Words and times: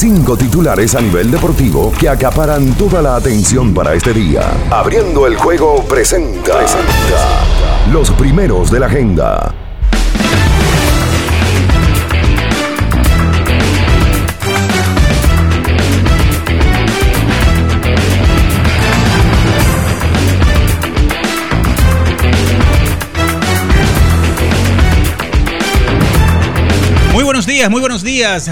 Cinco 0.00 0.36
titulares 0.36 0.94
a 0.94 1.00
nivel 1.00 1.28
deportivo 1.28 1.92
que 1.98 2.08
acaparan 2.08 2.72
toda 2.74 3.02
la 3.02 3.16
atención 3.16 3.74
para 3.74 3.94
este 3.94 4.14
día. 4.14 4.42
Abriendo 4.70 5.26
el 5.26 5.34
juego 5.34 5.82
presenta, 5.88 6.56
presenta 6.56 7.90
los 7.90 8.08
primeros 8.12 8.70
de 8.70 8.78
la 8.78 8.86
agenda. 8.86 9.52
Muy 27.12 27.24
buenos 27.24 27.46
días, 27.46 27.68
muy 27.68 27.80
buenos 27.80 28.04
días, 28.04 28.48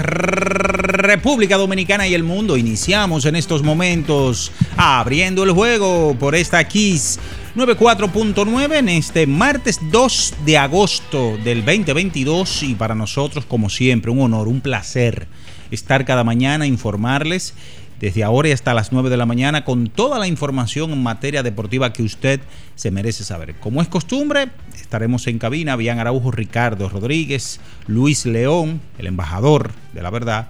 República 1.07 1.55
Dominicana 1.55 2.05
y 2.05 2.13
el 2.13 2.23
mundo. 2.23 2.57
Iniciamos 2.57 3.25
en 3.25 3.37
estos 3.37 3.63
momentos 3.63 4.51
abriendo 4.75 5.45
el 5.45 5.51
juego 5.51 6.17
por 6.19 6.35
esta 6.35 6.61
Kiss 6.67 7.17
94.9 7.55 8.75
en 8.75 8.89
este 8.89 9.25
martes 9.25 9.79
2 9.89 10.33
de 10.45 10.57
agosto 10.57 11.37
del 11.45 11.63
2022 11.63 12.63
y 12.63 12.75
para 12.75 12.93
nosotros 12.93 13.45
como 13.45 13.69
siempre 13.69 14.11
un 14.11 14.19
honor, 14.19 14.49
un 14.49 14.59
placer 14.59 15.27
estar 15.71 16.03
cada 16.03 16.25
mañana 16.25 16.67
informarles 16.67 17.53
desde 18.01 18.25
ahora 18.25 18.49
y 18.49 18.51
hasta 18.51 18.73
las 18.73 18.91
9 18.91 19.09
de 19.09 19.15
la 19.15 19.25
mañana 19.25 19.63
con 19.63 19.87
toda 19.87 20.19
la 20.19 20.27
información 20.27 20.91
en 20.91 21.01
materia 21.01 21.41
deportiva 21.41 21.93
que 21.93 22.03
usted 22.03 22.41
se 22.75 22.91
merece 22.91 23.23
saber. 23.23 23.55
Como 23.55 23.81
es 23.81 23.87
costumbre, 23.87 24.49
estaremos 24.75 25.25
en 25.27 25.39
cabina, 25.39 25.77
Bian 25.77 25.99
Araujo, 25.99 26.31
Ricardo 26.31 26.89
Rodríguez, 26.89 27.61
Luis 27.87 28.25
León, 28.25 28.81
el 28.97 29.07
embajador 29.07 29.71
de 29.93 30.01
la 30.01 30.09
verdad. 30.09 30.49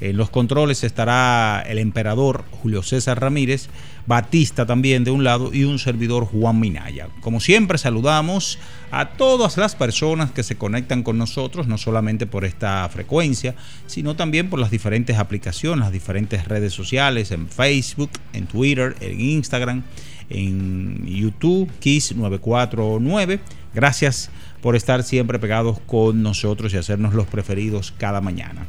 En 0.00 0.16
los 0.16 0.30
controles 0.30 0.84
estará 0.84 1.64
el 1.66 1.78
emperador 1.78 2.44
Julio 2.62 2.82
César 2.82 3.20
Ramírez, 3.20 3.68
Batista 4.06 4.64
también 4.64 5.04
de 5.04 5.10
un 5.10 5.24
lado 5.24 5.52
y 5.52 5.64
un 5.64 5.78
servidor 5.78 6.24
Juan 6.24 6.60
Minaya. 6.60 7.08
Como 7.20 7.40
siempre 7.40 7.78
saludamos 7.78 8.58
a 8.90 9.10
todas 9.10 9.56
las 9.56 9.74
personas 9.74 10.30
que 10.30 10.44
se 10.44 10.56
conectan 10.56 11.02
con 11.02 11.18
nosotros, 11.18 11.66
no 11.66 11.78
solamente 11.78 12.26
por 12.26 12.44
esta 12.44 12.88
frecuencia, 12.88 13.54
sino 13.86 14.14
también 14.14 14.48
por 14.50 14.60
las 14.60 14.70
diferentes 14.70 15.18
aplicaciones, 15.18 15.80
las 15.80 15.92
diferentes 15.92 16.46
redes 16.46 16.72
sociales, 16.72 17.32
en 17.32 17.48
Facebook, 17.48 18.10
en 18.32 18.46
Twitter, 18.46 18.94
en 19.00 19.20
Instagram, 19.20 19.82
en 20.30 21.04
YouTube, 21.06 21.70
Kiss 21.80 22.14
949. 22.14 23.40
Gracias 23.74 24.30
por 24.62 24.76
estar 24.76 25.02
siempre 25.02 25.38
pegados 25.38 25.80
con 25.80 26.22
nosotros 26.22 26.72
y 26.72 26.76
hacernos 26.76 27.14
los 27.14 27.26
preferidos 27.26 27.92
cada 27.98 28.20
mañana. 28.20 28.66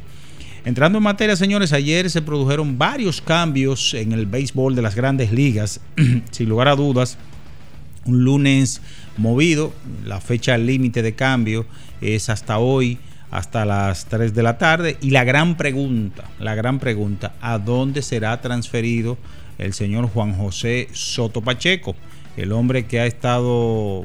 Entrando 0.62 0.98
en 0.98 1.04
materia, 1.04 1.36
señores, 1.36 1.72
ayer 1.72 2.10
se 2.10 2.20
produjeron 2.20 2.76
varios 2.76 3.22
cambios 3.22 3.94
en 3.94 4.12
el 4.12 4.26
béisbol 4.26 4.74
de 4.74 4.82
las 4.82 4.94
grandes 4.94 5.32
ligas. 5.32 5.80
Sin 6.30 6.50
lugar 6.50 6.68
a 6.68 6.76
dudas, 6.76 7.16
un 8.04 8.24
lunes 8.24 8.82
movido, 9.16 9.72
la 10.04 10.20
fecha 10.20 10.58
límite 10.58 11.00
de 11.00 11.14
cambio 11.14 11.64
es 12.02 12.28
hasta 12.28 12.58
hoy, 12.58 12.98
hasta 13.30 13.64
las 13.64 14.04
3 14.06 14.34
de 14.34 14.42
la 14.42 14.58
tarde. 14.58 14.98
Y 15.00 15.10
la 15.10 15.24
gran 15.24 15.56
pregunta, 15.56 16.24
la 16.38 16.54
gran 16.54 16.78
pregunta, 16.78 17.32
¿a 17.40 17.58
dónde 17.58 18.02
será 18.02 18.38
transferido 18.42 19.16
el 19.56 19.72
señor 19.72 20.10
Juan 20.10 20.34
José 20.34 20.88
Soto 20.92 21.40
Pacheco? 21.40 21.96
El 22.36 22.52
hombre 22.52 22.84
que 22.84 23.00
ha 23.00 23.06
estado 23.06 24.04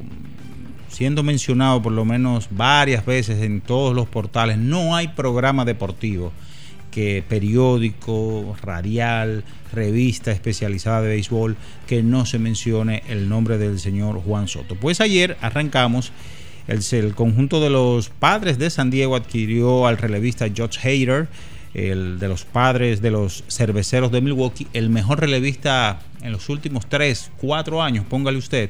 siendo 0.88 1.22
mencionado 1.22 1.82
por 1.82 1.92
lo 1.92 2.06
menos 2.06 2.48
varias 2.52 3.06
veces 3.06 3.44
en 3.44 3.60
todos 3.60 3.94
los 3.94 4.08
portales. 4.08 4.58
No 4.58 4.96
hay 4.96 5.10
programa 5.10 5.66
deportivo 5.66 6.32
periódico, 7.28 8.56
radial, 8.62 9.44
revista 9.74 10.32
especializada 10.32 11.02
de 11.02 11.10
béisbol 11.10 11.58
que 11.88 12.04
no 12.04 12.26
se 12.26 12.40
mencione 12.40 13.04
el 13.08 13.28
nombre 13.28 13.58
del 13.58 13.80
señor 13.80 14.22
Juan 14.22 14.48
Soto. 14.48 14.76
Pues 14.76 15.02
ayer 15.02 15.38
arrancamos, 15.42 16.12
el, 16.68 16.80
el 16.92 17.16
conjunto 17.16 17.60
de 17.60 17.70
los 17.70 18.10
padres 18.10 18.58
de 18.58 18.70
San 18.70 18.90
Diego 18.90 19.16
adquirió 19.16 19.88
al 19.88 19.98
relevista 19.98 20.48
George 20.54 20.80
Hayter, 20.88 21.28
el 21.74 22.20
de 22.20 22.28
los 22.30 22.46
padres 22.46 23.02
de 23.02 23.12
los 23.12 23.44
cerveceros 23.50 24.12
de 24.12 24.22
Milwaukee, 24.22 24.68
el 24.72 24.90
mejor 24.90 25.20
relevista 25.20 26.00
en 26.22 26.32
los 26.32 26.48
últimos 26.48 26.88
3, 26.88 27.32
4 27.38 27.84
años, 27.84 28.06
póngale 28.06 28.38
usted, 28.38 28.70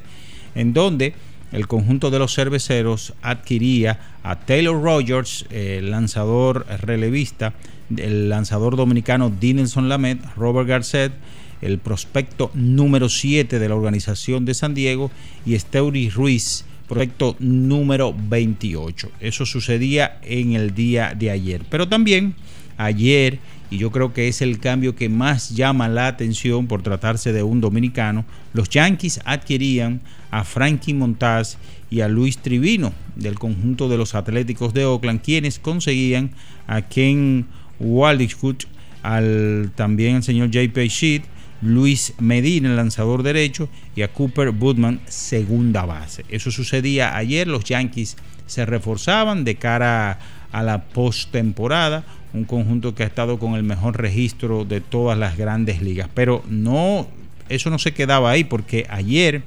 en 0.56 0.74
donde 0.74 1.14
el 1.52 1.68
conjunto 1.68 2.10
de 2.10 2.20
los 2.20 2.34
cerveceros 2.34 3.14
adquiría 3.22 4.18
a 4.24 4.40
Taylor 4.40 4.82
Rogers, 4.82 5.46
el 5.52 5.92
lanzador 5.92 6.66
relevista, 6.82 7.54
el 7.96 8.30
lanzador 8.30 8.76
dominicano 8.76 9.30
Dinelson 9.30 9.90
Lamet, 9.90 10.20
Robert 10.36 10.68
Garcet, 10.68 11.14
el 11.62 11.80
prospecto 11.80 12.52
número 12.54 13.10
7 13.10 13.60
de 13.60 13.70
la 13.70 13.76
organización 13.76 14.46
de 14.46 14.54
San 14.54 14.74
Diego, 14.74 15.12
y 15.46 15.58
Steuri 15.58 16.10
Ruiz, 16.10 16.66
prospecto 16.88 17.36
número 17.40 18.16
28. 18.18 19.12
Eso 19.20 19.46
sucedía 19.46 20.20
en 20.24 20.54
el 20.54 20.74
día 20.76 21.14
de 21.18 21.32
ayer. 21.32 21.64
Pero 21.70 21.88
también 21.88 22.36
ayer, 22.78 23.40
y 23.70 23.78
yo 23.78 23.92
creo 23.92 24.14
que 24.14 24.28
es 24.28 24.42
el 24.42 24.60
cambio 24.60 24.96
que 24.96 25.10
más 25.10 25.56
llama 25.56 25.88
la 25.88 26.08
atención 26.08 26.68
por 26.68 26.82
tratarse 26.82 27.34
de 27.34 27.44
un 27.44 27.62
dominicano, 27.62 28.26
los 28.54 28.70
Yankees 28.70 29.22
adquirían 29.26 30.02
a 30.32 30.44
Frankie 30.44 30.94
Montaz 30.94 31.58
y 31.90 32.02
a 32.02 32.08
Luis 32.08 32.38
Trivino 32.38 32.94
del 33.16 33.40
conjunto 33.40 33.90
de 33.90 33.98
los 33.98 34.16
Atléticos 34.16 34.74
de 34.74 34.86
Oakland, 34.86 35.22
quienes 35.22 35.60
conseguían 35.60 36.32
a 36.68 36.82
Ken 36.82 37.46
Waldishwood, 37.80 38.64
al 39.04 39.72
también 39.76 40.18
al 40.18 40.24
señor 40.24 40.48
J.P. 40.54 40.88
Sheet, 40.88 41.24
Luis 41.62 42.14
Medina, 42.20 42.70
el 42.70 42.76
lanzador 42.76 43.24
derecho, 43.24 43.70
y 43.96 44.02
a 44.02 44.10
Cooper 44.10 44.50
Woodman, 44.50 45.02
segunda 45.08 45.86
base. 45.86 46.26
Eso 46.30 46.52
sucedía 46.52 47.16
ayer, 47.16 47.48
los 47.48 47.64
Yankees 47.64 48.18
se 48.46 48.66
reforzaban 48.66 49.44
de 49.44 49.56
cara 49.56 50.20
a 50.52 50.64
la 50.64 50.84
postemporada, 50.84 52.04
un 52.34 52.46
conjunto 52.46 52.94
que 52.94 53.04
ha 53.04 53.08
estado 53.08 53.40
con 53.40 53.56
el 53.56 53.64
mejor 53.64 53.98
registro 53.98 54.66
de 54.66 54.82
todas 54.82 55.18
las 55.18 55.38
grandes 55.38 55.82
ligas. 55.82 56.10
Pero 56.14 56.44
no, 56.48 57.08
eso 57.50 57.70
no 57.70 57.80
se 57.80 57.94
quedaba 57.94 58.32
ahí, 58.32 58.44
porque 58.44 58.86
ayer 58.90 59.44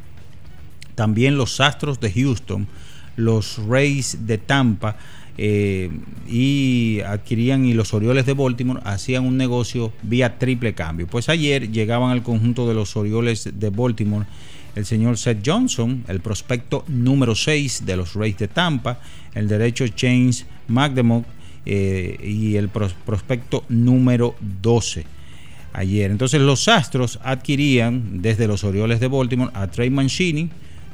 también 0.95 1.37
los 1.37 1.61
Astros 1.61 2.01
de 2.01 2.13
Houston, 2.13 2.67
los 3.17 3.59
Rays 3.67 4.27
de 4.27 4.39
Tampa 4.39 4.97
eh, 5.39 5.91
y 6.29 7.01
adquirían 7.07 7.65
y 7.65 7.73
los 7.73 7.95
Orioles 7.95 8.27
de 8.27 8.35
Baltimore 8.35 8.81
hacían 8.85 9.25
un 9.25 9.37
negocio 9.37 9.93
vía 10.03 10.39
triple 10.39 10.75
cambio. 10.75 11.07
Pues 11.07 11.29
ayer 11.29 11.71
llegaban 11.71 12.11
al 12.11 12.23
conjunto 12.23 12.69
de 12.69 12.75
los 12.75 12.97
Orioles 12.97 13.49
de 13.55 13.71
Baltimore 13.71 14.27
el 14.75 14.85
señor 14.85 15.17
Seth 15.17 15.43
Johnson, 15.45 16.05
el 16.09 16.21
prospecto 16.21 16.85
número 16.89 17.35
6 17.35 17.87
de 17.87 17.97
los 17.97 18.15
Rays 18.15 18.39
de 18.39 18.49
Tampa, 18.49 19.01
el 19.35 19.49
derecho 19.49 19.85
James 19.97 20.47
McDermott 20.69 21.25
eh, 21.67 22.17
y 22.23 22.57
el 22.57 22.69
prospecto 22.69 23.65
número 23.69 24.35
12 24.63 25.05
ayer. 25.73 26.11
Entonces 26.11 26.41
los 26.41 26.69
Astros 26.69 27.19
adquirían 27.23 28.23
desde 28.23 28.47
los 28.47 28.65
Orioles 28.65 29.01
de 29.01 29.09
Baltimore 29.09 29.51
a 29.55 29.69
Trey 29.69 29.91
Mancini, 29.91 30.51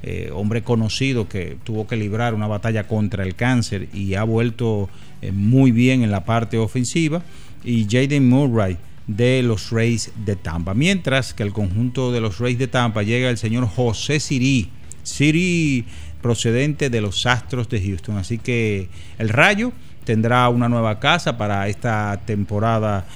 eh, 0.06 0.30
hombre 0.34 0.60
conocido 0.60 1.30
que 1.30 1.56
tuvo 1.64 1.86
que 1.86 1.96
librar 1.96 2.34
una 2.34 2.46
batalla 2.46 2.86
contra 2.86 3.24
el 3.24 3.34
cáncer 3.36 3.88
y 3.94 4.16
ha 4.16 4.22
vuelto 4.22 4.90
eh, 5.22 5.32
muy 5.32 5.72
bien 5.72 6.02
en 6.02 6.10
la 6.10 6.26
parte 6.26 6.58
ofensiva, 6.58 7.22
y 7.64 7.86
Jaden 7.88 8.28
Murray 8.28 8.76
de 9.06 9.42
los 9.42 9.70
Rays 9.70 10.12
de 10.26 10.36
Tampa. 10.36 10.74
Mientras 10.74 11.32
que 11.32 11.42
el 11.42 11.54
conjunto 11.54 12.12
de 12.12 12.20
los 12.20 12.38
Rays 12.38 12.58
de 12.58 12.68
Tampa 12.68 13.02
llega 13.02 13.30
el 13.30 13.38
señor 13.38 13.66
José 13.66 14.20
Siri, 14.20 14.68
Siri 15.02 15.86
procedente 16.20 16.90
de 16.90 17.00
los 17.00 17.24
Astros 17.24 17.70
de 17.70 17.80
Houston. 17.80 18.18
Así 18.18 18.36
que 18.36 18.90
el 19.18 19.30
Rayo 19.30 19.72
tendrá 20.04 20.46
una 20.50 20.68
nueva 20.68 21.00
casa 21.00 21.38
para 21.38 21.66
esta 21.68 22.20
temporada 22.26 23.06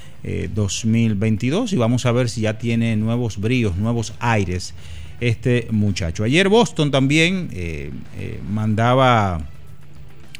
2022 0.55 1.71
eh, 1.71 1.75
y 1.75 1.77
vamos 1.77 2.07
a 2.07 2.11
ver 2.11 2.29
si 2.29 2.41
ya 2.41 2.57
tiene 2.57 2.95
nuevos 2.95 3.37
bríos, 3.37 3.77
nuevos 3.77 4.15
aires 4.19 4.73
este 5.19 5.67
muchacho. 5.71 6.23
Ayer 6.23 6.49
Boston 6.49 6.91
también 6.91 7.49
eh, 7.53 7.91
eh, 8.17 8.39
mandaba 8.49 9.41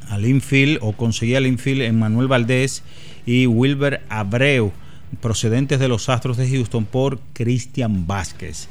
al 0.09 0.25
infield 0.25 0.79
o 0.81 0.93
conseguía 0.93 1.37
el 1.37 1.47
infield 1.47 1.81
en 1.81 1.99
Manuel 1.99 2.27
Valdés 2.27 2.83
y 3.25 3.45
Wilber 3.45 4.01
Abreu, 4.09 4.71
procedentes 5.21 5.79
de 5.79 5.87
los 5.87 6.09
Astros 6.09 6.37
de 6.37 6.49
Houston 6.49 6.85
por 6.85 7.19
Cristian 7.33 8.07
Vázquez. 8.07 8.67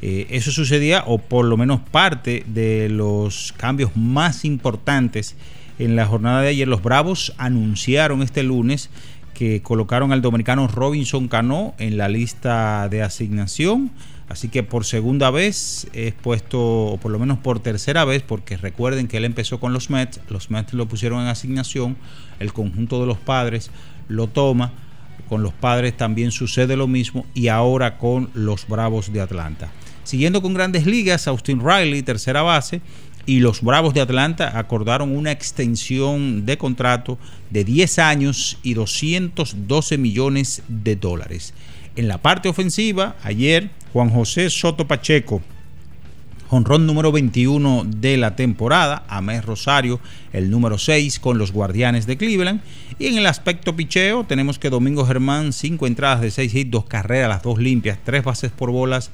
Eh, 0.00 0.26
eso 0.30 0.52
sucedía, 0.52 1.02
o 1.06 1.18
por 1.18 1.44
lo 1.44 1.56
menos 1.56 1.80
parte 1.80 2.44
de 2.46 2.88
los 2.88 3.52
cambios 3.56 3.96
más 3.96 4.44
importantes 4.44 5.36
en 5.78 5.96
la 5.96 6.06
jornada 6.06 6.42
de 6.42 6.48
ayer. 6.48 6.68
Los 6.68 6.82
Bravos 6.82 7.34
anunciaron 7.36 8.22
este 8.22 8.42
lunes 8.42 8.90
que 9.34 9.62
colocaron 9.62 10.12
al 10.12 10.22
dominicano 10.22 10.66
Robinson 10.68 11.28
Cano 11.28 11.74
en 11.78 11.96
la 11.96 12.08
lista 12.08 12.88
de 12.88 13.02
asignación. 13.02 13.90
Así 14.28 14.48
que 14.48 14.62
por 14.62 14.84
segunda 14.84 15.30
vez 15.30 15.88
es 15.94 16.12
puesto, 16.12 16.60
o 16.60 16.96
por 16.98 17.10
lo 17.10 17.18
menos 17.18 17.38
por 17.38 17.60
tercera 17.60 18.04
vez, 18.04 18.22
porque 18.22 18.56
recuerden 18.56 19.08
que 19.08 19.16
él 19.16 19.24
empezó 19.24 19.58
con 19.58 19.72
los 19.72 19.88
Mets, 19.88 20.20
los 20.28 20.50
Mets 20.50 20.74
lo 20.74 20.86
pusieron 20.86 21.22
en 21.22 21.28
asignación, 21.28 21.96
el 22.38 22.52
conjunto 22.52 23.00
de 23.00 23.06
los 23.06 23.18
padres 23.18 23.70
lo 24.08 24.26
toma, 24.26 24.72
con 25.28 25.42
los 25.42 25.54
padres 25.54 25.96
también 25.96 26.30
sucede 26.30 26.76
lo 26.76 26.86
mismo 26.86 27.24
y 27.34 27.48
ahora 27.48 27.96
con 27.96 28.30
los 28.34 28.68
Bravos 28.68 29.12
de 29.12 29.20
Atlanta. 29.20 29.70
Siguiendo 30.04 30.42
con 30.42 30.54
grandes 30.54 30.86
ligas, 30.86 31.26
Austin 31.26 31.60
Riley, 31.60 32.02
tercera 32.02 32.42
base, 32.42 32.80
y 33.26 33.40
los 33.40 33.60
Bravos 33.60 33.92
de 33.92 34.00
Atlanta 34.00 34.58
acordaron 34.58 35.14
una 35.14 35.32
extensión 35.32 36.46
de 36.46 36.56
contrato 36.56 37.18
de 37.50 37.62
10 37.62 37.98
años 37.98 38.58
y 38.62 38.72
212 38.72 39.98
millones 39.98 40.62
de 40.66 40.96
dólares. 40.96 41.52
En 41.98 42.06
la 42.06 42.18
parte 42.18 42.48
ofensiva, 42.48 43.16
ayer 43.24 43.70
Juan 43.92 44.10
José 44.10 44.50
Soto 44.50 44.86
Pacheco, 44.86 45.42
jonrón 46.46 46.86
número 46.86 47.10
21 47.10 47.86
de 47.88 48.16
la 48.16 48.36
temporada, 48.36 49.02
Amés 49.08 49.44
Rosario, 49.44 49.98
el 50.32 50.48
número 50.48 50.78
6 50.78 51.18
con 51.18 51.38
los 51.38 51.50
Guardianes 51.50 52.06
de 52.06 52.16
Cleveland. 52.16 52.60
Y 53.00 53.08
en 53.08 53.18
el 53.18 53.26
aspecto 53.26 53.74
picheo, 53.74 54.22
tenemos 54.22 54.60
que 54.60 54.70
Domingo 54.70 55.04
Germán, 55.06 55.52
5 55.52 55.88
entradas 55.88 56.20
de 56.20 56.30
6 56.30 56.54
hits, 56.54 56.70
2 56.70 56.84
carreras, 56.84 57.30
las 57.30 57.42
dos 57.42 57.58
limpias, 57.58 57.98
3 58.04 58.22
bases 58.22 58.52
por 58.52 58.70
bolas, 58.70 59.10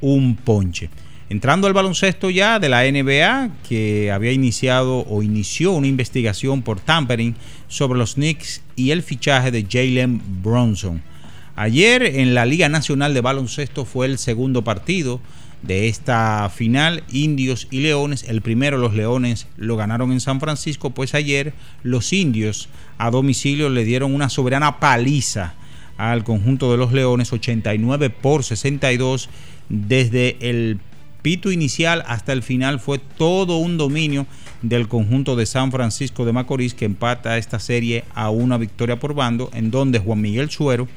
un 0.00 0.34
ponche. 0.34 0.90
Entrando 1.30 1.68
al 1.68 1.72
baloncesto 1.72 2.30
ya 2.30 2.58
de 2.58 2.68
la 2.68 2.82
NBA, 2.82 3.50
que 3.68 4.10
había 4.10 4.32
iniciado 4.32 5.06
o 5.08 5.22
inició 5.22 5.70
una 5.70 5.86
investigación 5.86 6.62
por 6.62 6.80
tampering 6.80 7.36
sobre 7.68 7.96
los 7.96 8.14
Knicks 8.14 8.60
y 8.74 8.90
el 8.90 9.04
fichaje 9.04 9.52
de 9.52 9.64
Jalen 9.70 10.20
Bronson. 10.42 11.13
Ayer 11.56 12.02
en 12.02 12.34
la 12.34 12.46
Liga 12.46 12.68
Nacional 12.68 13.14
de 13.14 13.20
Baloncesto 13.20 13.84
fue 13.84 14.06
el 14.06 14.18
segundo 14.18 14.64
partido 14.64 15.20
de 15.62 15.88
esta 15.88 16.50
final, 16.52 17.04
Indios 17.12 17.68
y 17.70 17.80
Leones. 17.80 18.24
El 18.24 18.42
primero 18.42 18.76
los 18.76 18.94
Leones 18.94 19.46
lo 19.56 19.76
ganaron 19.76 20.10
en 20.10 20.20
San 20.20 20.40
Francisco, 20.40 20.90
pues 20.90 21.14
ayer 21.14 21.54
los 21.84 22.12
Indios 22.12 22.68
a 22.98 23.10
domicilio 23.10 23.68
le 23.70 23.84
dieron 23.84 24.14
una 24.14 24.28
soberana 24.28 24.80
paliza 24.80 25.54
al 25.96 26.24
conjunto 26.24 26.72
de 26.72 26.76
los 26.76 26.92
Leones, 26.92 27.32
89 27.32 28.10
por 28.10 28.42
62 28.42 29.28
desde 29.68 30.36
el 30.40 30.80
pito 31.22 31.52
inicial 31.52 32.04
hasta 32.06 32.32
el 32.32 32.42
final 32.42 32.80
fue 32.80 32.98
todo 32.98 33.56
un 33.56 33.78
dominio 33.78 34.26
del 34.60 34.88
conjunto 34.88 35.36
de 35.36 35.46
San 35.46 35.70
Francisco 35.70 36.24
de 36.24 36.32
Macorís 36.32 36.74
que 36.74 36.84
empata 36.84 37.38
esta 37.38 37.60
serie 37.60 38.04
a 38.14 38.28
una 38.28 38.58
victoria 38.58 38.98
por 38.98 39.14
bando 39.14 39.50
en 39.54 39.70
donde 39.70 40.00
Juan 40.00 40.20
Miguel 40.20 40.50
Suero 40.50 40.88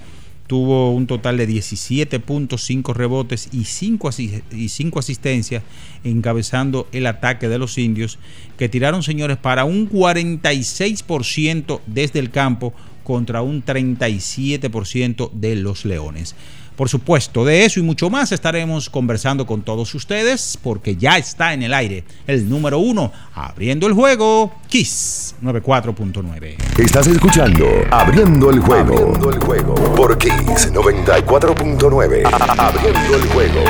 tuvo 0.48 0.92
un 0.92 1.08
total 1.08 1.38
de 1.38 1.48
17.5 1.48 2.94
rebotes 2.94 3.50
y 3.52 3.66
5, 3.66 4.10
y 4.52 4.70
5 4.70 5.00
asistencias 5.00 5.64
encabezando 6.04 6.88
el 6.92 7.06
ataque 7.06 7.50
de 7.50 7.60
los 7.60 7.78
indios 7.78 8.18
que 8.58 8.70
tiraron 8.70 9.04
señores 9.04 9.38
para 9.38 9.66
un 9.66 9.90
46% 9.90 11.82
desde 11.86 12.20
el 12.20 12.32
campo 12.32 12.74
contra 13.04 13.42
un 13.42 13.64
37% 13.64 15.32
de 15.32 15.56
los 15.56 15.86
leones. 15.86 16.36
Por 16.78 16.90
supuesto, 16.90 17.44
de 17.44 17.66
eso 17.66 17.80
y 17.80 17.84
mucho 17.84 18.12
más 18.12 18.32
estaremos 18.32 18.88
conversando 18.88 19.48
con 19.48 19.64
todos 19.64 19.96
ustedes 19.96 20.60
porque 20.62 20.96
ya 20.96 21.18
está 21.18 21.54
en 21.54 21.64
el 21.64 21.74
aire 21.74 22.04
el 22.28 22.48
número 22.48 22.78
uno, 22.78 23.12
abriendo 23.34 23.88
el 23.88 23.94
juego, 23.94 24.54
Kiss 24.68 25.34
94.9. 25.42 26.56
Estás 26.78 27.08
escuchando 27.08 27.66
Abriendo 27.90 28.52
el 28.52 28.60
juego, 28.60 28.94
abriendo 28.94 29.32
el 29.32 29.40
juego 29.40 29.74
por 29.96 30.16
Kiss 30.20 30.72
94.9. 30.72 32.30
Abriendo 32.60 33.16
el 33.16 33.28
juego. 33.30 33.62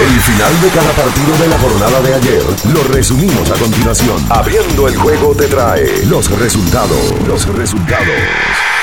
El 0.00 0.20
final 0.22 0.60
de 0.60 0.68
cada 0.70 0.90
partido 0.90 1.38
de 1.38 1.48
la 1.48 1.58
jornada 1.60 2.00
de 2.02 2.14
ayer 2.14 2.42
lo 2.72 2.82
resumimos 2.92 3.48
a 3.48 3.54
continuación. 3.54 4.20
Abriendo 4.28 4.88
el 4.88 4.96
juego 4.96 5.36
te 5.36 5.46
trae 5.46 6.04
los 6.06 6.36
resultados. 6.36 7.14
Los 7.28 7.46
resultados. 7.46 8.73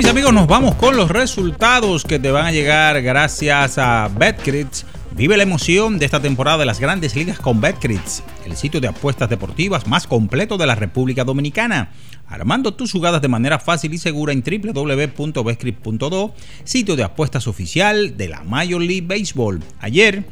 Mis 0.00 0.08
amigos, 0.08 0.32
nos 0.32 0.46
vamos 0.46 0.76
con 0.76 0.96
los 0.96 1.10
resultados 1.10 2.04
que 2.04 2.18
te 2.18 2.30
van 2.30 2.46
a 2.46 2.52
llegar 2.52 3.02
gracias 3.02 3.76
a 3.76 4.08
BetCrits. 4.08 4.86
Vive 5.14 5.36
la 5.36 5.42
emoción 5.42 5.98
de 5.98 6.06
esta 6.06 6.22
temporada 6.22 6.56
de 6.56 6.64
las 6.64 6.80
grandes 6.80 7.14
ligas 7.14 7.38
con 7.38 7.60
BetCrits, 7.60 8.22
el 8.46 8.56
sitio 8.56 8.80
de 8.80 8.88
apuestas 8.88 9.28
deportivas 9.28 9.86
más 9.86 10.06
completo 10.06 10.56
de 10.56 10.66
la 10.66 10.74
República 10.74 11.24
Dominicana. 11.24 11.90
Armando 12.26 12.72
tus 12.72 12.92
jugadas 12.92 13.20
de 13.20 13.28
manera 13.28 13.58
fácil 13.58 13.92
y 13.92 13.98
segura 13.98 14.32
en 14.32 14.42
www.betcrit.do, 14.42 16.34
sitio 16.64 16.96
de 16.96 17.02
apuestas 17.02 17.46
oficial 17.46 18.16
de 18.16 18.28
la 18.28 18.42
Major 18.42 18.80
League 18.80 19.06
Baseball. 19.06 19.60
Ayer, 19.80 20.24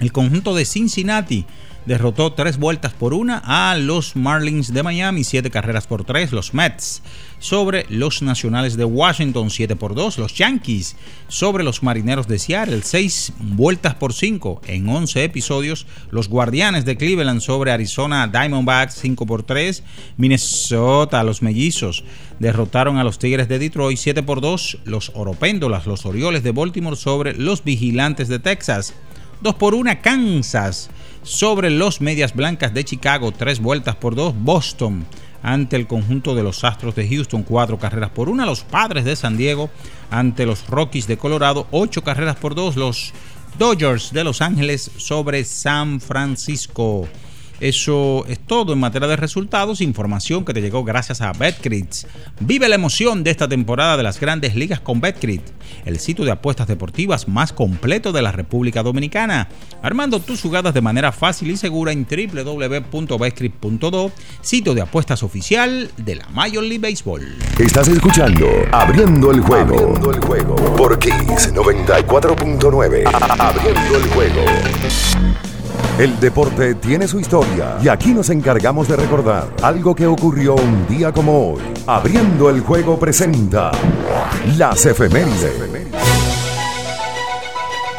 el 0.00 0.10
conjunto 0.10 0.56
de 0.56 0.64
Cincinnati 0.64 1.46
derrotó 1.88 2.34
tres 2.34 2.58
vueltas 2.58 2.92
por 2.92 3.14
una 3.14 3.42
a 3.44 3.74
los 3.74 4.14
Marlins 4.14 4.74
de 4.74 4.82
Miami, 4.82 5.24
siete 5.24 5.50
carreras 5.50 5.86
por 5.86 6.04
tres, 6.04 6.32
los 6.32 6.52
Mets 6.52 7.02
sobre 7.38 7.86
los 7.88 8.20
Nacionales 8.20 8.76
de 8.76 8.84
Washington, 8.84 9.48
7 9.48 9.74
por 9.76 9.94
2, 9.94 10.18
los 10.18 10.34
Yankees 10.34 10.96
sobre 11.28 11.64
los 11.64 11.82
Marineros 11.82 12.28
de 12.28 12.38
Seattle, 12.38 12.82
seis 12.82 13.32
vueltas 13.38 13.94
por 13.94 14.12
cinco. 14.12 14.60
En 14.66 14.88
11 14.88 15.24
episodios, 15.24 15.86
los 16.10 16.28
Guardianes 16.28 16.84
de 16.84 16.96
Cleveland 16.96 17.40
sobre 17.40 17.70
Arizona 17.70 18.26
Diamondbacks, 18.26 18.94
5 18.96 19.24
por 19.24 19.44
3, 19.44 19.82
Minnesota, 20.18 21.24
los 21.24 21.40
Mellizos 21.40 22.04
derrotaron 22.38 22.98
a 22.98 23.04
los 23.04 23.18
Tigres 23.18 23.48
de 23.48 23.58
Detroit, 23.58 23.96
7 23.96 24.22
por 24.24 24.42
2, 24.42 24.78
los 24.84 25.12
Oropéndolas, 25.14 25.86
los 25.86 26.04
Orioles 26.04 26.42
de 26.42 26.52
Baltimore 26.52 26.96
sobre 26.96 27.34
los 27.34 27.64
Vigilantes 27.64 28.28
de 28.28 28.40
Texas, 28.40 28.92
2 29.40 29.54
por 29.54 29.74
1 29.74 30.02
Kansas 30.02 30.90
sobre 31.22 31.70
los 31.70 32.00
Medias 32.00 32.34
Blancas 32.34 32.74
de 32.74 32.84
Chicago, 32.84 33.32
3 33.32 33.60
vueltas 33.60 33.96
por 33.96 34.14
2 34.14 34.34
Boston 34.38 35.06
ante 35.42 35.76
el 35.76 35.86
conjunto 35.86 36.34
de 36.34 36.42
los 36.42 36.64
Astros 36.64 36.94
de 36.94 37.08
Houston, 37.08 37.42
4 37.42 37.78
carreras 37.78 38.10
por 38.10 38.28
1 38.28 38.44
los 38.44 38.62
Padres 38.62 39.04
de 39.04 39.16
San 39.16 39.36
Diego 39.36 39.70
ante 40.10 40.46
los 40.46 40.66
Rockies 40.66 41.06
de 41.06 41.18
Colorado, 41.18 41.66
8 41.70 42.02
carreras 42.02 42.36
por 42.36 42.54
2 42.54 42.76
los 42.76 43.12
Dodgers 43.58 44.12
de 44.12 44.24
Los 44.24 44.40
Ángeles 44.40 44.90
sobre 44.98 45.44
San 45.44 46.00
Francisco. 46.00 47.08
Eso 47.60 48.24
es 48.28 48.38
todo 48.38 48.72
en 48.72 48.78
materia 48.78 49.08
de 49.08 49.16
resultados, 49.16 49.80
información 49.80 50.44
que 50.44 50.54
te 50.54 50.60
llegó 50.60 50.84
gracias 50.84 51.20
a 51.20 51.32
BetCrit. 51.32 51.92
Vive 52.40 52.68
la 52.68 52.76
emoción 52.76 53.24
de 53.24 53.30
esta 53.30 53.48
temporada 53.48 53.96
de 53.96 54.04
las 54.04 54.20
grandes 54.20 54.54
ligas 54.54 54.78
con 54.80 55.00
BetCrit, 55.00 55.42
el 55.84 55.98
sitio 55.98 56.24
de 56.24 56.30
apuestas 56.30 56.68
deportivas 56.68 57.26
más 57.26 57.52
completo 57.52 58.12
de 58.12 58.22
la 58.22 58.30
República 58.30 58.84
Dominicana. 58.84 59.48
Armando 59.82 60.20
tus 60.20 60.40
jugadas 60.40 60.72
de 60.72 60.80
manera 60.80 61.10
fácil 61.10 61.50
y 61.50 61.56
segura 61.56 61.90
en 61.92 62.06
www.betcrit.do, 62.06 64.12
sitio 64.40 64.74
de 64.74 64.82
apuestas 64.82 65.24
oficial 65.24 65.90
de 65.96 66.14
la 66.14 66.28
Major 66.28 66.62
League 66.62 66.78
Baseball. 66.78 67.26
Estás 67.58 67.88
escuchando 67.88 68.46
Abriendo 68.72 69.32
el 69.32 69.40
juego, 69.40 69.74
Abriendo 69.74 70.12
el 70.12 70.20
juego 70.20 70.54
por 70.76 70.96
Kiss 70.98 71.52
94.9. 71.52 73.04
Abriendo 73.38 73.96
el 73.96 74.02
juego. 74.10 74.42
El 75.98 76.20
deporte 76.20 76.76
tiene 76.76 77.08
su 77.08 77.18
historia 77.18 77.76
y 77.82 77.88
aquí 77.88 78.14
nos 78.14 78.30
encargamos 78.30 78.86
de 78.86 78.94
recordar 78.94 79.52
algo 79.64 79.96
que 79.96 80.06
ocurrió 80.06 80.54
un 80.54 80.86
día 80.86 81.10
como 81.10 81.54
hoy. 81.54 81.62
Abriendo 81.88 82.50
el 82.50 82.60
juego 82.60 82.96
presenta 82.96 83.72
las 84.56 84.86
efemérides. 84.86 85.58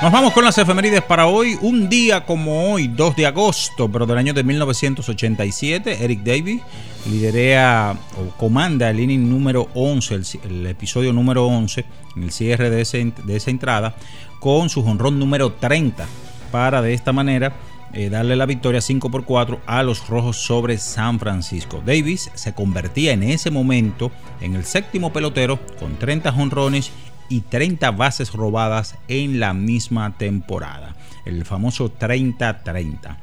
Nos 0.02 0.14
vamos 0.14 0.32
con 0.32 0.46
las 0.46 0.58
efemérides 0.58 1.02
para 1.02 1.28
hoy. 1.28 1.58
Un 1.62 1.90
día 1.90 2.26
como 2.26 2.72
hoy, 2.72 2.88
2 2.88 3.18
de 3.18 3.26
agosto, 3.26 3.92
pero 3.92 4.06
del 4.06 4.18
año 4.18 4.34
de 4.34 4.46
1987, 4.46 6.02
Eric 6.02 6.22
Davis 6.24 6.62
liderea 7.06 7.98
o 8.16 8.30
comanda 8.38 8.90
el 8.90 9.02
inning 9.02 9.30
número 9.30 9.68
11, 9.74 10.22
el, 10.46 10.68
episodio 10.68 11.12
número 11.12 11.46
11, 11.48 11.84
en 12.16 12.24
el 12.24 12.32
cierre 12.32 12.70
de 12.70 12.80
esa 12.80 13.50
entrada, 13.52 13.94
con 14.40 14.70
su 14.70 14.84
jonrón 14.84 15.20
número 15.20 15.52
30 15.52 16.08
para 16.50 16.82
de 16.82 16.94
esta 16.94 17.12
manera 17.12 17.54
eh, 17.94 18.10
darle 18.10 18.36
la 18.36 18.46
victoria 18.46 18.82
5 18.82 19.10
por 19.10 19.26
4 19.26 19.62
a 19.66 19.84
los 19.84 20.08
Rojos 20.08 20.38
sobre 20.38 20.78
San 20.78 21.20
Francisco. 21.20 21.82
Davis 21.86 22.30
se 22.36 22.54
convertía 22.54 23.14
en 23.14 23.24
ese 23.24 23.52
momento 23.52 24.12
en 24.42 24.56
el 24.56 24.66
séptimo 24.66 25.12
pelotero 25.12 25.60
con 25.80 25.98
30 25.98 26.32
jonrones 26.32 26.92
y 27.30 27.42
30 27.42 27.92
bases 27.92 28.34
robadas 28.34 28.96
en 29.08 29.40
la 29.40 29.54
misma 29.54 30.18
temporada. 30.18 30.96
El 31.26 31.46
famoso 31.46 31.92
30-30. 31.92 33.18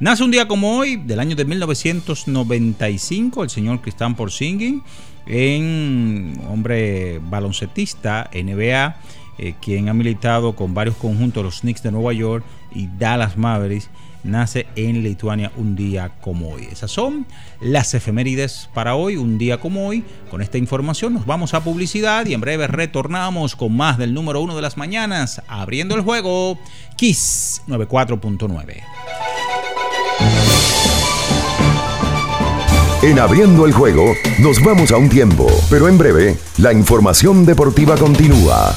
Nace 0.00 0.24
un 0.24 0.30
día 0.30 0.48
como 0.48 0.78
hoy, 0.78 0.96
del 0.96 1.20
año 1.20 1.36
de 1.36 1.44
1995, 1.44 3.44
el 3.44 3.50
señor 3.50 3.82
Cristán 3.82 4.16
Porzingis, 4.16 4.80
en 5.26 6.40
hombre 6.48 7.18
baloncetista 7.18 8.30
NBA, 8.32 8.96
eh, 9.38 9.54
quien 9.60 9.90
ha 9.90 9.94
militado 9.94 10.56
con 10.56 10.72
varios 10.72 10.96
conjuntos, 10.96 11.44
los 11.44 11.60
Knicks 11.60 11.82
de 11.82 11.92
Nueva 11.92 12.14
York 12.14 12.46
y 12.74 12.88
Dallas 12.98 13.36
Mavericks, 13.36 13.90
nace 14.24 14.66
en 14.76 15.02
Lituania 15.02 15.52
un 15.56 15.76
día 15.76 16.12
como 16.20 16.50
hoy. 16.50 16.68
Esas 16.70 16.90
son 16.90 17.26
las 17.60 17.94
efemérides 17.94 18.68
para 18.74 18.94
hoy, 18.94 19.16
un 19.16 19.38
día 19.38 19.60
como 19.60 19.86
hoy. 19.86 20.04
Con 20.30 20.42
esta 20.42 20.58
información 20.58 21.14
nos 21.14 21.26
vamos 21.26 21.54
a 21.54 21.64
publicidad 21.64 22.26
y 22.26 22.34
en 22.34 22.40
breve 22.40 22.66
retornamos 22.66 23.56
con 23.56 23.76
más 23.76 23.98
del 23.98 24.14
número 24.14 24.40
uno 24.40 24.56
de 24.56 24.62
las 24.62 24.76
mañanas, 24.76 25.42
abriendo 25.48 25.94
el 25.94 26.02
juego 26.02 26.58
Kiss 26.96 27.62
94.9. 27.68 28.82
En 33.02 33.18
abriendo 33.18 33.64
el 33.64 33.72
juego, 33.72 34.14
nos 34.40 34.62
vamos 34.62 34.92
a 34.92 34.98
un 34.98 35.08
tiempo, 35.08 35.46
pero 35.70 35.88
en 35.88 35.96
breve, 35.96 36.36
la 36.58 36.74
información 36.74 37.46
deportiva 37.46 37.96
continúa. 37.96 38.76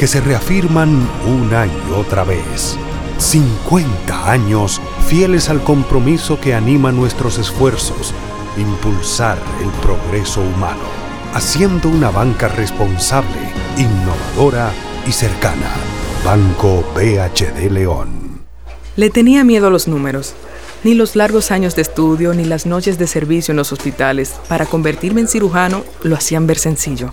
que 0.00 0.06
se 0.06 0.22
reafirman 0.22 1.06
una 1.26 1.66
y 1.66 1.92
otra 1.94 2.24
vez. 2.24 2.78
50 3.18 4.32
años 4.32 4.80
fieles 5.06 5.50
al 5.50 5.62
compromiso 5.62 6.40
que 6.40 6.54
anima 6.54 6.90
nuestros 6.90 7.36
esfuerzos, 7.36 8.14
impulsar 8.56 9.36
el 9.62 9.68
progreso 9.82 10.40
humano, 10.40 10.80
haciendo 11.34 11.90
una 11.90 12.08
banca 12.10 12.48
responsable, 12.48 13.28
innovadora 13.76 14.72
y 15.06 15.12
cercana. 15.12 15.70
Banco 16.24 16.82
BHD 16.94 17.70
León. 17.70 18.40
Le 18.96 19.10
tenía 19.10 19.44
miedo 19.44 19.66
a 19.66 19.70
los 19.70 19.86
números 19.86 20.32
ni 20.82 20.94
los 20.94 21.14
largos 21.14 21.50
años 21.50 21.76
de 21.76 21.82
estudio 21.82 22.32
ni 22.32 22.46
las 22.46 22.64
noches 22.64 22.96
de 22.98 23.06
servicio 23.06 23.52
en 23.52 23.58
los 23.58 23.70
hospitales 23.70 24.32
para 24.48 24.64
convertirme 24.64 25.20
en 25.20 25.28
cirujano 25.28 25.84
lo 26.02 26.16
hacían 26.16 26.46
ver 26.46 26.56
sencillo. 26.56 27.12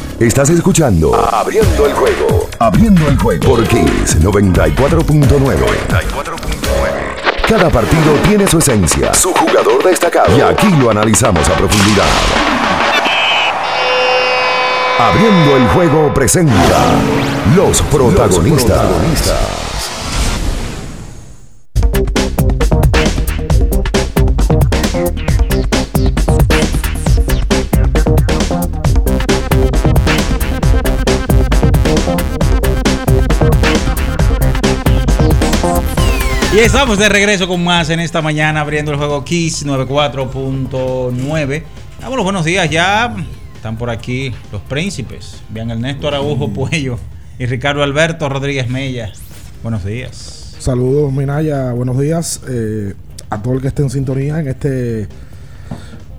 Estás 0.21 0.51
escuchando 0.51 1.15
Abriendo 1.15 1.87
el 1.87 1.93
juego. 1.93 2.47
Abriendo 2.59 3.07
el 3.07 3.17
juego 3.17 3.43
por 3.43 3.67
Kiss 3.67 4.19
94.9. 4.19 5.55
Cada 7.49 7.71
partido 7.71 8.13
tiene 8.27 8.47
su 8.47 8.59
esencia, 8.59 9.15
su 9.15 9.33
jugador 9.33 9.83
destacado. 9.83 10.37
Y 10.37 10.41
aquí 10.41 10.69
lo 10.79 10.91
analizamos 10.91 11.49
a 11.49 11.53
profundidad. 11.53 12.05
Abriendo 14.99 15.57
el 15.57 15.67
juego 15.69 16.13
presenta 16.13 17.01
los 17.55 17.81
protagonistas. 17.81 19.60
Y 36.61 36.63
estamos 36.63 36.99
de 36.99 37.09
regreso 37.09 37.47
con 37.47 37.63
más 37.63 37.89
en 37.89 37.99
esta 37.99 38.21
mañana 38.21 38.61
abriendo 38.61 38.91
el 38.91 38.97
juego 38.99 39.25
Kiss 39.25 39.65
94.9. 39.65 41.63
Damos 41.99 42.15
los 42.15 42.23
buenos 42.23 42.45
días 42.45 42.69
ya 42.69 43.15
Están 43.55 43.77
por 43.77 43.89
aquí 43.89 44.31
los 44.51 44.61
príncipes. 44.61 45.41
Vean 45.49 45.71
Ernesto 45.71 46.07
Araujo 46.07 46.53
Puello 46.53 46.99
y 47.39 47.47
Ricardo 47.47 47.81
Alberto 47.81 48.29
Rodríguez 48.29 48.69
Mella. 48.69 49.11
Buenos 49.63 49.83
días. 49.83 50.55
Saludos, 50.59 51.11
Minaya. 51.11 51.71
Buenos 51.71 51.99
días 51.99 52.41
eh, 52.47 52.93
a 53.31 53.41
todo 53.41 53.55
el 53.55 53.61
que 53.61 53.69
esté 53.69 53.81
en 53.81 53.89
sintonía 53.89 54.39
en 54.39 54.47
este 54.47 55.07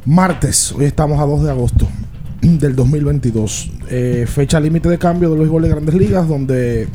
martes. 0.05 0.73
Hoy 0.73 0.87
estamos 0.87 1.21
a 1.21 1.25
2 1.25 1.45
de 1.45 1.51
agosto 1.53 1.87
del 2.41 2.75
2022. 2.75 3.71
Eh, 3.91 4.27
fecha 4.27 4.59
límite 4.59 4.89
de 4.89 4.99
cambio 4.99 5.31
del 5.31 5.39
béisbol 5.39 5.63
de 5.63 5.69
grandes 5.69 5.95
ligas, 5.95 6.27
donde 6.27 6.89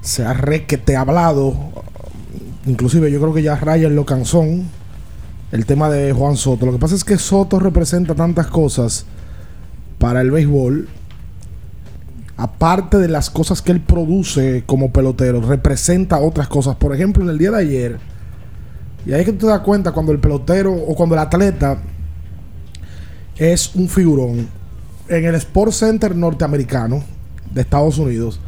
se 0.00 0.24
ha 0.24 0.32
requete 0.32 0.94
hablado. 0.94 1.78
Inclusive 2.66 3.10
yo 3.10 3.20
creo 3.20 3.34
que 3.34 3.42
ya 3.42 3.56
Ryan 3.56 3.94
lo 3.94 4.04
cansó. 4.04 4.44
El 5.50 5.64
tema 5.64 5.88
de 5.88 6.12
Juan 6.12 6.36
Soto. 6.36 6.66
Lo 6.66 6.72
que 6.72 6.78
pasa 6.78 6.94
es 6.94 7.04
que 7.04 7.16
Soto 7.16 7.58
representa 7.58 8.14
tantas 8.14 8.48
cosas 8.48 9.06
para 9.98 10.20
el 10.20 10.30
béisbol. 10.30 10.88
Aparte 12.36 12.98
de 12.98 13.08
las 13.08 13.30
cosas 13.30 13.62
que 13.62 13.72
él 13.72 13.80
produce 13.80 14.62
como 14.66 14.92
pelotero, 14.92 15.40
representa 15.40 16.20
otras 16.20 16.48
cosas. 16.48 16.76
Por 16.76 16.94
ejemplo, 16.94 17.24
en 17.24 17.30
el 17.30 17.38
día 17.38 17.50
de 17.50 17.58
ayer, 17.58 17.98
y 19.06 19.12
ahí 19.12 19.20
es 19.20 19.26
que 19.26 19.32
tú 19.32 19.46
te 19.46 19.52
das 19.52 19.60
cuenta 19.60 19.92
cuando 19.92 20.12
el 20.12 20.20
pelotero 20.20 20.72
o 20.72 20.94
cuando 20.94 21.14
el 21.14 21.20
atleta 21.20 21.78
es 23.36 23.74
un 23.74 23.88
figurón. 23.88 24.48
En 25.08 25.24
el 25.24 25.34
Sports 25.36 25.76
Center 25.76 26.14
norteamericano 26.14 27.02
de 27.52 27.62
Estados 27.62 27.96
Unidos, 27.96 28.38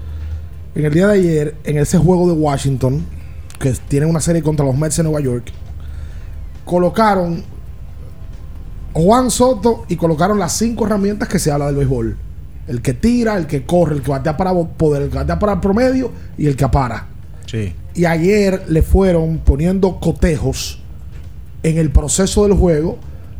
en 0.74 0.84
el 0.84 0.92
día 0.92 1.06
de 1.06 1.14
ayer, 1.14 1.56
en 1.64 1.78
ese 1.78 1.96
juego 1.96 2.28
de 2.28 2.34
Washington, 2.34 3.04
que 3.60 3.72
tiene 3.86 4.06
una 4.06 4.20
serie 4.20 4.42
contra 4.42 4.64
los 4.64 4.76
Mets 4.76 4.96
de 4.96 5.02
Nueva 5.04 5.20
York, 5.20 5.52
colocaron 6.64 7.44
Juan 8.94 9.30
Soto 9.30 9.84
y 9.88 9.96
colocaron 9.96 10.38
las 10.38 10.52
cinco 10.52 10.86
herramientas 10.86 11.28
que 11.28 11.38
se 11.38 11.52
habla 11.52 11.66
del 11.66 11.76
béisbol. 11.76 12.16
El 12.66 12.82
que 12.82 12.94
tira, 12.94 13.36
el 13.36 13.46
que 13.46 13.66
corre, 13.66 13.96
el 13.96 14.02
que 14.02 14.10
batea 14.10 14.36
para 14.36 14.54
poder, 14.54 15.02
el 15.02 15.10
que 15.10 15.16
batea 15.16 15.38
para 15.38 15.52
el 15.52 15.60
promedio 15.60 16.10
y 16.38 16.46
el 16.46 16.56
que 16.56 16.66
para. 16.68 17.06
Sí. 17.46 17.74
Y 17.94 18.06
ayer 18.06 18.64
le 18.68 18.82
fueron 18.82 19.38
poniendo 19.38 20.00
cotejos 20.00 20.80
en 21.62 21.76
el 21.76 21.90
proceso 21.90 22.44
del 22.44 22.56
juego 22.56 22.98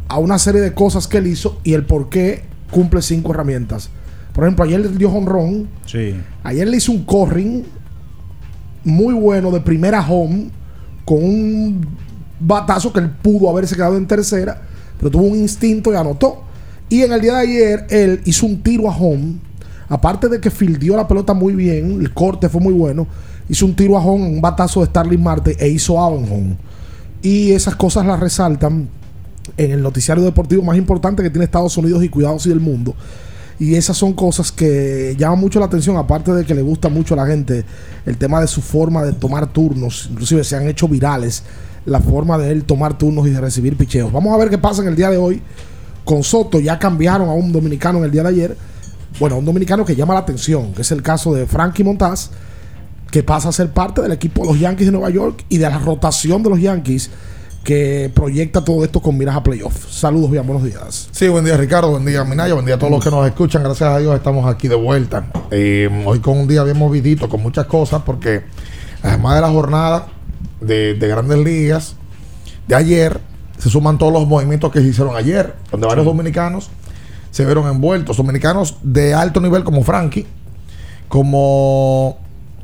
a 0.09 0.19
una 0.19 0.39
serie 0.39 0.61
de 0.61 0.75
cosas 0.75 1.09
que 1.09 1.19
él 1.19 1.29
hizo 1.29 1.61
y 1.65 1.73
el 1.73 1.85
por 1.87 2.11
qué 2.11 2.43
cumple 2.71 3.01
cinco 3.01 3.33
herramientas. 3.33 3.89
Por 4.35 4.45
ejemplo, 4.45 4.65
ayer 4.65 4.81
le 4.81 4.89
dio 4.89 5.11
honrón. 5.11 5.69
Sí. 5.87 6.15
Ayer 6.43 6.69
le 6.69 6.77
hizo 6.77 6.93
un 6.93 7.05
corring 7.05 7.65
muy 8.85 9.15
bueno 9.15 9.51
de 9.51 9.61
primera 9.61 10.01
home 10.07 10.51
con 11.05 11.23
un 11.23 11.87
batazo 12.39 12.93
que 12.93 13.01
él 13.01 13.11
pudo 13.11 13.51
haberse 13.51 13.75
quedado 13.75 13.97
en 13.97 14.07
tercera, 14.07 14.63
pero 14.99 15.11
tuvo 15.11 15.25
un 15.25 15.39
instinto 15.39 15.93
y 15.93 15.97
anotó. 15.97 16.43
Y 16.89 17.03
en 17.03 17.13
el 17.13 17.21
día 17.21 17.35
de 17.35 17.41
ayer 17.41 17.87
él 17.91 18.21
hizo 18.25 18.47
un 18.47 18.63
tiro 18.63 18.91
a 18.91 18.97
home. 18.97 19.35
Aparte 19.89 20.29
de 20.29 20.41
que 20.41 20.51
fildió 20.51 20.97
la 20.97 21.09
pelota 21.09 21.35
muy 21.35 21.55
bien, 21.55 22.01
el 22.01 22.15
corte 22.15 22.49
fue 22.49 22.61
muy 22.61 22.73
bueno, 22.73 23.09
hizo 23.49 23.67
un 23.67 23.75
tiro 23.75 23.99
a 23.99 24.05
home, 24.05 24.25
un 24.25 24.41
batazo 24.41 24.81
de 24.81 24.87
Starling 24.87 25.23
Marte 25.23 25.57
e 25.59 25.69
hizo 25.69 25.99
out 25.99 26.29
home. 26.31 26.57
Y 27.23 27.53
esas 27.53 27.75
cosas 27.75 28.07
las 28.07 28.21
resaltan 28.21 28.89
en 29.57 29.71
el 29.73 29.83
noticiario 29.83 30.23
deportivo 30.23 30.63
más 30.63 30.77
importante 30.77 31.23
que 31.23 31.31
tiene 31.31 31.45
Estados 31.45 31.77
Unidos 31.77 32.05
y 32.05 32.09
cuidados 32.09 32.47
y 32.47 32.51
del 32.51 32.61
mundo. 32.61 32.95
Y 33.61 33.75
esas 33.75 33.95
son 33.95 34.15
cosas 34.15 34.51
que 34.51 35.15
llaman 35.19 35.39
mucho 35.39 35.61
la 35.61 35.67
atención, 35.67 35.99
aparte 35.99 36.33
de 36.33 36.47
que 36.47 36.55
le 36.55 36.63
gusta 36.63 36.89
mucho 36.89 37.13
a 37.13 37.19
la 37.19 37.27
gente 37.27 37.63
el 38.07 38.17
tema 38.17 38.41
de 38.41 38.47
su 38.47 38.63
forma 38.63 39.05
de 39.05 39.13
tomar 39.13 39.53
turnos, 39.53 40.09
inclusive 40.11 40.43
se 40.45 40.57
han 40.57 40.67
hecho 40.67 40.89
virales 40.89 41.43
la 41.85 42.01
forma 42.01 42.39
de 42.39 42.53
él 42.53 42.65
tomar 42.65 42.97
turnos 42.97 43.27
y 43.27 43.31
de 43.31 43.41
recibir 43.41 43.77
picheos. 43.77 44.11
Vamos 44.11 44.35
a 44.35 44.39
ver 44.39 44.49
qué 44.49 44.57
pasa 44.57 44.81
en 44.81 44.89
el 44.89 44.97
día 44.97 45.11
de 45.11 45.19
hoy 45.19 45.43
con 46.07 46.23
Soto. 46.23 46.59
Ya 46.59 46.79
cambiaron 46.79 47.29
a 47.29 47.33
un 47.33 47.53
dominicano 47.53 47.99
en 47.99 48.05
el 48.05 48.11
día 48.11 48.23
de 48.23 48.29
ayer. 48.31 48.57
Bueno, 49.19 49.37
un 49.37 49.45
dominicano 49.45 49.85
que 49.85 49.95
llama 49.95 50.15
la 50.15 50.21
atención, 50.21 50.73
que 50.73 50.81
es 50.81 50.91
el 50.91 51.03
caso 51.03 51.35
de 51.35 51.47
Frankie 51.47 51.85
Montaz, 51.85 52.31
que 53.11 53.23
pasa 53.23 53.51
a 53.51 53.53
ser 53.53 53.73
parte 53.73 54.01
del 54.01 54.13
equipo 54.13 54.43
de 54.43 54.49
los 54.49 54.59
Yankees 54.59 54.87
de 54.87 54.93
Nueva 54.93 55.11
York 55.11 55.45
y 55.51 55.59
de 55.59 55.69
la 55.69 55.79
rotación 55.79 56.43
de 56.43 56.49
los 56.49 56.61
Yankees 56.61 57.11
que 57.65 58.11
proyecta 58.15 58.65
todo 58.65 58.85
esto 58.85 59.01
con 59.01 59.19
miras 59.19 59.37
a 59.37 59.43
playoff. 59.43 59.91
Saludos, 59.91 60.31
bien, 60.31 60.47
buenos 60.47 60.65
días. 60.65 61.09
Sí, 61.13 61.29
buen 61.29 61.45
día 61.45 61.57
Ricardo, 61.57 61.91
buen 61.91 62.07
día 62.07 62.25
Minaya, 62.25 62.55
buen 62.55 62.65
día 62.65 62.77
a 62.77 62.79
todos 62.79 62.91
los 62.91 63.05
que 63.05 63.11
nos 63.11 63.27
escuchan. 63.27 63.63
Gracias 63.63 63.89
a 63.89 63.99
Dios 63.99 64.15
estamos 64.15 64.53
aquí 64.53 64.69
de 64.69 64.77
vuelta. 64.77 65.27
Eh, 65.51 65.89
hoy 66.07 66.21
con 66.21 66.39
un 66.39 66.49
día 66.49 66.65
bien 66.65 66.79
movidito, 66.79 67.29
con 67.29 67.43
muchas 67.43 67.67
cosas, 67.67 68.03
porque 68.05 68.43
además 69.03 69.35
de 69.35 69.41
la 69.43 69.51
jornada 69.51 70.07
de, 70.61 70.95
de 70.95 71.09
grandes 71.09 71.39
ligas 71.39 71.97
de 72.67 72.75
ayer, 72.75 73.21
se 73.59 73.69
suman 73.69 73.99
todos 73.99 74.13
los 74.13 74.27
movimientos 74.27 74.73
que 74.73 74.81
se 74.81 74.87
hicieron 74.87 75.17
ayer, 75.17 75.55
donde 75.71 75.87
varios 75.87 76.07
dominicanos 76.07 76.71
se 77.31 77.45
vieron 77.45 77.69
envueltos. 77.69 78.17
Dominicanos 78.17 78.77
de 78.83 79.13
alto 79.13 79.41
nivel 79.41 79.65
como 79.65 79.83
Frankie, 79.85 80.27
como 81.09 82.19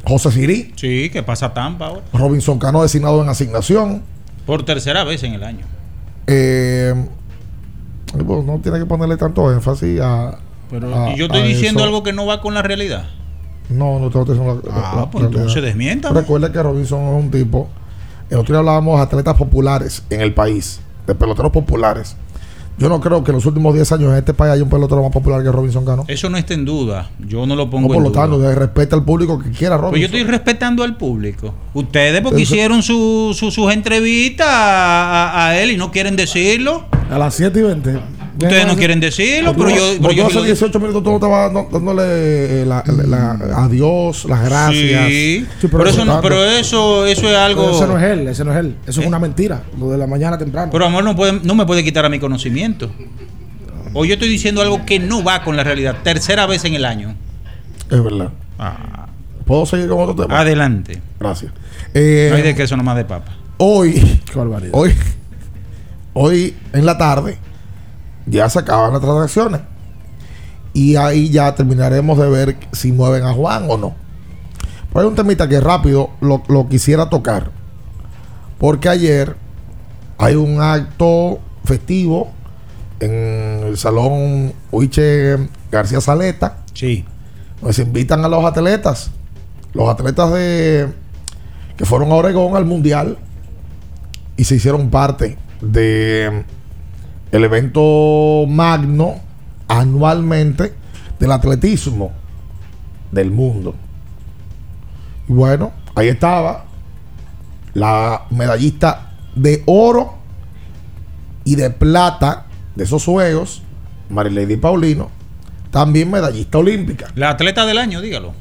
José 0.04 0.30
Sirí. 0.30 0.72
Sí, 0.76 1.10
que 1.10 1.22
pasa 1.22 1.52
Tampa 1.52 1.86
ahora. 1.86 2.02
Robinson 2.12 2.58
Cano 2.58 2.82
designado 2.82 3.22
en 3.22 3.28
asignación. 3.28 4.15
Por 4.46 4.64
tercera 4.64 5.04
vez 5.04 5.22
en 5.24 5.34
el 5.34 5.42
año. 5.44 5.66
Eh, 6.28 6.94
pues, 8.12 8.44
no 8.44 8.58
tiene 8.62 8.78
que 8.78 8.86
ponerle 8.86 9.16
tanto 9.16 9.52
énfasis 9.52 10.00
a. 10.00 10.38
Pero 10.70 10.94
a- 10.94 11.10
y 11.12 11.16
yo 11.18 11.26
estoy 11.26 11.42
diciendo 11.42 11.80
eso. 11.80 11.86
algo 11.86 12.02
que 12.02 12.12
no 12.12 12.26
va 12.26 12.40
con 12.40 12.54
la 12.54 12.62
realidad. 12.62 13.04
No, 13.68 13.98
no 13.98 14.06
estoy 14.06 14.24
diciendo 14.24 14.62
la- 14.64 14.72
Ah, 14.72 14.94
la- 15.00 15.10
pues 15.10 15.22
la 15.24 15.28
entonces 15.30 15.62
desmiéntame. 15.62 16.20
Recuerda 16.20 16.50
que 16.52 16.62
Robinson 16.62 17.02
es 17.02 17.24
un 17.24 17.30
tipo. 17.30 17.68
El 18.30 18.38
otro 18.38 18.52
día 18.54 18.58
hablábamos 18.60 18.96
de 18.98 19.02
atletas 19.04 19.34
populares 19.36 20.02
en 20.10 20.20
el 20.20 20.32
país, 20.34 20.80
de 21.06 21.14
peloteros 21.14 21.52
populares. 21.52 22.16
Yo 22.78 22.90
no 22.90 23.00
creo 23.00 23.24
que 23.24 23.30
en 23.30 23.36
los 23.36 23.46
últimos 23.46 23.72
10 23.74 23.90
años 23.92 24.10
en 24.12 24.18
este 24.18 24.34
país 24.34 24.52
haya 24.52 24.62
un 24.62 24.68
pelotero 24.68 25.02
más 25.02 25.10
popular 25.10 25.42
que 25.42 25.50
Robinson 25.50 25.84
Cano. 25.86 26.04
Eso 26.08 26.28
no 26.28 26.36
está 26.36 26.52
en 26.52 26.66
duda. 26.66 27.08
Yo 27.26 27.46
no 27.46 27.56
lo 27.56 27.70
pongo 27.70 27.88
No, 27.88 27.94
por 27.94 27.96
en 27.96 28.02
lo 28.04 28.08
duda. 28.10 28.20
tanto, 28.22 28.54
respeta 28.54 28.96
al 28.96 29.04
público 29.04 29.38
que 29.38 29.50
quiera 29.50 29.76
Robinson. 29.78 29.90
Pues 29.92 30.00
yo 30.02 30.06
estoy 30.06 30.24
respetando 30.24 30.82
al 30.84 30.96
público. 30.98 31.54
Ustedes 31.72 32.20
porque 32.20 32.36
Entonces- 32.42 32.50
hicieron 32.50 32.82
su- 32.82 33.34
su- 33.34 33.50
sus 33.50 33.72
entrevistas 33.72 34.46
a, 34.46 35.30
a- 35.30 35.48
a 35.48 35.58
él 35.60 35.70
y 35.70 35.76
no 35.78 35.90
quieren 35.90 36.16
decirlo. 36.16 36.84
A 37.10 37.16
las 37.18 37.34
7 37.34 37.60
y 37.60 37.62
20. 37.62 37.98
Ustedes 38.38 38.66
no 38.66 38.76
quieren 38.76 39.00
decirlo, 39.00 39.54
pero 39.56 39.70
yo, 39.70 39.82
pero 40.00 40.12
yo 40.12 40.26
hace 40.26 40.34
lo- 40.34 40.42
18 40.44 40.78
minutos 40.80 41.02
tú 41.02 41.08
no 41.10 41.16
estabas 41.16 41.52
dándole 41.72 42.02
eh, 42.62 42.66
la, 42.66 42.84
la- 42.86 43.34
la- 43.34 43.64
adiós, 43.64 44.24
las 44.26 44.44
gracias. 44.44 45.06
Sí, 45.08 45.46
Sí, 45.60 45.68
pero, 45.68 45.86
eso 45.88 46.04
no, 46.04 46.12
tanto- 46.14 46.28
pero 46.28 46.44
eso, 46.44 47.06
eso 47.06 47.28
es 47.30 47.36
algo. 47.36 47.62
Pero 47.64 47.76
ese 47.76 47.86
no 47.86 47.98
es 47.98 48.04
él, 48.04 48.28
ese 48.28 48.44
no 48.44 48.52
es 48.52 48.58
él. 48.58 48.76
Eso 48.86 49.00
es 49.00 49.06
una 49.06 49.18
mentira. 49.18 49.62
Lo 49.78 49.90
de 49.90 49.98
la 49.98 50.06
mañana 50.06 50.36
temprano. 50.36 50.70
Pero 50.70 50.84
amor 50.86 51.02
no, 51.04 51.16
puede, 51.16 51.40
no 51.42 51.54
me 51.54 51.64
puede 51.66 51.82
quitar 51.82 52.04
a 52.04 52.08
mi 52.08 52.18
conocimiento. 52.18 52.90
O 53.94 54.04
yo 54.04 54.14
estoy 54.14 54.28
diciendo 54.28 54.60
algo 54.60 54.84
que 54.84 54.98
no 54.98 55.24
va 55.24 55.42
con 55.42 55.56
la 55.56 55.64
realidad. 55.64 55.96
Tercera 56.02 56.44
vez 56.46 56.64
en 56.66 56.74
el 56.74 56.84
año. 56.84 57.14
Es 57.90 58.02
verdad. 58.04 58.28
Ah, 58.58 59.06
¿Puedo 59.46 59.64
seguir 59.64 59.88
con 59.88 60.00
otro 60.00 60.26
tema? 60.26 60.40
adelante. 60.40 61.00
Gracias. 61.18 61.52
Eh, 61.94 62.26
no 62.30 62.36
hay 62.36 62.42
de 62.42 62.54
queso 62.54 62.76
nomás 62.76 62.96
de 62.96 63.04
papa. 63.06 63.32
hoy, 63.56 63.92
Qué 64.30 64.38
barbaridad. 64.38 64.72
hoy, 64.74 64.92
hoy 66.12 66.54
en 66.72 66.84
la 66.84 66.98
tarde 66.98 67.38
ya 68.26 68.48
se 68.50 68.58
acaban 68.58 68.92
las 68.92 69.00
transacciones. 69.00 69.60
Y 70.72 70.96
ahí 70.96 71.30
ya 71.30 71.54
terminaremos 71.54 72.18
de 72.18 72.28
ver 72.28 72.56
si 72.72 72.92
mueven 72.92 73.24
a 73.24 73.32
Juan 73.32 73.66
o 73.68 73.78
no. 73.78 73.94
Pero 74.88 75.00
hay 75.00 75.06
un 75.06 75.14
temita 75.14 75.48
que 75.48 75.60
rápido 75.60 76.10
lo, 76.20 76.42
lo 76.48 76.68
quisiera 76.68 77.08
tocar. 77.08 77.50
Porque 78.58 78.88
ayer 78.88 79.36
hay 80.18 80.34
un 80.34 80.60
acto 80.60 81.38
festivo 81.64 82.30
en 83.00 83.64
el 83.66 83.78
salón 83.78 84.52
Uiche 84.70 85.36
García 85.70 86.00
Saleta. 86.00 86.58
Sí. 86.74 87.04
Pues 87.60 87.78
invitan 87.78 88.24
a 88.24 88.28
los 88.28 88.44
atletas. 88.44 89.10
Los 89.72 89.88
atletas 89.88 90.32
de 90.32 90.88
que 91.76 91.84
fueron 91.84 92.10
a 92.10 92.14
Oregón 92.14 92.56
al 92.56 92.64
Mundial 92.64 93.18
y 94.36 94.44
se 94.44 94.56
hicieron 94.56 94.90
parte 94.90 95.36
de 95.60 96.44
el 97.32 97.44
evento 97.44 98.44
magno 98.48 99.16
anualmente 99.68 100.74
del 101.18 101.32
atletismo 101.32 102.12
del 103.12 103.30
mundo. 103.30 103.74
Y 105.28 105.32
bueno, 105.32 105.72
ahí 105.94 106.08
estaba 106.08 106.64
la 107.74 108.22
medallista 108.30 109.12
de 109.34 109.62
oro 109.66 110.14
y 111.44 111.56
de 111.56 111.70
plata 111.70 112.46
de 112.74 112.84
esos 112.84 113.04
juegos, 113.04 113.62
Marilady 114.08 114.56
Paulino, 114.56 115.10
también 115.70 116.10
medallista 116.10 116.58
olímpica. 116.58 117.08
La 117.14 117.30
atleta 117.30 117.66
del 117.66 117.78
año, 117.78 118.00
dígalo. 118.00 118.32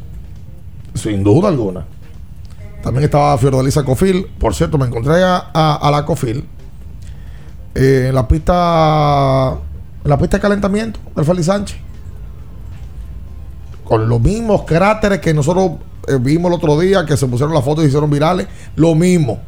Sin 0.93 1.23
duda 1.23 1.49
alguna. 1.49 1.85
También 2.81 3.03
estaba 3.05 3.37
Fiordalisa 3.37 3.83
Cofil. 3.83 4.27
Por 4.39 4.53
cierto, 4.53 4.77
me 4.77 4.85
encontré 4.85 5.23
a, 5.23 5.49
a- 5.53 5.75
a 5.75 5.91
la 5.91 6.05
Cofil 6.05 6.45
eh, 7.75 8.07
en 8.09 8.15
la 8.15 8.27
pista 8.27 9.57
en 10.05 10.09
la 10.09 10.17
pista 10.17 10.37
de 10.37 10.41
calentamiento 10.41 10.99
del 11.15 11.25
Félix 11.25 11.47
Sánchez. 11.47 11.77
Con 13.83 14.07
los 14.07 14.21
mismos 14.21 14.61
cráteres 14.63 15.19
que 15.19 15.33
nosotros 15.33 15.71
eh, 16.07 16.17
vimos 16.19 16.51
el 16.51 16.57
otro 16.57 16.79
día, 16.79 17.05
que 17.05 17.17
se 17.17 17.27
pusieron 17.27 17.53
las 17.53 17.63
fotos 17.63 17.83
y 17.83 17.87
hicieron 17.87 18.09
virales. 18.09 18.47
Lo 18.75 18.93
mismo. 18.95 19.39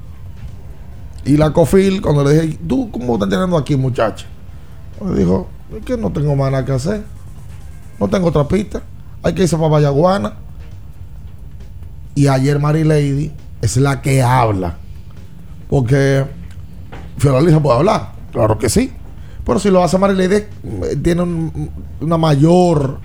Y 1.25 1.37
la 1.37 1.51
Cofil, 1.53 2.01
cuando 2.01 2.23
le 2.23 2.33
dije, 2.33 2.59
¿tú 2.67 2.89
cómo 2.91 3.13
estás 3.13 3.27
entrenando 3.27 3.55
aquí, 3.55 3.75
muchacha? 3.75 4.25
Me 4.99 5.15
dijo, 5.15 5.47
Es 5.77 5.85
que 5.85 5.95
no 5.95 6.11
tengo 6.11 6.35
más 6.35 6.51
nada 6.51 6.65
que 6.65 6.71
hacer. 6.71 7.03
No 7.99 8.07
tengo 8.07 8.27
otra 8.27 8.47
pista. 8.47 8.81
Hay 9.21 9.33
que 9.33 9.43
irse 9.43 9.57
para 9.57 9.69
Vallaguana. 9.69 10.33
Y 12.15 12.27
ayer 12.27 12.59
Mary 12.59 12.83
Lady 12.83 13.31
es 13.61 13.77
la 13.77 14.01
que 14.01 14.23
habla. 14.23 14.77
Porque 15.69 16.25
Fioraliza 17.17 17.59
puede 17.61 17.77
hablar. 17.77 18.16
Claro 18.31 18.57
que 18.57 18.69
sí. 18.69 18.91
Pero 19.45 19.59
si 19.59 19.69
lo 19.69 19.83
hace 19.83 19.97
Mary 19.97 20.15
Lady, 20.15 20.35
eh, 20.35 20.95
tiene 21.01 21.21
un- 21.21 21.71
una 22.01 22.17
mayor 22.17 22.99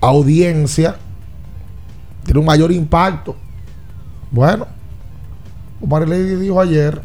audiencia. 0.00 0.96
Tiene 2.24 2.40
un 2.40 2.46
mayor 2.46 2.70
impacto. 2.72 3.36
Bueno, 4.30 4.66
Mary 5.84 6.06
Lady 6.08 6.36
dijo 6.36 6.60
ayer 6.60 7.02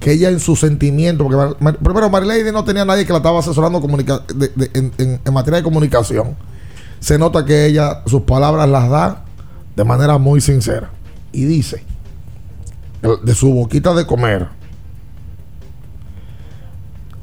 que 0.00 0.12
ella 0.12 0.30
en 0.30 0.40
su 0.40 0.56
sentimiento, 0.56 1.24
porque 1.24 1.56
primero 1.82 2.10
Mary 2.10 2.26
Lady 2.26 2.52
no 2.52 2.64
tenía 2.64 2.84
nadie 2.84 3.06
que 3.06 3.12
la 3.12 3.18
estaba 3.18 3.40
asesorando 3.40 3.82
en, 3.82 5.32
materia 5.32 5.58
de 5.58 5.62
comunicación. 5.62 6.36
Se 7.00 7.18
nota 7.18 7.44
que 7.44 7.66
ella 7.66 8.02
sus 8.06 8.22
palabras 8.22 8.68
las 8.68 8.88
da 8.88 9.24
de 9.76 9.84
manera 9.84 10.18
muy 10.18 10.40
sincera. 10.40 10.90
Y 11.32 11.44
dice, 11.44 11.84
de 13.24 13.34
su 13.34 13.52
boquita 13.52 13.94
de 13.94 14.06
comer, 14.06 14.48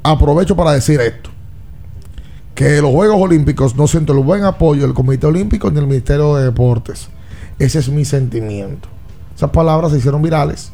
aprovecho 0.02 0.56
para 0.56 0.72
decir 0.72 1.00
esto, 1.00 1.30
que 2.54 2.80
los 2.80 2.90
Juegos 2.90 3.20
Olímpicos 3.20 3.76
no 3.76 3.86
siento 3.86 4.12
el 4.12 4.20
buen 4.20 4.44
apoyo 4.44 4.82
del 4.82 4.94
Comité 4.94 5.26
Olímpico 5.26 5.70
ni 5.70 5.76
del 5.76 5.86
Ministerio 5.86 6.36
de 6.36 6.44
Deportes. 6.44 7.08
Ese 7.58 7.78
es 7.78 7.88
mi 7.88 8.04
sentimiento. 8.04 8.88
Esas 9.34 9.50
palabras 9.50 9.92
se 9.92 9.98
hicieron 9.98 10.22
virales. 10.22 10.72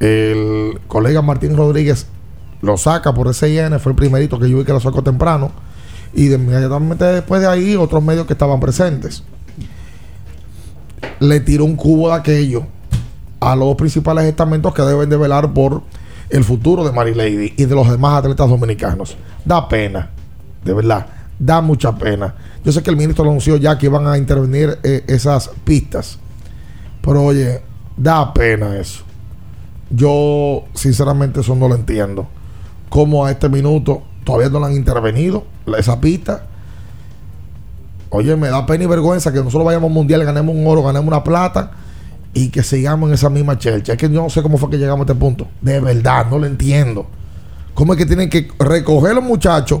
El 0.00 0.80
colega 0.88 1.22
Martín 1.22 1.56
Rodríguez 1.56 2.06
lo 2.62 2.76
saca 2.76 3.14
por 3.14 3.32
SIN, 3.34 3.78
fue 3.78 3.92
el 3.92 3.96
primerito 3.96 4.38
que 4.38 4.48
yo 4.48 4.58
vi 4.58 4.64
que 4.64 4.72
lo 4.72 4.80
sacó 4.80 5.02
temprano. 5.02 5.50
Y 6.12 6.26
de 6.26 6.36
inmediatamente 6.36 7.04
después 7.04 7.40
de 7.40 7.46
ahí, 7.46 7.76
otros 7.76 8.02
medios 8.02 8.26
que 8.26 8.32
estaban 8.32 8.58
presentes. 8.58 9.22
Le 11.20 11.40
tiró 11.40 11.64
un 11.64 11.76
cubo 11.76 12.08
de 12.08 12.14
aquello 12.14 12.66
a 13.38 13.54
los 13.54 13.76
principales 13.76 14.24
estamentos 14.24 14.74
que 14.74 14.82
deben 14.82 15.08
de 15.08 15.16
velar 15.16 15.52
por 15.52 15.82
el 16.30 16.44
futuro 16.44 16.84
de 16.84 16.92
Mary 16.92 17.14
Lady 17.14 17.54
y 17.56 17.64
de 17.64 17.74
los 17.74 17.90
demás 17.90 18.18
atletas 18.18 18.48
dominicanos. 18.48 19.16
Da 19.44 19.68
pena, 19.68 20.10
de 20.64 20.72
verdad, 20.74 21.06
da 21.38 21.60
mucha 21.60 21.96
pena. 21.96 22.34
Yo 22.64 22.72
sé 22.72 22.82
que 22.82 22.90
el 22.90 22.96
ministro 22.96 23.24
anunció 23.24 23.56
ya 23.56 23.76
que 23.78 23.86
iban 23.86 24.06
a 24.06 24.16
intervenir 24.18 24.78
eh, 24.82 25.04
esas 25.08 25.50
pistas, 25.64 26.18
pero 27.02 27.22
oye, 27.24 27.62
da 27.96 28.32
pena 28.32 28.76
eso. 28.76 29.02
Yo, 29.90 30.64
sinceramente, 30.74 31.40
eso 31.40 31.54
no 31.56 31.68
lo 31.68 31.74
entiendo. 31.74 32.28
Como 32.88 33.24
a 33.26 33.30
este 33.30 33.48
minuto 33.48 34.02
todavía 34.24 34.48
no 34.50 34.60
lo 34.60 34.66
han 34.66 34.74
intervenido, 34.74 35.44
la- 35.66 35.78
esa 35.78 36.00
pista. 36.00 36.44
Oye, 38.10 38.36
me 38.36 38.48
da 38.48 38.66
pena 38.66 38.84
y 38.84 38.86
vergüenza 38.86 39.32
que 39.32 39.38
nosotros 39.38 39.64
vayamos 39.64 39.88
al 39.88 39.94
mundial, 39.94 40.24
ganemos 40.24 40.54
un 40.54 40.66
oro, 40.66 40.82
ganemos 40.82 41.06
una 41.08 41.22
plata 41.24 41.72
y 42.32 42.48
que 42.48 42.62
sigamos 42.62 43.08
en 43.08 43.14
esa 43.14 43.30
misma 43.30 43.58
chelcha. 43.58 43.92
Es 43.92 43.98
que 43.98 44.08
yo 44.08 44.22
no 44.22 44.30
sé 44.30 44.42
cómo 44.42 44.58
fue 44.58 44.70
que 44.70 44.78
llegamos 44.78 45.00
a 45.00 45.12
este 45.12 45.20
punto. 45.20 45.48
De 45.60 45.80
verdad, 45.80 46.26
no 46.30 46.38
lo 46.38 46.46
entiendo. 46.46 47.06
¿Cómo 47.74 47.92
es 47.92 47.98
que 47.98 48.06
tienen 48.06 48.30
que 48.30 48.48
recoger 48.58 49.14
los 49.14 49.24
muchachos 49.24 49.80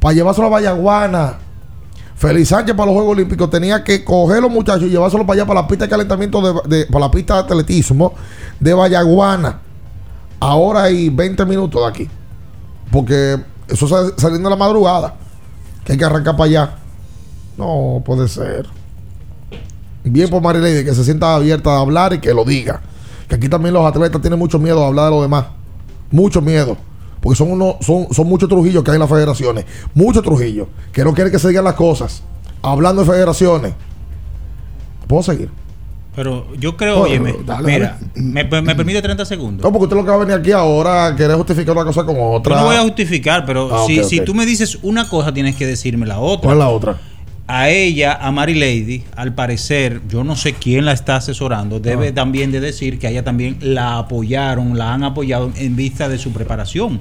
para 0.00 0.14
llevárselo 0.14 0.46
a 0.46 0.50
Vallaguana? 0.50 1.38
Félix 2.16 2.48
Sánchez 2.48 2.74
para 2.76 2.86
los 2.86 2.94
Juegos 2.94 3.12
Olímpicos 3.12 3.50
tenía 3.50 3.82
que 3.82 4.04
coger 4.04 4.40
los 4.40 4.50
muchachos 4.50 4.84
y 4.84 4.90
llevárselo 4.90 5.26
para 5.26 5.40
allá, 5.40 5.46
para 5.46 5.62
la 5.62 5.68
pista 5.68 5.84
de 5.84 5.90
calentamiento, 5.90 6.62
de, 6.62 6.86
para 6.86 7.06
la 7.06 7.10
pista 7.10 7.34
de 7.34 7.40
atletismo 7.40 8.14
de 8.60 8.72
Vallaguana. 8.72 9.60
Ahora 10.40 10.84
hay 10.84 11.08
20 11.08 11.44
minutos 11.44 11.82
de 11.82 11.88
aquí. 11.88 12.10
Porque 12.90 13.40
eso 13.68 13.88
saliendo 14.16 14.48
a 14.48 14.50
la 14.50 14.56
madrugada. 14.56 15.14
Que 15.84 15.92
hay 15.92 15.98
que 15.98 16.04
arrancar 16.04 16.36
para 16.36 16.44
allá. 16.44 16.74
No 17.58 18.02
puede 18.04 18.28
ser. 18.28 18.68
Bien 20.04 20.28
por 20.28 20.42
Marilady 20.42 20.84
que 20.84 20.94
se 20.94 21.02
sienta 21.04 21.34
abierta 21.34 21.70
a 21.70 21.80
hablar 21.80 22.12
y 22.12 22.18
que 22.18 22.32
lo 22.34 22.44
diga. 22.44 22.80
Que 23.28 23.36
aquí 23.36 23.48
también 23.48 23.72
los 23.74 23.86
atletas 23.86 24.20
tienen 24.20 24.38
mucho 24.38 24.58
miedo 24.58 24.84
a 24.84 24.88
hablar 24.88 25.06
de 25.06 25.10
lo 25.12 25.22
demás. 25.22 25.46
Mucho 26.10 26.40
miedo. 26.42 26.76
Porque 27.20 27.36
son 27.38 27.50
unos, 27.50 27.76
son, 27.80 28.08
son 28.12 28.26
muchos 28.26 28.48
trujillos 28.48 28.84
que 28.84 28.90
hay 28.90 28.96
en 28.96 29.00
las 29.00 29.08
federaciones. 29.08 29.64
Muchos 29.94 30.22
trujillos. 30.22 30.68
Que 30.92 31.02
no 31.04 31.14
quieren 31.14 31.32
que 31.32 31.38
se 31.38 31.48
digan 31.48 31.64
las 31.64 31.74
cosas. 31.74 32.22
Hablando 32.60 33.02
de 33.02 33.10
federaciones. 33.10 33.72
¿Puedo 35.06 35.22
seguir? 35.22 35.48
Pero 36.14 36.46
yo 36.56 36.76
creo, 36.76 37.00
oye, 37.00 37.18
me, 37.18 37.34
mira, 37.64 37.98
Me, 38.14 38.44
me 38.44 38.74
permite 38.76 39.02
30 39.02 39.24
segundos. 39.24 39.64
No, 39.64 39.72
porque 39.72 39.84
usted 39.84 39.96
lo 39.96 40.04
que 40.04 40.10
va 40.10 40.14
a 40.16 40.18
venir 40.18 40.34
aquí 40.34 40.52
ahora 40.52 41.14
querer 41.16 41.36
justificar 41.36 41.74
una 41.74 41.84
cosa 41.84 42.04
con 42.04 42.14
otra. 42.18 42.54
Yo 42.54 42.60
no 42.60 42.66
voy 42.66 42.76
a 42.76 42.82
justificar, 42.82 43.44
pero 43.44 43.68
Ah, 43.74 43.84
si, 43.86 44.04
si 44.04 44.20
tú 44.20 44.32
me 44.32 44.46
dices 44.46 44.78
una 44.82 45.08
cosa, 45.08 45.34
tienes 45.34 45.56
que 45.56 45.66
decirme 45.66 46.06
la 46.06 46.20
otra. 46.20 46.42
¿Cuál 46.42 46.58
es 46.58 46.58
la 46.64 46.68
otra? 46.68 47.00
A 47.46 47.68
ella, 47.68 48.14
a 48.20 48.32
Mary 48.32 48.54
Lady, 48.54 49.04
al 49.16 49.34
parecer, 49.34 50.00
yo 50.08 50.24
no 50.24 50.34
sé 50.34 50.54
quién 50.54 50.86
la 50.86 50.92
está 50.92 51.16
asesorando, 51.16 51.78
debe 51.78 52.08
Ah. 52.08 52.14
también 52.14 52.50
de 52.50 52.60
decir 52.60 52.98
que 52.98 53.06
a 53.06 53.10
ella 53.10 53.22
también 53.22 53.58
la 53.60 53.98
apoyaron, 53.98 54.78
la 54.78 54.94
han 54.94 55.04
apoyado 55.04 55.52
en 55.56 55.76
vista 55.76 56.08
de 56.08 56.16
su 56.16 56.32
preparación 56.32 57.00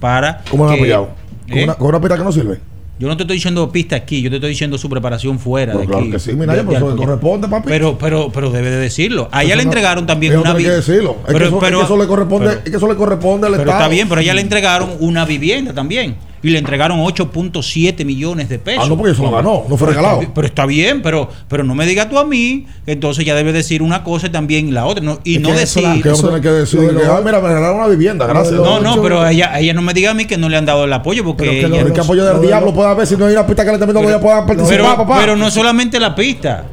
para 0.00 0.42
¿Cómo 0.50 0.64
lo 0.64 0.70
han 0.70 0.76
apoyado? 0.76 1.10
¿Con 1.48 1.58
¿Eh? 1.58 1.64
una, 1.64 1.74
con 1.74 1.86
una 1.88 2.00
pista 2.00 2.16
que 2.18 2.24
no 2.24 2.32
sirve? 2.32 2.58
Yo 2.98 3.06
no 3.08 3.16
te 3.16 3.22
estoy 3.24 3.36
diciendo 3.36 3.70
pista 3.70 3.94
aquí, 3.94 4.22
yo 4.22 4.30
te 4.30 4.36
estoy 4.36 4.50
diciendo 4.50 4.76
su 4.78 4.88
preparación 4.88 5.38
fuera 5.38 5.72
Pero 5.72 5.80
de 5.82 5.86
claro 5.86 6.02
aquí. 6.02 6.10
que 6.10 6.18
sí, 6.18 6.32
mira, 6.32 6.54
de- 6.56 6.62
por 6.64 6.70
de 6.72 6.76
eso 6.78 6.86
le 6.86 6.92
apoyo. 6.92 7.06
corresponde, 7.06 7.48
papi. 7.48 7.68
Pero, 7.68 7.98
pero, 7.98 8.30
pero 8.32 8.50
debe 8.50 8.70
de 8.70 8.78
decirlo. 8.78 9.28
A 9.30 9.42
ella 9.44 9.50
Eso 9.52 9.58
le 9.58 9.64
no- 9.66 9.70
entregaron 9.70 10.06
también 10.06 10.32
una 10.36 10.50
no 10.50 10.56
hay 10.56 10.64
que 10.64 10.70
vi- 10.70 10.76
decirlo. 10.76 11.16
Es 11.28 11.34
que 11.34 11.44
eso- 11.44 11.58
es 11.62 11.70
que 11.70 11.80
eso 11.82 11.96
le 11.98 12.06
corresponde- 12.08 12.52
es 12.64 12.70
que 12.70 12.76
eso 12.76 12.88
le 12.88 12.96
corresponde 12.96 13.46
al 13.46 13.52
pero 13.52 13.62
Estado. 13.64 13.82
está 13.82 13.88
bien, 13.88 14.08
pero 14.08 14.18
a 14.20 14.24
ella 14.24 14.34
le 14.34 14.40
entregaron 14.40 14.90
una 14.98 15.24
vivienda 15.26 15.72
también. 15.74 16.16
Y 16.46 16.50
le 16.50 16.58
entregaron 16.58 17.00
8.7 17.00 18.04
millones 18.04 18.48
de 18.48 18.58
pesos. 18.60 18.84
Ah, 18.84 18.88
no, 18.88 18.96
porque 18.96 19.12
eso 19.12 19.22
lo 19.24 19.32
ganó, 19.32 19.64
no 19.68 19.76
fue 19.76 19.88
Pero 19.88 19.90
está 19.90 20.00
regalado. 20.00 20.32
Pero 20.34 20.46
está 20.46 20.66
bien, 20.66 21.02
pero, 21.02 21.28
pero 21.48 21.64
no 21.64 21.74
me 21.74 21.84
digas 21.86 22.08
tú 22.08 22.18
a 22.18 22.24
mí 22.24 22.66
que 22.84 22.92
entonces 22.92 23.24
ya 23.24 23.34
debe 23.34 23.52
decir 23.52 23.82
una 23.82 24.04
cosa 24.04 24.28
y 24.28 24.30
también 24.30 24.72
la 24.72 24.86
otra. 24.86 25.02
no- 25.02 25.18
y 25.24 25.36
Es 25.36 25.40
no 25.42 25.48
que 25.48 25.62
eso 25.62 25.80
decir. 25.80 25.82
la- 26.04 26.12
que 26.14 26.22
tener 26.22 26.40
que 26.40 26.48
decir 26.50 26.80
que, 26.80 27.04
ah, 27.04 27.20
mira, 27.24 27.40
me 27.40 27.48
regalaron 27.48 27.78
una 27.78 27.88
vivienda, 27.88 28.26
gracias. 28.26 28.54
No, 28.54 28.80
no, 28.80 29.02
pero 29.02 29.26
ella, 29.26 29.58
ella 29.58 29.74
no 29.74 29.82
me 29.82 29.92
diga 29.92 30.12
a 30.12 30.14
mí 30.14 30.24
que 30.26 30.36
no 30.36 30.48
le 30.48 30.56
han 30.56 30.66
dado 30.66 30.84
el 30.84 30.92
apoyo 30.92 31.24
porque. 31.24 31.44
Pero 31.44 31.52
que 31.52 31.66
ella- 31.66 31.84
lo- 31.88 31.92
¿qué 31.94 32.00
apoyo 32.00 32.24
del 32.24 32.40
diablo 32.46 32.72
puede 32.72 32.88
haber 32.90 33.06
si 33.06 33.16
no 33.16 33.26
hay 33.26 33.32
una 33.32 33.46
pista 33.46 33.64
que 33.64 33.72
le 33.72 33.78
también 33.78 33.94
no 34.00 34.06
Pero- 34.06 34.20
puedan 34.20 34.46
participar, 34.46 34.76
pero, 34.78 34.96
papá? 34.96 35.18
pero 35.20 35.36
no 35.36 35.50
solamente 35.50 35.98
la 35.98 36.14
pista. 36.14 36.64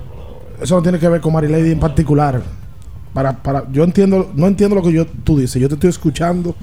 Eso 0.62 0.76
no 0.76 0.82
tiene 0.84 1.00
que 1.00 1.10
ver 1.10 1.20
con 1.20 1.34
Mary 1.34 1.48
Lady 1.48 1.72
en 1.72 1.80
particular. 1.80 2.42
Para, 3.14 3.34
para, 3.34 3.64
yo 3.72 3.84
entiendo, 3.84 4.32
no 4.36 4.48
entiendo 4.48 4.76
lo 4.76 4.82
que 4.84 4.92
yo, 4.94 5.06
tú 5.24 5.38
dices. 5.40 5.62
Yo 5.62 5.68
te 5.68 5.76
estoy 5.76 5.90
escuchando 5.90 6.56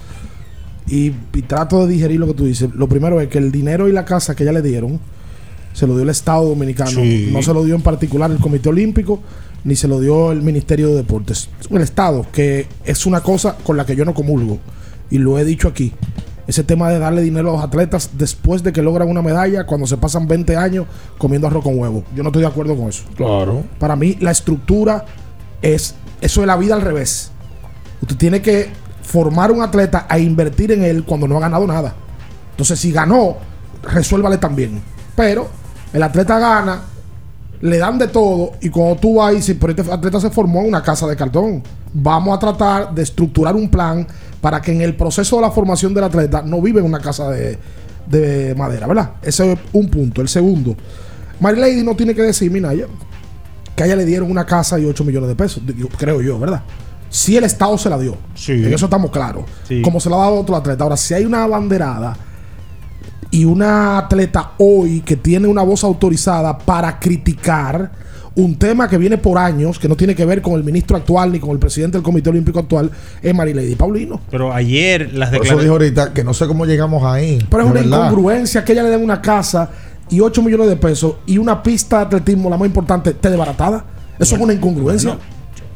y, 0.90 1.14
y 1.32 1.42
trato 1.42 1.86
de 1.86 1.92
digerir 1.92 2.20
lo 2.20 2.26
que 2.26 2.34
tú 2.34 2.44
dices. 2.44 2.70
Lo 2.74 2.88
primero 2.88 3.20
es 3.20 3.28
que 3.28 3.38
el 3.38 3.52
dinero 3.52 3.88
y 3.88 3.92
la 3.92 4.04
casa 4.04 4.34
que 4.34 4.42
ella 4.42 4.52
le 4.52 4.62
dieron 4.62 5.00
se 5.72 5.86
lo 5.86 5.94
dio 5.94 6.02
el 6.02 6.10
Estado 6.10 6.48
Dominicano. 6.48 6.90
Sí. 6.90 7.30
No 7.32 7.42
se 7.42 7.54
lo 7.54 7.64
dio 7.64 7.74
en 7.74 7.82
particular 7.82 8.30
el 8.30 8.38
Comité 8.38 8.68
Olímpico 8.68 9.20
ni 9.64 9.76
se 9.76 9.88
lo 9.88 10.00
dio 10.00 10.32
el 10.32 10.42
Ministerio 10.42 10.88
de 10.88 10.96
Deportes. 10.96 11.48
El 11.70 11.82
Estado, 11.82 12.26
que 12.32 12.66
es 12.84 13.06
una 13.06 13.20
cosa 13.20 13.56
con 13.62 13.76
la 13.76 13.84
que 13.84 13.96
yo 13.96 14.04
no 14.04 14.14
comulgo. 14.14 14.58
Y 15.10 15.18
lo 15.18 15.38
he 15.38 15.44
dicho 15.44 15.68
aquí. 15.68 15.92
Ese 16.46 16.64
tema 16.64 16.90
de 16.90 16.98
darle 16.98 17.22
dinero 17.22 17.50
a 17.50 17.52
los 17.52 17.62
atletas 17.62 18.10
después 18.14 18.62
de 18.62 18.72
que 18.72 18.82
logran 18.82 19.08
una 19.08 19.22
medalla 19.22 19.66
cuando 19.66 19.86
se 19.86 19.96
pasan 19.96 20.26
20 20.26 20.56
años 20.56 20.86
comiendo 21.18 21.46
arroz 21.46 21.62
con 21.62 21.78
huevo. 21.78 22.04
Yo 22.16 22.22
no 22.22 22.30
estoy 22.30 22.42
de 22.42 22.48
acuerdo 22.48 22.76
con 22.76 22.88
eso. 22.88 23.04
Claro. 23.16 23.62
Para 23.78 23.94
mí, 23.94 24.16
la 24.20 24.30
estructura 24.30 25.04
es 25.62 25.94
eso 26.20 26.40
de 26.40 26.46
la 26.48 26.56
vida 26.56 26.74
al 26.74 26.80
revés. 26.80 27.30
Usted 28.02 28.16
tiene 28.16 28.42
que 28.42 28.68
formar 29.10 29.50
un 29.50 29.60
atleta 29.60 30.06
a 30.08 30.18
invertir 30.18 30.70
en 30.70 30.84
él 30.84 31.04
cuando 31.04 31.26
no 31.26 31.36
ha 31.36 31.40
ganado 31.40 31.66
nada. 31.66 31.92
Entonces, 32.52 32.78
si 32.78 32.92
ganó, 32.92 33.36
resuélvale 33.82 34.38
también. 34.38 34.80
Pero 35.16 35.48
el 35.92 36.02
atleta 36.02 36.38
gana, 36.38 36.82
le 37.60 37.78
dan 37.78 37.98
de 37.98 38.08
todo 38.08 38.52
y 38.60 38.70
cuando 38.70 38.96
tú 38.96 39.16
vas 39.16 39.34
y 39.34 39.42
si 39.42 39.54
por 39.54 39.70
este 39.70 39.82
atleta 39.82 40.20
se 40.20 40.30
formó 40.30 40.60
en 40.60 40.68
una 40.68 40.82
casa 40.82 41.06
de 41.06 41.16
cartón, 41.16 41.62
vamos 41.92 42.34
a 42.36 42.38
tratar 42.38 42.94
de 42.94 43.02
estructurar 43.02 43.54
un 43.54 43.68
plan 43.68 44.06
para 44.40 44.62
que 44.62 44.72
en 44.72 44.80
el 44.80 44.96
proceso 44.96 45.36
de 45.36 45.42
la 45.42 45.50
formación 45.50 45.92
del 45.92 46.04
atleta 46.04 46.42
no 46.42 46.62
vive 46.62 46.80
en 46.80 46.86
una 46.86 47.00
casa 47.00 47.30
de, 47.30 47.58
de 48.06 48.54
madera, 48.54 48.86
¿verdad? 48.86 49.10
Ese 49.20 49.52
es 49.52 49.58
un 49.72 49.90
punto. 49.90 50.22
El 50.22 50.28
segundo, 50.28 50.76
Mary 51.40 51.60
Lady 51.60 51.82
no 51.82 51.96
tiene 51.96 52.14
que 52.14 52.22
decir, 52.22 52.50
Minaya, 52.50 52.86
que 53.74 53.82
a 53.82 53.86
ella 53.86 53.96
le 53.96 54.04
dieron 54.04 54.30
una 54.30 54.46
casa 54.46 54.78
y 54.78 54.84
8 54.84 55.04
millones 55.04 55.28
de 55.28 55.34
pesos, 55.34 55.62
creo 55.98 56.22
yo, 56.22 56.38
¿verdad? 56.38 56.62
Si 57.10 57.36
el 57.36 57.44
Estado 57.44 57.76
se 57.76 57.90
la 57.90 57.98
dio. 57.98 58.16
En 58.48 58.72
eso 58.72 58.86
estamos 58.86 59.10
claros. 59.10 59.44
Sí. 59.68 59.82
Como 59.82 60.00
se 60.00 60.08
la 60.08 60.16
ha 60.16 60.20
dado 60.20 60.36
a 60.36 60.40
otro 60.40 60.56
atleta. 60.56 60.84
Ahora, 60.84 60.96
si 60.96 61.12
hay 61.12 61.24
una 61.24 61.46
banderada 61.46 62.16
y 63.30 63.44
una 63.44 63.98
atleta 63.98 64.52
hoy 64.58 65.00
que 65.00 65.16
tiene 65.16 65.46
una 65.48 65.62
voz 65.62 65.84
autorizada 65.84 66.56
para 66.56 66.98
criticar 66.98 67.90
un 68.36 68.56
tema 68.56 68.88
que 68.88 68.96
viene 68.96 69.18
por 69.18 69.38
años, 69.38 69.78
que 69.78 69.88
no 69.88 69.96
tiene 69.96 70.14
que 70.14 70.24
ver 70.24 70.40
con 70.40 70.54
el 70.54 70.64
ministro 70.64 70.96
actual 70.96 71.32
ni 71.32 71.40
con 71.40 71.50
el 71.50 71.58
presidente 71.58 71.98
del 71.98 72.04
Comité 72.04 72.30
Olímpico 72.30 72.60
actual, 72.60 72.90
es 73.20 73.34
Marilady 73.34 73.74
Paulino. 73.74 74.20
Pero 74.30 74.52
ayer 74.52 75.12
las 75.12 75.30
Por 75.30 75.44
eso 75.44 75.58
dijo 75.58 75.78
declaraciones. 75.78 75.98
ahorita 75.98 76.12
que 76.14 76.24
no 76.24 76.32
sé 76.32 76.46
cómo 76.46 76.64
llegamos 76.64 77.02
ahí. 77.04 77.44
Pero 77.50 77.64
es 77.64 77.70
una 77.70 77.80
verdad. 77.80 77.98
incongruencia 78.06 78.64
que 78.64 78.72
ella 78.72 78.84
le 78.84 78.90
den 78.90 79.02
una 79.02 79.20
casa 79.20 79.70
y 80.08 80.20
8 80.20 80.42
millones 80.42 80.68
de 80.68 80.76
pesos 80.76 81.16
y 81.26 81.38
una 81.38 81.62
pista 81.62 81.98
de 81.98 82.02
atletismo, 82.04 82.48
la 82.48 82.56
más 82.56 82.66
importante, 82.66 83.10
esté 83.10 83.30
desbaratada. 83.30 83.84
Eso 84.18 84.36
es 84.36 84.40
una 84.40 84.52
incongruencia. 84.52 85.18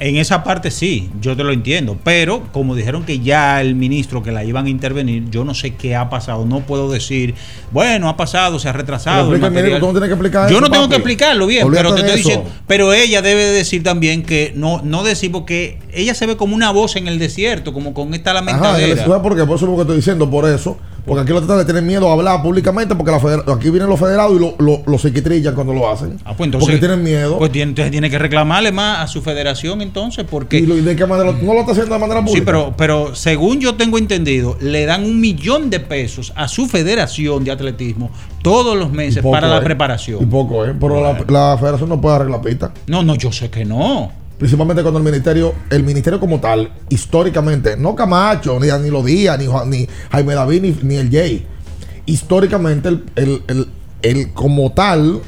En 0.04 0.16
esa 0.16 0.44
parte 0.44 0.70
sí, 0.70 1.08
yo 1.18 1.34
te 1.34 1.44
lo 1.44 1.50
entiendo, 1.50 1.96
pero 2.04 2.42
como 2.52 2.74
dijeron 2.74 3.04
que 3.04 3.20
ya 3.20 3.62
el 3.62 3.74
ministro 3.74 4.22
que 4.22 4.32
la 4.32 4.44
iban 4.44 4.66
a 4.66 4.68
intervenir, 4.68 5.30
yo 5.30 5.46
no 5.46 5.54
sé 5.54 5.76
qué 5.76 5.96
ha 5.96 6.10
pasado, 6.10 6.44
no 6.44 6.60
puedo 6.60 6.90
decir, 6.92 7.34
bueno, 7.72 8.10
ha 8.10 8.14
pasado, 8.18 8.58
se 8.58 8.68
ha 8.68 8.74
retrasado. 8.74 9.32
El 9.32 9.40
material. 9.40 9.80
que 9.80 10.04
explicar 10.04 10.50
yo 10.50 10.58
eso, 10.58 10.60
no 10.60 10.70
tengo 10.70 10.84
papi. 10.84 10.90
que 10.90 10.96
explicarlo 10.96 11.46
bien, 11.46 11.64
Olvídate 11.64 11.88
pero 11.88 11.94
te 11.94 12.00
estoy 12.02 12.20
eso. 12.20 12.28
diciendo, 12.28 12.50
pero 12.66 12.92
ella 12.92 13.22
debe 13.22 13.44
de 13.44 13.52
decir 13.52 13.82
también 13.82 14.24
que 14.24 14.52
no, 14.54 14.82
no 14.84 15.04
decir 15.04 15.32
porque 15.32 15.78
ella 15.90 16.12
se 16.12 16.26
ve 16.26 16.36
como 16.36 16.54
una 16.54 16.70
voz 16.70 16.96
en 16.96 17.08
el 17.08 17.18
desierto, 17.18 17.72
como 17.72 17.94
con 17.94 18.12
esta 18.12 18.34
lamentadera. 18.34 19.06
¿sabes 19.06 19.22
por 19.22 19.34
qué? 19.34 19.46
Por 19.46 19.56
eso 19.56 19.64
es 19.64 19.70
lo 19.70 19.76
que 19.76 19.82
estoy 19.84 19.96
diciendo, 19.96 20.28
por 20.28 20.46
eso. 20.46 20.76
Porque 21.04 21.20
aquí 21.22 21.30
los 21.32 21.42
estatales 21.42 21.66
tienen 21.66 21.86
miedo 21.86 22.08
a 22.08 22.14
hablar 22.14 22.42
públicamente 22.42 22.94
porque 22.94 23.12
la 23.12 23.20
feder- 23.20 23.44
aquí 23.54 23.68
vienen 23.68 23.88
los 23.90 24.00
federados 24.00 24.34
y 24.36 24.38
lo, 24.40 24.54
lo, 24.58 24.82
lo 24.86 24.98
psiquitrillan 24.98 25.54
cuando 25.54 25.74
lo 25.74 25.90
hacen. 25.90 26.18
Ah, 26.24 26.32
pues 26.36 26.46
entonces, 26.46 26.66
porque 26.66 26.78
tienen 26.78 27.02
miedo. 27.02 27.36
Pues 27.38 27.52
tiene, 27.52 27.70
entonces 27.70 27.90
tiene 27.90 28.08
que 28.08 28.18
reclamarle 28.18 28.72
más 28.72 29.00
a 29.00 29.06
su 29.06 29.20
federación 29.20 29.82
entonces, 29.82 30.24
porque... 30.30 30.58
¿Y, 30.58 30.66
lo- 30.66 30.76
y 30.78 30.80
de 30.80 30.96
qué 30.96 31.04
manera? 31.06 31.32
¿No 31.42 31.52
lo 31.52 31.60
está 31.60 31.72
haciendo 31.72 31.92
de 31.94 32.00
manera 32.00 32.20
pública? 32.20 32.38
Sí, 32.38 32.42
pero, 32.44 32.74
pero 32.76 33.14
según 33.14 33.60
yo 33.60 33.74
tengo 33.74 33.98
entendido, 33.98 34.56
le 34.60 34.86
dan 34.86 35.04
un 35.04 35.20
millón 35.20 35.68
de 35.68 35.80
pesos 35.80 36.32
a 36.36 36.48
su 36.48 36.66
federación 36.66 37.44
de 37.44 37.50
atletismo 37.50 38.10
todos 38.42 38.76
los 38.76 38.90
meses 38.90 39.22
Poco, 39.22 39.32
para 39.32 39.48
la 39.48 39.56
¿eh? 39.56 39.60
Y 39.60 39.64
preparación. 39.64 40.30
poco, 40.30 40.64
¿eh? 40.64 40.74
Pero 40.78 41.02
la, 41.02 41.18
la 41.28 41.58
federación 41.58 41.88
no 41.90 42.00
puede 42.00 42.16
arreglar 42.16 42.40
pista. 42.40 42.72
No, 42.86 43.02
no, 43.02 43.14
yo 43.14 43.30
sé 43.32 43.50
que 43.50 43.64
no. 43.64 44.10
Principalmente 44.38 44.82
cuando 44.82 44.98
el 44.98 45.04
ministerio, 45.04 45.54
el 45.70 45.84
ministerio 45.84 46.18
como 46.18 46.40
tal, 46.40 46.72
históricamente, 46.88 47.76
no 47.76 47.94
Camacho, 47.94 48.58
ni 48.60 48.66
Danilo 48.66 49.02
Díaz, 49.02 49.38
ni, 49.38 49.46
ni 49.68 49.88
Jaime 50.10 50.34
David, 50.34 50.62
ni, 50.62 50.76
ni 50.82 50.96
el 50.96 51.10
Jay. 51.10 51.46
Históricamente, 52.06 52.88
el, 52.88 53.04
el- 53.16 53.42
el- 53.48 53.68
el 54.02 54.32
como 54.32 54.72
tal, 54.72 55.20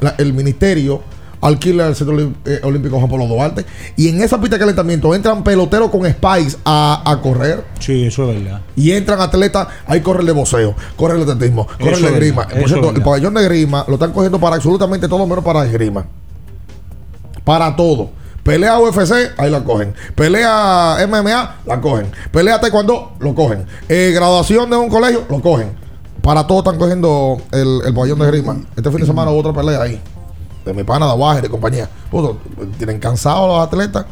la- 0.00 0.14
el 0.18 0.32
ministerio 0.34 1.02
alquila 1.40 1.88
el 1.88 1.94
Centro 1.94 2.18
eh, 2.46 2.60
Olímpico 2.62 2.96
Juan 2.98 3.10
Pablo 3.10 3.26
Duarte. 3.26 3.66
Y 3.96 4.08
en 4.08 4.22
esa 4.22 4.40
pista 4.40 4.56
de 4.56 4.60
calentamiento 4.60 5.14
entran 5.14 5.42
peloteros 5.44 5.90
con 5.90 6.08
Spice 6.08 6.56
a, 6.64 7.02
a 7.04 7.20
correr. 7.20 7.64
Sí, 7.80 8.04
eso 8.06 8.30
es 8.30 8.42
verdad. 8.42 8.62
Y 8.76 8.92
entran 8.92 9.20
atletas, 9.20 9.68
ahí 9.86 10.00
corre 10.00 10.24
de 10.24 10.32
voceo, 10.32 10.74
corre 10.96 11.16
el 11.16 11.28
atletismo, 11.28 11.66
corre 11.78 11.90
de 12.00 12.10
grima. 12.16 12.42
Por 12.48 12.68
cierto, 12.68 12.90
el 12.90 13.02
pabellón 13.02 13.34
de 13.34 13.42
grima 13.44 13.84
lo 13.88 13.94
están 13.94 14.12
cogiendo 14.12 14.38
para 14.40 14.56
absolutamente 14.56 15.06
todo 15.08 15.26
menos 15.26 15.44
para 15.44 15.66
esgrima. 15.66 16.06
Para 17.44 17.74
todo. 17.76 18.10
Pelea 18.44 18.78
UFC, 18.78 19.32
ahí 19.38 19.50
la 19.50 19.64
cogen. 19.64 19.94
Pelea 20.14 20.98
MMA, 21.08 21.56
la 21.64 21.80
cogen. 21.80 22.12
Pelea 22.30 22.60
taekwondo, 22.60 23.12
lo 23.18 23.34
cogen. 23.34 23.66
Eh, 23.88 24.12
graduación 24.14 24.68
de 24.68 24.76
un 24.76 24.90
colegio, 24.90 25.24
lo 25.30 25.40
cogen. 25.40 25.74
Para 26.20 26.46
todo 26.46 26.58
están 26.58 26.78
cogiendo 26.78 27.38
el, 27.52 27.80
el 27.86 27.94
pabellón 27.94 28.18
de 28.18 28.26
grima. 28.26 28.56
Este 28.76 28.90
fin 28.90 29.00
de 29.00 29.06
semana 29.06 29.30
hubo 29.30 29.40
otra 29.40 29.54
pelea 29.54 29.80
ahí. 29.80 29.98
De 30.66 30.74
mi 30.74 30.84
pana, 30.84 31.06
de 31.06 31.12
Aguaje, 31.12 31.46
y 31.46 31.48
compañía. 31.48 31.88
Puto, 32.10 32.36
tienen 32.76 32.98
cansados 32.98 33.48
los 33.48 33.66
atletas. 33.66 34.04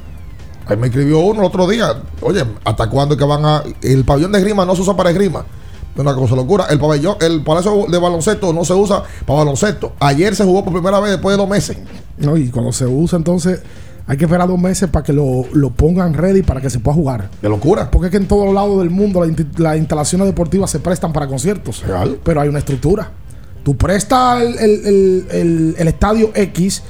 Ahí 0.66 0.78
me 0.78 0.86
escribió 0.86 1.18
uno 1.18 1.40
el 1.40 1.46
otro 1.46 1.68
día. 1.68 2.02
Oye, 2.22 2.42
¿hasta 2.64 2.88
cuándo 2.88 3.14
es 3.14 3.18
que 3.18 3.26
van 3.26 3.44
a.? 3.44 3.62
El 3.82 4.04
pabellón 4.06 4.32
de 4.32 4.38
esgrima 4.38 4.64
no 4.64 4.74
se 4.74 4.80
usa 4.80 4.96
para 4.96 5.10
esgrima. 5.10 5.44
Es 5.94 6.00
una 6.00 6.14
cosa 6.14 6.36
locura. 6.36 6.66
El 6.70 6.78
pabellón, 6.78 7.16
el 7.20 7.42
palacio 7.42 7.84
de 7.86 7.98
baloncesto 7.98 8.50
no 8.54 8.64
se 8.64 8.72
usa 8.72 9.02
para 9.26 9.40
baloncesto. 9.40 9.92
Ayer 10.00 10.34
se 10.34 10.44
jugó 10.44 10.64
por 10.64 10.72
primera 10.72 11.00
vez 11.00 11.10
después 11.12 11.34
de 11.34 11.42
dos 11.42 11.50
meses. 11.50 11.76
No, 12.16 12.34
y 12.38 12.48
cuando 12.48 12.72
se 12.72 12.86
usa, 12.86 13.18
entonces 13.18 13.60
hay 14.12 14.18
que 14.18 14.24
esperar 14.26 14.46
dos 14.46 14.58
meses 14.58 14.90
para 14.90 15.02
que 15.02 15.12
lo, 15.14 15.44
lo 15.54 15.70
pongan 15.70 16.12
ready 16.12 16.42
para 16.42 16.60
que 16.60 16.68
se 16.68 16.78
pueda 16.80 16.94
jugar. 16.94 17.30
De 17.40 17.48
locura. 17.48 17.90
Porque 17.90 18.08
es 18.08 18.10
que 18.10 18.18
en 18.18 18.28
todos 18.28 18.52
lados 18.52 18.78
del 18.80 18.90
mundo 18.90 19.24
las 19.56 19.76
instalaciones 19.78 20.26
deportivas 20.26 20.70
se 20.70 20.80
prestan 20.80 21.12
para 21.14 21.26
conciertos. 21.26 21.82
Real. 21.86 22.18
Pero 22.22 22.40
hay 22.42 22.48
una 22.50 22.58
estructura. 22.58 23.10
Tú 23.64 23.74
prestas 23.76 24.42
el, 24.42 24.58
el- 25.30 25.74
el- 25.78 25.88
estadio 25.88 26.30
X 26.34 26.82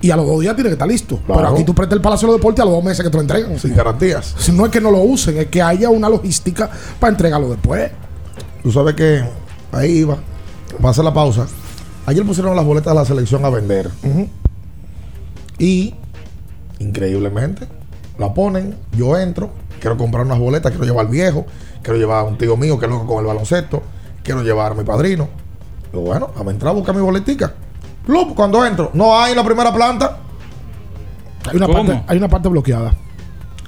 y 0.00 0.10
a 0.12 0.16
los 0.16 0.24
dos 0.26 0.40
días 0.40 0.54
tiene 0.54 0.68
que 0.70 0.74
estar 0.74 0.86
listo. 0.86 1.16
Claro. 1.26 1.40
Pero 1.40 1.54
aquí 1.54 1.64
tú 1.64 1.74
prestas 1.74 1.96
el 1.96 2.02
Palacio 2.02 2.28
de 2.28 2.32
los 2.32 2.40
Deportes 2.40 2.62
a 2.62 2.64
los 2.66 2.74
dos 2.74 2.84
meses 2.84 3.02
que 3.04 3.10
te 3.10 3.16
lo 3.16 3.22
entregan. 3.22 3.58
Sin 3.58 3.74
garantías. 3.74 4.34
Si 4.38 4.52
no 4.52 4.64
es 4.66 4.70
que 4.70 4.80
no 4.80 4.92
lo 4.92 5.00
usen, 5.02 5.36
es 5.38 5.46
que 5.46 5.60
haya 5.60 5.90
una 5.90 6.08
logística 6.08 6.70
para 7.00 7.10
entregarlo 7.10 7.48
después. 7.50 7.90
Tú 8.62 8.70
sabes 8.70 8.94
que 8.94 9.24
ahí 9.72 9.98
iba. 9.98 10.16
Va 10.84 10.88
a 10.88 10.92
hacer 10.92 11.02
la 11.04 11.12
pausa. 11.12 11.48
Ayer 12.06 12.24
pusieron 12.24 12.54
las 12.54 12.64
boletas 12.64 12.92
de 12.94 13.00
la 13.00 13.04
selección 13.04 13.44
a 13.44 13.50
vender. 13.50 13.90
Y, 15.58 15.94
increíblemente, 16.78 17.66
la 18.18 18.34
ponen. 18.34 18.76
Yo 18.92 19.18
entro. 19.18 19.50
Quiero 19.80 19.96
comprar 19.96 20.24
unas 20.26 20.38
boletas. 20.38 20.72
Quiero 20.72 20.86
llevar 20.86 21.06
al 21.06 21.12
viejo. 21.12 21.46
Quiero 21.82 21.98
llevar 21.98 22.20
a 22.20 22.24
un 22.24 22.38
tío 22.38 22.56
mío 22.56 22.78
que 22.78 22.86
es 22.86 22.90
loco 22.90 23.06
con 23.06 23.20
el 23.20 23.26
baloncesto. 23.26 23.82
Quiero 24.22 24.42
llevar 24.42 24.72
a 24.72 24.74
mi 24.74 24.84
padrino. 24.84 25.28
Pero 25.90 26.02
bueno, 26.02 26.30
a 26.36 26.50
entrar 26.50 26.70
a 26.70 26.74
buscar 26.74 26.94
mi 26.94 27.00
boletica. 27.00 27.54
Cuando 28.34 28.64
entro, 28.64 28.90
no 28.94 29.18
hay 29.18 29.32
en 29.32 29.36
la 29.36 29.44
primera 29.44 29.72
planta. 29.72 30.18
Hay 31.48 31.56
una, 31.56 31.66
¿Cómo? 31.66 31.86
parte, 31.86 32.04
hay 32.06 32.18
una 32.18 32.28
parte 32.28 32.48
bloqueada. 32.48 32.94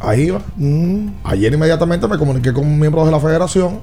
Ahí 0.01 0.23
iba. 0.23 0.41
Mm. 0.57 1.09
Ayer 1.25 1.53
inmediatamente 1.53 2.09
me 2.09 2.17
comuniqué 2.17 2.53
con 2.53 2.79
miembros 2.79 3.05
de 3.05 3.13
la 3.13 3.21
federación, 3.21 3.81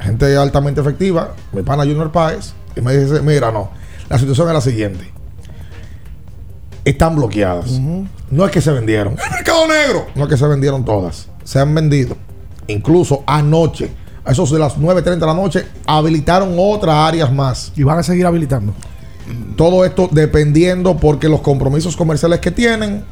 gente 0.00 0.36
altamente 0.36 0.80
efectiva, 0.80 1.34
mi 1.52 1.62
pana 1.62 1.84
Junior 1.84 2.10
Páez, 2.10 2.54
y 2.74 2.80
me 2.80 2.96
dice, 2.96 3.22
mira, 3.22 3.52
no, 3.52 3.70
la 4.08 4.18
situación 4.18 4.48
es 4.48 4.54
la 4.54 4.60
siguiente. 4.60 5.12
Están 6.84 7.16
bloqueadas. 7.16 7.80
No 8.30 8.44
es 8.44 8.50
que 8.50 8.60
se 8.60 8.70
vendieron. 8.70 9.14
¡El 9.14 9.30
mercado 9.30 9.66
negro! 9.66 10.06
No 10.14 10.24
es 10.24 10.28
que 10.28 10.36
se 10.36 10.46
vendieron 10.46 10.84
todas. 10.84 11.28
Se 11.44 11.58
han 11.58 11.74
vendido. 11.74 12.16
Incluso 12.66 13.22
anoche, 13.26 13.90
a 14.24 14.32
esos 14.32 14.50
de 14.50 14.58
las 14.58 14.76
9.30 14.76 15.18
de 15.18 15.26
la 15.26 15.34
noche, 15.34 15.66
habilitaron 15.86 16.54
otras 16.58 16.94
áreas 16.96 17.32
más. 17.32 17.72
Y 17.76 17.82
van 17.82 17.98
a 17.98 18.02
seguir 18.02 18.26
habilitando. 18.26 18.74
Todo 19.56 19.84
esto 19.84 20.08
dependiendo 20.10 20.96
porque 20.98 21.28
los 21.28 21.40
compromisos 21.40 21.96
comerciales 21.96 22.40
que 22.40 22.50
tienen 22.50 23.04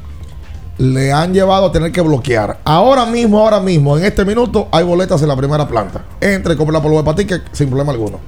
le 0.77 1.11
han 1.11 1.33
llevado 1.33 1.67
a 1.67 1.71
tener 1.71 1.91
que 1.91 2.01
bloquear. 2.01 2.59
Ahora 2.63 3.05
mismo, 3.05 3.39
ahora 3.39 3.59
mismo, 3.59 3.97
en 3.97 4.05
este 4.05 4.25
minuto, 4.25 4.67
hay 4.71 4.83
boletas 4.83 5.21
en 5.21 5.27
la 5.27 5.35
primera 5.35 5.67
planta. 5.67 6.03
Entre, 6.21 6.55
compra 6.55 6.81
por 6.81 6.91
lo 6.91 6.97
de 6.97 7.03
patique 7.03 7.41
sin 7.51 7.67
problema 7.67 7.91
alguno. 7.91 8.19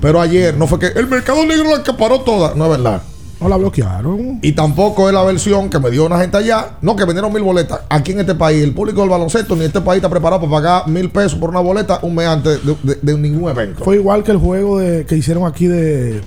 Pero 0.00 0.20
ayer 0.20 0.56
no 0.56 0.66
fue 0.66 0.78
que 0.78 0.86
el 0.86 1.06
mercado 1.06 1.46
negro 1.46 1.70
la 1.70 1.78
acaparó 1.78 2.20
toda. 2.20 2.54
No 2.54 2.64
es 2.64 2.70
verdad. 2.70 3.02
No 3.42 3.48
la 3.48 3.56
bloquearon. 3.56 4.38
Y 4.42 4.52
tampoco 4.52 5.08
es 5.08 5.14
la 5.14 5.22
versión 5.24 5.68
que 5.68 5.78
me 5.78 5.90
dio 5.90 6.06
una 6.06 6.18
gente 6.18 6.36
allá. 6.36 6.76
No, 6.80 6.94
que 6.96 7.04
vendieron 7.04 7.32
mil 7.32 7.42
boletas. 7.42 7.80
Aquí 7.88 8.12
en 8.12 8.20
este 8.20 8.34
país, 8.34 8.62
el 8.62 8.72
público 8.74 9.00
del 9.00 9.10
baloncesto 9.10 9.56
ni 9.56 9.64
este 9.64 9.80
país 9.80 9.98
está 9.98 10.08
preparado 10.08 10.40
para 10.42 10.52
pagar 10.52 10.88
mil 10.88 11.10
pesos 11.10 11.34
por 11.38 11.50
una 11.50 11.60
boleta 11.60 11.98
un 12.02 12.14
mes 12.14 12.26
antes 12.28 12.64
de, 12.64 12.76
de- 12.82 12.98
de 13.02 13.18
ningún 13.18 13.50
evento. 13.50 13.82
Fue 13.84 13.96
igual 13.96 14.22
que 14.22 14.30
el 14.32 14.38
juego 14.38 14.78
de, 14.78 15.04
que 15.06 15.16
hicieron 15.16 15.44
aquí 15.46 15.66
de, 15.66 16.20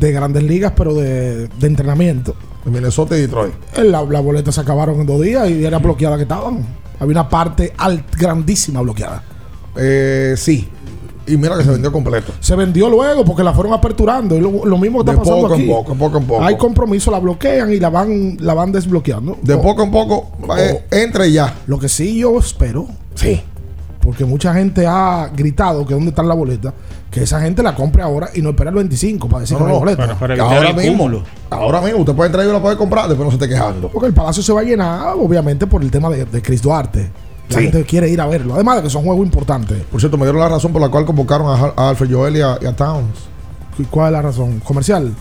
de 0.00 0.12
grandes 0.12 0.42
ligas, 0.42 0.72
pero 0.76 0.94
de, 0.94 1.48
de 1.48 1.66
entrenamiento. 1.66 2.34
En 2.66 2.72
Minnesota 2.72 3.16
y 3.16 3.22
Detroit. 3.22 3.52
La, 3.76 4.02
la 4.04 4.20
boleta 4.20 4.50
se 4.52 4.60
acabaron 4.60 5.00
en 5.00 5.06
dos 5.06 5.20
días 5.20 5.48
y 5.48 5.64
era 5.64 5.78
bloqueada 5.78 6.16
que 6.16 6.22
estaban. 6.22 6.64
Había 7.00 7.12
una 7.12 7.28
parte 7.28 7.72
alt, 7.78 8.14
grandísima 8.16 8.80
bloqueada. 8.80 9.22
Eh, 9.76 10.34
sí. 10.36 10.68
Y 11.28 11.36
mira 11.36 11.56
que 11.56 11.64
se 11.64 11.70
vendió 11.70 11.92
completo. 11.92 12.32
Se 12.40 12.56
vendió 12.56 12.88
luego 12.88 13.24
porque 13.24 13.42
la 13.42 13.52
fueron 13.52 13.72
aperturando. 13.74 14.36
Y 14.36 14.40
lo, 14.40 14.64
lo 14.64 14.78
mismo 14.78 14.98
que 15.04 15.10
De 15.10 15.10
está 15.12 15.22
pasando 15.22 15.42
poco 15.42 15.54
en 15.54 15.60
aquí. 15.60 15.70
poco, 15.70 15.94
poco 15.94 16.18
en 16.18 16.24
poco. 16.24 16.44
Hay 16.44 16.56
compromiso, 16.56 17.10
la 17.10 17.18
bloquean 17.18 17.72
y 17.72 17.78
la 17.78 17.90
van, 17.90 18.36
la 18.40 18.54
van 18.54 18.72
desbloqueando. 18.72 19.38
De 19.42 19.54
O- 19.54 19.62
poco 19.62 19.82
en 19.82 19.90
poco, 19.90 20.30
eh, 20.58 20.84
entre 20.90 21.30
ya. 21.30 21.54
Lo 21.66 21.78
que 21.78 21.88
sí 21.88 22.18
yo 22.18 22.38
espero, 22.38 22.86
Sí. 23.14 23.42
porque 24.00 24.24
mucha 24.24 24.54
gente 24.54 24.86
ha 24.86 25.30
gritado 25.36 25.84
que 25.86 25.92
dónde 25.94 26.10
está 26.10 26.22
la 26.22 26.34
boleta, 26.34 26.72
que 27.10 27.22
esa 27.24 27.40
gente 27.40 27.62
la 27.62 27.74
compre 27.74 28.02
ahora 28.02 28.28
y 28.34 28.40
no 28.42 28.50
espera 28.50 28.70
el 28.70 28.76
25 28.76 29.28
para 29.28 29.40
decir 29.42 29.54
No, 29.58 29.64
que 29.64 29.68
no, 29.68 29.74
no, 29.74 29.80
boleta. 29.80 30.02
Para, 30.06 30.18
para 30.18 30.34
Que 30.34 30.40
ahora 30.40 30.70
el 30.70 30.76
mismo, 30.76 30.92
cúmulo. 31.04 31.22
ahora 31.50 31.80
mismo, 31.82 32.00
usted 32.00 32.14
puede 32.14 32.28
entrar 32.28 32.46
y 32.46 32.52
la 32.52 32.60
puede 32.62 32.76
comprar, 32.76 33.06
después 33.08 33.24
no 33.26 33.30
se 33.30 33.36
esté 33.44 33.48
quejando. 33.48 33.88
Porque 33.88 34.06
el 34.08 34.14
palacio 34.14 34.42
se 34.42 34.52
va 34.52 34.60
a 34.60 34.64
llenar, 34.64 35.14
obviamente, 35.18 35.66
por 35.66 35.82
el 35.82 35.90
tema 35.90 36.08
de, 36.10 36.24
de 36.24 36.42
Chris 36.42 36.62
Duarte. 36.62 37.10
La 37.50 37.56
Sí. 37.56 37.62
gente 37.64 37.84
quiere 37.84 38.08
ir 38.10 38.20
a 38.20 38.26
verlo. 38.26 38.54
Además 38.54 38.76
de 38.76 38.82
que 38.82 38.90
son 38.90 39.02
juegos 39.04 39.24
importantes. 39.24 39.82
Por 39.90 40.00
cierto, 40.00 40.16
me 40.18 40.24
dieron 40.24 40.40
la 40.40 40.48
razón 40.48 40.72
por 40.72 40.82
la 40.82 40.88
cual 40.88 41.04
convocaron 41.06 41.46
a, 41.48 41.72
a 41.82 41.88
Alfred 41.90 42.12
Joel 42.12 42.36
y 42.36 42.40
a, 42.42 42.58
y 42.60 42.66
a 42.66 42.76
Towns. 42.76 43.16
¿Y 43.78 43.84
¿Cuál 43.84 44.08
es 44.08 44.12
la 44.12 44.22
razón? 44.22 44.60
¿Comercial? 44.60 45.12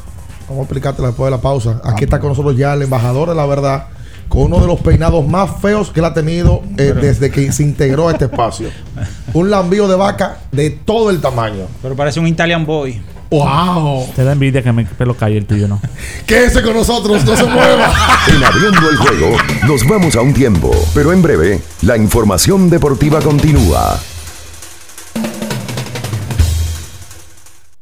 Vamos 0.50 0.60
a 0.62 0.64
explicártela 0.64 1.08
después 1.10 1.28
de 1.28 1.32
la 1.38 1.42
pausa. 1.42 1.82
Aquí 1.84 2.04
está 2.06 2.20
con 2.20 2.30
nosotros 2.30 2.56
ya 2.58 2.74
el 2.74 2.82
embajador 2.82 3.30
de 3.30 3.36
la 3.36 3.46
verdad, 3.46 3.88
con 4.30 4.44
uno 4.44 4.60
de 4.60 4.68
los 4.68 4.80
peinados 4.82 5.26
más 5.28 5.52
feos 5.62 5.92
que 5.92 6.00
él 6.00 6.06
ha 6.06 6.14
tenido 6.14 6.62
eh, 6.78 6.94
desde 7.00 7.30
que 7.32 7.52
se 7.52 7.64
integró 7.64 8.08
a 8.10 8.14
este 8.14 8.26
espacio. 8.26 8.70
Un 9.34 9.50
lambío 9.50 9.88
de 9.88 9.96
vaca 9.96 10.40
de 10.52 10.70
todo 10.70 11.10
el 11.12 11.22
tamaño. 11.22 11.66
Pero 11.82 11.96
parece 11.96 12.20
un 12.20 12.28
Italian 12.28 12.66
boy. 12.66 13.02
¡Wow! 13.30 14.08
Te 14.16 14.24
da 14.24 14.32
envidia 14.32 14.62
que 14.64 14.72
mi 14.72 14.86
pelo 14.86 15.16
calle 15.16 15.38
el 15.38 15.46
tuyo, 15.46 15.68
¿no? 15.68 15.82
Quédese 16.26 16.62
con 16.62 16.74
nosotros, 16.74 17.26
no 17.26 17.36
se 17.36 17.44
mueva. 17.46 17.94
En 18.28 18.44
abriendo 18.44 18.90
el 18.90 18.98
juego, 18.98 19.38
nos 19.68 19.88
vamos 19.88 20.16
a 20.16 20.22
un 20.22 20.34
tiempo, 20.34 20.72
pero 20.94 21.12
en 21.12 21.22
breve, 21.22 21.62
la 21.82 21.98
información 21.98 22.70
deportiva 22.70 23.20
continúa. 23.22 24.00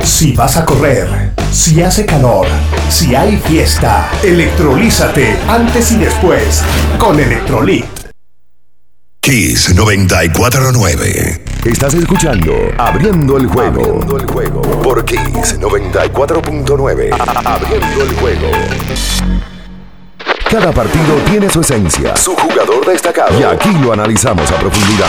Si 0.00 0.32
vas 0.32 0.56
a 0.56 0.64
correr, 0.64 1.32
si 1.50 1.82
hace 1.82 2.06
calor, 2.06 2.46
si 2.88 3.14
hay 3.14 3.36
fiesta, 3.36 4.10
electrolízate 4.22 5.36
antes 5.48 5.92
y 5.92 5.96
después 5.96 6.62
con 6.98 7.18
Electrolit. 7.18 7.84
Kiss 9.20 9.74
949. 9.74 11.44
Estás 11.64 11.94
escuchando 11.94 12.52
Abriendo 12.76 13.36
el 13.36 13.46
juego. 13.46 13.80
Abriendo 13.80 14.16
el 14.16 14.26
juego. 14.26 14.62
Por 14.82 15.04
Kiss 15.04 15.60
94.9. 15.60 17.10
Abriendo 17.44 18.02
el 18.02 18.14
juego. 18.16 18.48
Cada 20.50 20.72
partido 20.72 21.16
tiene 21.30 21.48
su 21.48 21.60
esencia, 21.60 22.16
su 22.16 22.34
jugador 22.36 22.84
destacado. 22.84 23.38
Y 23.40 23.42
aquí 23.42 23.70
lo 23.80 23.92
analizamos 23.92 24.50
a 24.50 24.56
profundidad. 24.56 25.08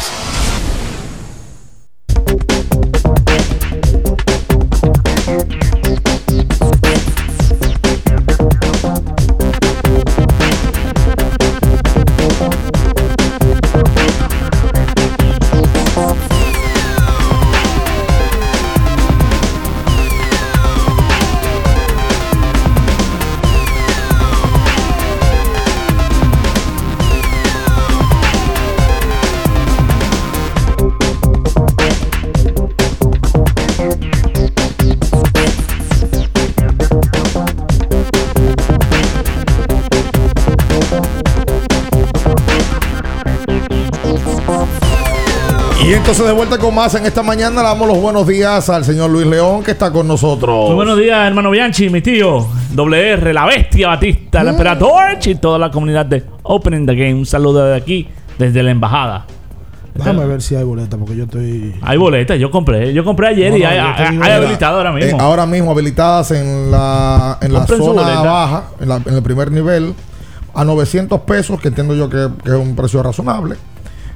Entonces 46.21 46.37
de 46.37 46.45
vuelta 46.45 46.63
con 46.63 46.75
más 46.75 46.93
en 46.93 47.05
esta 47.07 47.23
mañana 47.23 47.63
le 47.63 47.67
damos 47.67 47.87
los 47.87 47.99
buenos 47.99 48.27
días 48.27 48.69
al 48.69 48.85
señor 48.85 49.09
Luis 49.09 49.25
León 49.25 49.63
que 49.63 49.71
está 49.71 49.91
con 49.91 50.07
nosotros. 50.07 50.67
Muy 50.67 50.75
buenos 50.75 50.99
días, 50.99 51.17
hermano 51.25 51.49
Bianchi, 51.49 51.89
mi 51.89 52.01
tío, 52.01 52.45
doble 52.73 53.13
R, 53.13 53.33
la 53.33 53.45
bestia 53.47 53.87
Batista, 53.87 54.41
el 54.41 54.49
emperador 54.49 55.17
y 55.25 55.33
toda 55.33 55.57
la 55.57 55.71
comunidad 55.71 56.05
de 56.05 56.23
Opening 56.43 56.85
the 56.85 56.93
Game. 56.93 57.15
Un 57.15 57.25
saludo 57.25 57.65
de 57.65 57.75
aquí, 57.75 58.07
desde 58.37 58.61
la 58.61 58.69
embajada. 58.69 59.25
Déjame 59.95 60.27
ver 60.27 60.43
si 60.43 60.55
hay 60.55 60.63
boleta, 60.63 60.95
porque 60.95 61.15
yo 61.15 61.23
estoy. 61.23 61.73
Hay 61.81 61.97
boletas, 61.97 62.37
yo 62.37 62.51
compré. 62.51 62.93
Yo 62.93 63.03
compré 63.03 63.29
ayer 63.29 63.49
No, 63.51 63.57
y 63.57 63.63
hay, 63.63 63.79
habilitado 63.79 64.77
ahora 64.77 64.91
mismo. 64.91 65.17
Eh, 65.17 65.19
ahora 65.19 65.47
mismo 65.47 65.71
habilitadas 65.71 66.29
en 66.31 66.69
la, 66.69 67.39
en 67.41 67.51
la 67.51 67.65
zona 67.65 68.21
baja, 68.21 68.63
en, 68.79 68.89
la- 68.89 69.01
en 69.03 69.15
el 69.15 69.23
primer 69.23 69.51
nivel, 69.51 69.95
a 70.53 70.63
900 70.63 71.21
pesos, 71.21 71.59
que 71.59 71.69
entiendo 71.69 71.95
yo 71.95 72.07
que, 72.09 72.27
que 72.43 72.49
es 72.51 72.55
un 72.57 72.75
precio 72.75 73.01
razonable. 73.01 73.55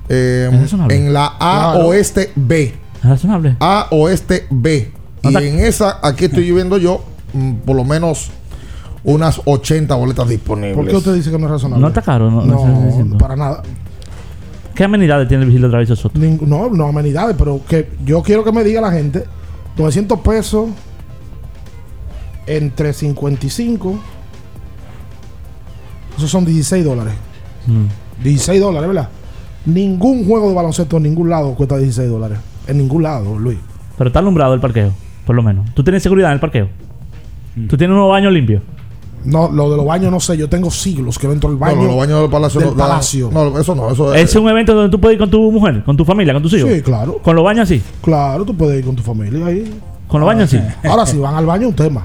Eh. 0.09 0.49
En 0.89 1.13
la 1.13 1.25
A 1.39 1.71
Claro. 1.73 1.87
Oeste 1.87 2.31
B. 2.35 2.73
¿Es 2.99 3.03
razonable? 3.09 3.55
A 3.59 3.87
Oeste 3.91 4.45
B. 4.49 4.91
Y 5.23 5.31
¿Dónde- 5.31 5.49
en 5.49 5.59
esa, 5.65 5.99
aquí 6.03 6.25
estoy 6.25 6.51
viendo 6.53 6.77
yo, 6.77 7.03
mm, 7.33 7.53
por 7.65 7.75
lo 7.75 7.83
menos 7.83 8.29
unas 9.03 9.41
80 9.45 9.93
boletas 9.95 10.27
disponibles. 10.29 10.75
¿Por 10.75 10.87
qué 10.87 10.95
usted 10.95 11.13
dice 11.13 11.29
que 11.31 11.37
no 11.37 11.45
es 11.45 11.51
razonable? 11.51 11.81
No 11.81 11.87
está 11.89 12.01
caro, 12.01 12.29
no, 12.31 12.43
no, 12.45 13.03
No, 13.05 13.17
para 13.17 13.35
nada. 13.35 13.61
¿Qué 14.73 14.83
amenidades 14.83 15.27
tiene 15.27 15.43
el 15.43 15.49
vigilio 15.49 15.69
Traviso 15.69 15.95
Soto? 15.95 16.19
Ning- 16.19 16.41
no, 16.41 16.69
no 16.69 16.87
amenidades, 16.87 17.35
pero 17.37 17.61
que 17.67 17.89
yo 18.03 18.21
quiero 18.23 18.43
que 18.43 18.51
me 18.51 18.63
diga 18.63 18.81
la 18.81 18.91
gente 18.91 19.23
900 19.77 20.19
pesos 20.19 20.69
entre 22.47 22.93
55. 22.93 23.99
Esos 26.17 26.29
son 26.29 26.45
16 26.45 26.83
dólares. 26.85 27.13
Mm. 27.67 28.23
16 28.23 28.61
dólares, 28.61 28.87
¿verdad? 28.87 29.09
Ningún 29.65 30.25
juego 30.25 30.49
de 30.49 30.55
baloncesto 30.55 30.97
en 30.97 31.03
ningún 31.03 31.29
lado 31.29 31.55
cuesta 31.55 31.77
16 31.77 32.09
dólares. 32.09 32.37
En 32.67 32.77
ningún 32.77 33.03
lado, 33.03 33.37
Luis. 33.37 33.57
Pero 33.97 34.07
está 34.09 34.19
alumbrado 34.19 34.53
el 34.53 34.59
parqueo, 34.59 34.91
por 35.25 35.35
lo 35.35 35.43
menos. 35.43 35.65
¿Tú 35.73 35.83
tienes 35.83 36.03
seguridad 36.03 36.29
en 36.29 36.35
el 36.35 36.39
parqueo? 36.39 36.69
¿Tú 37.69 37.77
tienes 37.77 37.95
unos 37.95 38.09
baños 38.09 38.33
limpios? 38.33 38.61
No, 39.23 39.49
lo 39.49 39.71
de 39.71 39.77
los 39.77 39.85
baños 39.85 40.11
no 40.11 40.19
sé. 40.19 40.37
Yo 40.37 40.47
tengo 40.47 40.69
siglos 40.69 41.17
que 41.17 41.25
no 41.27 41.33
entro 41.33 41.49
al 41.49 41.55
baño. 41.55 41.77
No, 41.77 41.87
los 41.87 41.97
baños 41.97 42.21
del 42.21 42.29
palacio 42.29 42.59
del 42.59 42.69
no, 42.69 42.75
palacio. 42.75 43.29
No, 43.31 43.59
eso 43.59 43.73
no, 43.73 43.89
eso 43.89 44.13
Es 44.13 44.35
un 44.35 44.47
evento 44.49 44.75
donde 44.75 44.91
tú 44.91 44.99
puedes 44.99 45.15
ir 45.15 45.19
con 45.19 45.31
tu 45.31 45.51
mujer, 45.51 45.83
con 45.83 45.97
tu 45.97 46.05
familia, 46.05 46.33
con 46.33 46.43
tus 46.43 46.53
hijos. 46.53 46.69
Sí, 46.69 46.81
claro. 46.81 47.19
Con 47.23 47.35
los 47.35 47.43
baños 47.43 47.63
así. 47.63 47.81
Claro, 48.01 48.45
tú 48.45 48.55
puedes 48.55 48.79
ir 48.79 48.85
con 48.85 48.95
tu 48.95 49.01
familia 49.01 49.47
ahí. 49.47 49.73
Con 50.07 50.21
los 50.21 50.27
baños 50.27 50.53
así. 50.53 50.61
Ahora, 50.87 51.05
si 51.05 51.17
van 51.17 51.35
al 51.35 51.45
baño, 51.45 51.63
es 51.63 51.69
un 51.69 51.75
tema. 51.75 52.03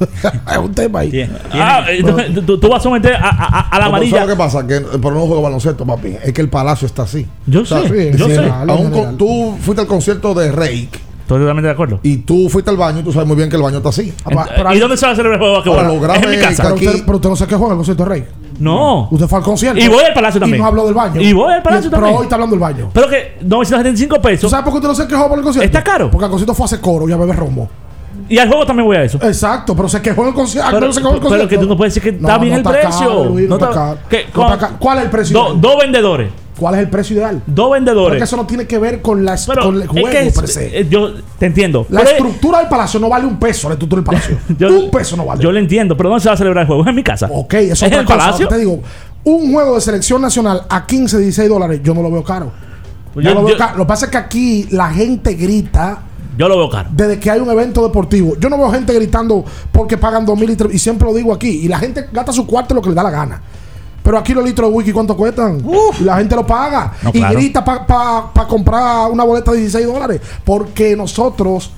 es 0.52 0.58
un 0.58 0.74
tema 0.74 1.00
ahí. 1.00 1.28
Ah, 1.52 1.84
entonces, 1.88 2.44
tú, 2.46 2.58
tú 2.58 2.68
vas 2.68 2.80
a 2.80 2.82
someter 2.82 3.14
a, 3.14 3.28
a- 3.28 3.60
a 3.68 3.78
la 3.78 3.84
No, 3.86 3.90
pero 3.92 3.96
amarilla. 3.96 4.10
¿sabes 4.18 4.28
lo 4.28 4.34
que 4.34 4.38
pasa? 4.38 4.66
Que 4.66 4.80
por 4.98 5.12
no 5.12 5.20
juego 5.26 5.42
baloncesto, 5.42 5.84
papi, 5.86 6.16
es 6.22 6.32
que 6.32 6.40
el 6.40 6.48
palacio 6.48 6.86
está 6.86 7.02
así. 7.02 7.26
Yo 7.46 7.64
sé, 7.64 7.82
sí, 7.88 8.18
yo 8.18 8.26
sí, 8.26 8.34
sé. 8.34 8.48
aún 8.68 8.90
con- 8.90 9.16
tú 9.18 9.56
fuiste 9.60 9.82
al 9.82 9.86
concierto 9.86 10.34
de 10.34 10.50
Rake 10.52 10.88
Estoy 11.22 11.42
totalmente 11.42 11.68
de 11.68 11.72
acuerdo. 11.72 12.00
y 12.02 12.16
tú 12.18 12.48
fuiste 12.48 12.70
al 12.72 12.76
baño 12.76 13.00
y 13.00 13.02
tú 13.04 13.12
sabes 13.12 13.28
muy 13.28 13.36
bien 13.36 13.48
que 13.48 13.54
el 13.54 13.62
baño 13.62 13.76
está 13.76 13.90
así. 13.90 14.12
Ent- 14.24 14.74
¿Y 14.74 14.78
dónde 14.80 14.96
se 14.96 15.06
va 15.06 15.12
a 15.12 15.14
celebrar 15.14 15.34
el 15.34 15.46
juego 15.46 15.62
de 15.62 15.70
Ahora, 15.70 15.82
basquetbol? 15.82 15.96
lo 15.96 16.02
grave 16.02 16.18
Es 16.18 16.24
en 16.24 16.30
mi 16.30 16.36
casa. 16.38 16.62
Pero 16.64 16.74
usted, 16.74 17.04
pero 17.06 17.16
usted 17.16 17.28
no 17.28 17.36
se 17.36 17.46
quejó 17.46 17.64
en 17.66 17.70
el 17.70 17.76
concierto 17.76 18.02
de 18.02 18.08
Rey. 18.10 18.24
No. 18.58 19.08
Usted 19.12 19.26
fue 19.28 19.38
al 19.38 19.44
concierto. 19.44 19.78
Y 19.80 19.86
voy 19.88 20.02
al 20.04 20.12
Palacio 20.12 20.38
Y 20.38 20.40
también. 20.40 20.60
no 20.60 20.66
habló 20.66 20.84
del 20.86 20.94
baño. 20.94 21.20
Y 21.20 21.32
voy 21.32 21.52
al 21.52 21.62
Palacio 21.62 21.88
Pero 21.88 22.00
también. 22.02 22.18
hoy 22.18 22.22
está 22.24 22.34
hablando 22.34 22.56
del 22.56 22.60
baño. 22.60 22.90
Pero 22.92 23.08
que 23.08 23.38
975 23.42 24.16
¿Tú 24.16 24.22
pesos. 24.22 24.50
sabes 24.50 24.64
por 24.64 24.72
qué 24.72 24.76
usted 24.78 24.88
no 24.88 24.94
se 24.96 25.06
quejó 25.06 25.28
por 25.28 25.38
el 25.38 25.44
concierto? 25.44 25.66
Está 25.66 25.84
caro. 25.84 26.10
Porque 26.10 26.24
el 26.24 26.30
concierto 26.30 26.52
fue 26.54 26.64
a 26.64 26.66
hacer 26.66 26.80
coro 26.80 27.08
y 27.08 27.12
a 27.12 27.16
beber 27.16 27.36
romo. 27.36 27.70
Y 28.30 28.38
al 28.38 28.48
juego 28.48 28.64
también 28.64 28.86
voy 28.86 28.96
a 28.96 29.02
eso. 29.04 29.18
Exacto, 29.22 29.74
pero 29.76 29.88
se 29.88 30.00
quejó 30.00 30.26
el 30.26 30.32
concierto. 30.32 30.70
Pero, 30.72 30.86
no 30.86 30.92
se 30.92 31.00
quejó 31.00 31.14
el 31.14 31.20
pero 31.20 31.48
que 31.48 31.58
tú 31.58 31.66
no 31.66 31.76
puedes 31.76 31.92
decir 31.94 32.10
que 32.12 32.16
está 32.18 32.38
bien 32.38 32.54
el 32.54 32.60
está 32.60 32.70
precio. 32.70 32.98
caro, 33.08 33.24
Luis, 33.26 33.48
no 33.48 33.56
está 33.56 33.70
caro. 33.70 33.98
que- 34.08 34.24
con- 34.32 34.52
está. 34.52 34.68
¿Cuál 34.78 34.98
es 34.98 35.04
el 35.04 35.10
precio? 35.10 35.36
Do- 35.38 35.54
dos 35.54 35.78
vendedores. 35.80 36.30
¿Cuál 36.58 36.74
es 36.74 36.80
el 36.80 36.90
precio 36.90 37.16
ideal? 37.16 37.42
Dos 37.46 37.72
vendedores. 37.72 38.10
Porque 38.10 38.24
eso 38.24 38.36
no 38.36 38.46
tiene 38.46 38.66
que 38.66 38.78
ver 38.78 39.00
con, 39.02 39.24
la, 39.24 39.36
Pero 39.46 39.62
con 39.62 39.74
el 39.76 39.82
es 39.82 39.88
juego 39.88 40.08
que 40.10 40.26
es- 40.26 40.34
per 40.38 40.46
se. 40.48 40.80
eh, 40.80 40.86
yo 40.88 41.10
te 41.38 41.46
entiendo. 41.46 41.86
La 41.88 42.00
Pero 42.00 42.10
es- 42.10 42.16
estructura 42.18 42.58
del 42.58 42.68
palacio 42.68 43.00
no 43.00 43.08
vale 43.08 43.24
un 43.26 43.38
peso, 43.38 43.68
la 43.68 43.74
estructura 43.74 44.00
del 44.00 44.06
palacio. 44.06 44.38
yo, 44.58 44.68
un 44.68 44.90
peso 44.90 45.16
no 45.16 45.24
vale. 45.24 45.42
Yo 45.42 45.50
lo 45.50 45.58
entiendo, 45.58 45.96
pero 45.96 46.10
¿dónde 46.10 46.22
se 46.22 46.28
va 46.28 46.34
a 46.34 46.38
celebrar 46.38 46.62
el 46.62 46.66
juego? 46.68 46.82
Es 46.82 46.88
en 46.88 46.94
mi 46.94 47.02
casa. 47.02 47.28
Ok, 47.32 47.54
eso 47.54 47.72
es 47.72 47.82
¿Es 47.82 47.82
en 47.82 47.86
otra 47.88 48.00
el 48.00 48.06
cosa. 48.06 48.18
Palacio? 48.18 48.48
Te 48.48 48.58
digo, 48.58 48.80
un 49.24 49.52
juego 49.52 49.74
de 49.74 49.80
selección 49.80 50.20
nacional 50.22 50.62
a 50.68 50.86
15, 50.86 51.18
16 51.18 51.48
dólares, 51.48 51.80
yo 51.82 51.94
no 51.94 52.02
lo 52.02 52.10
veo 52.12 52.22
caro. 52.22 52.52
Pues 53.14 53.24
Yo 53.24 53.32
yo- 53.32 53.34
lo, 53.40 53.44
veo 53.46 53.54
yo- 53.54 53.58
caro. 53.58 53.78
Lo 53.78 53.84
que 53.84 53.88
pasa 53.88 54.04
es 54.06 54.12
que 54.12 54.18
aquí 54.18 54.68
la 54.70 54.90
gente 54.90 55.34
grita 55.34 55.98
Yo 56.40 56.48
lo 56.48 56.56
veo 56.56 56.70
caro. 56.70 56.88
desde 56.92 57.20
que 57.20 57.30
hay 57.30 57.38
un 57.40 57.50
evento 57.50 57.82
deportivo. 57.82 58.34
Yo 58.40 58.48
no 58.48 58.56
veo 58.56 58.70
gente 58.70 58.94
gritando 58.94 59.44
porque 59.70 59.98
pagan 59.98 60.24
2 60.24 60.38
mil 60.38 60.48
y, 60.50 60.56
tres- 60.56 60.74
y 60.74 60.78
siempre 60.78 61.06
lo 61.06 61.14
digo 61.14 61.32
aquí. 61.34 61.48
Y 61.48 61.68
la 61.68 61.78
gente 61.78 62.06
gasta 62.12 62.32
su 62.32 62.46
cuarto 62.46 62.74
lo 62.74 62.80
que 62.80 62.88
le 62.88 62.94
da 62.94 63.02
la 63.02 63.10
gana. 63.10 63.42
Pero 64.02 64.16
aquí 64.16 64.32
los 64.32 64.42
litros 64.42 64.70
de 64.70 64.74
whisky, 64.74 64.92
¿cuánto 64.92 65.14
cuestan? 65.14 65.62
Y 66.00 66.04
la 66.04 66.16
gente 66.16 66.34
lo 66.34 66.46
paga. 66.46 66.94
No, 67.02 67.10
y 67.10 67.18
claro. 67.18 67.34
grita 67.38 67.62
para 67.62 68.48
comprar 68.48 69.10
una 69.10 69.22
boleta 69.24 69.52
de 69.52 69.58
16 69.58 69.86
dólares. 69.86 70.20
Porque 70.42 70.96
nosotros, 70.96 71.70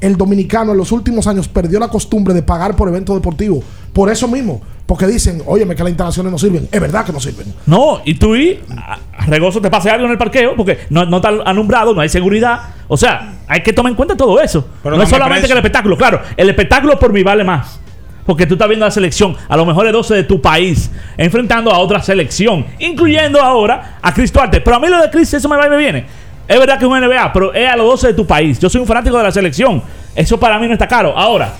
el 0.00 0.16
dominicano, 0.16 0.72
en 0.72 0.78
los 0.78 0.92
últimos 0.92 1.26
años 1.26 1.48
perdió 1.48 1.78
la 1.78 1.88
costumbre 1.88 2.32
de 2.34 2.42
pagar 2.42 2.74
por 2.76 2.88
eventos 2.88 3.14
deportivos. 3.16 3.64
Por 3.92 4.10
eso 4.10 4.28
mismo. 4.28 4.60
Porque 4.86 5.06
dicen, 5.06 5.42
óyeme, 5.46 5.76
que 5.76 5.82
las 5.84 5.90
instalaciones 5.90 6.32
no 6.32 6.38
sirven. 6.38 6.68
Es 6.72 6.80
verdad 6.80 7.04
que 7.04 7.12
no 7.12 7.20
sirven. 7.20 7.54
No, 7.66 8.00
y 8.04 8.14
tú 8.14 8.34
y 8.34 8.60
a- 8.76 8.98
regozo 9.26 9.60
te 9.60 9.70
pase 9.70 9.88
algo 9.90 10.06
en 10.06 10.12
el 10.12 10.18
parqueo 10.18 10.56
porque 10.56 10.78
no, 10.90 11.04
no 11.06 11.16
está 11.18 11.28
alumbrado, 11.28 11.94
no 11.94 12.00
hay 12.00 12.08
seguridad. 12.08 12.60
O 12.88 12.96
sea, 12.96 13.34
hay 13.46 13.62
que 13.62 13.72
tomar 13.72 13.90
en 13.90 13.96
cuenta 13.96 14.16
todo 14.16 14.40
eso. 14.40 14.66
Pero 14.82 14.96
no 14.96 15.02
es 15.04 15.08
solamente 15.08 15.46
que 15.46 15.52
el 15.52 15.58
espectáculo, 15.58 15.96
claro, 15.96 16.20
el 16.36 16.48
espectáculo 16.48 16.98
por 16.98 17.12
mí 17.12 17.22
vale 17.22 17.44
más. 17.44 17.78
Porque 18.26 18.46
tú 18.46 18.54
estás 18.54 18.68
viendo 18.68 18.84
la 18.84 18.90
selección, 18.90 19.36
a 19.48 19.56
lo 19.56 19.64
mejor 19.64 19.86
de 19.86 19.92
12 19.92 20.14
de 20.14 20.24
tu 20.24 20.40
país, 20.40 20.90
enfrentando 21.16 21.70
a 21.72 21.78
otra 21.78 22.02
selección, 22.02 22.66
incluyendo 22.78 23.40
ahora 23.40 23.98
a 24.02 24.12
Chris 24.12 24.32
Duarte. 24.32 24.60
Pero 24.60 24.76
a 24.76 24.80
mí 24.80 24.88
lo 24.88 25.00
de 25.00 25.10
Chris, 25.10 25.34
eso 25.34 25.48
me 25.48 25.56
va 25.56 25.66
y 25.66 25.70
me 25.70 25.76
viene. 25.76 26.04
Es 26.50 26.58
verdad 26.58 26.80
que 26.80 26.84
es 26.84 26.90
un 26.90 27.00
NBA, 27.00 27.32
pero 27.32 27.54
es 27.54 27.70
a 27.70 27.76
los 27.76 27.86
12 27.86 28.08
de 28.08 28.14
tu 28.14 28.26
país. 28.26 28.58
Yo 28.58 28.68
soy 28.68 28.80
un 28.80 28.86
fanático 28.88 29.16
de 29.16 29.22
la 29.22 29.30
selección. 29.30 29.80
Eso 30.16 30.40
para 30.40 30.58
mí 30.58 30.66
no 30.66 30.72
está 30.72 30.88
caro. 30.88 31.16
Ahora, 31.16 31.52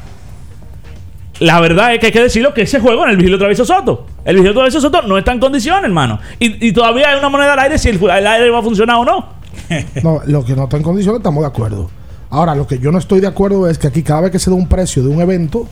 la 1.38 1.60
verdad 1.60 1.94
es 1.94 2.00
que 2.00 2.06
hay 2.06 2.12
que 2.12 2.20
decirlo 2.20 2.52
que 2.52 2.62
ese 2.62 2.80
juego 2.80 3.04
en 3.04 3.10
el 3.10 3.16
Vigilio 3.16 3.38
Travieso 3.38 3.64
Soto. 3.64 4.08
El 4.24 4.34
Vigilio 4.34 4.52
Travieso 4.52 4.80
Soto 4.80 5.02
no 5.02 5.16
está 5.16 5.30
en 5.30 5.38
condiciones, 5.38 5.84
hermano. 5.84 6.18
Y, 6.40 6.66
y 6.66 6.72
todavía 6.72 7.10
hay 7.10 7.18
una 7.20 7.28
moneda 7.28 7.52
al 7.52 7.60
aire 7.60 7.78
si 7.78 7.88
el, 7.88 8.02
el 8.02 8.26
aire 8.26 8.50
va 8.50 8.58
a 8.58 8.62
funcionar 8.62 8.96
o 8.96 9.04
no. 9.04 9.28
No, 10.02 10.22
lo 10.26 10.44
que 10.44 10.56
no 10.56 10.64
está 10.64 10.76
en 10.76 10.82
condiciones 10.82 11.20
estamos 11.20 11.44
de 11.44 11.46
acuerdo. 11.46 11.88
Ahora, 12.28 12.56
lo 12.56 12.66
que 12.66 12.80
yo 12.80 12.90
no 12.90 12.98
estoy 12.98 13.20
de 13.20 13.28
acuerdo 13.28 13.68
es 13.70 13.78
que 13.78 13.86
aquí 13.86 14.02
cada 14.02 14.22
vez 14.22 14.32
que 14.32 14.40
se 14.40 14.50
da 14.50 14.56
un 14.56 14.66
precio 14.66 15.04
de 15.04 15.08
un 15.08 15.20
evento 15.20 15.68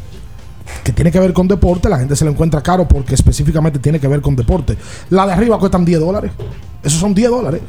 que 0.85 0.93
tiene 0.93 1.11
que 1.11 1.19
ver 1.19 1.33
con 1.33 1.49
deporte, 1.49 1.89
la 1.89 1.99
gente 1.99 2.15
se 2.15 2.25
lo 2.25 2.31
encuentra 2.31 2.63
caro 2.63 2.87
porque 2.87 3.17
específicamente 3.17 3.81
tiene 3.81 3.99
que 3.99 4.07
ver 4.07 4.21
con 4.21 4.37
deporte. 4.37 4.77
La 5.11 5.27
de 5.27 5.33
arriba 5.33 5.59
cuestan 5.59 5.85
10 5.85 5.99
dólares. 5.99 6.31
Esos 6.85 7.01
son 7.01 7.15
10 7.15 7.31
dólares. 7.31 7.63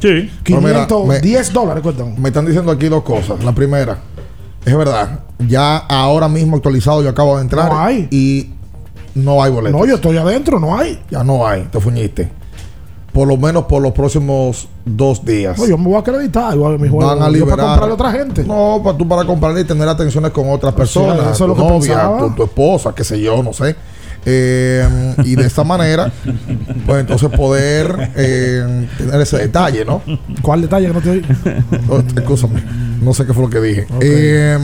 Sí. 0.00 0.30
Pero 0.44 0.60
mira, 0.60 0.86
500, 0.86 1.06
me- 1.06 1.20
10 1.20 1.52
dólares. 1.52 1.82
Me 2.18 2.28
están 2.28 2.46
diciendo 2.46 2.70
aquí 2.72 2.88
dos 2.88 3.02
cosas. 3.02 3.42
La 3.44 3.52
primera, 3.52 3.98
es 4.64 4.76
verdad, 4.76 5.20
ya 5.38 5.76
ahora 5.76 6.28
mismo 6.28 6.56
actualizado 6.56 7.02
yo 7.02 7.08
acabo 7.10 7.36
de 7.36 7.42
entrar 7.42 7.70
No 7.72 7.78
hay. 7.80 8.08
y 8.10 8.50
no 9.14 9.42
hay 9.42 9.50
boletos. 9.52 9.80
No, 9.80 9.86
yo 9.86 9.94
estoy 9.96 10.16
adentro, 10.16 10.58
no 10.60 10.76
hay. 10.76 11.00
Ya 11.10 11.22
no 11.24 11.46
hay, 11.46 11.62
te 11.64 11.80
fuñiste. 11.80 12.30
Por 13.12 13.28
lo 13.28 13.36
menos 13.36 13.64
por 13.66 13.80
los 13.80 13.92
próximos 13.92 14.66
dos 14.84 15.24
días. 15.24 15.56
No, 15.56 15.66
yo 15.68 15.78
me 15.78 15.84
voy 15.84 15.94
a 15.94 15.98
acreditar 16.00 16.52
igual 16.52 16.80
mi 16.80 16.88
juego. 16.88 17.06
Van 17.06 17.22
a 17.22 17.26
Yo 17.26 17.32
liberar. 17.32 17.56
para 17.56 17.68
comprarle 17.68 17.90
a 17.92 17.94
otra 17.94 18.10
gente. 18.12 18.42
No, 18.42 18.80
para 18.82 18.98
tú 18.98 19.06
para 19.08 19.24
comprarle 19.24 19.60
y 19.60 19.64
tener 19.64 19.88
atenciones 19.88 20.32
con 20.32 20.50
otras 20.50 20.74
personas. 20.74 21.18
eso 21.20 21.30
es 21.30 21.38
tu 21.38 21.46
lo 21.46 21.54
que 21.54 21.60
novia, 21.62 21.78
pensaba. 21.94 22.18
tu, 22.18 22.30
tu 22.34 22.42
esposa, 22.42 22.92
qué 22.92 23.04
sé 23.04 23.20
yo, 23.20 23.40
no 23.42 23.52
sé. 23.52 23.76
Eh, 24.26 25.14
y 25.24 25.36
de 25.36 25.46
esta 25.46 25.64
manera, 25.64 26.12
pues 26.86 27.00
entonces 27.00 27.28
poder 27.30 28.12
eh, 28.16 28.88
tener 28.96 29.20
ese 29.20 29.38
detalle, 29.38 29.84
¿no? 29.84 30.02
¿Cuál 30.42 30.62
detalle 30.62 30.88
que 30.88 30.92
no 30.92 31.00
te 31.00 31.10
oí? 31.10 31.22
Oh, 31.88 32.02
Escúchame, 32.16 32.62
no 33.02 33.12
sé 33.12 33.26
qué 33.26 33.34
fue 33.34 33.44
lo 33.44 33.50
que 33.50 33.60
dije. 33.60 33.86
Eh, 34.00 34.58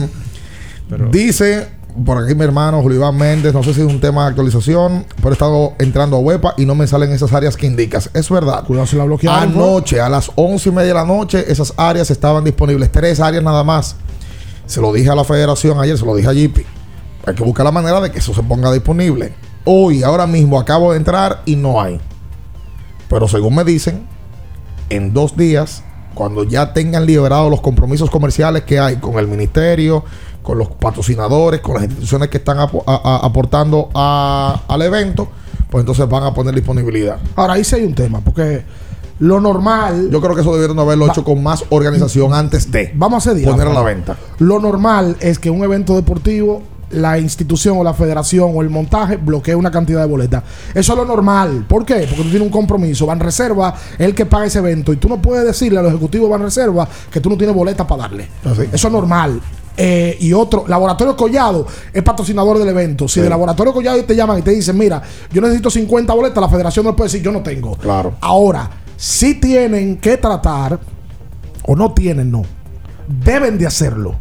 Dice 1.11 1.67
por 2.05 2.23
aquí 2.23 2.35
mi 2.35 2.43
hermano 2.43 2.81
Julio 2.81 2.99
Iván 2.99 3.17
Méndez, 3.17 3.53
no 3.53 3.63
sé 3.63 3.73
si 3.73 3.81
es 3.81 3.87
un 3.87 3.99
tema 3.99 4.23
de 4.23 4.29
actualización, 4.29 5.05
pero 5.17 5.29
he 5.29 5.33
estado 5.33 5.73
entrando 5.79 6.17
a 6.17 6.19
WEPA 6.19 6.53
y 6.57 6.65
no 6.65 6.75
me 6.75 6.87
salen 6.87 7.11
esas 7.11 7.33
áreas 7.33 7.57
que 7.57 7.67
indicas. 7.67 8.09
Es 8.13 8.29
verdad. 8.29 8.63
Cuidado 8.65 8.87
si 8.87 8.95
la 8.95 9.03
bloquearon. 9.03 9.53
¿no? 9.53 9.63
Anoche, 9.65 9.99
a 9.99 10.09
las 10.09 10.31
once 10.35 10.69
y 10.69 10.71
media 10.71 10.89
de 10.89 10.93
la 10.93 11.05
noche, 11.05 11.51
esas 11.51 11.73
áreas 11.77 12.09
estaban 12.09 12.43
disponibles. 12.43 12.91
Tres 12.91 13.19
áreas 13.19 13.43
nada 13.43 13.63
más. 13.63 13.95
Se 14.65 14.79
lo 14.79 14.93
dije 14.93 15.09
a 15.09 15.15
la 15.15 15.23
federación 15.23 15.79
ayer, 15.79 15.97
se 15.97 16.05
lo 16.05 16.15
dije 16.15 16.29
a 16.29 16.33
Jippy. 16.33 16.65
Hay 17.25 17.35
que 17.35 17.43
buscar 17.43 17.65
la 17.65 17.71
manera 17.71 17.99
de 17.99 18.11
que 18.11 18.19
eso 18.19 18.33
se 18.33 18.41
ponga 18.41 18.71
disponible. 18.71 19.33
Hoy, 19.65 20.03
ahora 20.03 20.25
mismo, 20.27 20.59
acabo 20.59 20.91
de 20.91 20.97
entrar 20.97 21.41
y 21.45 21.55
no 21.55 21.81
hay. 21.81 21.99
Pero 23.09 23.27
según 23.27 23.55
me 23.55 23.63
dicen, 23.63 24.07
en 24.89 25.13
dos 25.13 25.35
días, 25.37 25.83
cuando 26.13 26.43
ya 26.43 26.73
tengan 26.73 27.05
liberados 27.05 27.49
los 27.49 27.61
compromisos 27.61 28.09
comerciales 28.09 28.63
que 28.63 28.79
hay 28.79 28.97
con 28.97 29.17
el 29.19 29.27
ministerio, 29.27 30.03
con 30.41 30.57
los 30.57 30.69
patrocinadores, 30.69 31.61
con 31.61 31.75
las 31.75 31.83
instituciones 31.83 32.29
que 32.29 32.37
están 32.37 32.57
apo- 32.59 32.83
a- 32.87 33.01
a- 33.21 33.25
aportando 33.25 33.89
a- 33.93 34.61
al 34.67 34.81
evento, 34.81 35.27
pues 35.69 35.81
entonces 35.83 36.07
van 36.09 36.23
a 36.23 36.33
poner 36.33 36.55
disponibilidad. 36.55 37.17
Ahora, 37.35 37.53
ahí 37.53 37.63
sí 37.63 37.75
hay 37.75 37.83
un 37.83 37.93
tema, 37.95 38.19
porque 38.21 38.63
lo 39.19 39.39
normal. 39.39 40.09
Yo 40.11 40.19
creo 40.19 40.33
que 40.33 40.41
eso 40.41 40.51
debieron 40.53 40.79
haberlo 40.79 41.07
hecho 41.07 41.23
con 41.23 41.43
más 41.43 41.63
organización 41.69 42.33
antes 42.33 42.71
de 42.71 42.91
Vamos 42.95 43.27
a 43.27 43.31
hacer 43.31 43.43
poner 43.45 43.67
a 43.67 43.73
la 43.73 43.81
venta. 43.83 44.17
Lo 44.39 44.59
normal 44.59 45.15
es 45.19 45.37
que 45.37 45.49
un 45.51 45.63
evento 45.63 45.95
deportivo, 45.95 46.63
la 46.93 47.17
institución 47.19 47.77
o 47.77 47.83
la 47.83 47.93
federación 47.93 48.51
o 48.53 48.61
el 48.61 48.69
montaje 48.69 49.17
bloquee 49.17 49.55
una 49.55 49.71
cantidad 49.71 50.01
de 50.01 50.07
boletas. 50.07 50.43
Eso 50.73 50.93
es 50.93 50.97
lo 50.97 51.05
normal. 51.05 51.65
¿Por 51.67 51.85
qué? 51.85 51.95
Porque 52.07 52.15
tú 52.15 52.23
tienes 52.23 52.41
un 52.41 52.49
compromiso. 52.49 53.05
Van 53.05 53.19
Reserva 53.19 53.73
es 53.93 54.05
el 54.05 54.15
que 54.15 54.25
paga 54.25 54.45
ese 54.45 54.59
evento 54.59 54.93
y 54.93 54.97
tú 54.97 55.07
no 55.09 55.21
puedes 55.21 55.45
decirle 55.45 55.79
a 55.79 55.81
los 55.81 55.91
ejecutivos 55.91 56.27
de 56.27 56.31
Van 56.31 56.41
Reserva 56.41 56.87
que 57.11 57.19
tú 57.19 57.29
no 57.29 57.37
tienes 57.37 57.55
boletas 57.55 57.85
para 57.87 58.03
darle. 58.03 58.27
Eso 58.71 58.87
es 58.87 58.93
normal. 58.93 59.41
Eh, 59.77 60.17
y 60.19 60.33
otro, 60.33 60.65
Laboratorio 60.67 61.15
Collado 61.15 61.65
es 61.93 62.03
patrocinador 62.03 62.59
del 62.59 62.67
evento. 62.69 63.07
Si 63.07 63.15
Sí. 63.15 63.21
de 63.21 63.29
Laboratorio 63.29 63.73
Collado 63.73 64.03
te 64.03 64.15
llaman 64.15 64.39
y 64.39 64.41
te 64.41 64.51
dicen, 64.51 64.77
mira, 64.77 65.01
yo 65.31 65.41
necesito 65.41 65.69
50 65.69 66.13
boletas, 66.13 66.41
la 66.41 66.49
federación 66.49 66.85
no 66.85 66.95
puede 66.95 67.07
decir, 67.07 67.21
yo 67.23 67.31
no 67.31 67.41
tengo. 67.41 67.75
Claro. 67.77 68.13
Ahora, 68.19 68.69
si 68.97 69.35
tienen 69.35 69.97
que 69.97 70.17
tratar, 70.17 70.79
o 71.63 71.75
no 71.75 71.93
tienen, 71.93 72.29
no, 72.31 72.43
deben 73.23 73.57
de 73.57 73.65
hacerlo. 73.65 74.15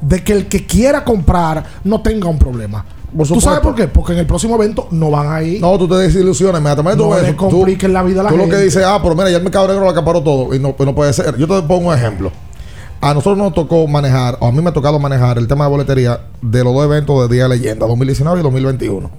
De 0.00 0.22
que 0.22 0.32
el 0.32 0.46
que 0.46 0.66
quiera 0.66 1.04
comprar 1.04 1.64
no 1.84 2.02
tenga 2.02 2.28
un 2.28 2.38
problema. 2.38 2.84
¿Tú 3.16 3.40
sabes 3.40 3.60
por 3.60 3.74
qué? 3.74 3.88
Porque 3.88 4.12
en 4.12 4.18
el 4.18 4.26
próximo 4.26 4.56
evento 4.56 4.88
no 4.90 5.10
van 5.10 5.32
a 5.32 5.42
ir. 5.42 5.60
No, 5.60 5.78
tú 5.78 5.88
te 5.88 5.94
desilusiones, 5.94 6.60
inmediatamente 6.60 6.98
tú 7.02 7.08
No 7.08 7.16
ves 7.16 7.24
eso. 7.24 7.36
compliquen 7.36 7.92
la 7.92 8.02
vida 8.02 8.20
a 8.20 8.24
la 8.24 8.30
tú 8.30 8.36
lo 8.36 8.48
que 8.48 8.58
dices, 8.58 8.82
ah, 8.84 8.98
pero 9.02 9.14
mira, 9.14 9.30
ya 9.30 9.38
el 9.38 9.42
mercado 9.42 9.68
negro 9.68 9.84
lo 9.84 9.90
acaparó 9.90 10.22
todo. 10.22 10.54
Y 10.54 10.58
no, 10.58 10.74
pues 10.76 10.86
no 10.86 10.94
puede 10.94 11.12
ser. 11.12 11.36
Yo 11.38 11.46
te 11.46 11.62
pongo 11.66 11.88
un 11.88 11.94
ejemplo. 11.94 12.30
A 13.00 13.14
nosotros 13.14 13.38
nos 13.38 13.54
tocó 13.54 13.86
manejar, 13.86 14.36
o 14.40 14.48
a 14.48 14.52
mí 14.52 14.60
me 14.60 14.70
ha 14.70 14.72
tocado 14.72 14.98
manejar 14.98 15.38
el 15.38 15.46
tema 15.46 15.64
de 15.64 15.70
boletería 15.70 16.20
de 16.42 16.64
los 16.64 16.74
dos 16.74 16.84
eventos 16.84 17.28
de 17.28 17.34
Día 17.34 17.44
de 17.44 17.50
Leyenda, 17.50 17.86
2019 17.86 18.40
y 18.40 18.42
2021. 18.42 19.10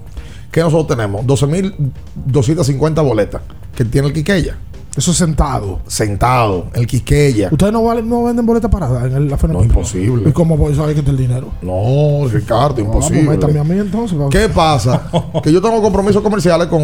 Que 0.50 0.60
nosotros 0.60 0.96
tenemos 0.96 1.24
12.250 1.26 3.04
boletas 3.04 3.42
que 3.74 3.84
tiene 3.84 4.08
el 4.08 4.12
Quiqueya. 4.12 4.58
Eso 4.98 5.12
es 5.12 5.16
sentado. 5.16 5.78
Sentado, 5.86 6.66
el 6.74 6.84
Quiqueya. 6.88 7.50
Ustedes 7.52 7.72
no, 7.72 7.84
valen- 7.84 8.04
no 8.06 8.24
venden 8.24 8.44
boletas 8.44 8.68
paradas 8.68 9.04
en 9.04 9.14
el, 9.14 9.28
la 9.28 9.38
No, 9.46 9.62
imposible. 9.62 10.28
¿Y 10.28 10.32
cómo 10.32 10.54
a 10.68 10.74
saber 10.74 10.94
que 10.94 11.00
está 11.00 11.12
el 11.12 11.16
dinero? 11.16 11.52
No, 11.62 12.26
Ricardo, 12.28 12.74
Vamos, 12.84 12.96
imposible. 13.06 13.22
métame 13.30 13.60
a 13.60 13.64
mí 13.64 13.78
entonces. 13.78 14.18
vamos. 14.18 14.32
¿Qué 14.34 14.48
pasa? 14.48 15.08
que 15.44 15.52
yo 15.52 15.62
tengo 15.62 15.80
compromisos 15.80 16.20
comerciales 16.20 16.66
con 16.66 16.82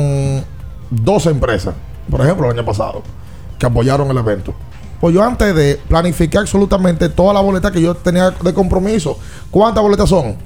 dos 0.91 1.27
empresas, 1.27 1.75
por 2.09 2.21
ejemplo, 2.21 2.47
el 2.49 2.57
año 2.57 2.65
pasado, 2.65 3.03
que 3.59 3.67
apoyaron 3.67 4.09
el 4.09 4.17
evento. 4.19 4.55
Pues 5.01 5.13
yo 5.13 5.21
antes 5.25 5.53
de 5.53 5.81
planificar 5.89 6.43
absolutamente 6.43 7.09
todas 7.09 7.35
las 7.35 7.43
boletas 7.43 7.73
que 7.73 7.83
yo 7.83 7.97
tenía 7.97 8.31
de 8.31 8.55
compromiso, 8.55 9.19
¿cuántas 9.51 9.83
boletas 9.83 10.09
son? 10.09 10.37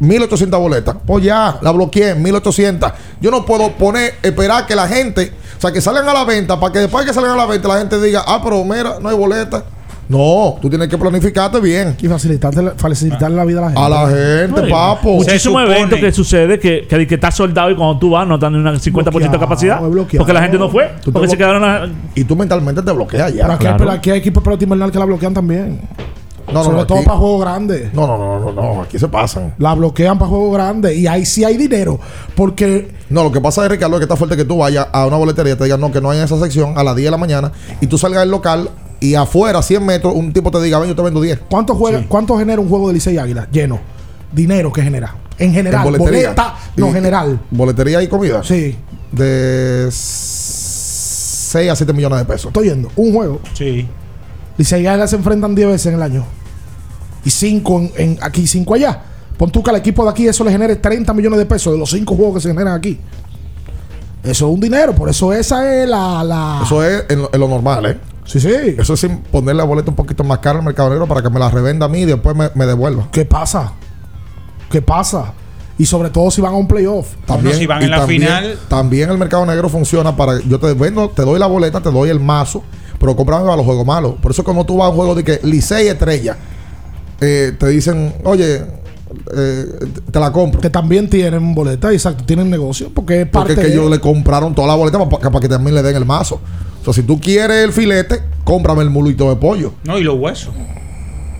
1800 0.00 0.58
boletas. 0.60 0.96
Pues 1.06 1.24
ya, 1.24 1.58
la 1.62 1.70
bloqueé, 1.72 2.14
1800. 2.14 2.90
Yo 3.20 3.30
no 3.30 3.44
puedo 3.44 3.72
poner, 3.72 4.14
esperar 4.22 4.66
que 4.66 4.74
la 4.74 4.88
gente, 4.88 5.32
o 5.56 5.60
sea, 5.60 5.72
que 5.72 5.80
salgan 5.80 6.08
a 6.08 6.12
la 6.12 6.24
venta, 6.24 6.58
para 6.60 6.72
que 6.72 6.78
después 6.80 7.04
que 7.06 7.12
salgan 7.12 7.32
a 7.32 7.36
la 7.36 7.46
venta 7.46 7.68
la 7.68 7.78
gente 7.78 8.00
diga, 8.00 8.22
ah, 8.26 8.40
pero 8.42 8.62
mira, 8.64 8.98
no 9.00 9.08
hay 9.08 9.16
boleta. 9.16 9.64
No, 10.08 10.56
tú 10.62 10.68
tienes 10.68 10.86
que 10.88 10.96
planificarte 10.96 11.58
bien. 11.60 11.96
Y 12.00 12.06
facilitarle, 12.06 12.72
facilitarle 12.76 13.36
la 13.36 13.44
vida 13.44 13.58
a 13.58 13.62
la 13.62 13.68
gente. 13.70 13.82
A 13.82 13.88
la 13.88 14.08
gente, 14.08 14.60
Oye, 14.60 14.70
papo. 14.70 15.14
Muchísimos 15.14 15.62
eventos 15.64 15.98
que 15.98 16.12
sucede 16.12 16.60
que, 16.60 16.86
que, 16.88 17.06
que 17.08 17.14
está 17.16 17.32
soldado 17.32 17.70
y 17.70 17.74
cuando 17.74 17.98
tú 17.98 18.10
vas 18.10 18.26
no 18.26 18.34
están 18.34 18.54
en 18.54 18.60
una 18.60 18.74
50% 18.74 19.30
de 19.30 19.38
capacidad. 19.38 19.80
Porque 19.80 20.32
la 20.32 20.42
gente 20.42 20.58
no 20.58 20.68
fue. 20.68 20.92
Tú 21.02 21.10
te 21.10 21.12
Porque 21.12 21.28
se 21.28 21.34
blo- 21.34 21.38
quedaron 21.38 21.64
a- 21.64 21.88
Y 22.14 22.22
tú 22.22 22.36
mentalmente 22.36 22.82
te 22.82 22.92
bloqueas 22.92 23.34
ya. 23.34 23.42
Pero 23.42 23.54
aquí, 23.54 23.66
hay, 23.66 23.74
pero 23.76 23.90
aquí 23.90 24.10
hay 24.10 24.18
equipos 24.18 24.42
que 24.92 24.98
la 24.98 25.04
bloquean 25.06 25.34
también. 25.34 25.80
No, 26.48 26.52
no, 26.54 26.64
Sobre 26.64 26.76
no, 26.78 26.86
todo 26.86 26.98
aquí- 26.98 27.06
para 27.06 27.18
juegos 27.18 27.40
grandes. 27.40 27.92
No, 27.94 28.06
no, 28.06 28.16
no, 28.18 28.38
no, 28.38 28.52
no, 28.52 28.82
aquí 28.82 28.98
se 28.98 29.08
pasan. 29.08 29.54
La 29.58 29.74
bloquean 29.74 30.18
para 30.18 30.28
juegos 30.28 30.52
grandes. 30.54 30.96
Y 30.96 31.06
ahí 31.06 31.26
sí 31.26 31.44
hay 31.44 31.56
dinero. 31.56 31.98
Porque 32.36 32.94
No, 33.10 33.24
lo 33.24 33.32
que 33.32 33.40
pasa 33.40 33.64
es, 33.64 33.70
Ricardo, 33.70 33.98
que 33.98 34.04
está 34.04 34.16
fuerte 34.16 34.36
que 34.36 34.44
tú 34.44 34.58
vayas 34.58 34.86
a 34.92 35.06
una 35.06 35.16
boletería 35.16 35.54
y 35.54 35.56
te 35.56 35.64
digan, 35.64 35.80
no, 35.80 35.90
que 35.92 36.00
no 36.00 36.10
hay 36.10 36.18
en 36.18 36.24
esa 36.24 36.38
sección 36.38 36.76
a 36.78 36.84
las 36.84 36.94
10 36.96 37.06
de 37.06 37.10
la 37.10 37.16
mañana 37.16 37.52
y 37.80 37.86
tú 37.88 37.98
salgas 37.98 38.20
del 38.20 38.30
local 38.30 38.70
y 39.00 39.14
afuera, 39.14 39.60
100 39.62 39.84
metros, 39.84 40.14
un 40.14 40.32
tipo 40.32 40.50
te 40.50 40.60
diga, 40.62 40.78
ven, 40.78 40.88
yo 40.90 40.96
te 40.96 41.02
vendo 41.02 41.20
10. 41.20 41.40
¿cuánto, 41.50 41.74
juega, 41.74 42.04
¿cuánto 42.08 42.36
genera 42.38 42.60
un 42.60 42.68
juego 42.68 42.88
de 42.88 42.94
Licey 42.94 43.18
Águila 43.18 43.48
lleno? 43.50 43.78
Dinero 44.32 44.72
que 44.72 44.82
genera. 44.82 45.14
En 45.38 45.52
general. 45.52 45.86
En 45.86 45.92
boletería. 45.92 46.28
Boleta, 46.28 46.54
no, 46.76 46.88
Y- 46.88 46.92
general. 46.92 47.40
Boletería 47.50 48.02
y 48.02 48.08
comida. 48.08 48.42
Sí. 48.42 48.76
De 49.12 49.88
6 49.90 51.70
a 51.70 51.76
7 51.76 51.92
millones 51.92 52.18
de 52.18 52.24
pesos. 52.24 52.46
Estoy 52.46 52.68
yendo. 52.68 52.90
Un 52.96 53.12
juego. 53.12 53.40
Sí. 53.54 53.86
Licey 54.58 54.86
Águila 54.86 55.06
se 55.06 55.16
enfrentan 55.16 55.54
10 55.54 55.68
veces 55.68 55.86
en 55.86 55.94
el 55.94 56.02
año. 56.02 56.24
Y 57.26 57.30
5 57.30 57.78
en, 57.80 57.92
en- 57.96 58.18
aquí 58.22 58.42
y 58.42 58.46
5 58.46 58.72
allá. 58.74 59.02
Pon 59.36 59.50
tú 59.50 59.62
que 59.62 59.68
al 59.70 59.76
equipo 59.76 60.02
de 60.04 60.10
aquí 60.10 60.26
eso 60.26 60.42
le 60.44 60.50
genere 60.50 60.76
30 60.76 61.12
millones 61.12 61.38
de 61.38 61.44
pesos 61.46 61.72
de 61.72 61.78
los 61.78 61.90
5 61.90 62.14
juegos 62.16 62.36
que 62.36 62.40
se 62.40 62.48
generan 62.48 62.72
aquí. 62.74 62.98
Eso 64.22 64.46
es 64.48 64.54
un 64.54 64.60
dinero. 64.60 64.94
Por 64.94 65.08
eso 65.08 65.32
esa 65.32 65.82
es 65.82 65.88
la. 65.88 66.24
la 66.24 66.60
Eso 66.64 66.82
es 66.82 67.04
en 67.08 67.22
lo, 67.22 67.30
en 67.32 67.40
lo 67.40 67.48
normal, 67.48 67.86
¿eh? 67.86 67.98
Sí, 68.24 68.40
sí. 68.40 68.48
Eso 68.78 68.94
es 68.94 69.00
sin 69.00 69.18
ponerle 69.18 69.58
la 69.58 69.64
boleta 69.64 69.90
un 69.90 69.94
poquito 69.96 70.24
más 70.24 70.38
cara 70.38 70.58
al 70.58 70.64
mercado 70.64 70.90
negro 70.90 71.06
para 71.06 71.22
que 71.22 71.30
me 71.30 71.38
la 71.38 71.48
revenda 71.50 71.86
a 71.86 71.88
mí 71.88 72.00
y 72.00 72.04
después 72.06 72.34
me, 72.34 72.50
me 72.54 72.66
devuelva. 72.66 73.08
¿Qué 73.12 73.24
pasa? 73.24 73.72
¿Qué 74.70 74.82
pasa? 74.82 75.32
Y 75.78 75.86
sobre 75.86 76.10
todo 76.10 76.30
si 76.30 76.40
van 76.40 76.54
a 76.54 76.56
un 76.56 76.66
playoff. 76.66 77.06
También, 77.26 77.56
si 77.56 77.66
van 77.66 77.82
y 77.82 77.84
en 77.84 77.90
la 77.92 77.98
también- 77.98 78.22
final. 78.22 78.58
También 78.68 79.10
el 79.10 79.18
mercado 79.18 79.46
negro 79.46 79.68
funciona 79.68 80.16
para. 80.16 80.40
Yo 80.40 80.58
te 80.58 80.72
vendo, 80.74 81.08
te 81.10 81.22
doy 81.22 81.38
la 81.38 81.46
boleta, 81.46 81.80
te 81.80 81.90
doy 81.90 82.08
el 82.08 82.18
mazo, 82.18 82.64
pero 82.98 83.14
cómprame 83.14 83.52
a 83.52 83.56
los 83.56 83.64
juegos 83.64 83.86
malos. 83.86 84.14
Por 84.20 84.32
eso, 84.32 84.42
cuando 84.42 84.64
tú 84.64 84.76
vas 84.78 84.86
a 84.86 84.90
un 84.90 84.96
juego 84.96 85.14
de 85.14 85.22
que 85.22 85.38
Licey 85.44 85.86
Estrella, 85.86 86.36
eh, 87.20 87.52
te 87.58 87.68
dicen, 87.68 88.14
oye, 88.24 88.62
eh, 89.36 89.64
te 90.10 90.20
la 90.20 90.32
compro. 90.32 90.60
Que 90.60 90.70
también 90.70 91.08
tienen 91.08 91.54
boleta, 91.54 91.92
exacto, 91.92 92.24
tienen 92.24 92.50
negocio. 92.50 92.90
Porque 92.94 93.22
es 93.22 93.26
parte 93.28 93.38
Porque 93.38 93.52
es 93.52 93.58
que 93.58 93.66
de- 93.66 93.72
ellos 93.80 93.90
le 93.90 94.00
compraron 94.00 94.54
toda 94.54 94.68
la 94.68 94.74
boleta 94.74 94.98
para, 95.08 95.30
para 95.30 95.40
que 95.40 95.48
también 95.48 95.74
le 95.74 95.82
den 95.82 95.96
el 95.96 96.04
mazo. 96.04 96.40
O 96.80 96.84
sea, 96.84 96.92
si 96.92 97.02
tú 97.02 97.18
quieres 97.20 97.64
el 97.64 97.72
filete, 97.72 98.22
cómprame 98.44 98.82
el 98.82 98.90
mulito 98.90 99.28
de 99.28 99.36
pollo. 99.36 99.72
No, 99.84 99.98
y 99.98 100.02
los 100.04 100.16
huesos. 100.18 100.54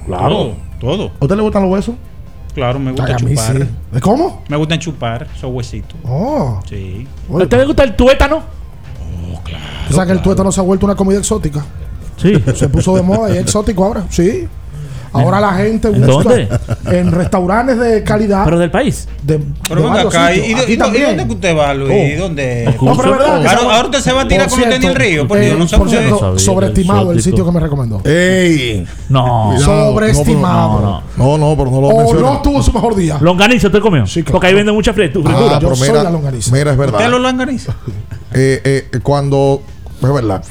Claro. 0.07 0.29
Todo. 0.29 0.97
todo. 0.97 1.11
¿A 1.21 1.25
usted 1.25 1.37
le 1.37 1.43
gustan 1.43 1.63
los 1.63 1.73
huesos? 1.73 1.95
Claro, 2.55 2.79
me 2.79 2.91
gusta 2.93 3.07
Ay, 3.07 3.13
a 3.13 3.19
mí 3.25 3.35
chupar. 3.35 3.57
sí. 3.95 4.01
¿Cómo? 4.01 4.43
Me 4.49 4.57
gustan 4.57 4.79
chupar 4.79 5.27
esos 5.37 5.53
huesitos. 5.53 5.95
Oh. 6.05 6.61
Sí. 6.69 7.07
¿A 7.31 7.37
usted 7.37 7.59
le 7.59 7.67
gusta 7.67 7.85
el 7.85 7.95
tuétano? 7.97 8.43
O 9.91 9.93
sea 9.93 10.05
que 10.07 10.13
el 10.13 10.23
tuétano 10.23 10.51
se 10.51 10.61
ha 10.61 10.65
vuelto 10.65 10.87
una 10.87 10.95
comida 10.97 11.19
exótica. 11.19 11.65
Sí. 12.17 12.33
Se 12.55 12.69
puso 12.69 12.97
de 12.97 13.03
moda 13.03 13.29
y 13.31 13.37
es 13.37 13.43
exótico 13.43 13.85
ahora. 13.85 14.05
Sí. 14.11 14.49
Ahora 15.13 15.41
la 15.41 15.53
gente 15.55 15.89
¿En 15.89 16.07
busca 16.07 16.23
dónde? 16.31 16.49
en 16.91 17.11
restaurantes 17.13 17.79
de 17.79 18.03
calidad. 18.05 18.45
¿Pero 18.45 18.59
del 18.59 18.71
país? 18.71 19.09
De, 19.23 19.39
Pero 19.69 19.77
de 19.77 19.83
venga 19.83 19.95
varios 20.05 20.15
acá, 20.15 20.35
¿y, 20.35 20.39
y- 20.39 20.55
Aquí 20.55 20.73
y- 20.73 20.75
y 20.75 21.01
dónde 21.03 21.27
que 21.27 21.33
usted 21.33 21.57
va, 21.57 21.75
Luis? 21.75 21.91
Oh. 22.17 22.23
¿Dónde? 22.23 22.65
No, 22.83 22.97
pero 22.97 23.13
es 23.13 23.19
verdad 23.19 23.37
Ahora, 23.47 23.77
ahora 23.77 23.85
usted 23.89 24.01
se 24.01 24.13
va 24.13 24.23
a 24.23 24.29
tirar 24.29 24.49
Por 24.49 24.59
como 24.59 24.63
usted 24.71 24.83
en 24.85 24.89
el 24.91 24.95
río. 24.95 25.27
Porque 25.29 25.47
eh, 25.47 25.51
yo 25.53 25.59
no 25.59 25.69
sé 25.69 25.77
por 25.79 25.87
usted. 25.87 25.99
cierto, 26.01 26.19
sabía, 26.19 26.39
sobreestimado 26.39 27.13
el 27.13 27.23
sitio 27.23 27.45
que 27.45 27.51
me 27.53 27.61
recomendó. 27.61 28.01
¡Ey! 28.05 28.87
No. 29.09 29.55
Sobreestimado. 29.59 30.81
No, 30.81 31.03
no. 31.17 31.39
No, 31.39 31.39
no, 31.39 31.57
pero 31.57 31.71
no 31.71 31.81
lo 31.81 31.89
O 31.89 32.15
no 32.15 32.43
tuvo 32.43 32.63
su 32.63 32.73
mejor 32.73 32.95
día. 32.95 33.17
¿Longaniza 33.21 33.69
usted 33.69 33.81
comió? 33.81 34.07
Sí, 34.07 34.23
claro. 34.23 34.33
Porque 34.33 34.49
ahí 34.49 34.55
venden 34.55 34.75
mucha 34.75 34.91
Ah, 34.91 34.95
fritura. 34.95 35.33
yo 35.33 35.59
pero 35.61 35.77
soy 35.77 35.89
mira, 35.91 36.03
la 36.03 36.11
longaniza. 36.11 36.51
mira, 36.53 36.73
es 36.73 36.77
verdad. 36.79 36.99
¿Usted 37.01 37.11
lo 37.11 37.19
langaniza? 37.19 37.75
Eh, 38.33 38.61
eh, 38.93 38.99
cuando. 39.03 39.63
Es 40.03 40.13
verdad. 40.13 40.43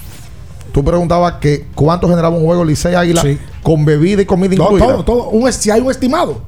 Tú 0.75 0.83
preguntabas 0.83 1.35
que 1.35 1.67
cuánto 1.73 2.09
generaba 2.09 2.35
un 2.35 2.43
juego 2.43 2.65
Licey 2.65 2.95
Águila 2.95 3.21
Sí. 3.21 3.37
con 3.63 3.85
bebida 3.85 4.21
y 4.23 4.25
comida 4.25 4.53
No, 4.57 4.63
incluida. 4.65 4.85
todo, 4.87 5.05
todo. 5.05 5.29
Un, 5.29 5.49
si 5.53 5.71
hay 5.71 5.79
un 5.79 5.89
estimado. 5.89 6.41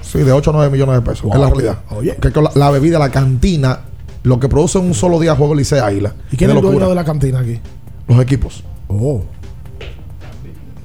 Sí, 0.00 0.18
de 0.18 0.32
8 0.32 0.50
o 0.50 0.52
9 0.52 0.68
millones 0.68 0.96
de 0.96 1.02
pesos. 1.02 1.22
Wow. 1.22 1.34
Es 1.34 1.38
la 1.40 1.46
realidad. 1.48 1.78
Oye. 1.90 2.16
Que 2.20 2.32
con 2.32 2.42
la, 2.42 2.50
la 2.56 2.70
bebida, 2.72 2.98
la 2.98 3.10
cantina, 3.10 3.78
lo 4.24 4.40
que 4.40 4.48
produce 4.48 4.80
en 4.80 4.86
un 4.86 4.94
solo 4.94 5.20
día 5.20 5.36
juego 5.36 5.54
Licey 5.54 5.78
Águila. 5.78 6.12
¿Y 6.32 6.36
quién 6.36 6.50
es 6.50 6.56
el 6.56 6.60
dueño 6.62 6.88
de 6.88 6.94
la 6.96 7.04
cantina 7.04 7.38
aquí? 7.38 7.60
Los 8.08 8.20
equipos. 8.20 8.64
Oh. 8.88 9.22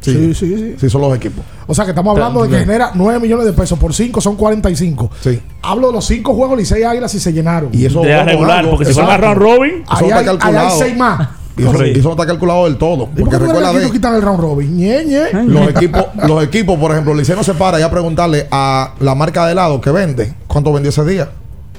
Sí. 0.02 0.14
Sí, 0.14 0.34
sí, 0.36 0.56
sí. 0.56 0.76
Sí, 0.80 0.88
son 0.92 1.02
los 1.02 1.16
equipos. 1.16 1.44
O 1.66 1.74
sea 1.74 1.84
que 1.84 1.90
estamos 1.92 2.12
hablando 2.12 2.44
de 2.44 2.50
que 2.50 2.60
genera 2.60 2.92
9 2.94 3.20
millones 3.20 3.48
de 3.48 3.54
pesos. 3.54 3.80
Por 3.80 3.92
5 3.92 4.22
son 4.22 4.36
45. 4.36 5.10
Sí. 5.22 5.42
Hablo 5.64 5.88
de 5.88 5.94
los 5.94 6.06
5 6.06 6.32
juegos 6.36 6.56
Licey 6.56 6.84
Águilas 6.84 7.12
si 7.12 7.20
se 7.20 7.34
llenaron. 7.34 7.72
Y 7.74 7.86
eso 7.88 8.02
De 8.04 8.24
regular, 8.24 8.60
algo, 8.60 8.74
porque 8.74 8.86
si 8.86 8.94
fuera 8.94 9.18
round 9.18 9.38
robin, 9.42 9.84
ahí 9.88 10.06
hay, 10.06 10.12
ahí 10.12 10.18
hay 10.20 10.26
calculado. 10.26 10.78
6 10.78 10.96
más. 10.96 11.30
Y 11.58 11.64
eso, 11.64 11.86
y 11.86 12.02
no 12.02 12.12
está 12.12 12.26
calculado 12.26 12.66
del 12.66 12.78
todo. 12.78 13.04
¿Y 13.16 13.22
por 13.22 13.30
Porque 13.30 13.38
recuerda 13.40 13.70
aquí 13.70 13.78
de 13.80 13.86
tú 13.88 13.92
quitan 13.92 14.16
el 14.16 14.22
round 14.22 14.40
robin? 14.40 14.78
Ñe, 14.78 15.06
Ñe. 15.06 15.44
los 15.46 15.70
equipos, 15.70 16.06
los 16.28 16.44
equipos, 16.44 16.78
por 16.80 16.92
ejemplo, 16.92 17.14
Liceo 17.16 17.36
no 17.36 17.44
se 17.44 17.54
para 17.54 17.80
ya 17.80 17.86
a 17.88 17.92
preguntarle 17.92 18.48
a 18.52 18.94
la 19.00 19.16
marca 19.16 19.46
de 19.46 19.54
helado 19.54 19.82
que 19.82 19.92
vende 19.92 20.34
cuánto 20.48 20.72
vendió 20.72 20.90
ese 20.90 21.04
día. 21.06 21.30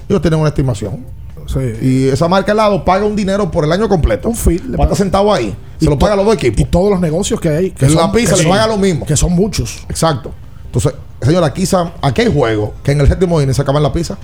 Ellos 0.09 0.21
tienen 0.23 0.41
una 0.41 0.49
estimación. 0.49 1.05
Sí. 1.47 1.61
Y 1.81 2.09
esa 2.09 2.29
marca 2.29 2.47
de 2.47 2.53
helado 2.53 2.85
paga 2.85 3.05
un 3.07 3.17
dinero 3.17 3.51
por 3.51 3.65
el 3.65 3.73
año 3.73 3.89
completo. 3.89 4.29
Un 4.29 4.37
a 4.37 4.83
estar 4.83 4.97
sentado 4.97 5.33
ahí. 5.33 5.55
Se 5.81 5.87
lo 5.87 5.99
paga 5.99 6.15
a 6.15 6.17
los 6.17 6.27
dos 6.27 6.35
equipos. 6.35 6.61
Y 6.61 6.65
todos 6.65 6.91
los 6.91 7.01
negocios 7.01 7.41
que 7.41 7.49
hay. 7.49 7.71
Que 7.71 7.87
En 7.87 7.95
la 7.95 8.11
pizza 8.13 8.33
que 8.33 8.39
le 8.39 8.43
son- 8.45 8.53
paga 8.53 8.67
lo 8.67 8.77
mismo. 8.77 9.07
Que 9.07 9.17
son 9.17 9.33
muchos. 9.33 9.85
Exacto. 9.89 10.33
Entonces, 10.67 10.93
señor, 11.23 11.45
aquí, 11.45 11.65
aquí 12.03 12.21
hay 12.23 12.33
juegos 12.33 12.71
que 12.83 12.93
en 12.93 13.01
el 13.01 13.09
séptimo 13.09 13.41
inning 13.41 13.55
se 13.55 13.63
acaban 13.63 13.83
la 13.83 13.93
pizza. 13.93 14.19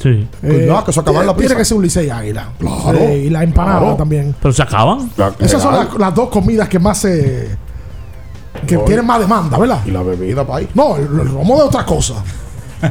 Sí. 0.00 0.26
Cuidado, 0.40 0.84
que 0.84 0.90
eso 0.92 1.00
acaban 1.02 1.26
la 1.26 1.32
Eh, 1.32 1.34
tiene 1.34 1.48
pizza. 1.48 1.56
que 1.58 1.64
ser 1.64 1.76
un 1.76 1.82
Licey 1.82 2.08
Águila. 2.10 2.48
Claro. 2.58 2.98
Y 3.14 3.28
la 3.30 3.42
empanada 3.42 3.80
Claro. 3.80 3.96
también. 3.96 4.34
Pero 4.40 4.52
se 4.52 4.62
acaban. 4.62 5.10
Esas 5.38 5.62
son 5.62 5.74
las, 5.74 5.94
las 5.98 6.14
dos 6.14 6.28
comidas 6.30 6.68
que 6.68 6.78
más 6.78 6.98
se. 6.98 7.56
que 8.66 8.74
No, 8.76 8.82
tienen 8.82 9.06
más 9.06 9.20
demanda, 9.20 9.58
¿verdad? 9.58 9.80
Y 9.86 9.90
la 9.90 10.02
bebida, 10.02 10.46
país. 10.46 10.68
No, 10.74 10.96
el, 10.96 11.02
el 11.04 11.28
romo 11.28 11.56
de 11.56 11.62
otra 11.64 11.84
cosa. 11.84 12.14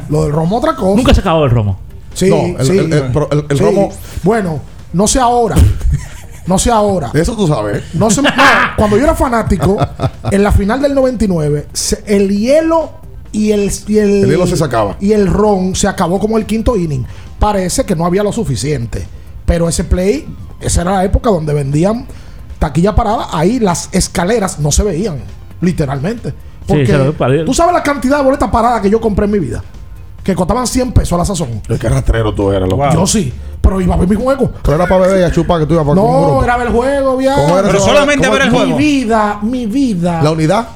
Lo 0.08 0.22
del 0.22 0.32
romo 0.32 0.56
otra 0.58 0.74
cosa. 0.76 0.96
Nunca 0.96 1.12
se 1.12 1.20
acabó 1.20 1.44
el 1.44 1.50
romo. 1.50 1.78
Sí, 2.14 2.28
No, 2.30 2.58
el- 2.58 2.66
sí. 2.66 2.78
el- 2.78 2.92
el- 2.92 3.12
pero 3.12 3.28
el- 3.30 3.44
el 3.48 3.58
Sí. 3.58 3.64
romo- 3.64 3.90
Bueno, 4.22 4.60
no 4.92 5.06
sé 5.06 5.18
ahora. 5.20 5.56
No 6.46 6.58
sé 6.58 6.70
ahora. 6.70 7.10
Eso 7.14 7.36
tú 7.36 7.46
sabes. 7.46 7.82
No 7.94 8.08
sé, 8.10 8.22
no, 8.22 8.28
cuando 8.76 8.96
yo 8.96 9.04
era 9.04 9.14
fanático, 9.14 9.76
en 10.30 10.42
la 10.42 10.52
final 10.52 10.80
del 10.80 10.94
99, 10.94 11.66
se- 11.72 12.02
el 12.06 12.28
hielo 12.30 12.99
y 13.32 13.52
el, 13.52 13.70
y 13.88 13.98
el. 13.98 14.24
El 14.24 14.30
hielo 14.30 14.46
se 14.46 14.56
sacaba. 14.56 14.96
Y 15.00 15.12
el 15.12 15.26
ron 15.26 15.74
se 15.74 15.88
acabó 15.88 16.18
como 16.18 16.38
el 16.38 16.46
quinto 16.46 16.76
inning. 16.76 17.04
Parece 17.38 17.84
que 17.84 17.94
no 17.96 18.04
había 18.06 18.22
lo 18.22 18.32
suficiente. 18.32 19.06
Pero 19.46 19.68
ese 19.68 19.84
play, 19.84 20.26
esa 20.60 20.82
era 20.82 20.92
la 20.92 21.04
época 21.04 21.30
donde 21.30 21.52
vendían 21.54 22.06
taquilla 22.58 22.94
parada. 22.94 23.28
Ahí 23.32 23.58
las 23.58 23.88
escaleras 23.92 24.58
no 24.60 24.70
se 24.70 24.82
veían, 24.82 25.18
literalmente. 25.60 26.34
Porque 26.66 27.12
para- 27.18 27.44
tú 27.44 27.52
sabes 27.54 27.72
la 27.74 27.82
cantidad 27.82 28.18
de 28.18 28.24
boletas 28.24 28.50
paradas 28.50 28.80
que 28.80 28.90
yo 28.90 29.00
compré 29.00 29.24
en 29.24 29.30
mi 29.32 29.38
vida. 29.38 29.62
Que 30.22 30.34
costaban 30.34 30.66
100 30.66 30.92
pesos 30.92 31.14
a 31.14 31.16
la 31.18 31.24
sazón. 31.24 31.62
El 31.66 31.78
que 31.78 31.88
rastrero 31.88 32.34
tú 32.34 32.52
eras, 32.52 32.68
loco. 32.68 32.84
Yo 32.92 33.06
sí, 33.06 33.32
pero 33.60 33.80
iba 33.80 33.94
a 33.94 33.96
ver 33.98 34.06
mi 34.08 34.14
juego. 34.16 34.50
Tú 34.62 34.70
eras 34.70 34.86
para 34.86 35.00
beber 35.06 35.20
y 35.20 35.24
a 35.24 35.32
chupar 35.32 35.60
que 35.60 35.66
tú 35.66 35.72
ibas 35.74 35.86
para 35.86 35.94
No, 35.96 36.44
era 36.44 36.58
ver 36.58 36.66
el 36.66 36.72
juego, 36.74 37.16
bien. 37.16 37.32
¿Cómo 37.34 37.58
era 37.58 37.68
Pero 37.68 37.80
solamente 37.80 38.26
¿Cómo- 38.28 38.32
ver 38.38 38.42
el 38.46 38.52
Mi 38.52 38.58
juego. 38.58 38.76
vida, 38.76 39.38
mi 39.42 39.66
vida. 39.66 40.22
La 40.22 40.30
unidad. 40.30 40.68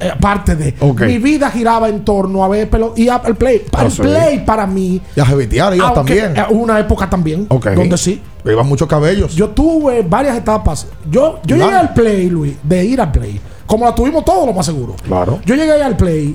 Eh, 0.00 0.10
Aparte 0.12 0.56
de 0.56 0.74
mi 1.06 1.18
vida 1.18 1.50
giraba 1.50 1.88
en 1.88 2.04
torno 2.04 2.42
a 2.44 2.48
ver 2.48 2.68
pelo 2.70 2.94
y 2.96 3.08
a- 3.08 3.20
el 3.26 3.34
play. 3.36 3.62
Ah, 3.72 3.84
el 3.84 3.90
sí. 3.90 4.00
play 4.02 4.38
para 4.40 4.66
mí. 4.66 5.00
Y 5.16 5.20
a 5.20 5.26
jebetear 5.26 5.74
ibas 5.74 5.92
aunque, 5.96 6.16
también. 6.22 6.36
eh, 6.36 6.46
una 6.50 6.78
época 6.80 7.08
también 7.10 7.46
donde 7.48 7.98
sí. 7.98 8.20
Iban 8.44 8.66
muchos 8.66 8.88
cabellos. 8.88 9.34
Yo 9.34 9.50
tuve 9.50 10.02
varias 10.02 10.36
etapas. 10.36 10.86
Yo, 11.10 11.40
yo 11.44 11.56
Claro. 11.56 11.70
llegué 11.70 11.76
al 11.80 11.92
play, 11.92 12.30
Luis, 12.30 12.56
de 12.62 12.84
ir 12.84 13.00
al 13.00 13.12
play. 13.12 13.38
Como 13.66 13.84
la 13.84 13.94
tuvimos 13.94 14.24
todos, 14.24 14.46
lo 14.46 14.54
más 14.54 14.64
seguro. 14.64 14.94
Claro. 15.04 15.40
Yo 15.44 15.54
llegué 15.54 15.82
al 15.82 15.96
play 15.96 16.34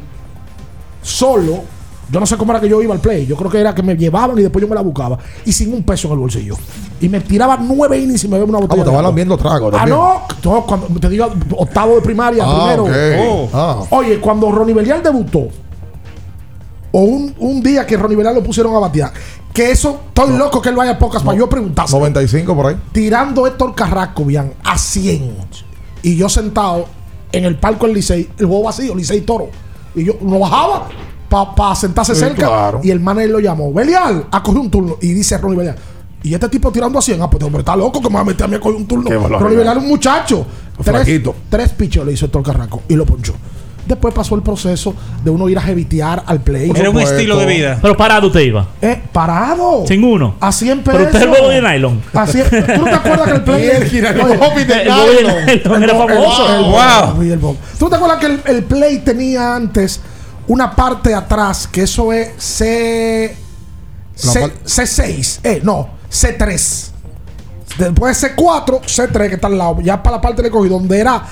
solo. 1.01 1.61
Yo 2.14 2.20
no 2.20 2.26
sé 2.28 2.38
cómo 2.38 2.51
era 2.53 2.61
que 2.61 2.70
yo 2.70 2.82
iba 2.82 2.93
al 2.93 2.99
play. 3.01 3.26
Yo 3.26 3.36
creo 3.36 3.49
que 3.49 3.59
era 3.59 3.74
que 3.74 3.82
me 3.84 3.95
llevaban 3.97 4.38
y 4.38 4.43
después 4.43 4.61
yo 4.61 4.70
me 4.70 4.76
la 4.76 4.82
buscaba. 4.82 5.18
Y 5.45 5.51
sin 5.51 5.74
un 5.74 5.82
peso 5.84 6.07
en 6.07 6.14
el 6.14 6.20
bolsillo. 6.20 6.55
Y 7.01 7.09
me 7.09 7.20
tiraba 7.20 7.57
nueve 7.57 7.97
innings 7.97 8.24
y 8.24 8.28
me 8.28 8.38
bebía 8.38 8.49
una 8.49 8.59
Ah, 8.59 8.61
botella. 8.61 8.84
pues 8.86 8.95
te 8.97 9.03
van 9.03 9.16
viendo 9.16 9.36
tragos 9.38 9.74
Ah, 9.78 9.86
no. 9.88 10.22
no, 10.43 10.66
Cuando 10.66 10.88
te 10.99 11.09
digo 11.09 11.28
octavo 11.57 11.95
de 11.95 12.01
primaria, 12.01 12.43
Ah, 12.45 12.76
primero. 12.76 12.84
ok. 13.45 13.49
Ah. 13.53 13.80
Oye, 13.89 14.20
cuando 14.22 14.51
Ronnie 14.51 14.76
Belial 14.76 15.01
debutó, 15.01 15.47
o 16.91 16.99
un, 17.01 17.34
un 17.39 17.64
día 17.64 17.86
que 17.88 17.97
Ronnie 17.97 18.16
Belial 18.16 18.36
lo 18.36 18.43
pusieron 18.43 18.76
a 18.76 18.80
batear, 18.80 19.11
que 19.51 19.72
eso, 19.72 20.01
estoy 20.09 20.38
loco 20.38 20.61
que 20.61 20.70
él 20.70 20.76
vaya 20.76 20.91
a 20.91 20.99
pocas 20.99 21.24
para 21.24 21.38
yo 21.38 21.49
preguntar. 21.49 21.89
95 21.89 22.55
por 22.55 22.68
ahí. 22.68 22.76
Tirando 22.91 23.45
Héctor 23.47 23.74
Carrasco, 23.76 24.24
bien, 24.26 24.53
a 24.64 24.78
100. 24.78 25.36
Y 26.03 26.16
yo 26.16 26.30
sentado 26.30 26.86
en 27.32 27.45
el 27.45 27.57
palco 27.57 27.86
del 27.88 27.95
Licey, 27.95 28.30
el 28.38 28.45
juego 28.45 28.64
vacío, 28.64 28.93
Licey 28.95 29.22
Toro. 29.22 29.49
Y 29.95 30.03
yo 30.05 30.14
no 30.22 30.38
bajaba. 30.39 30.88
Para 31.55 31.75
sentarse 31.75 32.13
Sí, 32.13 32.19
cerca. 32.21 32.47
claro. 32.47 32.79
Y 32.84 32.91
el 32.91 32.99
manager 32.99 33.29
lo 33.31 33.39
llamó. 33.39 33.71
Belial, 33.73 34.25
a 34.31 34.41
coger 34.43 34.59
un 34.61 34.69
turno. 34.71 34.97
Y 35.01 35.13
dice 35.13 35.38
Ronnie 35.38 35.57
Belial. 35.57 35.75
Y 36.23 36.34
este 36.34 36.47
tipo 36.49 36.71
tirando 36.71 36.97
a 36.99 37.01
100. 37.01 37.21
Ah, 37.21 37.25
pues 37.29 37.34
este 37.36 37.45
hombre 37.45 37.59
está 37.61 37.75
loco 37.75 38.01
que 38.01 38.07
me 38.09 38.15
va 38.15 38.21
a 38.21 38.25
meter 38.25 38.45
a 38.45 38.47
mí 38.47 38.55
a 38.55 38.59
coger 38.59 38.77
un 38.77 38.86
turno. 38.88 39.09
Ronnie 39.39 39.57
Belial 39.57 39.77
es 39.77 39.84
un 39.84 39.89
muchacho. 39.89 40.45
Tres, 40.84 41.21
tres 41.49 41.69
pichos 41.69 42.05
le 42.05 42.13
hizo 42.13 42.25
Héctor 42.25 42.43
Carranco 42.43 42.81
y 42.88 42.95
lo 42.95 43.05
ponchó. 43.05 43.34
Después 43.86 44.13
pasó 44.13 44.34
el 44.36 44.41
proceso 44.41 44.95
de 45.25 45.29
uno 45.29 45.49
ir 45.49 45.57
a 45.57 45.61
jevitear 45.61 46.23
al 46.25 46.39
play. 46.39 46.71
Era 46.73 46.89
un 46.89 47.01
estilo 47.01 47.36
de 47.38 47.45
vida. 47.45 47.79
Pero 47.81 47.97
parado 47.97 48.27
usted 48.27 48.39
iba. 48.39 48.65
Eh, 48.81 49.01
parado. 49.11 49.84
Sin 49.86 50.01
uno. 50.05 50.36
A 50.39 50.53
100 50.53 50.84
Pero 50.86 50.99
pesos. 50.99 51.13
usted 51.13 51.21
el 51.23 51.29
bobo 51.38 51.49
de 51.49 51.61
nylon. 51.61 52.01
A 52.13 52.25
100 52.25 52.49
¿Tú 52.49 52.55
no 52.77 52.84
te 52.86 52.89
acuerdas 52.95 53.27
que 53.27 53.34
el 53.36 53.43
play. 53.43 53.65
El 53.75 53.89
gira- 53.91 54.09
el 54.11 54.21
Oye, 54.21 54.38
Bobby 54.38 54.63
de 54.63 54.73
el 54.84 54.88
nylon. 54.88 55.84
era 55.84 55.91
el- 55.91 55.97
famoso. 55.99 56.55
el- 56.55 56.63
Wow. 56.63 57.13
Bobby, 57.15 57.31
el 57.31 57.39
Bob. 57.39 57.57
¿Tú 57.77 57.89
te 57.89 57.95
acuerdas 57.97 58.19
que 58.19 58.25
el, 58.27 58.41
el 58.45 58.63
Play 58.63 58.99
tenía 58.99 59.53
antes 59.53 59.99
una 60.48 60.76
parte 60.76 61.10
de 61.10 61.16
atrás 61.16 61.68
que 61.68 61.84
eso 61.84 62.12
es 62.14 62.32
C. 62.38 63.36
C 64.16 64.39
par- 64.39 64.52
C6? 64.66 65.39
Eh, 65.44 65.62
no, 65.64 65.89
C3. 66.12 66.91
Después 67.78 68.22
de 68.22 68.36
C4, 68.36 68.82
C3 68.82 69.30
que 69.30 69.36
está 69.36 69.48
al 69.48 69.58
lado. 69.58 69.82
Ya 69.82 70.02
para 70.02 70.18
la 70.18 70.22
parte 70.22 70.41
de 70.44 70.52
cogí, 70.52 70.70
donde 70.70 71.00
era 71.00 71.24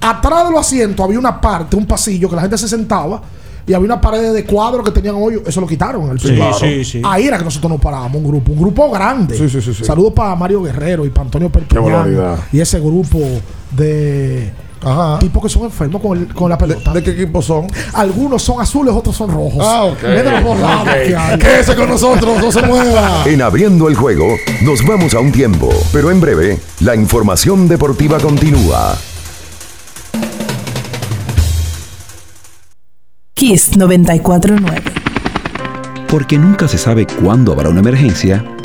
atrás 0.00 0.44
de 0.46 0.50
los 0.52 0.60
asientos 0.60 1.04
había 1.04 1.18
una 1.18 1.38
parte, 1.40 1.76
un 1.76 1.86
pasillo 1.86 2.28
que 2.30 2.36
la 2.36 2.42
gente 2.42 2.56
se 2.56 2.68
sentaba. 2.68 3.20
Y 3.66 3.74
había 3.74 3.84
una 3.84 4.00
pared 4.00 4.32
de 4.32 4.44
cuadros 4.46 4.84
que 4.84 4.90
tenían 4.90 5.14
hoyo. 5.16 5.42
Eso 5.46 5.60
lo 5.60 5.66
quitaron 5.66 6.04
en 6.06 6.10
el 6.12 6.20
Sí, 6.20 6.28
Play. 6.32 6.52
sí, 6.58 6.84
sí. 6.84 7.02
Ahí 7.04 7.26
era 7.26 7.36
que 7.38 7.44
nosotros 7.44 7.70
nos 7.70 7.80
parábamos, 7.80 8.16
un 8.16 8.24
grupo. 8.26 8.50
Un 8.52 8.58
grupo 8.58 8.90
grande. 8.90 9.36
Sí, 9.36 9.48
sí, 9.48 9.60
sí, 9.60 9.74
sí. 9.74 9.84
Saludos 9.84 10.14
para 10.14 10.34
Mario 10.34 10.62
Guerrero 10.62 11.04
y 11.04 11.10
para 11.10 11.26
Antonio 11.26 11.50
Perpiñán. 11.52 12.36
Y 12.52 12.58
ese 12.60 12.80
grupo 12.80 13.18
de 13.70 14.50
Ajá. 14.82 15.18
tipos 15.18 15.42
que 15.42 15.48
son 15.48 15.64
enfermos 15.64 16.00
con, 16.00 16.16
el- 16.18 16.34
con 16.34 16.48
la 16.48 16.56
pelota. 16.56 16.92
¿De 16.92 17.02
qué 17.02 17.10
equipo 17.10 17.42
son? 17.42 17.66
Algunos 17.92 18.42
son 18.42 18.60
azules, 18.60 18.94
otros 18.94 19.14
son 19.16 19.30
rojos. 19.30 19.64
Ah, 19.66 19.84
ok. 19.84 20.02
Es 20.04 20.24
de 20.24 20.30
los 20.30 20.44
dos 20.44 20.58
lados 20.60 20.88
Ok. 20.88 20.94
que 21.06 21.16
hay. 21.16 21.38
Quédese 21.38 21.74
con 21.76 21.88
nosotros, 21.88 22.38
no 22.42 22.50
se 22.52 22.62
mueva. 22.62 23.22
En 23.26 23.42
abriendo 23.42 23.88
el 23.88 23.94
juego, 23.94 24.36
nos 24.62 24.84
vamos 24.86 25.14
a 25.14 25.20
un 25.20 25.32
tiempo, 25.32 25.68
pero 25.92 26.10
en 26.10 26.20
breve, 26.20 26.58
la 26.80 26.94
información 26.94 27.68
deportiva 27.68 28.18
continúa. 28.18 28.96
Kiss 33.34 33.76
949. 33.76 34.82
Porque 36.08 36.38
nunca 36.38 36.68
se 36.68 36.76
sabe 36.78 37.06
cuándo 37.06 37.52
habrá 37.52 37.68
una 37.68 37.80
emergencia, 37.80 38.44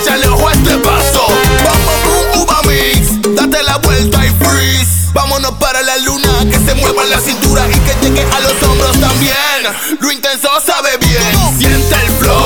Échale 0.00 0.28
ojo 0.28 0.48
a 0.48 0.52
este 0.52 0.76
paso. 0.78 1.26
Boom, 2.04 2.42
uva 2.42 2.60
mix. 2.62 3.34
Date 3.34 3.62
la 3.62 3.78
vuelta 3.78 4.24
y 4.26 4.30
freeze. 4.44 5.10
Vámonos 5.12 5.52
para 5.52 5.82
la 5.82 5.96
luna. 5.98 6.44
Que 6.50 6.58
se 6.58 6.74
mueva 6.74 7.04
la 7.06 7.18
cintura 7.18 7.66
y 7.68 7.78
que 7.80 7.94
llegue 8.02 8.26
a 8.32 8.40
los 8.40 8.62
hombros 8.62 9.00
también. 9.00 9.36
Lo 10.00 10.12
intenso 10.12 10.48
sabe 10.64 10.96
bien. 10.98 11.58
Siente 11.58 11.94
el 11.94 12.10
flow. 12.12 12.45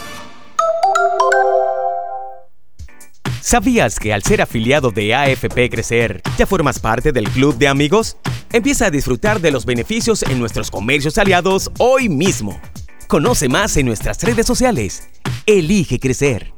¿Sabías 3.41 3.99
que 3.99 4.13
al 4.13 4.21
ser 4.21 4.41
afiliado 4.41 4.91
de 4.91 5.15
AFP 5.15 5.71
Crecer, 5.71 6.21
ya 6.37 6.45
formas 6.45 6.77
parte 6.77 7.11
del 7.11 7.27
club 7.27 7.57
de 7.57 7.67
amigos? 7.67 8.17
Empieza 8.53 8.85
a 8.85 8.91
disfrutar 8.91 9.41
de 9.41 9.49
los 9.49 9.65
beneficios 9.65 10.21
en 10.21 10.39
nuestros 10.39 10.69
comercios 10.69 11.17
aliados 11.17 11.71
hoy 11.79 12.07
mismo. 12.07 12.61
Conoce 13.07 13.49
más 13.49 13.75
en 13.77 13.87
nuestras 13.87 14.21
redes 14.21 14.45
sociales. 14.45 15.09
Elige 15.47 15.99
crecer. 15.99 16.53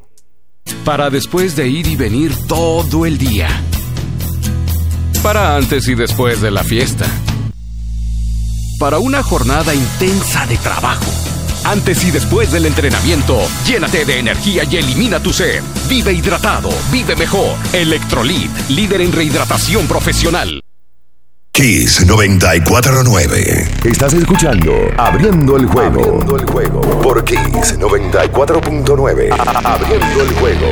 Para 0.83 1.09
después 1.09 1.55
de 1.55 1.69
ir 1.69 1.87
y 1.87 1.95
venir 1.95 2.33
todo 2.47 3.05
el 3.05 3.17
día. 3.17 3.47
Para 5.23 5.55
antes 5.55 5.87
y 5.87 5.95
después 5.95 6.41
de 6.41 6.51
la 6.51 6.65
fiesta. 6.65 7.05
Para 8.77 8.99
una 8.99 9.23
jornada 9.23 9.73
intensa 9.73 10.45
de 10.47 10.57
trabajo. 10.57 11.32
Antes 11.65 12.03
y 12.03 12.11
después 12.11 12.51
del 12.51 12.65
entrenamiento, 12.65 13.39
llénate 13.65 14.03
de 14.05 14.19
energía 14.19 14.63
y 14.69 14.77
elimina 14.77 15.19
tu 15.21 15.31
sed. 15.31 15.63
Vive 15.87 16.11
hidratado, 16.13 16.69
vive 16.91 17.15
mejor. 17.15 17.55
Electrolit, 17.71 18.51
líder 18.69 19.01
en 19.01 19.11
rehidratación 19.13 19.87
profesional. 19.87 20.59
Kiss 21.53 22.05
949. 22.05 23.69
Estás 23.85 24.13
escuchando 24.13 24.73
Abriendo 24.97 25.55
el 25.55 25.67
juego. 25.67 26.01
Abriendo 26.01 26.35
el 26.37 26.45
juego. 26.45 26.81
Por 27.01 27.23
Kiss 27.23 27.77
94.9. 27.79 29.29
A- 29.39 29.73
Abriendo 29.75 30.21
el 30.23 30.33
juego. 30.33 30.67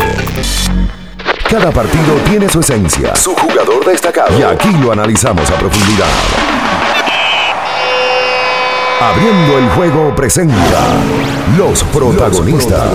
Cada 1.50 1.72
partido 1.72 2.16
tiene 2.30 2.50
su 2.50 2.62
esencia, 2.62 3.16
su 3.16 3.36
jugador 3.36 3.86
destacado. 3.86 4.38
Y 4.40 4.44
aquí 4.44 4.70
lo 4.82 4.92
analizamos 4.92 5.50
a 5.52 5.56
profundidad. 5.56 6.08
Abriendo 9.02 9.58
el 9.58 9.68
juego 9.70 10.16
presenta 10.16 11.02
los 11.58 11.84
protagonistas. 11.86 12.88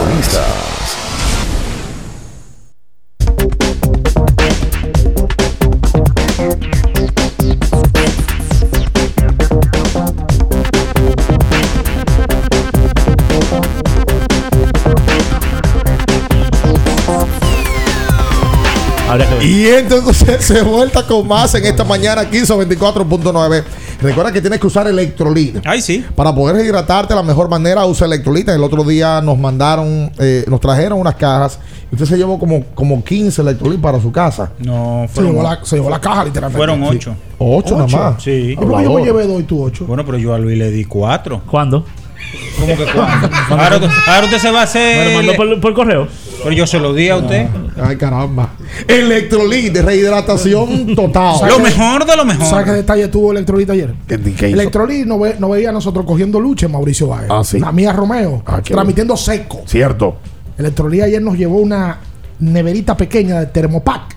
Y 19.42 19.66
entonces 19.66 20.44
se 20.44 20.62
vuelta 20.62 21.04
con 21.04 21.26
más 21.26 21.52
en 21.56 21.66
esta 21.66 21.82
mañana 21.82 22.22
1524.9. 22.30 23.64
Recuerda 24.00 24.30
que 24.32 24.40
tienes 24.40 24.60
que 24.60 24.66
usar 24.66 24.86
electrolit. 24.86 25.56
Ay, 25.64 25.80
sí. 25.80 26.04
Para 26.14 26.34
poder 26.34 26.64
hidratarte 26.64 27.14
de 27.14 27.20
la 27.20 27.26
mejor 27.26 27.48
manera, 27.48 27.84
usa 27.86 28.06
electrolita. 28.06 28.54
El 28.54 28.62
otro 28.62 28.84
día 28.84 29.20
nos 29.20 29.38
mandaron, 29.38 30.10
eh, 30.18 30.44
nos 30.48 30.60
trajeron 30.60 31.00
unas 31.00 31.14
cajas. 31.14 31.58
Y 31.90 31.94
usted 31.94 32.06
se 32.06 32.16
llevó 32.16 32.38
como, 32.38 32.62
como 32.74 33.02
15 33.02 33.42
electrolit 33.42 33.80
para 33.80 34.00
su 34.00 34.10
casa. 34.12 34.50
No, 34.58 35.04
Se 35.08 35.14
fueron, 35.14 35.32
llevó, 35.32 35.42
la, 35.44 35.60
se 35.64 35.76
llevó 35.76 35.90
la 35.90 36.00
caja 36.00 36.24
literalmente. 36.24 36.56
fueron 36.58 36.80
Sí. 36.90 36.96
ocho. 36.96 37.16
Ocho, 37.38 37.76
nada 37.78 38.10
más. 38.10 38.22
Sí. 38.22 38.52
¿Y 38.52 38.56
por 38.56 38.76
qué 38.76 38.84
yo 38.84 38.92
me 38.92 39.04
llevé 39.04 39.26
dos 39.26 39.40
y 39.40 39.44
tú 39.44 39.62
ocho? 39.62 39.86
Bueno, 39.86 40.04
pero 40.04 40.18
yo 40.18 40.34
a 40.34 40.38
Luis 40.38 40.58
le 40.58 40.70
di 40.70 40.84
cuatro. 40.84 41.42
¿Cuándo? 41.50 41.84
¿Cómo 42.58 42.76
que 42.76 42.84
cuatro? 42.92 43.30
ahora, 43.50 43.76
usted- 43.76 43.90
ahora 44.08 44.24
usted 44.24 44.38
se 44.38 44.50
va 44.50 44.60
a 44.60 44.64
hacer. 44.64 45.06
¿Me 45.06 45.10
lo 45.12 45.16
mandó 45.18 45.34
por, 45.36 45.60
por 45.60 45.74
correo? 45.74 46.08
Pero 46.42 46.52
yo 46.54 46.66
se 46.66 46.78
lo 46.78 46.92
di 46.92 47.08
a 47.08 47.16
usted. 47.16 47.46
Ay, 47.80 47.96
caramba. 47.96 48.50
Electrolit 48.88 49.72
de 49.72 49.82
rehidratación 49.82 50.94
total. 50.96 51.36
Lo 51.48 51.58
mejor 51.58 52.06
de 52.06 52.16
lo 52.16 52.24
mejor. 52.24 52.46
¿Sabes 52.46 52.64
qué 52.66 52.72
detalle 52.72 53.08
tuvo 53.08 53.32
Electrolit 53.32 53.68
ayer? 53.70 53.94
¿Qué- 54.08 54.18
qué? 54.18 54.46
Electrolit 54.50 55.06
no, 55.06 55.18
ve- 55.18 55.36
no 55.38 55.50
veía 55.50 55.68
a 55.70 55.72
nosotros 55.72 56.04
cogiendo 56.06 56.40
lucha 56.40 56.66
en 56.66 56.72
Mauricio 56.72 57.08
Báez. 57.08 57.28
Ah, 57.30 57.42
sí. 57.44 57.58
La 57.58 57.72
mía 57.72 57.92
Romeo. 57.92 58.42
Ah, 58.46 58.60
transmitiendo 58.62 59.16
seco. 59.16 59.62
Cierto. 59.66 60.16
Electrolit 60.58 61.02
ayer 61.02 61.20
nos 61.22 61.36
llevó 61.36 61.58
una 61.58 61.98
neverita 62.38 62.96
pequeña 62.96 63.40
de 63.40 63.46
Termopack 63.46 64.16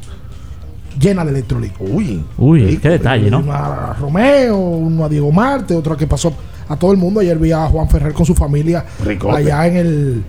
llena 1.00 1.24
de 1.26 1.32
Electrolit. 1.32 1.74
Uy. 1.80 2.24
Uy, 2.38 2.78
qué 2.82 2.90
detalle, 2.90 3.30
¿no? 3.30 3.40
Uno 3.40 3.54
a 3.54 3.94
Romeo, 4.00 4.58
uno 4.58 5.06
a 5.06 5.10
Diego 5.10 5.32
Marte, 5.32 5.76
otro 5.76 5.96
que 5.96 6.08
pasó 6.08 6.34
a 6.68 6.76
todo 6.76 6.92
el 6.92 6.98
mundo. 6.98 7.20
Ayer 7.20 7.38
vi 7.38 7.52
a 7.52 7.68
Juan 7.68 7.90
Ferrer 7.90 8.14
con 8.14 8.26
su 8.26 8.36
familia 8.36 8.86
Ricote. 9.04 9.38
allá 9.38 9.68
en 9.68 9.76
el, 9.78 10.24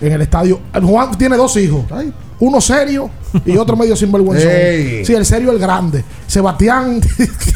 en 0.00 0.12
el 0.12 0.22
estadio. 0.22 0.60
Juan 0.82 1.16
tiene 1.16 1.36
dos 1.36 1.56
hijos. 1.56 1.84
Uno 2.40 2.60
serio 2.60 3.10
y 3.44 3.56
otro 3.58 3.76
medio 3.76 3.94
sinvergüenzón. 3.94 4.50
Ey. 4.50 5.04
Sí, 5.04 5.14
el 5.14 5.26
serio 5.26 5.50
el 5.52 5.58
grande. 5.58 6.02
Sebastián 6.26 7.00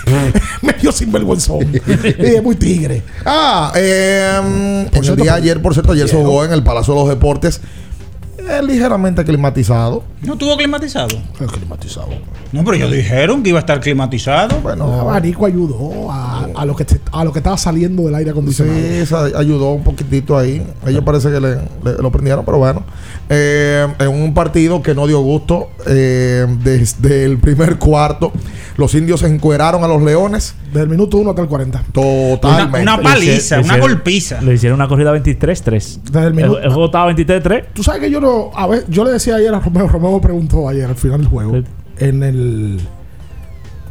medio 0.62 0.92
sinvergüenzón. 0.92 1.72
y 1.74 2.24
es 2.26 2.42
muy 2.42 2.55
tigre. 2.57 3.03
Ah, 3.24 3.72
eh, 3.74 4.86
cierto, 5.01 5.22
día 5.22 5.34
ayer, 5.34 5.62
por 5.62 5.72
cierto, 5.72 5.92
ayer 5.92 6.09
se 6.09 6.16
jugó 6.16 6.45
en 6.45 6.53
el 6.53 6.62
Palacio 6.62 6.92
de 6.95 7.01
los 7.01 7.09
Deportes. 7.09 7.61
eh, 8.38 8.61
ligeramente 8.62 9.24
climatizado. 9.24 10.05
¿No 10.27 10.37
tuvo 10.37 10.57
climatizado? 10.57 11.16
climatizado. 11.53 12.09
No, 12.53 12.62
pero 12.64 12.77
ellos 12.77 12.93
dijeron 12.93 13.43
que 13.43 13.51
iba 13.51 13.59
a 13.59 13.61
estar 13.61 13.81
climatizado. 13.81 14.61
Bueno, 14.61 14.93
El 14.95 15.01
abanico 15.01 15.47
ayudó 15.47 16.11
a, 16.11 16.47
a 16.55 16.64
lo 16.64 16.75
que 16.77 16.87
a 17.12 17.25
lo 17.25 17.33
que 17.33 17.39
estaba 17.41 17.57
saliendo 17.57 18.03
del 18.05 18.14
aire 18.14 18.31
Sí, 18.31 18.33
acondicionado. 18.33 18.79
esa 18.79 19.25
ayudó 19.39 19.72
un 19.72 19.83
poquitito 19.85 20.37
ahí. 20.39 20.64
Ellos 20.87 21.03
parece 21.05 21.31
que 21.31 21.41
le, 21.41 21.55
le- 21.85 21.99
lo 22.01 22.11
prendieron, 22.12 22.45
pero 22.45 22.59
bueno. 22.59 22.83
Eh, 23.29 23.87
en 23.99 24.09
un 24.09 24.35
partido 24.35 24.83
que 24.83 24.95
no 24.95 25.07
dio 25.07 25.20
gusto, 25.20 25.68
eh, 25.87 26.47
desde 26.62 27.25
el 27.25 27.39
primer 27.39 27.77
cuarto, 27.79 28.33
los 28.77 28.95
indios 28.95 29.22
encueraron 29.22 29.83
a 29.85 29.89
los 29.89 30.03
leones. 30.03 30.55
Del 30.72 30.89
minuto 30.89 31.18
1 31.18 31.31
hasta 31.31 31.43
el 31.43 31.49
40. 31.49 31.83
Totalmente. 31.93 32.83
Una- 32.83 32.95
una 32.95 33.03
paliza, 33.03 33.61
una 33.61 33.79
golpiza. 33.79 34.41
Le 34.41 34.55
hicieron 34.55 34.79
una 34.79 34.89
corrida 34.89 35.12
23-3. 35.12 36.01
Desde 36.03 36.18
el 36.20 36.27
El, 36.27 36.35
minuto. 36.35 36.59
el 36.61 36.68
juego 36.68 36.87
estaba 36.87 37.12
23-3. 37.12 37.64
Tú 37.75 37.83
sabes 37.83 38.01
que 38.01 38.11
yo 38.11 38.20
no. 38.20 38.51
A 38.55 38.66
ver, 38.66 38.85
yo 38.89 39.05
le 39.05 39.12
decía 39.12 39.37
ayer 39.37 39.55
a 39.55 39.61
Romeo. 39.61 39.87
Romeo 39.89 40.14
me 40.15 40.21
preguntó 40.21 40.69
ayer 40.69 40.87
al 40.87 40.97
final 40.97 41.21
del 41.21 41.29
juego. 41.29 41.62
En 41.99 42.23
el, 42.23 42.81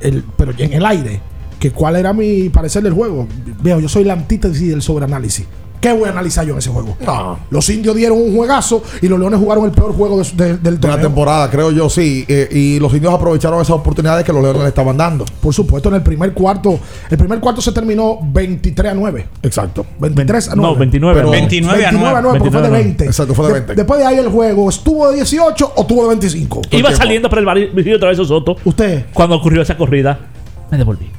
el. 0.02 0.24
Pero 0.38 0.54
en 0.58 0.74
el 0.74 0.86
aire. 0.86 1.22
Que 1.60 1.72
cuál 1.72 1.96
era 1.96 2.12
mi 2.12 2.50
parecer 2.50 2.84
del 2.84 2.94
juego. 2.94 3.28
Veo, 3.62 3.80
yo 3.80 3.88
soy 3.88 4.04
la 4.04 4.14
antítesis 4.14 4.70
del 4.70 4.82
sobreanálisis. 4.82 5.46
¿Qué 5.84 5.92
voy 5.92 6.08
a 6.08 6.12
analizar 6.12 6.46
yo 6.46 6.54
en 6.54 6.60
ese 6.60 6.70
juego? 6.70 6.96
No. 7.06 7.40
Los 7.50 7.70
indios 7.70 7.94
dieron 7.94 8.18
un 8.18 8.34
juegazo 8.34 8.82
y 9.02 9.10
los 9.10 9.20
leones 9.20 9.38
jugaron 9.38 9.66
el 9.66 9.72
peor 9.72 9.94
juego 9.94 10.18
de- 10.24 10.32
de- 10.32 10.58
del 10.58 10.64
De 10.64 10.72
la 10.72 10.94
torneo. 10.94 11.00
temporada, 11.10 11.50
creo 11.52 11.72
yo, 11.72 11.90
sí. 11.90 12.24
Eh, 12.30 12.48
y 12.52 12.80
los 12.80 12.94
indios 12.94 13.14
aprovecharon 13.14 13.60
esas 13.62 13.76
oportunidades 13.76 14.24
que 14.24 14.32
los 14.32 14.42
leones 14.42 14.62
le 14.62 14.70
estaban 14.70 14.96
dando. 14.96 15.26
Por 15.42 15.54
supuesto, 15.54 15.90
en 15.90 15.96
el 15.96 16.02
primer 16.02 16.32
cuarto. 16.34 16.80
El 17.10 17.18
primer 17.18 17.42
cuarto 17.42 17.60
se 17.62 17.74
terminó 17.74 18.18
23 18.24 18.94
a 18.94 18.96
9. 18.96 19.28
Exacto. 19.42 19.86
23 20.00 20.48
a 20.50 20.56
9. 20.56 20.74
No, 20.74 20.80
29 20.80 21.20
Pero- 21.20 21.32
29 21.32 21.86
a 21.86 21.90
29 21.92 22.18
a 22.18 22.22
9, 22.22 22.40
porque 22.40 22.52
fue 22.52 22.62
de 22.62 22.70
29. 22.70 22.84
20. 22.86 23.06
Exacto, 23.06 23.34
fue 23.36 23.48
de 23.48 23.54
20. 23.54 23.76
después 23.76 24.00
de 24.00 24.06
ahí 24.06 24.18
el 24.20 24.30
juego, 24.30 24.70
¿estuvo 24.70 25.10
de 25.10 25.16
18 25.18 25.74
o 25.76 25.82
estuvo 25.82 26.04
de 26.04 26.08
25? 26.08 26.62
Iba 26.72 26.96
saliendo 26.96 27.30
por 27.30 27.40
el 27.40 27.46
barrio 27.46 27.68
otra 27.98 28.08
vez 28.08 28.18
Soto. 28.26 28.56
Usted. 28.64 29.08
Cuando 29.14 29.36
ocurrió 29.36 29.62
esa 29.62 29.76
corrida, 29.76 30.18
me 30.72 30.78
devolví. 30.78 31.10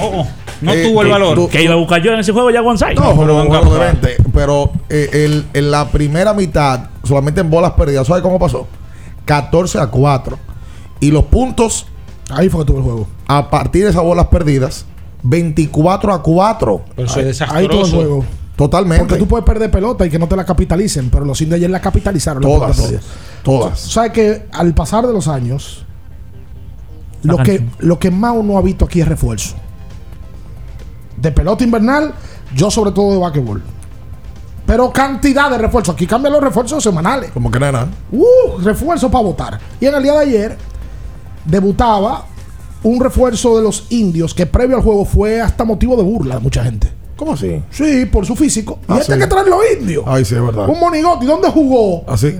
Oh, 0.00 0.20
oh, 0.22 0.26
no 0.60 0.72
Eh, 0.72 0.88
tuvo 0.88 1.02
el 1.02 1.08
valor. 1.08 1.34
tú- 1.34 1.48
Que 1.48 1.62
iba 1.62 1.74
a 1.74 1.76
buscar 1.76 2.00
yo 2.02 2.12
en 2.12 2.20
ese 2.20 2.32
juego 2.32 2.50
ya 2.50 2.60
González. 2.60 2.98
No, 2.98 3.16
pero 3.18 3.46
pero. 3.48 3.70
20. 3.78 4.16
Pero 4.32 4.72
eh, 4.88 5.10
el- 5.12 5.46
en 5.54 5.70
la 5.70 5.88
primera 5.88 6.32
mitad, 6.34 6.88
solamente 7.04 7.40
en 7.40 7.50
bolas 7.50 7.72
perdidas, 7.72 8.06
¿sabes 8.06 8.22
cómo 8.22 8.38
pasó? 8.38 8.66
14 9.24 9.78
a 9.78 9.86
4. 9.88 10.38
Y 11.00 11.10
los 11.10 11.24
puntos, 11.24 11.86
Ahí 12.30 12.48
fue 12.48 12.60
que 12.60 12.66
tuvo 12.66 12.78
el 12.78 12.84
juego. 12.84 13.08
a 13.26 13.50
partir 13.50 13.84
de 13.84 13.90
esas 13.90 14.02
bolas 14.02 14.26
perdidas, 14.26 14.84
24 15.22 16.12
a 16.12 16.22
4. 16.22 16.82
Pero 16.96 17.08
eso 17.08 17.20
es 17.20 17.42
Ahí 17.42 17.68
todo 17.68 17.84
el 17.84 17.90
juego. 17.92 18.24
Totalmente. 18.56 19.04
Porque 19.04 19.18
tú 19.20 19.28
puedes 19.28 19.44
perder 19.46 19.70
pelota 19.70 20.04
y 20.04 20.10
que 20.10 20.18
no 20.18 20.26
te 20.26 20.34
la 20.34 20.44
capitalicen, 20.44 21.10
pero 21.10 21.24
los 21.24 21.40
indios 21.40 21.58
ayer 21.58 21.70
la 21.70 21.80
capitalizaron. 21.80 22.42
Todas. 22.42 22.82
Todas. 23.44 23.78
¿Sabes 23.78 24.10
que 24.12 24.46
al 24.52 24.74
pasar 24.74 25.06
de 25.06 25.12
los 25.12 25.28
años, 25.28 25.84
lo 27.22 27.36
que, 27.38 27.64
lo 27.78 27.98
que 28.00 28.10
más 28.10 28.34
uno 28.36 28.58
ha 28.58 28.62
visto 28.62 28.84
aquí 28.84 29.00
es 29.00 29.06
refuerzo? 29.08 29.54
De 31.20 31.32
pelota 31.32 31.64
invernal, 31.64 32.14
yo 32.54 32.70
sobre 32.70 32.92
todo 32.92 33.12
de 33.12 33.18
basquetbol. 33.18 33.62
Pero 34.66 34.92
cantidad 34.92 35.50
de 35.50 35.58
refuerzos. 35.58 35.94
Aquí 35.94 36.06
cambian 36.06 36.32
los 36.34 36.42
refuerzos 36.42 36.82
semanales. 36.82 37.30
Como 37.32 37.50
que 37.50 37.58
nada. 37.58 37.88
Uh, 38.12 38.58
refuerzo 38.62 39.10
para 39.10 39.24
votar. 39.24 39.58
Y 39.80 39.86
en 39.86 39.94
el 39.94 40.02
día 40.02 40.12
de 40.12 40.18
ayer 40.18 40.58
debutaba 41.44 42.26
un 42.82 43.00
refuerzo 43.00 43.56
de 43.56 43.62
los 43.62 43.86
indios 43.90 44.34
que 44.34 44.46
previo 44.46 44.76
al 44.76 44.82
juego 44.82 45.04
fue 45.04 45.40
hasta 45.40 45.64
motivo 45.64 45.96
de 45.96 46.02
burla 46.02 46.36
de 46.36 46.40
mucha 46.42 46.62
gente. 46.62 46.92
¿Cómo 47.16 47.32
así? 47.32 47.60
Sí, 47.70 48.06
por 48.06 48.24
su 48.26 48.36
físico. 48.36 48.78
Y 48.88 48.92
Ah, 48.92 48.98
este 49.00 49.14
sí. 49.14 49.18
que 49.18 49.26
traen 49.26 49.50
los 49.50 49.58
indios. 49.80 50.04
Ay, 50.06 50.24
sí, 50.24 50.34
es 50.36 50.40
verdad. 50.42 50.68
Un 50.68 50.78
monigote. 50.78 51.24
¿Y 51.24 51.28
dónde 51.28 51.48
jugó? 51.50 52.04
Así. 52.08 52.38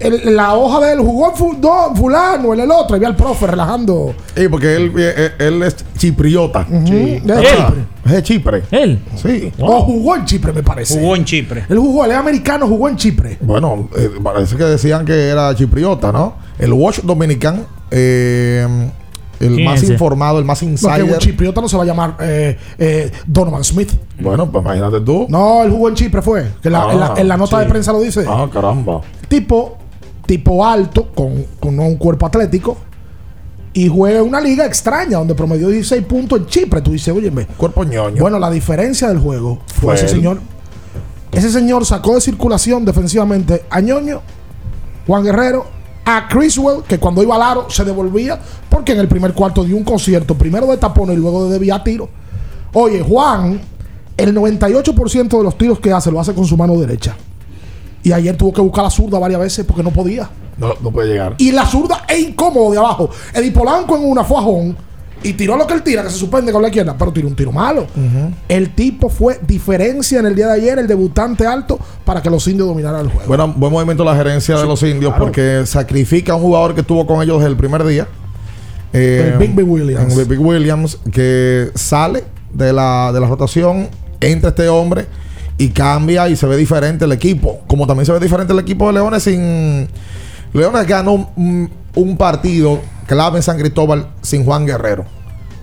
El- 0.00 0.34
la 0.34 0.54
hoja 0.54 0.86
de 0.86 0.92
él 0.94 1.00
jugó 1.00 1.32
no, 1.60 1.94
fulano, 1.94 2.54
en 2.54 2.60
el 2.60 2.70
otro. 2.70 2.96
Y 2.96 3.00
vi 3.00 3.04
al 3.06 3.14
profe 3.16 3.46
relajando. 3.46 4.14
Sí, 4.34 4.48
porque 4.48 4.74
él, 4.74 4.92
eh, 4.98 5.30
él 5.38 5.62
es 5.62 5.76
chipriota. 5.96 6.66
Sí. 6.86 7.20
De 7.20 7.32
Ah, 7.34 7.40
Chipre. 7.42 7.84
Es 8.06 8.12
de 8.12 8.22
Chipre. 8.22 8.62
Él. 8.70 8.98
Sí. 9.16 9.52
O 9.60 9.82
jugó 9.82 10.16
en 10.16 10.24
Chipre, 10.24 10.52
me 10.52 10.62
parece. 10.62 10.98
Jugó 10.98 11.16
en 11.16 11.24
Chipre. 11.24 11.64
Él 11.68 11.78
jugó, 11.78 12.04
él 12.06 12.12
es 12.12 12.16
americano, 12.16 12.66
jugó 12.66 12.88
en 12.88 12.96
Chipre. 12.96 13.36
Bueno, 13.42 13.88
eh, 13.96 14.10
parece 14.22 14.56
que 14.56 14.64
decían 14.64 15.04
que 15.04 15.28
era 15.28 15.54
chipriota, 15.54 16.10
¿no? 16.10 16.34
El 16.58 16.72
Watch 16.72 17.00
Dominican, 17.02 17.66
eh, 17.90 18.90
el 19.38 19.54
¿Quién 19.54 19.64
más 19.64 19.82
ese? 19.82 19.92
informado, 19.92 20.38
el 20.38 20.44
más 20.44 20.62
No, 20.62 20.68
insider. 20.70 21.02
un 21.04 21.18
chipriota 21.18 21.60
no 21.60 21.68
se 21.68 21.76
va 21.76 21.82
a 21.82 21.86
llamar 21.86 22.16
eh, 22.20 22.58
eh, 22.78 23.10
Donovan 23.26 23.64
Smith. 23.64 23.90
Bueno, 24.18 24.50
pues 24.50 24.64
imagínate 24.64 25.00
tú. 25.00 25.26
No, 25.28 25.62
él 25.62 25.70
jugó 25.70 25.88
en 25.88 25.94
Chipre, 25.94 26.20
fue. 26.22 26.46
Que 26.62 26.68
la- 26.70 26.82
Ah, 26.84 26.92
en, 26.92 27.00
la, 27.00 27.14
en 27.16 27.28
la 27.28 27.36
nota 27.36 27.58
sí. 27.58 27.64
de 27.64 27.70
prensa 27.70 27.92
lo 27.92 28.00
dice. 28.00 28.24
Ah, 28.28 28.46
caramba. 28.52 29.00
Tipo, 29.28 29.78
tipo 30.30 30.64
alto, 30.64 31.08
con, 31.12 31.44
con 31.58 31.76
un 31.80 31.96
cuerpo 31.96 32.24
atlético. 32.24 32.76
Y 33.72 33.88
juega 33.88 34.20
en 34.20 34.28
una 34.28 34.40
liga 34.40 34.64
extraña 34.64 35.18
donde 35.18 35.34
promedió 35.34 35.66
16 35.68 36.04
puntos 36.04 36.38
en 36.38 36.46
Chipre. 36.46 36.80
Tú 36.82 36.92
dices, 36.92 37.12
oye, 37.12 37.32
Cuerpo 37.56 37.82
ñoño. 37.82 38.22
Bueno, 38.22 38.38
la 38.38 38.48
diferencia 38.48 39.08
del 39.08 39.18
juego 39.18 39.58
fue 39.66 39.80
Fue 39.80 39.94
ese 39.96 40.04
él. 40.04 40.10
señor. 40.10 40.40
Ese 41.32 41.50
señor 41.50 41.84
sacó 41.84 42.14
de 42.14 42.20
circulación 42.20 42.84
defensivamente 42.84 43.64
a 43.70 43.80
Ñoño, 43.80 44.20
Juan 45.06 45.24
Guerrero, 45.24 45.66
a 46.04 46.28
Criswell, 46.28 46.82
que 46.86 46.98
cuando 46.98 47.24
iba 47.24 47.34
al 47.34 47.42
aro 47.42 47.70
se 47.70 47.84
devolvía, 47.84 48.38
porque 48.68 48.92
en 48.92 48.98
el 49.00 49.08
primer 49.08 49.32
cuarto 49.32 49.64
dio 49.64 49.76
un 49.76 49.84
concierto, 49.84 50.36
primero 50.36 50.66
de 50.68 50.76
tapón 50.76 51.10
y 51.12 51.16
luego 51.16 51.44
de 51.46 51.50
desviar 51.52 51.82
tiro. 51.82 52.08
Oye, 52.72 53.02
Juan, 53.02 53.60
el 54.16 54.34
98% 54.34 55.38
de 55.38 55.42
los 55.42 55.58
tiros 55.58 55.80
que 55.80 55.92
hace 55.92 56.10
lo 56.12 56.20
hace 56.20 56.34
con 56.34 56.44
su 56.46 56.56
mano 56.56 56.76
derecha. 56.78 57.16
Y 58.02 58.12
ayer 58.12 58.36
tuvo 58.36 58.52
que 58.52 58.60
buscar 58.60 58.84
la 58.84 58.90
zurda 58.90 59.18
varias 59.18 59.40
veces 59.40 59.64
porque 59.64 59.82
no 59.82 59.90
podía. 59.90 60.28
No, 60.56 60.74
no 60.82 60.90
puede 60.90 61.08
llegar. 61.08 61.34
Y 61.38 61.52
la 61.52 61.66
zurda 61.66 62.04
es 62.08 62.18
incómodo 62.18 62.70
de 62.72 62.78
abajo. 62.78 63.10
Eddie 63.34 63.50
Polanco 63.50 63.96
en 63.96 64.04
una 64.04 64.24
fue 64.24 64.38
a 64.38 64.42
Jón 64.42 64.76
y 65.22 65.34
tiró 65.34 65.56
lo 65.56 65.66
que 65.66 65.74
él 65.74 65.82
tira, 65.82 66.02
que 66.02 66.10
se 66.10 66.16
suspende 66.16 66.50
con 66.50 66.62
la 66.62 66.68
izquierda, 66.68 66.96
pero 66.98 67.12
tiró 67.12 67.28
un 67.28 67.36
tiro 67.36 67.52
malo. 67.52 67.86
El 68.48 68.70
tipo 68.74 69.08
fue 69.08 69.38
diferencia 69.46 70.18
en 70.18 70.26
el 70.26 70.34
día 70.34 70.46
de 70.46 70.54
ayer, 70.54 70.78
el 70.78 70.86
debutante 70.86 71.46
alto, 71.46 71.78
para 72.04 72.22
que 72.22 72.30
los 72.30 72.46
indios 72.48 72.68
dominaran 72.68 73.02
el 73.02 73.08
juego. 73.08 73.28
Bueno, 73.28 73.52
buen 73.54 73.72
movimiento 73.72 74.02
la 74.02 74.16
gerencia 74.16 74.56
de 74.56 74.66
los 74.66 74.82
indios 74.82 75.12
claro. 75.12 75.24
porque 75.24 75.66
sacrifica 75.66 76.32
a 76.32 76.36
un 76.36 76.42
jugador 76.42 76.74
que 76.74 76.80
estuvo 76.80 77.06
con 77.06 77.22
ellos 77.22 77.38
desde 77.38 77.50
el 77.50 77.56
primer 77.56 77.84
día. 77.84 78.08
Eh, 78.92 79.32
El 79.32 79.38
Big 79.38 79.54
Big 79.54 79.68
Williams. 79.68 80.16
el 80.16 80.24
Big 80.24 80.40
Williams, 80.40 80.98
que 81.12 81.70
sale 81.74 82.24
de 82.52 82.72
la, 82.72 83.10
de 83.12 83.20
la 83.20 83.26
rotación, 83.28 83.88
entra 84.20 84.50
este 84.50 84.68
hombre 84.68 85.06
y 85.60 85.68
cambia 85.68 86.28
y 86.28 86.36
se 86.36 86.46
ve 86.46 86.56
diferente 86.56 87.04
el 87.04 87.12
equipo. 87.12 87.60
Como 87.66 87.86
también 87.86 88.06
se 88.06 88.12
ve 88.12 88.18
diferente 88.20 88.52
el 88.52 88.58
equipo 88.58 88.86
de 88.86 88.94
Leones 88.94 89.22
sin. 89.22 89.88
Leones 90.52 90.86
ganó 90.86 91.30
un, 91.36 91.70
un 91.94 92.16
partido 92.16 92.80
clave 93.06 93.36
en 93.36 93.42
San 93.42 93.58
Cristóbal 93.58 94.08
sin 94.22 94.44
Juan 94.44 94.64
Guerrero. 94.66 95.04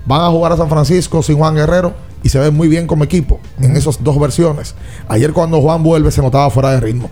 Van 0.06 0.22
a 0.22 0.30
jugar 0.30 0.52
a 0.54 0.58
San 0.58 0.70
Francisco 0.70 1.22
sin 1.24 1.38
Juan 1.38 1.56
Guerrero 1.56 1.94
y 2.24 2.30
se 2.30 2.40
ve 2.40 2.52
muy 2.52 2.68
bien 2.68 2.88
como 2.88 3.04
equipo 3.04 3.40
en 3.60 3.76
esas 3.76 4.04
dos 4.04 4.20
versiones. 4.20 4.76
Ayer 5.10 5.34
cuando 5.34 5.60
Juan 5.62 5.82
vuelve 5.84 6.12
se 6.12 6.22
notaba 6.22 6.50
fuera 6.50 6.72
de 6.72 6.80
ritmo. 6.80 7.10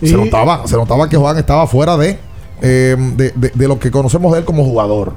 Y- 0.00 0.08
Se 0.08 0.16
notaba, 0.16 0.66
se 0.66 0.76
notaba 0.76 1.08
que 1.08 1.16
Juan 1.16 1.38
estaba 1.38 1.66
fuera 1.66 1.96
de, 1.96 2.18
eh, 2.62 2.96
de, 3.16 3.30
de- 3.34 3.52
de 3.54 3.68
lo 3.68 3.78
que 3.78 3.90
conocemos 3.90 4.32
de 4.32 4.40
él 4.40 4.44
como 4.44 4.64
jugador. 4.64 5.14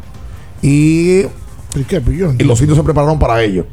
Y, 0.61 1.21
¿Y 1.75 1.83
qué? 1.87 1.99
Pues 2.01 2.17
y 2.39 2.43
los 2.43 2.59
indios 2.61 2.77
se 2.77 2.83
prepararon 2.83 3.19
para 3.19 3.41
ello. 3.43 3.65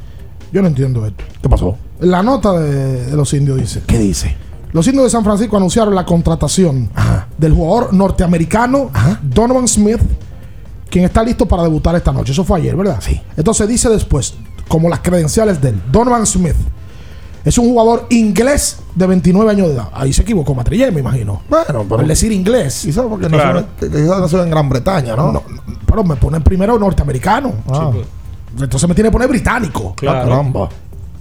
Yo 0.53 0.61
no 0.63 0.69
entiendo 0.69 1.07
esto. 1.07 1.25
¿Qué 1.41 1.49
pasó? 1.49 1.79
La 2.01 2.23
nota 2.23 2.53
de, 2.53 3.07
de 3.07 3.17
los 3.17 3.33
indios 3.35 3.59
dice. 3.59 3.83
¿Qué 3.87 3.99
dice? 3.99 4.37
Los 4.73 4.87
indios 4.89 5.05
de 5.05 5.11
San 5.11 5.23
Francisco 5.23 5.57
anunciaron 5.57 5.95
la 5.95 6.05
contratación 6.05 6.91
del 7.39 7.53
jugador 7.53 7.95
norteamericano 7.95 8.91
Donovan 9.23 9.69
Smith, 9.69 10.01
quien 10.91 11.05
está 11.05 11.23
listo 11.23 11.47
para 11.47 11.63
debutar 11.63 11.95
esta 11.95 12.11
noche. 12.13 12.33
Eso 12.33 12.43
fue 12.43 12.59
ayer, 12.59 12.75
¿verdad? 12.75 12.99
Sí. 13.01 13.21
Entonces 13.37 13.69
dice 13.69 13.89
después, 13.89 14.35
como 14.67 14.89
las 14.89 14.99
credenciales 14.99 15.61
de 15.61 15.69
él, 15.69 15.83
Donovan 15.93 16.27
Smith 16.27 16.57
es 17.45 17.57
un 17.57 17.67
jugador 17.69 18.07
inglés 18.11 18.79
de 18.97 19.07
29 19.07 19.49
años 19.49 19.69
de 19.69 19.75
edad. 19.75 19.91
Ahí 19.93 20.13
se 20.13 20.23
equivocó 20.23 20.57
Matrillé, 20.57 20.91
me 20.91 20.99
imagino. 21.01 21.43
Bueno, 21.49 21.85
pero. 21.89 22.01
Al 22.01 22.09
decir 22.09 22.33
inglés. 22.33 22.81
Quizás 22.85 23.05
porque 23.09 23.29
no 23.29 23.37
Claro. 23.37 23.65
en 23.81 24.51
Gran 24.51 24.69
Bretaña, 24.69 25.15
¿no? 25.15 25.31
No, 25.31 25.43
Pero 25.87 26.03
me 26.03 26.17
ponen 26.17 26.43
primero 26.43 26.77
norteamericano. 26.81 27.53
Ah. 27.71 27.93
Entonces 28.59 28.89
me 28.89 28.95
tiene 28.97 29.09
que 29.11 29.13
poner 29.13 29.29
británico. 29.29 29.95
Ah, 30.03 30.23
caramba. 30.25 30.69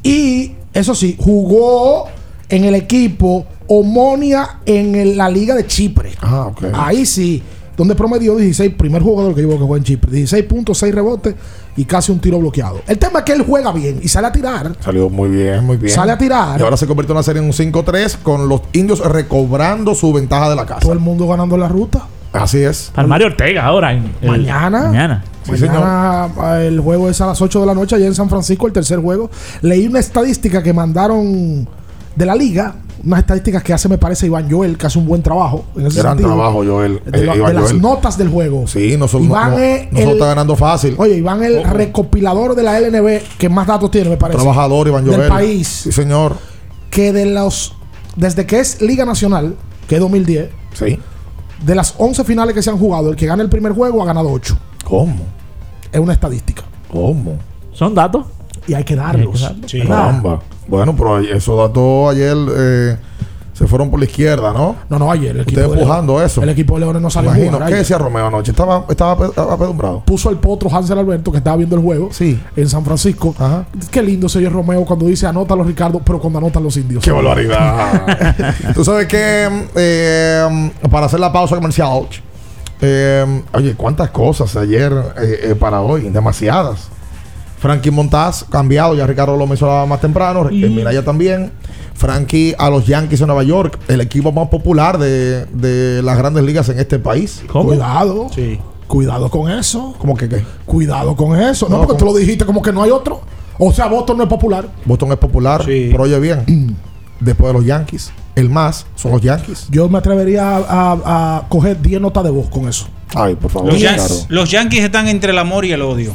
Y 0.02 0.56
eso 0.74 0.96
sí, 0.96 1.16
jugó 1.20 2.06
en 2.50 2.66
el 2.66 2.76
equipo 2.76 3.46
Omonia 3.68 4.60
en 4.66 4.96
el- 4.96 5.18
la 5.18 5.30
Liga 5.30 5.56
de 5.56 5.66
Chipre. 5.66 6.12
Ah, 6.22 6.48
ok. 6.48 6.66
Ahí 6.74 7.06
sí, 7.06 7.42
donde 7.78 7.96
promedió 7.96 8.36
16, 8.36 8.74
primer 8.78 9.02
jugador 9.02 9.34
que 9.34 9.42
yo 9.42 9.50
que 9.50 9.58
juega 9.58 9.78
en 9.78 9.84
Chipre, 9.84 10.12
16 10.12 10.44
puntos, 10.44 10.78
6 10.78 10.94
rebotes 10.94 11.34
y 11.76 11.86
casi 11.86 12.12
un 12.12 12.20
tiro 12.20 12.38
bloqueado. 12.40 12.82
El 12.88 13.00
tema 13.00 13.20
es 13.20 13.26
que 13.26 13.32
él 13.34 13.44
juega 13.48 13.72
bien 13.72 14.00
y 14.04 14.08
sale 14.08 14.28
a 14.28 14.32
tirar. 14.32 14.76
Salió 14.80 15.10
muy 15.10 15.30
bien, 15.30 15.64
muy 15.66 15.78
bien. 15.78 15.94
Sale 15.94 16.12
a 16.12 16.18
tirar. 16.18 16.60
Y 16.60 16.64
ahora 16.64 16.78
se 16.78 16.86
convirtió 16.86 17.14
en 17.14 17.18
una 17.18 17.24
serie 17.24 17.42
en 17.42 17.48
un 17.48 17.54
5-3 17.54 18.18
con 18.22 18.48
los 18.48 18.62
indios 18.74 19.00
recobrando 19.00 19.96
su 19.96 20.14
ventaja 20.14 20.50
de 20.50 20.56
la 20.56 20.66
casa. 20.66 20.82
Todo 20.82 20.94
el 20.94 21.00
mundo 21.00 21.28
ganando 21.28 21.58
la 21.58 21.68
ruta. 21.68 22.06
Así 22.34 22.64
es. 22.64 22.92
Para 22.94 23.08
Mario 23.08 23.28
Ortega 23.28 23.64
ahora. 23.66 23.94
en 23.94 24.12
el- 24.22 24.28
Mañana. 24.30 24.82
Mañana. 24.88 25.24
Mañana 25.48 26.30
eh, 26.62 26.68
el 26.68 26.80
juego 26.80 27.10
es 27.10 27.20
a 27.22 27.28
las 27.28 27.42
8 27.42 27.60
de 27.62 27.66
la 27.66 27.74
noche 27.76 27.96
allá 27.96 28.08
en 28.08 28.16
San 28.16 28.30
Francisco, 28.30 28.66
el 28.68 28.74
tercer 28.74 29.00
juego. 29.00 29.30
Leí 29.62 29.86
una 29.88 30.00
estadística 30.00 30.64
que 30.64 30.74
mandaron 30.74 31.68
de 32.16 32.26
la 32.26 32.34
liga, 32.36 32.76
unas 33.04 33.20
estadísticas 33.20 33.62
que 33.64 33.74
hace, 33.74 33.90
me 33.90 33.98
parece, 33.98 34.26
Iván 34.28 34.50
Joel, 34.50 34.78
que 34.78 34.86
hace 34.88 34.98
un 35.00 35.06
buen 35.06 35.22
trabajo. 35.22 35.66
En 35.76 35.86
ese 35.88 36.00
Gran 36.00 36.14
sentido. 36.18 36.30
trabajo, 36.36 36.64
Joel. 36.66 37.02
De, 37.06 37.20
Eh, 37.20 37.26
la- 37.26 37.36
Iván 37.36 37.56
de 37.56 37.62
las 37.62 37.74
notas 37.74 38.18
del 38.18 38.30
juego. 38.30 38.66
Sí, 38.68 38.96
no, 38.98 39.08
son, 39.08 39.24
Iván 39.26 39.52
no, 39.52 39.58
es 39.60 39.92
no 39.92 39.98
solo 40.00 40.10
el- 40.12 40.16
está 40.18 40.26
ganando 40.28 40.56
fácil. 40.56 40.96
Oye, 40.98 41.18
Iván 41.18 41.44
el 41.44 41.64
recopilador 41.64 42.56
de 42.56 42.64
la 42.64 42.80
LNB 42.80 43.22
que 43.38 43.50
más 43.50 43.68
datos 43.68 43.92
tiene, 43.92 44.10
me 44.10 44.18
parece. 44.18 44.40
Trabajador, 44.40 44.88
Iván 44.88 45.04
Del 45.06 45.16
Joel. 45.18 45.30
país. 45.30 45.68
Sí, 45.68 45.92
señor. 45.92 46.38
Que 46.90 47.12
de 47.12 47.26
los. 47.26 47.76
Desde 48.16 48.46
que 48.46 48.60
es 48.60 48.82
Liga 48.82 49.06
Nacional, 49.06 49.56
que 49.88 49.96
es 49.96 50.02
2010. 50.02 50.50
Sí. 50.74 51.00
De 51.62 51.76
las 51.76 51.96
11 51.98 52.24
finales 52.24 52.56
que 52.56 52.62
se 52.62 52.70
han 52.70 52.78
jugado, 52.78 53.10
el 53.10 53.16
que 53.16 53.26
gana 53.26 53.44
el 53.44 53.50
primer 53.50 53.74
juego 53.74 54.02
ha 54.02 54.06
ganado 54.06 54.30
8. 54.32 54.58
¿Cómo? 54.84 55.26
Es 55.92 56.00
una 56.00 56.14
estadística. 56.14 56.64
¿Cómo? 56.92 57.38
Son 57.72 57.94
datos. 57.94 58.26
Y 58.68 58.74
hay 58.74 58.84
que 58.84 58.96
darlos. 58.96 59.42
¿verdad? 59.42 59.88
Caramba. 59.88 60.40
Bueno, 60.68 60.96
pero 60.96 61.20
esos 61.20 61.58
datos 61.58 62.12
ayer 62.12 62.38
eh, 62.56 62.98
se 63.54 63.68
fueron 63.68 63.90
por 63.92 64.00
la 64.00 64.06
izquierda, 64.06 64.52
¿no? 64.52 64.76
No, 64.90 64.98
no, 65.00 65.12
ayer 65.12 65.32
el 65.36 65.42
equipo. 65.42 65.62
Usted 65.62 65.72
de 65.74 65.80
empujando 65.82 66.14
Leones- 66.14 66.26
eso. 66.26 66.42
El 66.42 66.50
equipo 66.50 66.74
de 66.74 66.80
Leones 66.82 67.02
no 67.02 67.10
salió 67.10 67.30
Imagino. 67.30 67.52
jugar 67.54 67.62
¿Qué 67.68 67.74
ayer. 67.76 67.80
decía 67.80 67.98
Romeo 68.00 68.28
anoche? 68.28 68.52
Estaba, 68.52 68.86
estaba 68.90 69.16
ape- 69.18 69.54
apedumbrado. 69.54 70.00
Puso 70.06 70.30
el 70.32 70.38
potro 70.38 70.76
Hansel 70.76 70.98
Alberto, 70.98 71.32
que 71.32 71.38
estaba 71.38 71.58
viendo 71.58 71.76
el 71.76 71.82
juego 71.84 72.10
Sí. 72.12 72.40
en 72.56 72.68
San 72.68 72.84
Francisco. 72.84 73.36
Qué 73.92 74.02
lindo 74.02 74.28
se 74.28 74.40
oye 74.40 74.50
Romeo 74.50 74.84
cuando 74.86 75.06
dice 75.06 75.28
anota 75.28 75.56
los 75.56 75.68
Ricardo, 75.68 76.02
pero 76.04 76.20
cuando 76.20 76.40
anotan 76.40 76.64
los 76.64 76.76
indios. 76.78 77.04
¡Qué 77.04 77.12
barbaridad! 77.12 78.54
Tú 78.74 78.84
sabes 78.84 79.08
que 79.08 79.68
eh, 79.76 80.72
para 80.90 81.06
hacer 81.06 81.20
la 81.20 81.32
pausa 81.32 81.56
comercial, 81.56 82.08
eh, 82.82 83.44
oye, 83.54 83.76
cuántas 83.76 84.10
cosas 84.10 84.56
ayer 84.56 84.92
eh, 85.22 85.40
eh, 85.52 85.56
para 85.56 85.82
hoy, 85.82 86.10
demasiadas. 86.10 86.90
Frankie 87.64 87.92
Montaz 87.92 88.44
cambiado, 88.44 88.94
ya 88.94 89.08
Ricardo 89.08 89.38
lo 89.38 89.48
mencionaba 89.48 89.86
más 89.86 90.02
temprano, 90.02 90.50
y 90.52 90.66
Miraya 90.68 91.02
también. 91.06 91.50
Frankie 91.94 92.54
a 92.58 92.70
los 92.70 92.86
Yankees 92.86 93.22
de 93.22 93.26
Nueva 93.26 93.44
York, 93.44 93.80
el 93.88 94.02
equipo 94.02 94.34
más 94.34 94.50
popular 94.50 94.98
de, 94.98 95.46
de 95.46 96.02
las 96.04 96.18
grandes 96.18 96.44
ligas 96.44 96.68
en 96.68 96.78
este 96.78 97.00
país. 97.00 97.42
Cuidado. 97.78 98.28
Cuidado 98.88 99.30
con 99.30 99.50
eso. 99.50 99.96
¿Cómo 99.98 100.18
que 100.18 100.28
qué? 100.28 100.44
Cuidado 100.66 101.16
con 101.16 101.40
eso. 101.40 101.70
No, 101.70 101.78
No, 101.78 101.84
porque 101.88 102.00
tú 102.00 102.06
lo 102.06 102.14
dijiste 102.14 102.44
como 102.46 102.62
que 102.62 102.74
no 102.74 102.84
hay 102.84 102.92
otro. 102.92 103.22
O 103.58 103.72
sea, 103.72 103.86
Boston 103.88 104.18
no 104.18 104.24
es 104.24 104.30
popular. 104.30 104.68
Boston 104.84 105.14
es 105.14 105.18
popular, 105.18 105.62
pero 105.92 106.04
oye 106.04 106.20
bien, 106.20 106.76
después 107.22 107.54
de 107.54 107.60
los 107.60 107.66
Yankees, 107.66 108.12
el 108.36 108.50
más 108.50 108.86
son 108.96 109.14
los 109.14 109.22
Yankees. 109.22 109.68
Yo 109.70 109.88
me 109.88 110.00
atrevería 110.00 110.58
a, 110.58 110.58
a- 110.68 111.38
a 111.38 111.48
coger 111.48 111.82
10 111.82 112.02
notas 112.02 112.26
de 112.26 112.30
voz 112.30 112.50
con 112.50 112.68
eso. 112.68 112.88
Ay, 113.16 113.36
por 113.36 113.52
favor. 113.52 113.72
Los, 113.72 113.80
Yan- 113.80 113.96
los 114.28 114.52
Yankees 114.52 114.84
están 114.84 115.08
entre 115.08 115.32
el 115.32 115.38
amor 115.38 115.64
y 115.64 115.72
el 115.72 115.82
odio. 115.82 116.14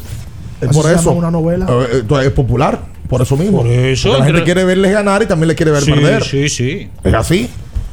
Es 0.61 0.69
por 0.77 0.91
eso. 0.91 1.13
una 1.13 1.31
novela. 1.31 1.67
Eh, 1.69 2.05
eh, 2.09 2.23
es 2.27 2.31
popular, 2.33 2.81
por 3.09 3.23
eso 3.23 3.37
mismo. 3.37 3.59
Por 3.59 3.67
eso, 3.69 4.09
Porque 4.09 4.21
la 4.21 4.27
gente 4.27 4.45
quiere 4.45 4.65
verles 4.65 4.93
ganar 4.93 5.23
y 5.23 5.27
también 5.27 5.49
le 5.49 5.55
quiere 5.55 5.73
ver 5.73 5.83
Sí, 5.83 5.93
perder. 5.93 6.25
sí, 6.25 6.49
sí. 6.49 6.91
Es 7.05 7.15
así. 7.15 7.49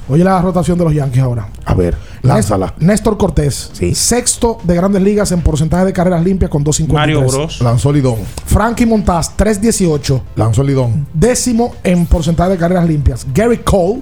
Oye 0.08 0.24
la 0.24 0.40
rotación 0.40 0.78
de 0.78 0.84
los 0.84 0.94
Yankees 0.94 1.24
ahora. 1.24 1.50
A 1.66 1.74
ver, 1.74 1.96
lánzala. 2.22 2.76
Néstor 2.78 3.18
Cortés, 3.18 3.72
sexto 3.96 4.60
de 4.64 4.76
grandes 4.76 5.02
ligas 5.02 5.32
en 5.32 5.42
porcentaje 5.42 5.86
de 5.86 5.94
carreras 5.94 6.24
limpias 6.24 6.52
con 6.52 6.64
2.53. 6.64 6.88
Mario 6.94 7.22
Bros. 7.24 7.60
Lanzó 7.62 7.92
Lidón. 7.92 8.18
Frankie 8.46 8.86
Montaz, 8.86 9.36
3.18. 9.36 10.22
Lanzó 10.36 10.64
Lidón. 10.64 11.08
Décimo 11.12 11.74
en 11.84 12.06
porcentaje 12.06 12.52
de 12.52 12.58
carreras 12.58 12.88
limpias. 12.88 13.26
Gary 13.34 13.58
Cole, 13.60 14.02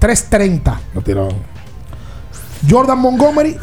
3.30. 0.00 0.76
Lo 0.92 1.00
tiró. 1.02 1.28
Jordan 2.68 2.98
Montgomery 2.98 3.56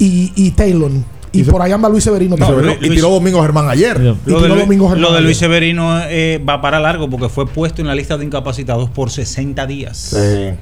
y, 0.00 0.32
y 0.34 0.50
Taylor. 0.52 0.90
Y, 1.32 1.44
por 1.44 1.62
ahí 1.62 1.72
anda 1.72 1.88
Luis 1.88 2.04
Severino. 2.04 2.36
Severino- 2.36 2.76
y 2.80 2.90
tiró 2.90 3.08
Domingo 3.10 3.40
Germán 3.42 3.68
ayer. 3.68 3.96
Y 3.98 4.04
Lo 4.04 4.12
de, 4.14 4.20
tiró 4.24 4.48
Luis- 4.48 4.60
Domingo 4.60 4.88
Germán 4.88 5.02
lo 5.02 5.12
de 5.14 5.20
Luis 5.22 5.36
ayer. 5.38 5.48
Severino 5.48 6.00
eh, 6.04 6.42
va 6.46 6.60
para 6.60 6.78
largo 6.78 7.08
porque 7.08 7.28
fue 7.28 7.46
puesto 7.46 7.80
en 7.80 7.88
la 7.88 7.94
lista 7.94 8.16
de 8.18 8.24
incapacitados 8.24 8.90
por 8.90 9.10
60 9.10 9.66
días. 9.66 9.96
Sí. 9.96 10.54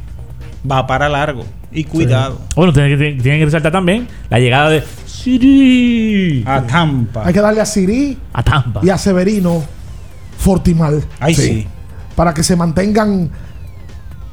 Va 0.70 0.86
para 0.86 1.08
largo. 1.08 1.44
Y 1.72 1.84
cuidado. 1.84 2.40
Bueno, 2.56 2.72
tienen 2.72 2.98
que, 2.98 3.22
tienen 3.22 3.40
que 3.40 3.44
resaltar 3.46 3.72
también 3.72 4.06
la 4.28 4.38
llegada 4.38 4.70
de 4.70 4.82
Siri 5.06 6.42
A 6.46 6.62
Tampa. 6.66 7.26
Hay 7.26 7.32
que 7.32 7.40
darle 7.40 7.60
a 7.60 7.66
Siri 7.66 8.18
a 8.32 8.42
Tampa. 8.42 8.80
y 8.82 8.90
a 8.90 8.98
Severino 8.98 9.62
Fortimal. 10.38 11.02
Ahí 11.18 11.34
sí. 11.34 11.66
Para 12.16 12.34
que 12.34 12.42
se 12.42 12.56
mantengan 12.56 13.30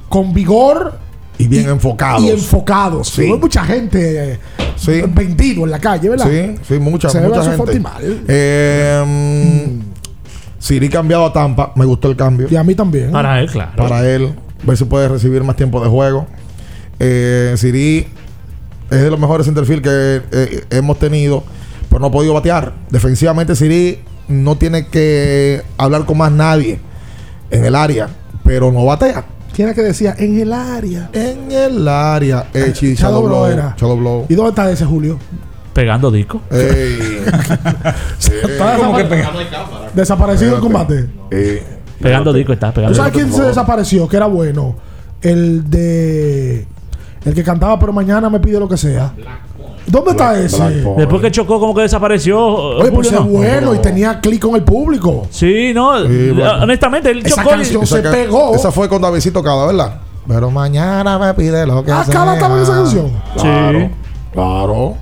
con 0.09 0.33
vigor 0.33 0.97
Y 1.39 1.47
bien 1.47 1.69
enfocados. 1.69 2.23
y 2.23 2.31
enfocados. 2.31 3.09
Sí. 3.09 3.21
Hay 3.23 3.37
mucha 3.37 3.63
gente 3.63 4.33
eh, 4.33 4.39
Sí. 4.75 5.01
vendido 5.07 5.63
en 5.65 5.71
la 5.71 5.79
calle, 5.79 6.09
¿verdad? 6.09 6.27
Sí, 6.29 6.55
sí, 6.67 6.79
mucha, 6.79 7.09
Se 7.09 7.19
mucha 7.21 7.43
gente. 7.55 7.81
Eh, 8.27 9.03
mm, 9.05 9.97
Siri 10.59 10.89
cambiado 10.89 11.25
a 11.25 11.33
Tampa. 11.33 11.71
Me 11.75 11.85
gustó 11.85 12.09
el 12.09 12.15
cambio. 12.15 12.47
Y 12.49 12.55
a 12.55 12.63
mí 12.63 12.75
también. 12.75 13.11
Para 13.11 13.39
él, 13.39 13.49
claro. 13.49 13.71
Para 13.75 14.07
él. 14.07 14.33
Ver 14.63 14.77
si 14.77 14.85
puede 14.85 15.07
recibir 15.07 15.43
más 15.43 15.55
tiempo 15.55 15.81
de 15.83 15.89
juego. 15.89 16.27
Eh, 16.99 17.53
Siri 17.57 18.07
es 18.89 19.01
de 19.01 19.09
los 19.11 19.19
mejores 19.19 19.45
centerfield 19.45 19.83
que 19.83 20.21
eh, 20.31 20.63
hemos 20.71 20.97
tenido, 20.97 21.43
pero 21.89 21.99
no 21.99 22.07
ha 22.07 22.11
podido 22.11 22.33
batear. 22.33 22.73
Defensivamente, 22.89 23.55
Siri 23.55 23.99
no 24.27 24.57
tiene 24.57 24.87
que 24.87 25.61
hablar 25.77 26.05
con 26.05 26.17
más 26.17 26.31
nadie 26.31 26.79
en 27.51 27.65
el 27.65 27.75
área, 27.75 28.09
pero 28.43 28.71
no 28.71 28.83
batea. 28.85 29.25
Tiene 29.57 29.73
que 29.73 29.81
decir 29.81 30.13
en 30.19 30.39
el 30.39 30.53
área. 30.53 31.09
En 31.13 31.51
el 31.51 31.87
área. 31.87 32.45
Eh, 32.53 32.71
Shadow 32.75 33.23
Blow 33.23 33.39
blow. 33.41 33.45
era. 33.47 33.75
Shadow 33.75 33.97
blow. 33.97 34.25
¿Y 34.29 34.35
dónde 34.35 34.49
está 34.49 34.69
ese 34.69 34.85
Julio? 34.85 35.17
Pegando 35.73 36.11
disco. 36.11 36.41
Ey. 36.51 37.23
Está 38.19 38.77
¿Cómo 38.77 38.95
que 38.95 39.05
pega? 39.05 39.31
Desaparecido 39.95 40.57
en 40.57 40.61
combate. 40.61 41.09
Eh, 41.31 41.63
Pegando 41.99 42.31
disco 42.33 42.53
está. 42.53 42.67
¿Tú 42.67 42.75
Pegando 42.75 42.95
sabes 42.97 43.13
disco. 43.13 43.29
quién 43.29 43.41
se 43.41 43.47
desapareció? 43.47 44.07
Que 44.07 44.17
era 44.17 44.27
bueno. 44.27 44.75
El 45.23 45.67
de. 45.67 46.67
El 47.25 47.33
que 47.33 47.43
cantaba, 47.43 47.79
pero 47.79 47.91
mañana 47.91 48.29
me 48.29 48.39
pide 48.39 48.59
lo 48.59 48.69
que 48.69 48.77
sea. 48.77 49.11
¿Dónde 49.87 50.11
está 50.11 50.37
ese? 50.39 50.57
Black. 50.57 50.97
Después 50.97 51.21
que 51.21 51.31
chocó, 51.31 51.59
como 51.59 51.73
que 51.73 51.81
desapareció. 51.83 52.39
Oye, 52.45 52.91
pues 52.91 53.07
es 53.07 53.13
¿no? 53.13 53.23
bueno 53.23 53.73
y 53.73 53.77
tenía 53.79 54.19
clic 54.19 54.41
con 54.41 54.55
el 54.55 54.63
público. 54.63 55.25
Sí, 55.29 55.71
no. 55.73 56.05
Sí, 56.05 56.31
bueno. 56.31 56.63
Honestamente, 56.63 57.09
él 57.09 57.19
Esa 57.25 57.37
chocó. 57.41 57.49
canción- 57.51 57.87
se 57.87 58.01
pegó. 58.01 58.53
Esa 58.53 58.71
fue 58.71 58.89
con 58.89 59.01
Davidito 59.01 59.41
Cada, 59.41 59.65
¿verdad? 59.67 60.01
Pero 60.27 60.51
mañana 60.51 61.17
me 61.17 61.33
pide 61.33 61.65
lo 61.65 61.83
que 61.85 61.91
Ah, 61.91 62.03
sea. 62.03 62.13
Cada 62.13 62.33
estaba 62.33 62.57
en 62.57 62.63
esa 62.63 62.73
canción. 62.73 63.11
Claro. 63.41 63.79
Sí. 63.79 63.89
Claro. 64.33 64.95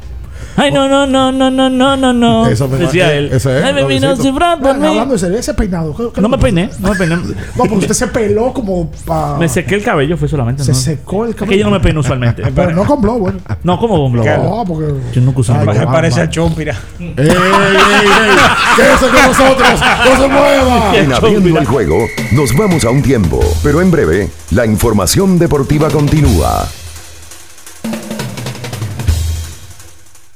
Ay, 0.57 0.71
no, 0.71 0.87
no, 0.87 1.05
no, 1.05 1.31
no, 1.31 1.51
no, 1.51 1.69
no, 1.69 1.97
no, 1.97 2.13
no. 2.13 2.47
Eso 2.47 2.67
me- 2.67 2.77
Decía 2.77 3.13
eh, 3.13 3.17
él. 3.17 3.25
ese 3.33 3.57
es, 3.59 3.63
Ay, 3.63 3.73
baby, 3.73 3.99
no 3.99 4.07
Davidcito. 4.07 4.23
cifrar 4.23 4.59
por 4.59 4.77
mí. 4.77 4.87
Hablando 4.87 5.13
de 5.13 5.19
serio, 5.19 5.37
ese 5.37 5.53
peinado. 5.53 5.95
¿qué- 5.95 6.09
qué 6.13 6.21
No 6.21 6.29
me 6.29 6.37
peiné, 6.37 6.69
no 6.79 6.89
me 6.91 6.95
peiné. 6.95 7.15
No, 7.55 7.63
porque 7.63 7.75
usted 7.75 7.93
se 7.93 8.07
peló 8.07 8.53
como 8.53 8.89
pa- 9.05 9.37
Me 9.37 9.49
sequé 9.49 9.75
el 9.75 9.83
cabello, 9.83 10.15
fue 10.17 10.27
solamente. 10.27 10.63
Se 10.63 10.71
¿no? 10.71 10.77
secó 10.77 11.25
el 11.25 11.31
Es 11.31 11.35
que 11.41 11.57
yo 11.57 11.65
no 11.65 11.71
me 11.71 11.79
peino 11.79 11.99
usualmente. 11.99 12.43
Pero 12.55 12.71
no 12.71 12.85
con 12.85 13.01
blower. 13.01 13.33
No, 13.63 13.79
como 13.79 13.97
con 13.97 14.13
globo. 14.13 14.29
No, 14.29 14.65
porque. 14.65 14.93
Yo 15.13 15.21
nunca 15.21 15.39
uso 15.41 15.53
un 15.53 15.59
Se 15.59 15.65
globo. 15.65 15.91
parece 15.91 16.21
a 16.21 16.29
Chompira. 16.29 16.73
¡Ey, 16.99 17.07
ey, 17.17 17.27
ey! 17.27 18.35
¡Quédese 18.75 19.07
con 19.07 19.27
nosotros! 19.27 19.79
¡No 20.05 20.21
se 20.21 20.27
mueva! 20.27 20.95
En 20.97 21.13
abriendo 21.13 21.59
el 21.59 21.65
juego, 21.65 21.97
nos 22.31 22.55
vamos 22.55 22.85
a 22.85 22.89
un 22.91 23.01
tiempo, 23.01 23.39
pero 23.63 23.81
en 23.81 23.91
breve, 23.91 24.29
la 24.51 24.65
información 24.65 25.37
deportiva 25.37 25.89
continúa. 25.89 26.67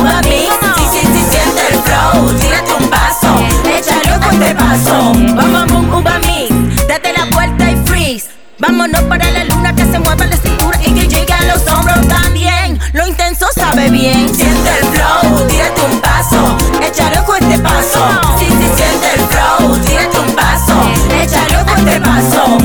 un 0.00 0.20
mix. 0.28 0.54
Sí, 0.76 1.00
sí, 1.00 1.24
siente 1.30 1.62
el 1.70 1.78
flow, 1.82 2.32
tírate 2.38 2.72
un 2.72 2.88
paso, 2.88 3.34
échale 3.76 4.16
un 4.16 4.22
fuerte 4.22 4.54
paso, 4.54 5.12
bom, 5.12 5.52
bom, 5.52 5.66
bom, 5.68 6.00
uva 6.00 6.18
mix. 6.20 6.86
Date 6.86 7.12
la 7.12 7.24
vuelta 7.32 7.70
y 7.70 7.76
freeze, 7.86 8.28
vámonos 8.58 9.02
para 9.02 9.30
la 9.30 9.44
luna 9.44 9.74
que 9.74 9.84
se 9.84 9.98
mueva 9.98 10.26
la 10.26 10.36
cintura 10.36 10.78
y 10.84 10.92
que 10.92 11.06
llegue 11.06 11.32
a 11.32 11.42
los 11.44 11.66
hombros 11.66 12.06
también. 12.08 12.78
Lo 12.92 13.06
intenso 13.06 13.46
sabe 13.54 13.90
bien, 13.90 14.34
siente 14.34 14.70
el 14.80 14.86
flow, 14.88 15.46
tírate 15.46 15.82
un 15.82 16.00
paso, 16.00 16.56
échale 16.82 17.20
un 17.20 17.26
fuerte 17.26 17.58
paso. 17.58 18.08
Sí, 18.38 18.46
sí, 18.46 18.70
siente 18.74 19.14
el 19.14 19.20
flow, 19.20 19.76
tírate 19.78 20.18
un 20.18 20.34
paso, 20.34 20.74
échale 21.20 21.58
un 21.58 21.66
fuerte 21.68 22.00
paso. 22.00 22.58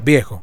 Viejo, 0.00 0.42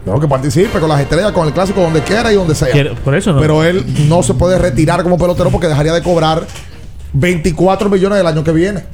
No, 0.09 0.21
que 0.21 0.29
participe 0.29 0.79
con 0.81 0.89
las 0.89 1.01
estrellas, 1.01 1.33
con 1.33 1.47
el 1.47 1.53
clásico, 1.53 1.81
donde 1.81 2.03
quiera 2.03 2.33
y 2.33 2.37
donde 2.37 2.55
sea. 2.55 2.71
Quiero- 2.71 2.95
por 2.97 3.15
eso 3.15 3.33
no. 3.33 3.41
Pero 3.41 3.63
él 3.65 3.85
no 4.09 4.23
se 4.23 4.35
puede 4.35 4.59
retirar 4.59 5.03
como 5.03 5.19
pelotero 5.19 5.51
porque 5.51 5.67
dejaría 5.69 5.93
de 5.93 6.03
cobrar 6.03 6.47
24 7.13 7.89
millones 7.89 8.19
del 8.19 8.27
año 8.27 8.45
que 8.45 8.53
viene. 8.53 8.85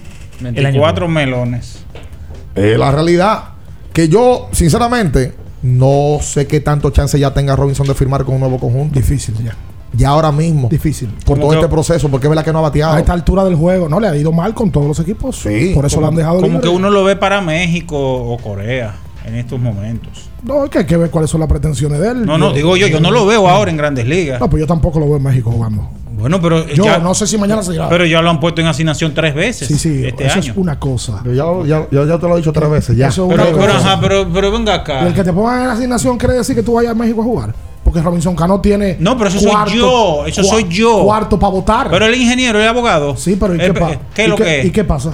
24 0.40 1.08
melones. 1.08 1.78
Es 2.54 2.78
la 2.78 2.90
realidad. 2.92 3.44
Que 3.92 4.08
yo, 4.08 4.48
sinceramente, 4.52 5.34
no 5.62 6.18
sé 6.20 6.46
qué 6.46 6.60
tanto 6.60 6.90
chance 6.90 7.18
ya 7.18 7.32
tenga 7.32 7.56
Robinson 7.56 7.86
de 7.86 7.94
firmar 7.94 8.24
con 8.24 8.34
un 8.34 8.40
nuevo 8.40 8.58
conjunto. 8.58 8.94
Difícil 8.98 9.34
ya. 9.42 9.56
Ya 9.92 10.08
ahora 10.08 10.32
mismo. 10.32 10.68
Difícil. 10.68 11.08
Por 11.08 11.36
Como 11.36 11.42
todo 11.42 11.50
que- 11.50 11.56
este 11.58 11.68
proceso, 11.68 12.08
porque 12.08 12.26
es 12.26 12.28
verdad 12.28 12.44
que 12.44 12.52
no 12.52 12.58
ha 12.58 12.62
bateado. 12.62 12.94
A 12.94 12.98
esta 12.98 13.12
altura 13.12 13.44
del 13.44 13.54
juego, 13.54 13.88
no 13.88 14.00
le 14.00 14.08
ha 14.08 14.16
ido 14.16 14.32
mal 14.32 14.52
con 14.52 14.72
todos 14.72 14.86
los 14.88 14.98
equipos. 14.98 15.36
Sí. 15.36 15.70
Por 15.72 15.86
eso 15.86 16.00
lo 16.00 16.08
han 16.08 16.16
dejado 16.16 16.36
Como 16.36 16.46
libre. 16.48 16.62
que 16.62 16.68
uno 16.68 16.90
lo 16.90 17.04
ve 17.04 17.14
para 17.14 17.40
México 17.40 17.96
o 17.96 18.36
Corea 18.38 18.96
en 19.26 19.34
estos 19.36 19.58
momentos. 19.60 20.30
No, 20.42 20.64
es 20.64 20.70
que 20.70 20.78
hay 20.80 20.86
que 20.86 20.96
ver 20.96 21.10
cuáles 21.10 21.30
son 21.30 21.40
las 21.40 21.48
pretensiones 21.48 21.98
de 22.00 22.08
él. 22.08 22.26
No, 22.26 22.36
no, 22.38 22.52
digo 22.52 22.76
yo, 22.76 22.86
yo 22.86 23.00
no 23.00 23.10
lo 23.10 23.24
veo 23.26 23.48
ahora 23.48 23.70
en 23.70 23.76
grandes 23.76 24.06
ligas. 24.06 24.38
No, 24.40 24.48
pues 24.50 24.60
yo 24.60 24.66
tampoco 24.66 25.00
lo 25.00 25.06
veo 25.06 25.16
en 25.16 25.22
México 25.22 25.50
jugando. 25.50 25.88
Bueno, 26.16 26.40
pero 26.40 26.64
Yo 26.68 26.84
ya, 26.84 26.98
no 26.98 27.12
sé 27.12 27.26
si 27.26 27.36
mañana 27.36 27.60
se 27.62 27.74
irá. 27.74 27.88
pero 27.88 28.06
ya 28.06 28.22
lo 28.22 28.30
han 28.30 28.38
puesto 28.38 28.60
en 28.60 28.68
asignación 28.68 29.12
tres 29.14 29.34
veces 29.34 29.66
Sí, 29.66 29.76
sí, 29.76 30.06
este 30.06 30.26
eso 30.26 30.38
año. 30.38 30.52
es 30.52 30.56
una 30.56 30.78
cosa. 30.78 31.20
Yo 31.24 31.64
ya, 31.66 31.86
ya, 31.90 32.04
ya- 32.06 32.18
te 32.18 32.28
lo 32.28 32.34
he 32.34 32.36
dicho 32.36 32.52
tres 32.52 32.70
veces. 32.70 32.96
Ya. 32.96 33.08
Eso 33.08 33.24
es 33.24 33.30
Pero, 33.36 33.42
una 33.50 33.58
pero, 33.60 33.72
cosa. 33.74 33.92
ajá, 33.94 34.00
pero, 34.00 34.28
pero 34.32 34.52
venga 34.52 34.74
acá. 34.74 35.02
Y 35.02 35.06
el 35.08 35.14
que 35.14 35.24
te 35.24 35.32
pongan 35.32 35.62
en 35.62 35.68
asignación 35.70 36.16
quiere 36.16 36.34
decir 36.34 36.54
que 36.54 36.62
tú 36.62 36.74
vayas 36.74 36.92
a 36.92 36.94
México 36.94 37.20
a 37.20 37.24
jugar. 37.24 37.54
Porque 37.82 38.00
Robinson 38.00 38.34
Cano 38.36 38.60
tiene. 38.60 38.96
No, 39.00 39.16
pero 39.18 39.28
eso 39.28 39.40
soy 39.40 39.76
yo, 39.76 40.24
eso 40.26 40.40
cua- 40.42 40.48
soy 40.50 40.68
yo. 40.68 41.02
Cuarto 41.04 41.38
para 41.38 41.50
votar. 41.52 41.90
Pero 41.90 42.06
el 42.06 42.14
ingeniero, 42.14 42.60
el 42.60 42.68
abogado. 42.68 43.16
sí, 43.16 43.36
pero 43.38 43.54
¿y 43.56 43.60
El- 43.60 43.72
qué, 43.74 43.80
pa- 43.80 43.98
¿Qué 44.14 44.22
es 44.22 44.28
¿y 44.28 44.30
lo 44.30 44.36
que 44.36 44.60
es? 44.60 44.64
¿Y 44.66 44.70
qué 44.70 44.84
pasa? 44.84 45.12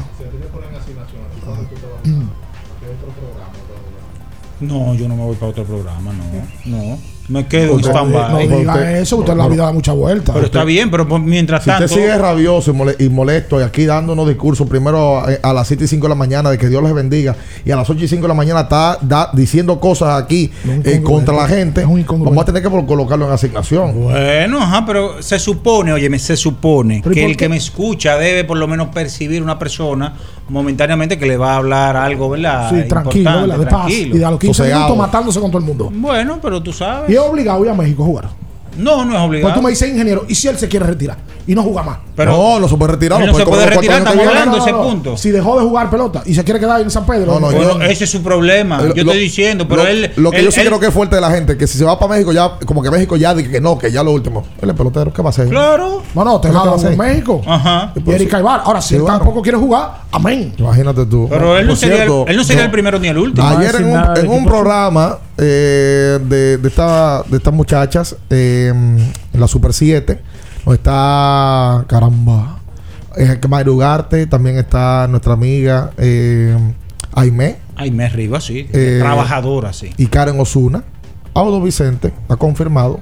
No, 4.60 4.94
yo 4.94 5.08
no 5.08 5.16
me 5.16 5.22
voy 5.24 5.36
para 5.36 5.50
otro 5.52 5.64
programa, 5.64 6.12
no. 6.12 6.70
No. 6.78 6.98
Me 7.28 7.46
quedo 7.46 7.74
en 7.74 7.84
stand-by. 7.84 8.48
no 8.48 8.58
diga 8.58 8.98
eso, 8.98 9.18
usted 9.18 9.32
en 9.32 9.38
la 9.38 9.46
vida 9.46 9.62
da 9.62 9.72
mucha 9.72 9.92
vuelta. 9.92 10.32
Pero 10.32 10.46
está 10.46 10.64
bien, 10.64 10.90
pero 10.90 11.04
mientras 11.20 11.62
Si 11.62 11.70
tanto. 11.70 11.84
usted 11.84 11.96
sigue 11.96 12.18
rabioso 12.18 12.72
y, 12.72 12.74
mole- 12.74 12.96
y 12.98 13.08
molesto 13.08 13.60
y 13.60 13.62
aquí 13.62 13.86
dando 13.86 14.14
unos 14.14 14.26
discursos 14.26 14.66
primero 14.68 15.22
eh, 15.30 15.38
a 15.40 15.52
las 15.52 15.68
7 15.68 15.84
y 15.84 15.86
5 15.86 16.06
de 16.06 16.08
la 16.08 16.16
mañana 16.16 16.50
de 16.50 16.58
que 16.58 16.68
Dios 16.68 16.82
les 16.82 16.92
bendiga 16.92 17.36
y 17.64 17.70
a 17.70 17.76
las 17.76 17.88
8 17.88 18.04
y 18.04 18.08
5 18.08 18.22
de 18.22 18.28
la 18.28 18.34
mañana 18.34 18.62
está 18.62 18.98
da- 19.00 19.30
diciendo 19.32 19.78
cosas 19.78 20.20
aquí 20.20 20.50
eh, 20.84 21.00
contra 21.04 21.32
la 21.36 21.46
gente, 21.46 21.84
vamos 21.84 22.38
a 22.38 22.44
tener 22.46 22.64
que 22.64 22.68
colocarlo 22.68 23.26
en 23.28 23.32
asignación. 23.32 24.02
Bueno, 24.02 24.60
ajá, 24.60 24.84
pero 24.84 25.22
se 25.22 25.38
supone, 25.38 25.92
óyeme, 25.92 26.18
se 26.18 26.36
supone 26.36 26.98
¿Pero 27.00 27.12
y 27.12 27.14
que 27.14 27.24
el 27.26 27.36
que 27.36 27.48
me 27.48 27.58
escucha 27.58 28.16
debe 28.18 28.42
por 28.42 28.58
lo 28.58 28.66
menos 28.66 28.88
percibir 28.88 29.40
una 29.40 29.56
persona 29.56 30.14
momentáneamente 30.50 31.18
que 31.18 31.26
le 31.26 31.36
va 31.36 31.54
a 31.54 31.56
hablar 31.56 31.96
algo, 31.96 32.28
¿verdad? 32.30 32.70
Sí, 32.70 32.88
tranquilo, 32.88 33.30
¿verdad? 33.30 33.58
De 33.58 33.66
paz. 33.66 33.86
tranquilo. 33.86 34.16
Y 34.16 34.18
de 34.18 34.24
a 34.24 34.30
los 34.30 34.40
15 34.40 34.54
Sosegado. 34.56 34.82
minutos 34.84 35.06
matándose 35.06 35.40
con 35.40 35.50
todo 35.50 35.58
el 35.60 35.64
mundo. 35.66 35.90
Bueno, 35.94 36.38
pero 36.42 36.62
tú 36.62 36.72
sabes. 36.72 37.08
Y 37.08 37.14
es 37.14 37.18
obligado 37.20 37.64
ir 37.64 37.70
a 37.70 37.74
México 37.74 38.02
a 38.02 38.06
jugar. 38.06 38.28
No, 38.76 39.04
no 39.04 39.14
es 39.16 39.20
obligado. 39.20 39.48
Pues 39.48 39.54
tú 39.54 39.62
me 39.62 39.70
dices, 39.70 39.88
ingeniero, 39.90 40.24
¿y 40.28 40.34
si 40.34 40.48
él 40.48 40.58
se 40.58 40.68
quiere 40.68 40.86
retirar 40.86 41.16
y 41.46 41.54
no 41.54 41.62
juega 41.62 41.82
más? 41.82 41.98
Pero- 42.16 42.32
no, 42.32 42.60
no 42.60 42.68
se 42.68 42.76
puede 42.76 42.92
retirar. 42.92 43.20
No 43.20 43.32
puede 43.32 43.44
se 43.44 43.50
puede 43.50 43.66
retirar, 43.66 43.98
estamos 43.98 44.26
hablando 44.26 44.58
ese 44.58 44.72
punto. 44.74 45.16
Si 45.16 45.30
dejó 45.30 45.58
de 45.58 45.64
jugar 45.66 45.90
pelota 45.90 46.22
y 46.26 46.34
se 46.34 46.44
quiere 46.44 46.60
quedar 46.60 46.80
en 46.80 46.90
San 46.90 47.06
Pedro. 47.06 47.26
No, 47.34 47.40
no, 47.40 47.46
Bueno, 47.50 47.78
yo- 47.78 47.82
ese 47.84 48.04
es 48.04 48.10
su 48.10 48.22
problema. 48.22 48.80
Lo- 48.80 48.94
yo 48.94 49.04
lo- 49.04 49.10
estoy 49.12 49.24
diciendo, 49.24 49.66
pero 49.68 49.82
lo, 49.84 49.88
él. 49.88 50.10
Lo 50.16 50.30
que 50.30 50.38
él- 50.38 50.44
yo 50.46 50.50
sí 50.50 50.60
él- 50.60 50.66
creo 50.66 50.80
que 50.80 50.86
es 50.86 50.92
fuerte 50.94 51.14
de 51.16 51.20
la 51.22 51.30
gente, 51.30 51.56
que 51.56 51.66
si 51.66 51.78
se 51.78 51.84
va 51.84 51.98
para 51.98 52.12
México 52.12 52.32
ya, 52.32 52.52
como 52.66 52.82
que 52.82 52.90
México 52.90 53.16
ya 53.16 53.34
dice 53.34 53.50
que 53.50 53.60
no, 53.60 53.78
que 53.78 53.90
ya 53.90 54.02
lo 54.02 54.12
último. 54.12 54.44
Él 54.60 54.70
es 54.70 54.76
pelotero, 54.76 55.12
¿qué 55.12 55.22
va 55.22 55.28
a 55.28 55.30
hacer? 55.30 55.48
Claro. 55.48 56.02
No, 56.14 56.24
no, 56.24 56.40
te 56.40 56.48
¿Qué 56.48 56.54
va 56.54 56.62
a 56.62 56.76
México. 56.96 57.40
Ajá. 57.46 57.92
Y 58.04 58.10
Eric 58.10 58.34
Aybar. 58.34 58.62
Ahora, 58.64 58.80
si 58.82 58.90
Sí, 58.90 58.96
él 58.96 59.04
tampoco 59.06 59.40
quiere 59.42 59.56
jugar, 59.58 60.02
amén. 60.12 60.52
Imagínate 60.58 61.06
tú. 61.06 61.26
Pero 61.30 61.56
él 61.56 61.66
no, 61.66 61.76
sería, 61.76 62.04
el, 62.04 62.10
él 62.26 62.36
no 62.36 62.44
sería 62.44 62.64
el 62.64 62.70
primero 62.70 62.98
ni 62.98 63.08
el 63.08 63.18
último. 63.18 63.46
Ayer 63.46 63.76
en 63.76 63.86
un, 63.86 64.16
en 64.16 64.28
un 64.28 64.44
programa 64.44 65.18
eh, 65.38 66.18
de, 66.22 66.58
de, 66.58 66.68
esta- 66.68 67.22
de 67.26 67.36
estas 67.38 67.54
muchachas 67.54 68.14
eh, 68.28 68.68
en 69.32 69.40
la 69.40 69.46
Super 69.48 69.72
7, 69.72 70.20
donde 70.64 70.76
está, 70.76 71.84
caramba, 71.88 72.58
eh, 73.16 73.38
Mayra 73.48 73.70
Ugarte, 73.70 74.26
también 74.26 74.56
está 74.58 75.06
nuestra 75.08 75.32
amiga 75.32 75.90
eh, 75.98 76.56
Aimé 77.12 77.58
Ay, 77.76 77.90
me 77.90 78.04
arriba, 78.04 78.40
sí. 78.40 78.68
Eh, 78.72 78.98
Trabajadora, 79.00 79.72
sí. 79.72 79.90
y 79.96 80.06
Karen 80.06 80.38
Osuna. 80.38 80.84
Audo 81.32 81.60
Vicente 81.62 82.12
ha 82.28 82.36
confirmado 82.36 83.00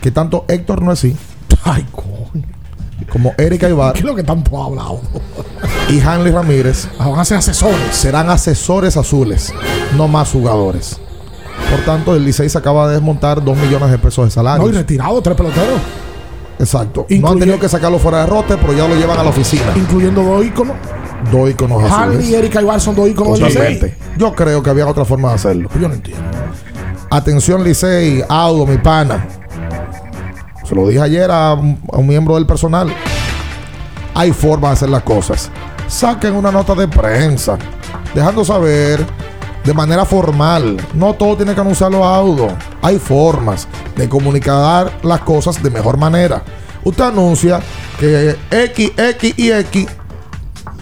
que 0.00 0.10
tanto 0.10 0.44
Héctor 0.48 0.82
no 0.82 0.90
es 0.92 0.98
así 0.98 1.16
Ay, 1.64 1.86
coño. 1.92 2.46
como 3.12 3.32
Erika 3.38 3.68
Ibar 3.68 3.92
¿Qué 3.92 4.00
es 4.00 4.04
lo 4.04 4.14
que 4.14 4.22
tanto 4.24 4.60
ha 4.62 4.66
hablado? 4.66 5.00
y 5.90 6.00
Hanley 6.00 6.32
Ramírez 6.32 6.88
Van 6.98 7.18
a 7.18 7.24
ser 7.24 7.36
asesores. 7.38 7.78
serán 7.92 8.28
asesores 8.30 8.96
azules, 8.96 9.52
no 9.96 10.08
más 10.08 10.30
jugadores. 10.30 11.00
Por 11.70 11.80
tanto, 11.84 12.14
el 12.16 12.24
Licey 12.24 12.48
se 12.48 12.56
acaba 12.58 12.88
de 12.88 12.94
desmontar 12.94 13.42
2 13.44 13.56
millones 13.58 13.90
de 13.90 13.98
pesos 13.98 14.24
de 14.26 14.30
salario. 14.30 14.62
No, 14.64 14.70
y 14.70 14.72
retirado, 14.72 15.20
tres 15.20 15.36
peloteros. 15.36 15.80
Exacto. 16.58 17.06
no 17.08 17.28
han 17.28 17.38
tenido 17.38 17.58
que 17.58 17.68
sacarlo 17.68 17.98
fuera 17.98 18.20
de 18.20 18.26
rote, 18.26 18.56
pero 18.56 18.72
ya 18.72 18.88
lo 18.88 18.94
llevan 18.94 19.18
a 19.18 19.22
la 19.22 19.30
oficina. 19.30 19.72
Incluyendo 19.76 20.22
dos 20.22 20.44
íconos. 20.44 20.76
Dos 21.32 21.50
iconos 21.50 21.82
Harley 21.90 22.16
y 22.16 22.20
azules. 22.20 22.38
Eric 22.38 22.56
Aybar 22.56 22.80
son 22.80 22.94
dos 22.94 23.08
íconos. 23.08 23.38
Totalmente. 23.38 23.96
Yo 24.16 24.34
creo 24.34 24.62
que 24.62 24.70
había 24.70 24.86
otra 24.86 25.04
forma 25.04 25.30
de 25.30 25.34
hacerlo. 25.34 25.68
Yo 25.80 25.88
no 25.88 25.94
entiendo. 25.94 26.22
Atención, 27.10 27.64
Licey, 27.64 28.22
Audo, 28.28 28.66
mi 28.66 28.78
pana. 28.78 29.26
Se 30.64 30.74
lo 30.74 30.86
dije 30.86 31.00
ayer 31.00 31.30
a 31.30 31.54
un 31.54 32.06
miembro 32.06 32.34
del 32.34 32.46
personal. 32.46 32.92
Hay 34.14 34.32
formas 34.32 34.70
de 34.70 34.74
hacer 34.74 34.88
las 34.90 35.02
cosas. 35.02 35.50
Saquen 35.86 36.34
una 36.34 36.52
nota 36.52 36.74
de 36.74 36.86
prensa, 36.86 37.56
dejando 38.14 38.44
saber 38.44 39.04
de 39.68 39.74
manera 39.74 40.06
formal. 40.06 40.78
No 40.94 41.12
todo 41.12 41.36
tiene 41.36 41.54
que 41.54 41.60
anunciarlo 41.60 42.02
a 42.02 42.16
Audo. 42.16 42.48
Hay 42.80 42.98
formas 42.98 43.68
de 43.94 44.08
comunicar 44.08 44.90
las 45.02 45.20
cosas 45.20 45.62
de 45.62 45.68
mejor 45.68 45.98
manera. 45.98 46.42
Usted 46.84 47.04
anuncia 47.04 47.60
que 48.00 48.34
X, 48.50 48.92
X 48.96 49.34
y 49.36 49.50
X 49.50 49.86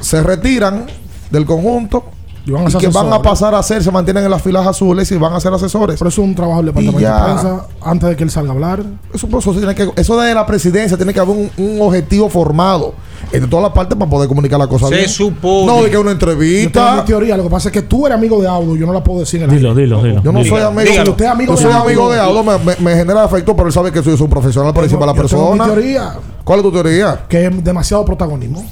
se 0.01 0.23
retiran 0.23 0.87
del 1.33 1.45
conjunto 1.45 2.05
Y 2.45 2.53
van 2.53 2.67
a 2.67 2.69
y 2.69 2.71
ser 2.71 2.81
que 2.81 2.87
van 2.87 3.13
a 3.13 3.21
pasar 3.21 3.57
a 3.57 3.63
ser, 3.65 3.83
se 3.83 3.91
mantienen 3.91 4.23
en 4.23 4.31
las 4.31 4.41
filas 4.41 4.65
azules 4.65 5.11
y 5.11 5.17
van 5.17 5.33
a 5.33 5.41
ser 5.41 5.53
asesores. 5.53 5.99
Pero 5.99 6.09
eso 6.09 6.23
es 6.23 6.29
un 6.29 6.37
trabajo 6.37 6.59
del 6.63 6.67
departamento 6.67 7.01
Y 7.01 7.05
de 7.05 7.25
prensa 7.25 7.67
antes 7.83 8.09
de 8.09 8.15
que 8.15 8.23
él 8.23 8.31
salga 8.31 8.51
a 8.51 8.55
hablar. 8.55 8.85
Eso, 9.13 9.27
eso 9.37 9.53
tiene 9.53 9.75
que, 9.75 9.91
eso 9.97 10.17
de 10.21 10.33
la 10.33 10.47
presidencia 10.47 10.97
tiene 10.97 11.13
que 11.13 11.19
haber 11.19 11.37
un, 11.37 11.51
un 11.57 11.83
objetivo 11.83 12.29
formado 12.29 12.95
entre 13.37 13.51
todas 13.51 13.63
las 13.65 13.73
partes 13.73 13.97
para 13.99 14.11
poder 14.11 14.29
comunicar 14.29 14.59
la 14.59 14.67
cosa 14.67 14.89
Se 14.89 14.97
bien. 14.97 15.09
supone. 15.09 15.67
No, 15.67 15.83
de 15.83 15.91
que 15.91 15.97
una 15.99 16.13
Yo 16.13 16.19
tengo 16.19 16.33
entrevista. 16.33 16.97
mi 16.97 17.03
teoría. 17.03 17.37
Lo 17.37 17.45
que 17.45 17.51
pasa 17.51 17.69
es 17.69 17.73
que 17.73 17.83
tú 17.83 18.07
eres 18.07 18.19
amigo 18.19 18.41
de 18.41 18.49
Audo. 18.49 18.77
Yo 18.77 18.87
no 18.87 18.93
la 18.93 19.03
puedo 19.03 19.21
decir 19.21 19.43
en 19.43 19.51
el 19.51 19.57
Dilo, 19.57 19.75
dilo, 19.75 20.03
dilo. 20.03 20.23
Yo 20.23 20.33
no 20.33 20.43
Dilo. 20.43 20.57
soy 20.57 20.65
amigo. 20.65 20.91
Dígalo. 20.91 21.11
Usted 21.13 21.25
es 21.25 21.31
amigo 21.31 21.53
yo 21.53 21.57
de 21.57 21.63
soy 21.63 21.73
Audo. 21.73 21.85
amigo 21.85 22.11
de 22.13 22.21
Audo, 22.21 22.45
me, 22.45 22.59
me- 22.59 22.77
me 22.81 22.97
genera 22.97 23.25
afecto, 23.25 23.55
pero 23.55 23.69
él 23.69 23.73
sabe 23.73 23.93
que 23.93 24.03
soy 24.03 24.17
un 24.21 24.29
profesional 24.31 24.73
por 24.75 24.85
encima 24.85 25.01
de 25.01 25.07
la 25.07 25.13
Yo 25.15 25.29
tengo 25.29 25.53
mi 25.53 25.59
persona. 25.59 25.65
teoría. 25.75 26.15
¿Cuál 26.45 26.59
es 26.61 26.63
tu 26.65 26.73
teoría? 26.73 27.21
Que 27.29 27.47
es 27.47 27.65
demasiado 27.65 28.05
protagonismo. 28.05 28.65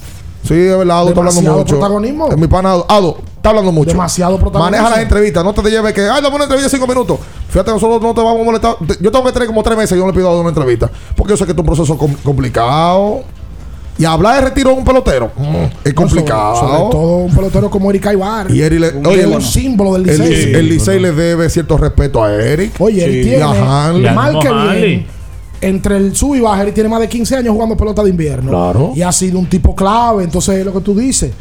Sí, 0.47 0.53
es 0.53 0.77
verdad, 0.77 0.99
Audo 0.99 1.09
está 1.09 1.19
hablando 1.21 1.41
Demasiado 1.41 1.57
mucho. 1.57 1.75
protagonismo. 1.79 2.27
Es 2.29 2.37
mi 2.37 2.47
pana. 2.47 2.71
Audo, 2.87 3.17
está 3.35 3.49
hablando 3.49 3.71
mucho. 3.71 3.89
Demasiado 3.91 4.37
protagonismo. 4.39 4.77
Maneja 4.77 4.89
las 4.95 4.99
entrevistas, 5.03 5.43
no 5.43 5.53
te 5.53 5.61
te 5.63 5.71
lleves 5.71 5.91
que, 5.91 6.01
ay, 6.01 6.21
dame 6.21 6.35
una 6.35 6.43
entrevista 6.43 6.69
de 6.69 6.77
cinco 6.77 6.85
minutos. 6.87 7.17
Fíjate, 7.49 7.71
nosotros 7.71 7.99
no 8.01 8.13
te 8.13 8.21
vamos 8.21 8.41
a 8.41 8.43
molestar. 8.43 8.75
Te- 8.85 9.03
Yo 9.03 9.11
tengo 9.11 9.25
que 9.25 9.31
tener 9.31 9.47
como 9.47 9.63
tres 9.63 9.75
meses 9.75 9.93
y 9.93 9.95
yo 9.99 10.01
no 10.05 10.11
le 10.11 10.15
pido 10.15 10.27
a 10.27 10.29
Audo 10.31 10.41
una 10.41 10.49
entrevista. 10.49 10.89
Porque 11.15 11.31
yo 11.31 11.37
sé 11.37 11.45
que 11.45 11.51
es 11.53 11.57
un 11.57 11.65
proceso 11.65 11.97
com- 11.97 12.13
complicado. 12.23 13.23
Y 13.97 14.03
hablar 14.05 14.35
de 14.43 14.49
retiro 14.49 14.71
de 14.71 14.75
un 14.77 14.83
pelotero 14.83 15.31
mm, 15.37 15.87
es 15.87 15.93
complicado. 15.93 16.55
Sobre, 16.57 16.77
sobre 16.77 16.89
todo 16.91 17.17
un 17.17 17.33
pelotero 17.35 17.69
como 17.69 17.89
Eric 17.89 18.07
Aybar. 18.07 18.51
Y 18.51 18.61
Eric 18.61 18.79
le- 18.79 18.89
Un 18.97 19.05
oye, 19.07 19.21
ícono. 19.21 19.35
un 19.37 19.41
símbolo 19.41 19.93
del 19.93 20.09
El, 20.09 20.19
Licey. 20.19 20.53
el 20.53 20.69
Licey 20.69 20.99
le 20.99 21.11
debe 21.13 21.49
cierto 21.49 21.77
respeto 21.77 22.23
a 22.23 22.33
Eric. 22.33 22.73
Oye, 22.79 23.05
él 23.05 23.11
Sí. 23.13 23.21
tiene 23.21 23.37
Y 23.37 23.41
a 23.41 23.85
Hanley. 23.87 24.13
mal 24.13 24.39
que 24.39 24.49
bien. 24.79 25.05
Entre 25.61 25.95
el 25.97 26.15
sub 26.15 26.35
y 26.35 26.41
baja, 26.41 26.63
él 26.63 26.73
tiene 26.73 26.89
más 26.89 26.99
de 26.99 27.07
15 27.07 27.37
años 27.37 27.53
jugando 27.53 27.77
pelota 27.77 28.03
de 28.03 28.09
invierno. 28.09 28.51
Claro. 28.51 28.91
Y 28.95 29.01
ha 29.01 29.11
sido 29.11 29.39
un 29.39 29.45
tipo 29.47 29.73
clave. 29.73 30.23
Entonces, 30.25 30.57
es 30.59 30.65
lo 30.65 30.73
que 30.73 30.81
tú 30.81 30.93
dices. 30.93 31.31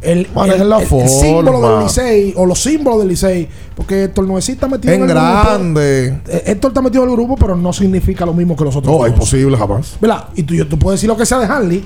El, 0.00 0.18
el- 0.20 0.68
la 0.68 0.78
el- 0.78 0.82
el 0.92 1.08
símbolo 1.08 1.60
del 1.76 1.84
Licey, 1.84 2.32
o 2.36 2.46
los 2.46 2.60
símbolos 2.62 3.00
del 3.00 3.08
Licey, 3.08 3.48
porque 3.74 4.04
Héctor 4.04 4.26
Noesí 4.28 4.52
está 4.52 4.68
metido 4.68 4.94
en, 4.94 5.02
En 5.02 5.08
el 5.08 5.14
grande. 5.14 6.10
grupo. 6.22 6.30
Eh, 6.30 6.42
Héctor 6.46 6.70
está 6.70 6.80
metido 6.82 7.02
en 7.04 7.10
el 7.10 7.16
grupo, 7.16 7.36
pero 7.36 7.56
no 7.56 7.72
significa 7.72 8.24
lo 8.24 8.32
mismo 8.32 8.54
que 8.54 8.64
los 8.64 8.76
otros. 8.76 8.94
No, 8.96 9.04
es 9.04 9.10
dos. 9.12 9.16
imposible 9.18 9.56
jamás. 9.56 9.96
¿Verdad? 10.00 10.28
Y 10.36 10.44
tú, 10.44 10.54
yo- 10.54 10.68
tú 10.68 10.78
puedes 10.78 11.00
decir 11.00 11.08
lo 11.08 11.16
que 11.16 11.26
sea 11.26 11.38
de 11.40 11.46
Hanley, 11.46 11.84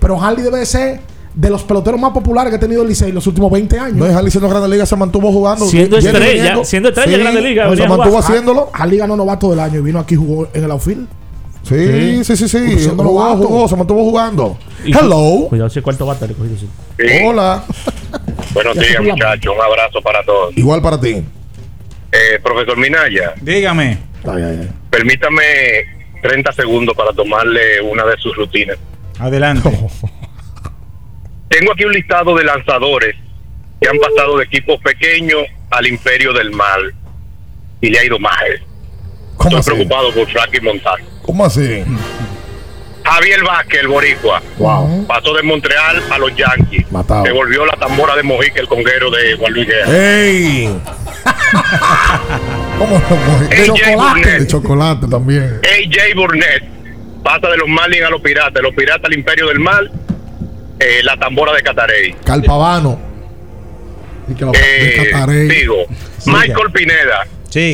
pero 0.00 0.20
Hanley 0.20 0.42
debe 0.42 0.58
de 0.58 0.66
ser 0.66 1.00
de 1.34 1.50
los 1.50 1.62
peloteros 1.64 2.00
más 2.00 2.12
populares 2.12 2.50
que 2.50 2.56
ha 2.56 2.60
tenido 2.60 2.82
el 2.82 2.88
Licey 2.88 3.12
los 3.12 3.26
últimos 3.26 3.50
20 3.52 3.78
años. 3.78 3.96
No 3.96 4.06
es 4.06 4.14
Hanley 4.16 4.30
siendo 4.30 4.48
Grande 4.48 4.68
Liga, 4.68 4.86
se 4.86 4.96
mantuvo 4.96 5.30
jugando. 5.30 5.66
Siendo 5.66 5.98
estrella, 5.98 6.64
siendo 6.64 6.88
estrella 6.88 7.12
de 7.12 7.18
Grande 7.22 7.42
Liga, 7.42 7.66
no, 7.66 7.76
Se 7.76 7.86
mantuvo 7.86 8.04
jugar. 8.08 8.24
haciéndolo. 8.24 8.70
Hanley 8.72 8.98
ganó 8.98 9.16
novato 9.16 9.50
del 9.50 9.60
año 9.60 9.78
y 9.78 9.82
vino 9.82 9.98
aquí 10.00 10.14
y 10.14 10.16
jugó 10.16 10.48
en 10.52 10.64
el 10.64 10.70
outfield. 10.70 11.06
Sí, 11.68 12.24
sí, 12.24 12.36
sí, 12.36 12.48
sí. 12.48 12.78
Siendo 12.78 13.02
Jugó, 13.02 13.36
jugó, 13.36 13.68
se 13.68 13.76
mantuvo 13.76 14.04
jugando. 14.04 14.58
Y- 14.84 14.96
Hello. 14.96 15.46
Cuidado 15.48 15.68
si 15.70 15.78
el 15.80 15.82
cuarto 15.82 16.06
bate 16.06 16.28
le 16.28 16.34
cogido 16.34 16.54
así. 16.56 16.68
Hola. 17.24 17.64
Buenos 18.54 18.74
días, 18.78 19.02
muchachos. 19.02 19.54
Un 19.54 19.60
abrazo 19.62 20.00
para 20.02 20.22
todos. 20.24 20.56
Igual 20.56 20.80
para 20.80 21.00
ti. 21.00 21.24
Eh, 22.12 22.38
profesor 22.42 22.76
Minaya, 22.78 23.34
Dígame. 23.42 23.98
Ay, 24.24 24.42
ay, 24.42 24.58
ay. 24.62 24.70
permítame 24.90 25.42
30 26.22 26.52
segundos 26.52 26.96
para 26.96 27.12
tomarle 27.12 27.80
una 27.82 28.04
de 28.06 28.16
sus 28.18 28.34
rutinas. 28.36 28.78
Adelante. 29.18 29.68
Tengo 31.48 31.72
aquí 31.72 31.84
un 31.84 31.92
listado 31.92 32.34
de 32.36 32.44
lanzadores 32.44 33.14
que 33.80 33.88
han 33.88 33.98
pasado 33.98 34.38
de 34.38 34.44
equipos 34.44 34.80
pequeños 34.82 35.42
al 35.70 35.86
imperio 35.86 36.32
del 36.32 36.50
mal. 36.52 36.94
y 37.80 37.90
le 37.90 37.98
ha 37.98 38.04
ido 38.04 38.18
mal. 38.18 38.62
¿Cómo 39.36 39.58
Estoy 39.58 39.60
así? 39.60 39.70
preocupado 39.86 40.12
por 40.12 40.28
Frankie 40.30 40.60
Montana. 40.60 41.04
¿Cómo 41.22 41.44
así? 41.44 41.84
Javier 43.04 43.44
Vázquez, 43.44 43.80
el 43.82 43.88
boricua, 43.88 44.42
pasó 45.06 45.32
de 45.34 45.42
Montreal 45.44 46.02
a 46.10 46.18
los 46.18 46.34
Yankees. 46.34 46.90
Matado. 46.90 47.24
Se 47.24 47.30
volvió 47.32 47.64
la 47.64 47.74
tambora 47.76 48.16
de 48.16 48.22
Mojica, 48.24 48.60
el 48.60 48.66
conguero 48.66 49.10
de 49.10 49.36
Juan 49.36 49.52
Luis 49.52 49.66
Guerra. 49.68 49.92
¡Ey! 49.96 50.80
¿Cómo 52.78 53.00
lo 53.08 53.48
De 53.48 53.64
chocolate. 53.66 54.38
De 54.40 54.46
chocolate 54.46 55.06
también. 55.06 55.60
AJ 55.62 56.14
Burnett 56.16 56.64
pasa 57.22 57.48
de 57.48 57.56
los 57.58 57.68
Marlins 57.68 58.04
a 58.04 58.10
los 58.10 58.20
Piratas, 58.20 58.62
los 58.62 58.74
Piratas 58.74 59.04
al 59.04 59.14
Imperio 59.14 59.46
del 59.48 59.60
Mal, 59.60 59.90
eh, 60.78 61.00
la 61.04 61.16
tambora 61.16 61.52
de 61.52 61.62
Catarey. 61.62 62.12
Calpavano. 62.24 62.98
Y 64.28 64.34
que 64.34 64.44
lo 64.44 64.52
Eh, 64.54 65.10
Catarey. 65.12 65.48
digo, 65.48 65.84
Michael 66.26 66.72
Pineda 66.72 67.26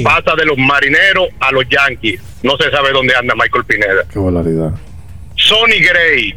pasa 0.05 0.35
de 0.37 0.45
los 0.45 0.59
Marineros 0.59 1.29
a 1.41 1.53
los 1.53 1.65
Yankees. 1.69 2.21
No 2.43 2.57
se 2.57 2.71
sabe 2.71 2.91
dónde 2.93 3.15
anda 3.15 3.35
Michael 3.35 3.65
Pineda. 3.65 4.05
Qué 4.13 4.19
barbaridad. 4.19 4.73
Sonny 5.37 5.81
Gray 5.81 6.35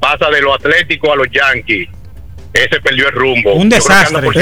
pasa 0.00 0.30
de 0.30 0.40
los 0.42 0.54
Atléticos 0.54 1.10
a 1.10 1.16
los 1.16 1.28
Yankees. 1.30 1.88
Ese 2.52 2.80
perdió 2.80 3.08
el 3.08 3.14
rumbo. 3.14 3.54
Un 3.54 3.68
desastre. 3.68 4.22
por. 4.22 4.36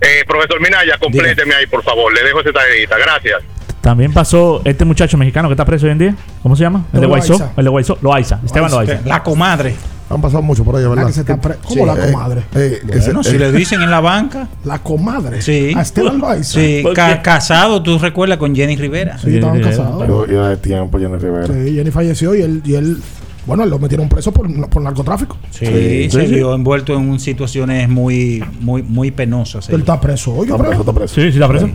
Eh, 0.00 0.24
profesor 0.28 0.60
Minaya, 0.60 0.96
compléteme 0.98 1.54
ahí, 1.54 1.66
por 1.66 1.82
favor. 1.82 2.12
Le 2.12 2.22
dejo 2.22 2.40
esa 2.40 2.52
tareita. 2.52 2.96
Gracias. 2.98 3.42
También 3.80 4.12
pasó 4.12 4.60
este 4.64 4.84
muchacho 4.84 5.16
mexicano 5.16 5.48
que 5.48 5.54
está 5.54 5.64
preso 5.64 5.86
hoy 5.86 5.92
en 5.92 5.98
día. 5.98 6.16
¿Cómo 6.42 6.56
se 6.56 6.62
llama? 6.62 6.84
El 6.92 7.00
de. 7.00 7.06
Loaiza. 7.06 7.52
El 7.56 7.64
de 7.64 7.70
Guaysó. 7.70 7.98
Loaiza. 8.02 8.40
Esteban 8.44 8.70
Loaiza. 8.70 9.00
La 9.04 9.22
comadre. 9.22 9.74
Han 10.10 10.22
pasado 10.22 10.42
mucho 10.42 10.64
por 10.64 10.74
allá, 10.76 10.88
¿verdad? 10.88 11.06
que 11.06 11.12
se 11.12 11.20
está 11.20 11.38
pre- 11.38 11.56
¿Cómo 11.62 11.84
la 11.84 11.94
comadre? 11.94 12.42
Bueno, 12.52 13.22
si 13.22 13.36
le 13.36 13.52
dicen 13.52 13.82
en 13.82 13.90
la 13.90 14.00
banca. 14.00 14.48
La 14.64 14.78
comadre. 14.78 15.42
Sí. 15.42 15.72
A 15.76 15.82
Esteban 15.82 16.18
Loaiza. 16.18 16.58
Sí, 16.60 16.82
casado, 17.22 17.82
tú 17.82 17.98
recuerdas 17.98 18.38
con 18.38 18.54
Jenny 18.54 18.76
Rivera. 18.76 19.18
Sí, 19.18 19.34
estaban 19.34 19.60
casados. 19.60 19.96
Pero 20.00 20.26
ya 20.26 20.48
de 20.48 20.56
tiempo, 20.56 20.98
Jenny 20.98 21.16
Rivera. 21.18 21.46
Sí, 21.46 21.74
Jenny 21.74 21.90
falleció 21.90 22.34
y 22.34 22.42
él, 22.42 22.62
y 22.64 22.74
él 22.74 22.98
bueno, 23.46 23.64
lo 23.64 23.78
metieron 23.78 24.08
preso 24.10 24.30
por, 24.30 24.68
por 24.68 24.82
narcotráfico. 24.82 25.36
Sí, 25.50 26.10
se 26.10 26.26
vio 26.26 26.54
envuelto 26.54 26.94
en 26.94 27.18
situaciones 27.18 27.88
muy, 27.88 28.44
muy, 28.60 28.82
muy 28.82 29.10
penosas. 29.10 29.68
Él 29.70 29.80
está 29.80 29.98
preso. 30.00 30.34
Oye, 30.34 30.50
Está 30.52 30.62
preso, 30.62 30.80
está 30.80 30.92
preso. 30.92 31.14
Sí, 31.14 31.22
sí, 31.22 31.28
está 31.28 31.48
preso. 31.48 31.68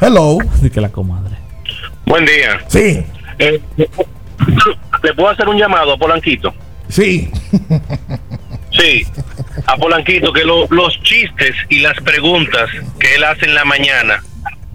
Hello. 0.00 0.38
Dice 0.54 0.70
que 0.70 0.80
la 0.80 0.88
comadre. 0.90 1.36
Buen 2.08 2.24
día. 2.24 2.60
Sí. 2.68 3.04
Eh, 3.38 3.60
¿Le 5.02 5.14
puedo 5.14 5.28
hacer 5.30 5.48
un 5.48 5.56
llamado 5.58 5.92
a 5.92 5.96
Polanquito? 5.96 6.52
Sí. 6.88 7.30
Sí, 8.72 9.06
a 9.66 9.76
Polanquito, 9.76 10.32
que 10.32 10.44
lo- 10.44 10.66
los 10.70 11.00
chistes 11.02 11.54
y 11.68 11.80
las 11.80 11.94
preguntas 12.00 12.70
que 12.98 13.14
él 13.16 13.24
hace 13.24 13.44
en 13.46 13.54
la 13.54 13.64
mañana 13.64 14.22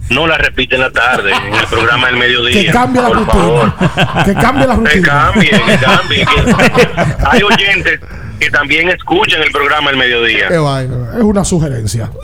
no 0.10 0.28
las 0.28 0.38
repite 0.40 0.76
en 0.76 0.82
la 0.82 0.92
tarde, 0.92 1.32
en 1.32 1.54
el 1.56 1.66
programa 1.68 2.08
del 2.08 2.18
mediodía. 2.18 2.62
Que 2.66 2.72
cambie 2.72 3.02
la 3.02 3.08
por 3.10 3.26
favor. 3.26 3.74
rutina. 3.80 4.24
Que 4.26 4.34
cambie 4.36 4.68
la 4.68 4.74
Que 4.76 4.82
rutina. 4.82 5.08
cambie, 5.08 5.50
que 5.50 5.78
cambie. 5.78 6.26
que- 6.26 7.26
hay 7.32 7.44
oyentes 7.44 8.00
que 8.44 8.52
también 8.52 8.90
escuchan 8.90 9.42
el 9.42 9.52
programa 9.52 9.90
del 9.90 10.00
mediodía. 10.00 10.48
Qué 10.50 10.58
vaina. 10.58 11.12
Es 11.18 11.24
una 11.24 11.44
sugerencia. 11.44 12.10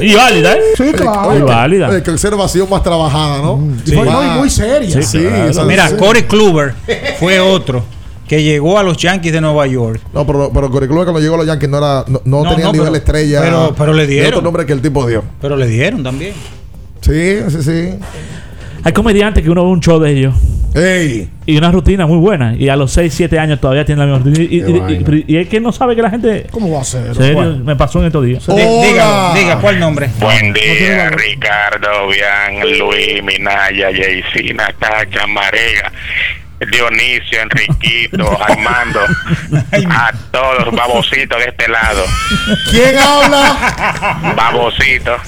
Y 0.00 0.14
válida, 0.14 0.54
¿eh? 0.54 0.60
Sí, 0.76 0.92
claro. 0.92 1.36
Y 1.36 1.40
válida. 1.42 2.02
Que 2.02 2.10
el 2.10 2.18
ser 2.20 2.36
vacío 2.36 2.68
más 2.68 2.84
trabajada, 2.84 3.38
¿no? 3.42 3.58
Y 3.84 3.90
fue- 3.90 4.04
no, 4.04 4.22
y 4.24 4.38
muy 4.38 4.48
seria. 4.50 5.02
Sí, 5.02 5.18
Claro. 5.22 5.48
esa- 5.50 5.64
Mira, 5.64 5.88
sí. 5.88 5.96
Corey 5.96 6.22
Kluber 6.22 6.74
fue 7.18 7.40
otro 7.40 7.84
que 8.28 8.40
llegó 8.42 8.78
a 8.78 8.84
los 8.84 8.96
Yankees 8.98 9.32
de 9.32 9.40
Nueva 9.40 9.66
York. 9.66 10.00
No, 10.12 10.24
pero, 10.24 10.52
pero 10.54 10.70
Corey 10.70 10.86
Kluber 10.88 11.04
cuando 11.06 11.20
llegó 11.20 11.34
a 11.34 11.38
los 11.38 11.46
Yankees 11.46 11.68
no, 11.68 11.78
era, 11.78 12.04
no, 12.06 12.20
no 12.24 12.44
No, 12.44 12.50
tenía 12.50 12.66
no, 12.66 12.70
el 12.70 12.76
nivel 12.76 12.86
pero- 12.92 12.96
estrella. 12.96 13.40
pero- 13.40 13.74
pero 13.76 13.92
le 13.92 14.06
dieron. 14.06 14.28
otro 14.34 14.42
nombre 14.42 14.66
que 14.66 14.72
el 14.74 14.82
tipo 14.82 15.04
dio. 15.04 15.24
Pero 15.40 15.56
le 15.56 15.66
dieron 15.66 16.04
también. 16.04 16.34
Sí, 17.00 17.38
sí, 17.48 17.62
sí. 17.62 17.94
Hay 18.84 18.92
comediantes 18.92 19.42
que 19.42 19.50
uno 19.50 19.64
ve 19.64 19.70
un 19.70 19.80
show 19.80 19.98
de 19.98 20.12
ellos. 20.12 20.34
Y 21.46 21.56
una 21.56 21.70
rutina 21.70 22.06
muy 22.06 22.18
buena. 22.18 22.54
Y 22.54 22.68
a 22.68 22.76
los 22.76 22.92
6, 22.92 23.12
7 23.14 23.38
años 23.38 23.60
todavía 23.60 23.84
tiene 23.84 24.06
la 24.06 24.12
misma 24.18 24.24
rutina. 24.30 24.44
Y, 24.50 24.56
y- 24.56 24.62
Qué 24.62 24.70
y- 24.70 24.78
vaina. 24.78 25.16
y- 25.16 25.24
y 25.34 25.36
es 25.38 25.48
que 25.48 25.60
no 25.60 25.72
sabe 25.72 25.96
que 25.96 26.02
la 26.02 26.10
gente. 26.10 26.46
¿Cómo 26.50 26.70
va 26.72 26.80
a 26.80 26.84
ser? 26.84 27.14
Serio, 27.14 27.58
me 27.64 27.76
pasó 27.76 28.00
en 28.00 28.06
estos 28.06 28.24
días. 28.24 28.46
Dí- 28.46 28.54
Dígalo, 28.56 29.34
diga 29.34 29.58
cuál 29.60 29.80
nombre. 29.80 30.08
Buen 30.18 30.52
día, 30.52 31.10
Ricardo, 31.10 32.08
Bian, 32.08 32.78
Luis, 32.78 33.22
Minaya, 33.24 33.88
Jaycee, 33.92 34.52
Natacha, 34.54 35.26
Marega, 35.26 35.90
Dionisio, 36.70 37.40
Enriquito, 37.42 38.38
Armando, 38.42 39.00
a 39.90 40.12
todos, 40.30 40.74
babositos 40.74 41.38
de 41.38 41.44
este 41.50 41.68
lado. 41.68 42.04
¿Quién 42.70 42.96
habla? 42.98 44.34
Babosito. 44.36 45.16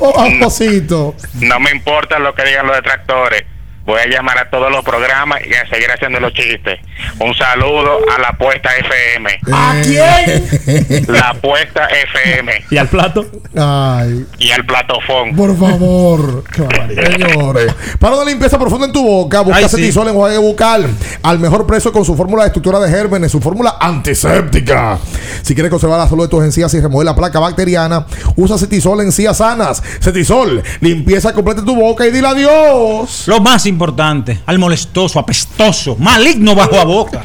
Oh, 0.00 0.20
Amosito. 0.20 1.14
No 1.40 1.58
me 1.58 1.70
importa 1.70 2.18
lo 2.18 2.34
que 2.34 2.44
digan 2.44 2.66
los 2.66 2.76
detractores. 2.76 3.44
Voy 3.84 4.00
a 4.00 4.06
llamar 4.06 4.38
a 4.38 4.48
todos 4.48 4.70
los 4.70 4.82
programas 4.82 5.40
y 5.46 5.52
a 5.52 5.68
seguir 5.68 5.90
haciendo 5.90 6.18
los 6.18 6.32
chistes. 6.32 6.80
Un 7.18 7.34
saludo 7.34 7.98
a 8.16 8.20
la 8.20 8.28
apuesta 8.28 8.70
FM. 8.76 9.40
¿A 9.52 9.74
quién? 9.82 11.04
La 11.14 11.30
apuesta 11.30 11.86
FM 11.86 12.64
Y 12.70 12.76
al 12.78 12.88
plato. 12.88 13.26
Ay, 13.56 14.24
y 14.38 14.50
al 14.52 14.64
platofón. 14.64 15.36
por 15.36 15.56
favor. 15.58 16.44
Señores. 16.54 17.74
Para 17.98 18.16
una 18.16 18.24
limpieza 18.24 18.58
profunda 18.58 18.86
en 18.86 18.92
tu 18.92 19.04
boca, 19.04 19.42
busca 19.42 19.58
Ay, 19.58 19.64
sí. 19.68 19.76
Cetisol 19.76 20.08
en 20.08 20.14
Juague 20.14 20.38
Bucal. 20.38 20.88
Al 21.22 21.38
mejor 21.38 21.66
precio 21.66 21.92
con 21.92 22.04
su 22.04 22.16
fórmula 22.16 22.44
de 22.44 22.48
estructura 22.48 22.78
de 22.80 22.88
gérmenes, 22.90 23.30
su 23.32 23.40
fórmula 23.40 23.76
antiséptica. 23.80 24.98
Si 25.42 25.54
quieres 25.54 25.70
conservar 25.70 25.98
la 25.98 26.08
salud 26.08 26.24
de 26.24 26.28
tus 26.28 26.42
encías 26.42 26.72
y 26.74 26.80
remover 26.80 27.04
la 27.04 27.14
placa 27.14 27.38
bacteriana, 27.38 28.06
usa 28.36 28.56
Cetisol 28.56 29.00
en 29.00 29.06
encías 29.08 29.36
sanas. 29.36 29.82
Cetisol, 30.00 30.62
limpieza 30.80 31.32
completa 31.34 31.60
en 31.60 31.66
tu 31.66 31.76
boca 31.76 32.06
y 32.06 32.10
dile 32.10 32.28
adiós. 32.28 33.24
Lo 33.26 33.40
más 33.40 33.66
importante, 33.74 34.38
al 34.46 34.58
molestoso, 34.58 35.18
apestoso, 35.18 35.96
maligno 35.96 36.54
bajo 36.54 36.78
a 36.80 36.84
boca. 36.84 37.22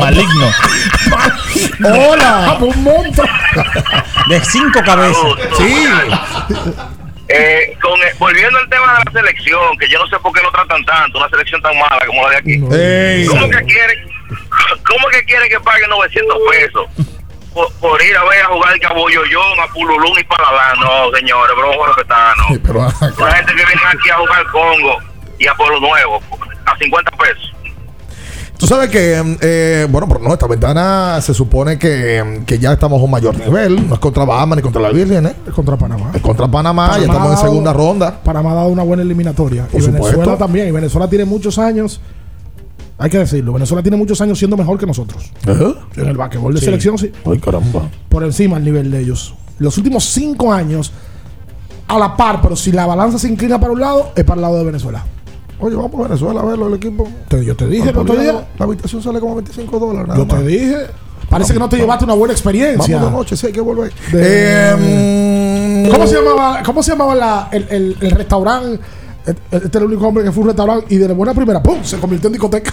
Maligno. 0.00 0.46
Hola. 1.84 2.56
Un 2.60 2.82
monstruo. 2.82 3.26
De 4.28 4.40
cinco 4.44 4.80
cabezas. 4.84 5.22
Sí. 5.58 5.86
Eh, 7.28 7.76
con 7.80 8.00
el- 8.02 8.14
volviendo 8.18 8.58
al 8.58 8.68
tema 8.68 8.92
de 8.98 9.04
la 9.04 9.12
selección, 9.20 9.78
que 9.78 9.88
yo 9.88 9.98
no 10.00 10.06
sé 10.08 10.18
por 10.18 10.32
qué 10.32 10.42
lo 10.42 10.50
tratan 10.50 10.84
tanto, 10.84 11.18
una 11.18 11.28
selección 11.28 11.60
tan 11.62 11.76
mala 11.78 12.04
como 12.06 12.22
la 12.24 12.30
de 12.30 12.36
aquí. 12.36 12.52
Ey. 12.72 13.26
¿Cómo 13.26 13.48
que 13.48 13.64
quieren, 13.66 13.98
cómo 14.86 15.06
que 15.12 15.24
quieren 15.24 15.48
que 15.48 15.60
paguen 15.60 15.90
900 15.90 16.36
pesos 16.50 16.86
por, 17.54 17.72
por 17.74 18.02
ir 18.02 18.16
a 18.16 18.24
ver 18.24 18.42
a 18.42 18.46
jugar 18.46 18.74
el 18.74 18.80
Caboyoyón, 18.80 19.60
a 19.60 19.66
Pululún 19.72 20.18
y 20.18 20.24
Palalán? 20.24 20.80
No, 20.80 21.16
señores, 21.16 21.54
bro, 21.56 21.86
respetano. 21.86 22.44
Pero, 22.66 22.80
La 23.24 23.32
gente 23.36 23.52
que 23.54 23.64
viene 23.64 23.82
aquí 23.92 24.10
a 24.10 24.16
jugar 24.16 24.46
Congo 24.50 24.98
y 25.40 25.46
a 25.48 25.54
Pueblo 25.54 25.80
Nuevo 25.80 26.20
a 26.66 26.78
50 26.78 27.10
pesos. 27.12 27.52
Tú 28.58 28.66
sabes 28.66 28.90
que, 28.90 29.36
eh, 29.40 29.86
bueno, 29.90 30.06
pero 30.06 30.20
no, 30.20 30.34
esta 30.34 30.46
ventana 30.46 31.18
se 31.22 31.32
supone 31.32 31.78
que, 31.78 32.42
que 32.46 32.58
ya 32.58 32.74
estamos 32.74 33.00
a 33.00 33.04
un 33.04 33.10
mayor 33.10 33.34
nivel. 33.38 33.88
No 33.88 33.94
es 33.94 34.00
contra 34.00 34.26
Bahamas 34.26 34.56
ni 34.56 34.62
contra 34.62 34.82
la 34.82 34.90
Virgen, 34.90 35.24
¿eh? 35.24 35.34
Es 35.48 35.54
contra 35.54 35.78
Panamá. 35.78 36.10
Es 36.14 36.20
contra 36.20 36.46
Panamá, 36.46 36.88
ya 37.00 37.06
Panamá 37.06 37.12
estamos 37.14 37.28
en 37.30 37.34
dado- 37.36 37.48
segunda 37.48 37.72
ronda. 37.72 38.20
Panamá 38.22 38.52
ha 38.52 38.54
dado 38.56 38.68
una 38.68 38.82
buena 38.82 39.02
eliminatoria. 39.02 39.64
Por 39.66 39.80
y 39.80 39.86
Venezuela 39.86 40.36
también. 40.36 40.68
Y 40.68 40.72
Venezuela 40.72 41.08
tiene 41.08 41.24
muchos 41.24 41.58
años. 41.58 42.02
Hay 42.98 43.08
que 43.08 43.16
decirlo. 43.16 43.54
Venezuela 43.54 43.82
tiene 43.82 43.96
muchos 43.96 44.20
años 44.20 44.38
siendo 44.38 44.58
mejor 44.58 44.78
que 44.78 44.84
nosotros. 44.84 45.32
¿Eh? 45.46 45.74
En 45.96 46.08
el 46.08 46.18
basquetbol 46.18 46.52
de 46.52 46.60
Sí. 46.60 46.66
selección, 46.66 46.98
sí. 46.98 47.10
Ay, 47.24 47.38
caramba. 47.38 47.88
Por 48.10 48.24
encima 48.24 48.58
el 48.58 48.64
nivel 48.64 48.90
de 48.90 49.00
ellos. 49.00 49.34
Los 49.58 49.78
últimos 49.78 50.04
cinco 50.04 50.52
años, 50.52 50.92
a 51.88 51.98
la 51.98 52.14
par, 52.14 52.40
pero 52.42 52.54
si 52.56 52.72
la 52.72 52.84
balanza 52.84 53.18
se 53.18 53.28
inclina 53.28 53.58
para 53.58 53.72
un 53.72 53.80
lado, 53.80 54.12
es 54.14 54.24
para 54.24 54.34
el 54.36 54.42
lado 54.42 54.58
de 54.58 54.64
Venezuela. 54.64 55.02
Oye, 55.60 55.76
vamos 55.76 55.92
a 55.94 56.02
Venezuela 56.08 56.40
a 56.40 56.44
verlo, 56.44 56.68
el 56.68 56.74
equipo. 56.74 57.08
Te- 57.28 57.44
yo 57.44 57.54
te 57.56 57.66
dije 57.66 57.90
el 57.90 57.96
otro 57.98 58.16
día. 58.16 58.46
la 58.58 58.64
habitación 58.64 59.02
sale 59.02 59.20
como 59.20 59.34
25 59.36 59.78
dólares. 59.78 60.08
Nada 60.08 60.18
Yo 60.20 60.26
te 60.26 60.42
dije. 60.46 60.76
Parece 61.28 61.52
que 61.52 61.58
no 61.60 61.68
te 61.68 61.76
llevaste 61.76 62.04
una 62.04 62.14
buena 62.14 62.32
experiencia. 62.32 62.96
Vamos 62.96 63.10
de 63.12 63.16
noche, 63.18 63.36
sí, 63.36 63.46
hay 63.46 63.52
que 63.52 63.60
volver. 63.60 63.92
De- 64.10 64.20
Eh, 64.22 65.86
mm, 65.86 65.90
¿Cómo 65.92 66.06
se 66.06 66.16
llamaba, 66.16 66.62
cómo 66.64 66.82
se 66.82 66.90
llamaba 66.92 67.14
la- 67.14 67.48
el, 67.52 67.66
el, 67.70 67.96
el 68.00 68.10
restaurante? 68.10 68.80
Este 69.26 69.68
era 69.68 69.80
el 69.80 69.84
único 69.84 70.08
hombre 70.08 70.24
que 70.24 70.32
fue 70.32 70.40
a 70.40 70.42
un 70.44 70.48
restaurante 70.48 70.86
y 70.88 70.96
de 70.96 71.06
la 71.06 71.14
buena 71.14 71.34
primera, 71.34 71.62
¡pum! 71.62 71.84
Se 71.84 71.98
convirtió 71.98 72.28
en 72.28 72.32
discoteca. 72.32 72.72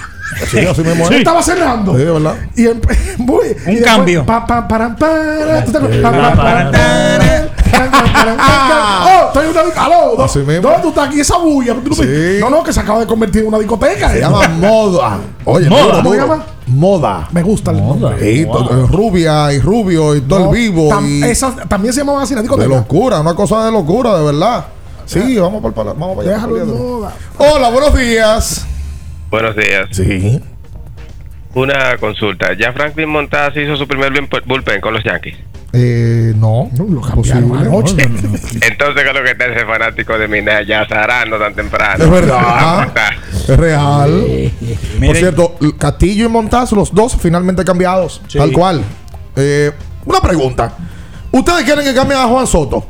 Sí, 0.49 0.59
así 0.59 0.81
mismo 0.81 1.03
es. 1.05 1.11
Estaba 1.17 1.43
cerrando. 1.43 1.95
Sí, 1.97 2.03
¿verdad? 2.05 2.35
Y 2.55 2.63
muy- 3.21 3.45
y 3.47 3.49
después, 3.53 3.81
cambio. 3.83 4.25
pa- 4.25 4.47
pa- 4.47 4.67
para, 4.67 4.95
para, 4.95 5.65
param. 6.41 7.46
Oh, 9.09 9.27
estoy 9.27 9.45
en 9.45 9.51
una 9.51 9.61
discoteca. 9.63 9.85
Aló, 9.85 10.15
¿dó- 10.17 10.23
Así 10.23 10.39
mismo. 10.39 10.61
¿Dónde 10.61 10.81
tú 10.81 10.89
estás 10.89 11.07
aquí? 11.07 11.19
Esa 11.19 11.37
bulla. 11.37 11.73
Tú 11.75 11.89
no, 11.89 11.95
Sí. 11.95 12.37
no, 12.39 12.49
no, 12.49 12.63
que 12.63 12.73
se 12.73 12.79
acaba 12.79 12.99
de 12.99 13.07
convertir 13.07 13.41
en 13.41 13.47
una 13.49 13.59
discoteca. 13.59 14.09
Se 14.09 14.17
eh. 14.17 14.21
llama 14.21 14.47
Moda. 14.47 15.19
Oye, 15.45 15.69
Moda. 15.69 15.81
duro, 15.83 15.97
¿Cómo 15.97 16.09
se 16.11 16.17
duro. 16.17 16.27
llama? 16.33 16.45
Moda. 16.67 17.27
Me 17.31 17.41
gusta 17.43 17.71
el 17.71 17.77
nombre. 17.77 18.19
Sí, 18.19 18.45
to- 18.45 18.69
eh, 18.71 18.87
rubia 18.91 19.53
y 19.53 19.59
rubio 19.59 20.15
y 20.15 20.21
todo 20.21 20.39
No, 20.39 20.45
el 20.45 20.51
vivo. 20.59 20.89
tam- 20.89 21.05
y 21.07 21.23
esa- 21.23 21.55
también 21.67 21.93
se 21.93 22.01
llamaba 22.01 22.23
así 22.23 22.33
la 22.33 22.41
de 22.41 22.47
discoteca. 22.47 22.69
locura, 22.75 23.19
una 23.21 23.33
cosa 23.35 23.65
de 23.65 23.71
locura, 23.71 24.17
de 24.17 24.25
verdad. 24.25 24.65
Sí, 25.05 25.37
vamos 25.39 25.61
para 25.63 25.89
el 25.91 25.97
vamos 25.97 26.17
para 26.17 26.27
allá. 26.29 26.35
Déjalo 26.37 26.57
en 26.61 26.67
moda. 26.77 27.13
Hola, 27.37 27.69
buenos 27.69 27.95
días. 27.97 28.65
Buenos 29.29 29.55
días. 29.55 29.87
Sí. 29.91 30.41
Una 31.55 31.97
consulta. 31.97 32.49
¿Ya 32.59 32.71
Franklin 32.73 33.09
Montaz 33.09 33.55
hizo 33.55 33.75
su 33.77 33.87
primer 33.87 34.11
bullpen 34.45 34.81
con 34.81 34.93
los 34.93 35.03
Yankees? 35.03 35.35
Eh, 35.73 36.33
no. 36.35 36.69
lo 36.77 37.01
cambiaron 37.01 37.57
anoche. 37.57 38.03
Entonces, 38.03 39.03
¿qué 39.03 39.09
es 39.09 39.13
lo 39.13 39.23
que 39.23 39.31
está 39.31 39.45
ese 39.47 39.65
fanático 39.65 40.17
de 40.17 40.27
Minaya 40.27 40.87
zarando 40.87 41.37
tan 41.37 41.53
temprano? 41.53 42.03
Es 42.03 42.09
verdad. 42.09 42.91
Es 43.47 43.55
real. 43.55 44.51
Por 45.05 45.15
cierto, 45.15 45.55
Castillo 45.77 46.25
y 46.25 46.29
Montaz, 46.29 46.71
los 46.73 46.93
dos 46.93 47.15
finalmente 47.17 47.63
cambiados. 47.63 48.21
Sí. 48.27 48.37
Tal 48.37 48.51
cual. 48.51 48.83
Eh, 49.35 49.71
una 50.05 50.19
pregunta. 50.19 50.73
¿Ustedes 51.31 51.63
quieren 51.63 51.85
que 51.85 51.93
cambien 51.93 52.19
a 52.19 52.25
Juan 52.25 52.45
Soto? 52.47 52.85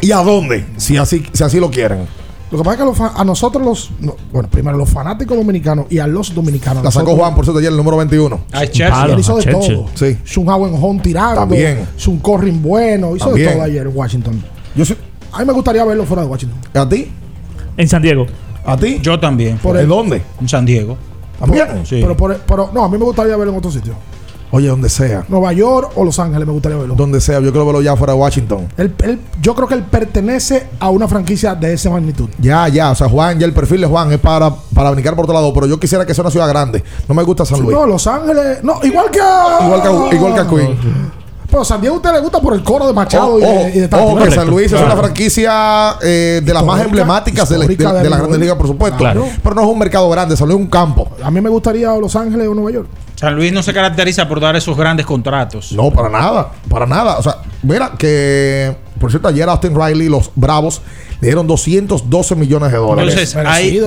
¿Y 0.00 0.12
a 0.12 0.18
dónde? 0.18 0.64
Si 0.76 0.96
así, 0.96 1.26
si 1.32 1.42
así 1.44 1.58
lo 1.58 1.70
quieren. 1.70 2.06
Lo 2.50 2.56
que 2.58 2.64
pasa 2.64 2.72
es 2.72 2.78
que 2.78 2.84
los 2.84 3.00
a 3.00 3.24
nosotros 3.24 3.62
los. 3.64 3.90
no, 4.00 4.16
bueno, 4.32 4.48
primero 4.48 4.76
los 4.78 4.88
fanáticos 4.88 5.36
dominicanos 5.36 5.86
y 5.90 5.98
a 5.98 6.06
los 6.06 6.34
dominicanos. 6.34 6.82
La 6.82 6.90
sacó 6.90 7.14
Juan, 7.14 7.34
por 7.34 7.44
cierto, 7.44 7.58
ayer 7.58 7.70
el 7.70 7.76
número 7.76 7.96
21. 7.98 8.40
Ah, 8.52 8.66
Chelsea. 8.66 9.04
Él 9.04 9.18
hizo 9.18 9.36
de 9.36 9.44
Churchill. 9.44 9.74
todo. 9.74 9.86
Sí. 9.94 10.40
Howen 10.40 10.74
Home 10.80 11.00
tirando. 11.00 11.40
También. 11.40 11.86
Un 12.06 12.18
corring 12.20 12.62
bueno. 12.62 13.14
Hizo 13.14 13.26
También. 13.26 13.48
de 13.48 13.54
todo 13.54 13.62
ayer 13.64 13.86
en 13.86 13.92
Washington. 13.96 14.42
Yo 14.74 14.84
A 15.32 15.40
mí 15.40 15.44
me 15.44 15.52
gustaría 15.52 15.84
verlo 15.84 16.04
fuera 16.06 16.22
de 16.22 16.28
Washington. 16.28 16.58
¿A 16.74 16.88
ti? 16.88 17.10
En 17.76 17.86
San 17.88 18.00
Diego. 18.00 18.26
¿A 18.64 18.76
ti? 18.76 18.98
Yo 19.02 19.20
también. 19.20 19.58
Por 19.58 19.76
¿De 19.76 19.82
el- 19.82 19.88
dónde? 19.88 20.22
En 20.40 20.48
San 20.48 20.64
Diego. 20.64 20.96
¿También? 21.38 21.66
Sí. 21.84 21.98
Pero, 22.00 22.16
por- 22.16 22.36
pero 22.38 22.70
no, 22.72 22.82
a 22.84 22.88
mí 22.88 22.96
me 22.98 23.04
gustaría 23.04 23.36
verlo 23.36 23.52
en 23.52 23.58
otro 23.58 23.70
sitio. 23.70 23.92
Oye, 24.50 24.68
donde 24.68 24.88
sea. 24.88 25.24
Nueva 25.28 25.52
York 25.52 25.92
o 25.96 26.04
Los 26.04 26.18
Ángeles 26.18 26.46
me 26.46 26.52
gustaría 26.54 26.78
verlo. 26.78 26.94
Donde 26.94 27.20
sea. 27.20 27.36
Yo 27.40 27.50
quiero 27.50 27.66
verlo 27.66 27.82
ya 27.82 27.94
fuera 27.96 28.14
de 28.14 28.18
Washington. 28.18 28.68
Él- 28.78 28.94
él- 29.04 29.20
yo 29.42 29.54
creo 29.54 29.68
que 29.68 29.74
él 29.74 29.82
pertenece 29.82 30.68
a 30.80 30.88
una 30.88 31.06
franquicia 31.06 31.54
de 31.54 31.74
esa 31.74 31.90
magnitud. 31.90 32.28
Ya, 32.38 32.66
ya. 32.68 32.90
O 32.90 32.94
sea, 32.94 33.08
Juan, 33.08 33.38
ya 33.38 33.44
el 33.46 33.52
perfil 33.52 33.82
de 33.82 33.86
Juan 33.86 34.10
es 34.12 34.18
para, 34.18 34.50
para 34.74 34.90
brincar 34.90 35.14
por 35.14 35.24
otro 35.24 35.34
lado. 35.34 35.52
Pero 35.52 35.66
yo 35.66 35.78
quisiera 35.78 36.06
que 36.06 36.14
sea 36.14 36.22
una 36.22 36.30
ciudad 36.30 36.48
grande. 36.48 36.82
No 37.06 37.14
me 37.14 37.22
gusta 37.24 37.44
San 37.44 37.60
Luis. 37.60 37.76
No, 37.76 37.86
Los 37.86 38.06
Ángeles. 38.06 38.62
No, 38.64 38.80
igual 38.82 39.10
que 39.10 39.20
a. 39.20 39.58
Igual 39.66 39.82
que, 39.82 39.88
a- 39.88 40.14
igual 40.16 40.34
que 40.34 40.40
a 40.40 40.48
Queen. 40.48 40.78
Pero 41.50 41.64
San 41.64 41.80
Diego 41.80 41.94
a 41.96 41.98
usted 41.98 42.12
le 42.12 42.20
gusta 42.20 42.40
por 42.40 42.52
el 42.52 42.62
coro 42.62 42.86
de 42.86 42.92
Machado 42.92 43.36
Ojo, 43.36 43.38
y 43.38 43.40
de, 43.40 43.48
ojo, 43.48 43.68
y 44.18 44.18
de 44.20 44.28
que 44.28 44.34
San 44.34 44.48
Luis 44.50 44.70
es 44.70 44.78
una 44.82 44.96
franquicia 44.96 45.96
eh, 46.02 46.42
de 46.44 46.52
las 46.54 46.62
más 46.64 46.82
emblemáticas 46.82 47.48
de 47.48 47.56
la, 47.58 47.66
de, 47.66 47.74
de 47.74 47.84
de 48.02 48.10
la 48.10 48.16
Grandes. 48.18 48.38
Ligas, 48.38 48.56
por 48.56 48.66
supuesto. 48.66 48.98
Claro. 48.98 49.24
Pero 49.42 49.54
no 49.54 49.62
es 49.62 49.66
un 49.68 49.78
mercado 49.78 50.10
grande, 50.10 50.36
San 50.36 50.46
Luis 50.46 50.58
es 50.58 50.64
un 50.64 50.70
campo. 50.70 51.08
A 51.22 51.30
mí 51.30 51.40
me 51.40 51.48
gustaría 51.48 51.90
Los 51.96 52.14
Ángeles 52.16 52.48
o 52.48 52.54
Nueva 52.54 52.70
York. 52.70 52.88
San 53.18 53.34
Luis 53.34 53.52
no 53.52 53.64
se 53.64 53.74
caracteriza 53.74 54.28
por 54.28 54.38
dar 54.38 54.54
esos 54.54 54.76
grandes 54.76 55.04
contratos. 55.04 55.72
No, 55.72 55.90
para 55.90 56.08
nada, 56.08 56.52
para 56.68 56.86
nada. 56.86 57.18
O 57.18 57.22
sea, 57.24 57.38
mira 57.64 57.90
que, 57.98 58.76
por 59.00 59.10
cierto, 59.10 59.26
ayer 59.26 59.48
Austin 59.48 59.74
Riley, 59.74 60.08
los 60.08 60.30
Bravos, 60.36 60.80
le 61.20 61.26
dieron 61.26 61.44
212 61.48 62.36
millones 62.36 62.70
de 62.70 62.78
dólares. 62.78 63.12
Entonces, 63.14 63.34
hay, 63.34 63.80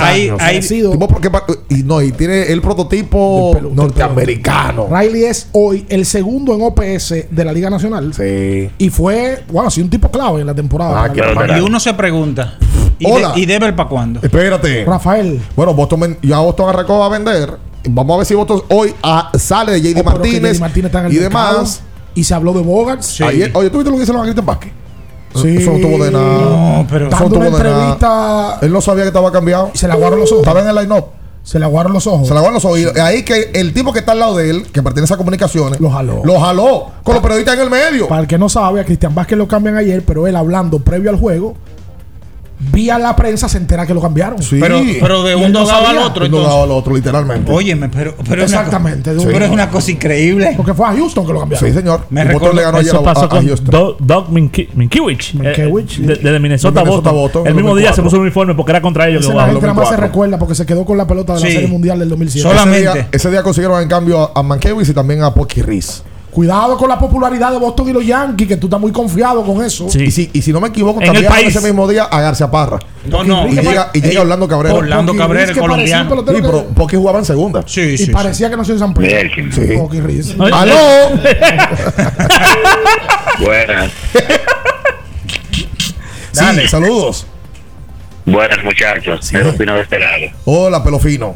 hay, 0.00 0.30
hay- 0.40 0.98
porque 1.06 1.30
y 1.68 1.82
no, 1.82 2.00
y 2.00 2.12
tiene 2.12 2.44
el 2.50 2.62
prototipo 2.62 3.58
norteamericano. 3.74 4.88
Riley 4.90 5.24
es 5.24 5.50
hoy 5.52 5.84
el 5.90 6.06
segundo 6.06 6.54
en 6.54 6.62
OPS 6.62 7.26
de 7.30 7.44
la 7.44 7.52
Liga 7.52 7.68
Nacional. 7.68 8.14
Sí. 8.14 8.70
Y 8.78 8.88
fue, 8.88 9.44
bueno, 9.52 9.70
sí, 9.70 9.82
un 9.82 9.90
tipo 9.90 10.10
clave 10.10 10.40
en 10.40 10.46
la 10.46 10.54
temporada. 10.54 11.04
Ah, 11.04 11.12
qué 11.12 11.22
y 11.58 11.60
uno 11.60 11.78
se 11.78 11.92
pregunta, 11.92 12.56
¿y, 12.98 13.06
Hola. 13.06 13.32
de, 13.32 13.40
y 13.40 13.44
Deber 13.44 13.76
para 13.76 13.90
cuándo? 13.90 14.20
Espérate. 14.22 14.86
Rafael. 14.86 15.42
Bueno, 15.54 15.74
Boston, 15.74 16.16
ya 16.22 16.38
Boston 16.38 16.70
arrancó 16.70 17.04
a 17.04 17.10
vender. 17.10 17.67
Vamos 17.94 18.14
a 18.14 18.16
ver 18.18 18.26
si 18.26 18.34
Boston 18.34 18.62
hoy 18.70 18.94
ah, 19.02 19.30
sale 19.38 19.72
de 19.72 19.80
JD 19.80 20.00
Oh, 20.00 20.04
Martínez, 20.04 20.56
JD 20.56 20.60
Martínez 20.60 20.86
está 20.86 21.00
en 21.00 21.06
el 21.06 21.12
y 21.14 21.18
mercado. 21.20 21.52
demás. 21.54 21.80
Y 22.14 22.24
se 22.24 22.34
habló 22.34 22.52
de 22.52 22.60
Bogarts. 22.62 23.06
Sí. 23.06 23.22
Ayer- 23.24 23.50
oye, 23.54 23.70
¿tú 23.70 23.78
viste 23.78 23.90
lo 23.90 23.96
que 23.96 24.02
hicieron 24.02 24.20
a 24.22 24.24
Cristian 24.24 24.46
Vázquez? 24.46 24.72
Sí. 25.34 25.56
Eso 25.58 25.72
no 25.72 25.78
tuvo 25.78 26.04
de 26.04 26.10
nada. 26.10 26.24
No, 26.24 26.86
pero- 26.90 27.08
Eso 27.08 27.16
no 27.16 27.20
Dando 27.20 27.36
una 27.38 27.46
tuvo 27.48 27.58
de 27.58 27.64
nada. 27.64 27.82
entrevista. 27.92 28.58
Él 28.66 28.72
no 28.72 28.80
sabía 28.80 29.02
que 29.04 29.08
estaba 29.08 29.30
cambiado. 29.30 29.70
Se 29.74 29.86
le 29.86 29.92
aguaron 29.92 30.18
los 30.18 30.32
ojos. 30.32 30.42
Estaba 30.46 30.60
en 30.62 30.68
el 30.68 30.74
line-up. 30.76 31.04
Se 31.44 31.58
le 31.58 31.64
aguaron 31.64 31.92
los 31.92 32.06
ojos. 32.06 32.26
Se 32.28 32.34
le 32.34 32.38
aguaron 32.38 32.54
los 32.54 32.64
ojos. 32.64 32.78
Y 32.80 32.98
ahí 33.00 33.22
que 33.24 33.50
el 33.54 33.72
tipo 33.72 33.92
que 33.92 34.00
está 34.00 34.12
al 34.12 34.18
lado 34.18 34.36
de 34.36 34.50
él, 34.50 34.66
que 34.72 34.82
pertenece 34.82 35.14
a 35.14 35.16
comunicaciones, 35.16 35.80
Lo 35.80 35.90
jaló. 35.90 36.22
Lo 36.24 36.38
jaló. 36.40 36.86
Con 37.02 37.14
los 37.14 37.22
periodistas 37.22 37.54
en 37.54 37.60
el 37.60 37.70
medio. 37.70 38.08
Para 38.08 38.22
el 38.22 38.26
que 38.26 38.36
no 38.36 38.48
sabe, 38.48 38.80
a 38.80 38.84
Cristian 38.84 39.14
Vázquez 39.14 39.38
lo 39.38 39.46
cambian 39.48 39.76
ayer, 39.76 40.02
pero 40.04 40.26
él 40.26 40.34
hablando 40.36 40.78
previo 40.80 41.08
al 41.10 41.16
juego, 41.16 41.54
vía 42.60 42.98
la 42.98 43.14
prensa 43.14 43.48
se 43.48 43.58
entera 43.58 43.86
que 43.86 43.94
lo 43.94 44.00
cambiaron. 44.00 44.42
Sí. 44.42 44.58
Pero, 44.60 44.80
pero 45.00 45.22
de 45.22 45.34
un 45.36 45.52
no 45.52 45.60
dogado 45.60 45.86
al 45.86 45.98
otro, 45.98 46.16
Uno 46.24 46.26
entonces. 46.26 46.48
daba 46.50 46.62
al 46.64 46.70
otro, 46.72 46.94
literalmente. 46.94 47.52
Óyeme, 47.52 47.88
pero, 47.88 48.14
pero, 48.16 48.34
una 48.34 48.44
Exactamente. 48.44 49.12
de 49.14 49.18
un- 49.20 49.26
pero 49.26 49.44
es 49.44 49.50
una 49.50 49.70
cosa 49.70 49.90
increíble. 49.90 50.54
Porque 50.56 50.74
fue 50.74 50.86
a 50.86 50.92
Houston 50.92 51.26
que 51.26 51.32
lo 51.32 51.40
cambiaron. 51.40 51.68
Sí, 51.68 51.74
señor. 51.74 52.06
Me 52.10 52.24
recuerdo- 52.24 52.54
le 52.56 52.62
ganó 52.62 52.78
ayer 52.78 52.88
Eso 52.90 53.00
a, 53.00 53.04
pasó 53.04 53.20
a- 53.22 53.24
a 53.26 53.28
con 53.28 53.46
Houston. 53.46 53.70
Do- 53.70 53.96
Doug 54.00 54.28
Minki- 54.30 54.68
Minkiewicz. 54.74 55.34
eh, 55.34 55.38
Minkiewicz, 55.38 55.98
de- 55.98 56.06
Desde 56.16 56.16
Minnesota, 56.16 56.32
De 56.32 56.40
Minnesota 56.40 56.78
a 56.78 56.82
a 56.82 56.84
Boston. 56.84 57.14
Boston, 57.14 57.46
El 57.46 57.54
mismo 57.54 57.76
día 57.76 57.92
se 57.92 58.02
2004. 58.02 58.04
puso 58.04 58.16
un 58.16 58.22
uniforme 58.22 58.54
porque 58.54 58.72
era 58.72 58.82
contra 58.82 59.08
ellos. 59.08 59.22
Esa 59.24 59.30
que 59.32 59.36
la 59.36 59.44
gente 59.46 59.60
nada 59.62 59.74
más 59.74 59.84
se 59.88 59.94
2004. 59.94 60.06
recuerda 60.06 60.38
porque 60.38 60.54
se 60.54 60.66
quedó 60.66 60.84
con 60.84 60.98
la 60.98 61.06
pelota 61.06 61.34
de 61.34 61.40
la 61.40 61.46
Sí. 61.46 61.52
Serie 61.52 61.68
Mundial 61.68 61.98
del 61.98 62.08
2007. 62.08 62.42
Sola- 62.42 62.54
Ese 62.62 62.64
solamente. 62.70 62.92
día, 62.98 63.08
ese 63.12 63.30
día 63.30 63.42
consiguieron 63.42 63.82
en 63.82 63.88
cambio 63.88 64.20
a, 64.34 64.40
a 64.40 64.42
Mankiewicz 64.42 64.88
y 64.88 64.94
también 64.94 65.22
a 65.22 65.32
Pocky 65.32 65.62
Riz. 65.62 66.02
Cuidado 66.38 66.76
con 66.76 66.88
la 66.88 66.96
popularidad 66.96 67.50
de 67.50 67.58
Boston 67.58 67.88
y 67.88 67.92
los 67.92 68.06
Yankees, 68.06 68.46
que 68.46 68.56
tú 68.56 68.68
estás 68.68 68.78
muy 68.78 68.92
confiado 68.92 69.42
con 69.44 69.60
eso. 69.64 69.88
Sí. 69.90 70.04
Y, 70.04 70.10
si, 70.12 70.30
y 70.32 70.40
si 70.40 70.52
no 70.52 70.60
me 70.60 70.68
equivoco, 70.68 71.02
En 71.02 71.16
el 71.16 71.24
país. 71.24 71.48
ese 71.48 71.60
mismo 71.66 71.88
día 71.88 72.04
a 72.04 72.20
García 72.20 72.48
Parra. 72.48 72.78
No, 73.06 73.24
no. 73.24 73.48
Y 73.48 73.56
llega, 73.56 73.90
y 73.92 74.00
llega 74.00 74.20
Orlando 74.20 74.46
Cabrera. 74.46 74.72
Orlando 74.76 75.10
Pocky 75.14 75.18
Cabrera, 75.18 75.50
el 75.50 75.58
colombiano. 75.58 76.10
Sí, 76.16 76.24
que- 76.26 76.32
pero 76.42 76.64
Pocky 76.76 76.94
jugaba 76.94 77.18
en 77.18 77.24
segunda. 77.24 77.64
Sí, 77.66 77.80
y 77.80 77.98
sí, 77.98 78.04
sí. 78.06 78.12
parecía 78.12 78.48
que 78.48 78.56
nació 78.56 78.74
en 78.74 78.78
San 78.78 78.94
Pedro. 78.94 79.28
Sí. 79.52 79.76
Pocky 79.78 80.00
Riz. 80.00 80.36
¡Aló! 80.38 81.10
Buenas. 83.44 83.90
sí, 86.30 86.68
saludos. 86.68 87.26
Buenas, 88.26 88.62
muchachos. 88.62 89.28
Pedro 89.32 89.54
Fino 89.54 89.74
de 89.74 89.80
este 89.80 89.98
lado. 89.98 90.22
Hola, 90.44 90.84
pelo 90.84 91.00
fino. 91.00 91.34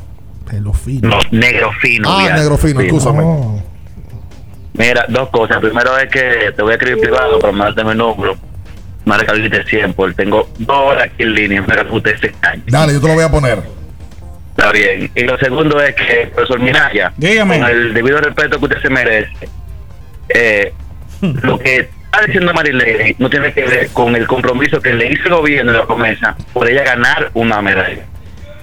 Pelo 0.48 0.72
fino. 0.72 1.08
Los 1.08 1.32
negros 1.32 1.72
finos. 1.80 2.12
Ah, 2.14 2.18
bien. 2.22 2.34
negro 2.36 2.56
fino, 2.56 2.78
Fino. 2.80 2.96
escúchame. 2.98 3.24
No. 3.24 3.71
Mira, 4.74 5.04
dos 5.08 5.28
cosas. 5.30 5.58
Primero 5.60 5.96
es 5.98 6.08
que 6.10 6.52
te 6.56 6.62
voy 6.62 6.72
a 6.72 6.74
escribir 6.76 7.00
privado 7.00 7.38
para 7.38 7.52
mandarte 7.52 7.84
mi 7.84 7.94
número. 7.94 8.36
Marca 9.04 9.32
el 9.32 9.66
100 9.66 9.94
porque 9.94 10.14
tengo 10.14 10.48
dos 10.58 10.76
horas 10.76 11.04
aquí 11.04 11.24
en 11.24 11.34
línea 11.34 11.64
para 11.64 11.84
que 11.84 11.92
usted 11.92 12.16
se 12.20 12.32
calle. 12.32 12.62
Dale, 12.66 12.92
yo 12.92 13.00
te 13.00 13.08
lo 13.08 13.14
voy 13.14 13.24
a 13.24 13.30
poner. 13.30 13.58
Está 14.56 14.70
bien. 14.70 15.10
Y 15.14 15.22
lo 15.24 15.36
segundo 15.38 15.80
es 15.80 15.94
que, 15.94 16.30
profesor 16.34 16.60
Minaya, 16.60 17.12
Dígame. 17.16 17.58
con 17.58 17.68
el 17.70 17.94
debido 17.94 18.18
respeto 18.18 18.58
que 18.58 18.64
usted 18.64 18.82
se 18.82 18.90
merece, 18.90 19.48
eh, 20.28 20.72
lo 21.20 21.58
que 21.58 21.80
está 21.80 22.26
diciendo 22.26 22.52
Marilene 22.52 23.16
no 23.18 23.28
tiene 23.28 23.52
que 23.52 23.64
ver 23.64 23.88
con 23.88 24.14
el 24.14 24.26
compromiso 24.26 24.80
que 24.80 24.92
le 24.94 25.10
hizo 25.12 25.24
el 25.28 25.34
gobierno 25.34 25.72
de 25.72 25.78
la 25.78 25.86
promesa 25.86 26.36
por 26.52 26.68
ella 26.68 26.84
ganar 26.84 27.30
una 27.34 27.60
medalla. 27.60 28.04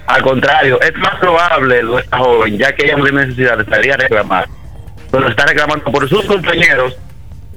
Al 0.07 0.21
contrario, 0.21 0.79
es 0.81 0.95
más 0.95 1.19
probable 1.19 1.83
lo 1.83 1.95
de 1.95 2.01
esta 2.01 2.17
joven, 2.17 2.57
ya 2.57 2.73
que 2.73 2.85
ella 2.85 2.97
no 2.97 3.03
tiene 3.03 3.25
necesidad 3.25 3.57
de 3.57 3.65
salir 3.65 3.93
a 3.93 3.97
reclamar, 3.97 4.47
pero 5.11 5.27
está 5.27 5.45
reclamando 5.45 5.85
por 5.91 6.07
sus 6.07 6.23
compañeros 6.25 6.95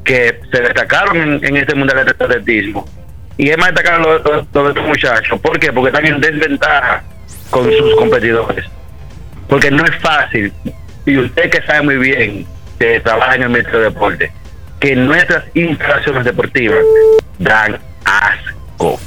que 0.04 0.40
se 0.50 0.60
destacaron 0.60 1.16
en, 1.16 1.44
en 1.44 1.56
este 1.56 1.74
mundial 1.74 2.04
de 2.04 2.10
atletismo. 2.10 2.88
Y 3.38 3.48
es 3.50 3.58
más 3.58 3.68
destacar 3.68 4.00
lo, 4.00 4.18
lo- 4.18 4.46
lo 4.52 4.62
de 4.64 4.68
estos 4.70 4.86
muchachos. 4.86 5.40
¿Por 5.40 5.58
qué? 5.58 5.72
Porque 5.72 5.88
están 5.96 6.06
en 6.06 6.20
desventaja 6.20 7.02
con 7.50 7.70
sus 7.72 7.94
competidores. 7.96 8.64
Porque 9.48 9.70
no 9.70 9.84
es 9.84 9.94
fácil. 10.00 10.52
Y 11.06 11.18
usted 11.18 11.50
que 11.50 11.62
sabe 11.62 11.82
muy 11.82 11.96
bien 11.96 12.46
que 12.78 13.00
trabaja 13.00 13.36
en 13.36 13.42
el 13.44 13.48
Ministerio 13.50 13.80
de 13.80 13.84
Deporte, 13.90 14.32
que 14.80 14.96
nuestras 14.96 15.44
instalaciones 15.54 16.24
deportivas 16.24 16.78
dan 17.38 17.78
asco. 18.04 18.98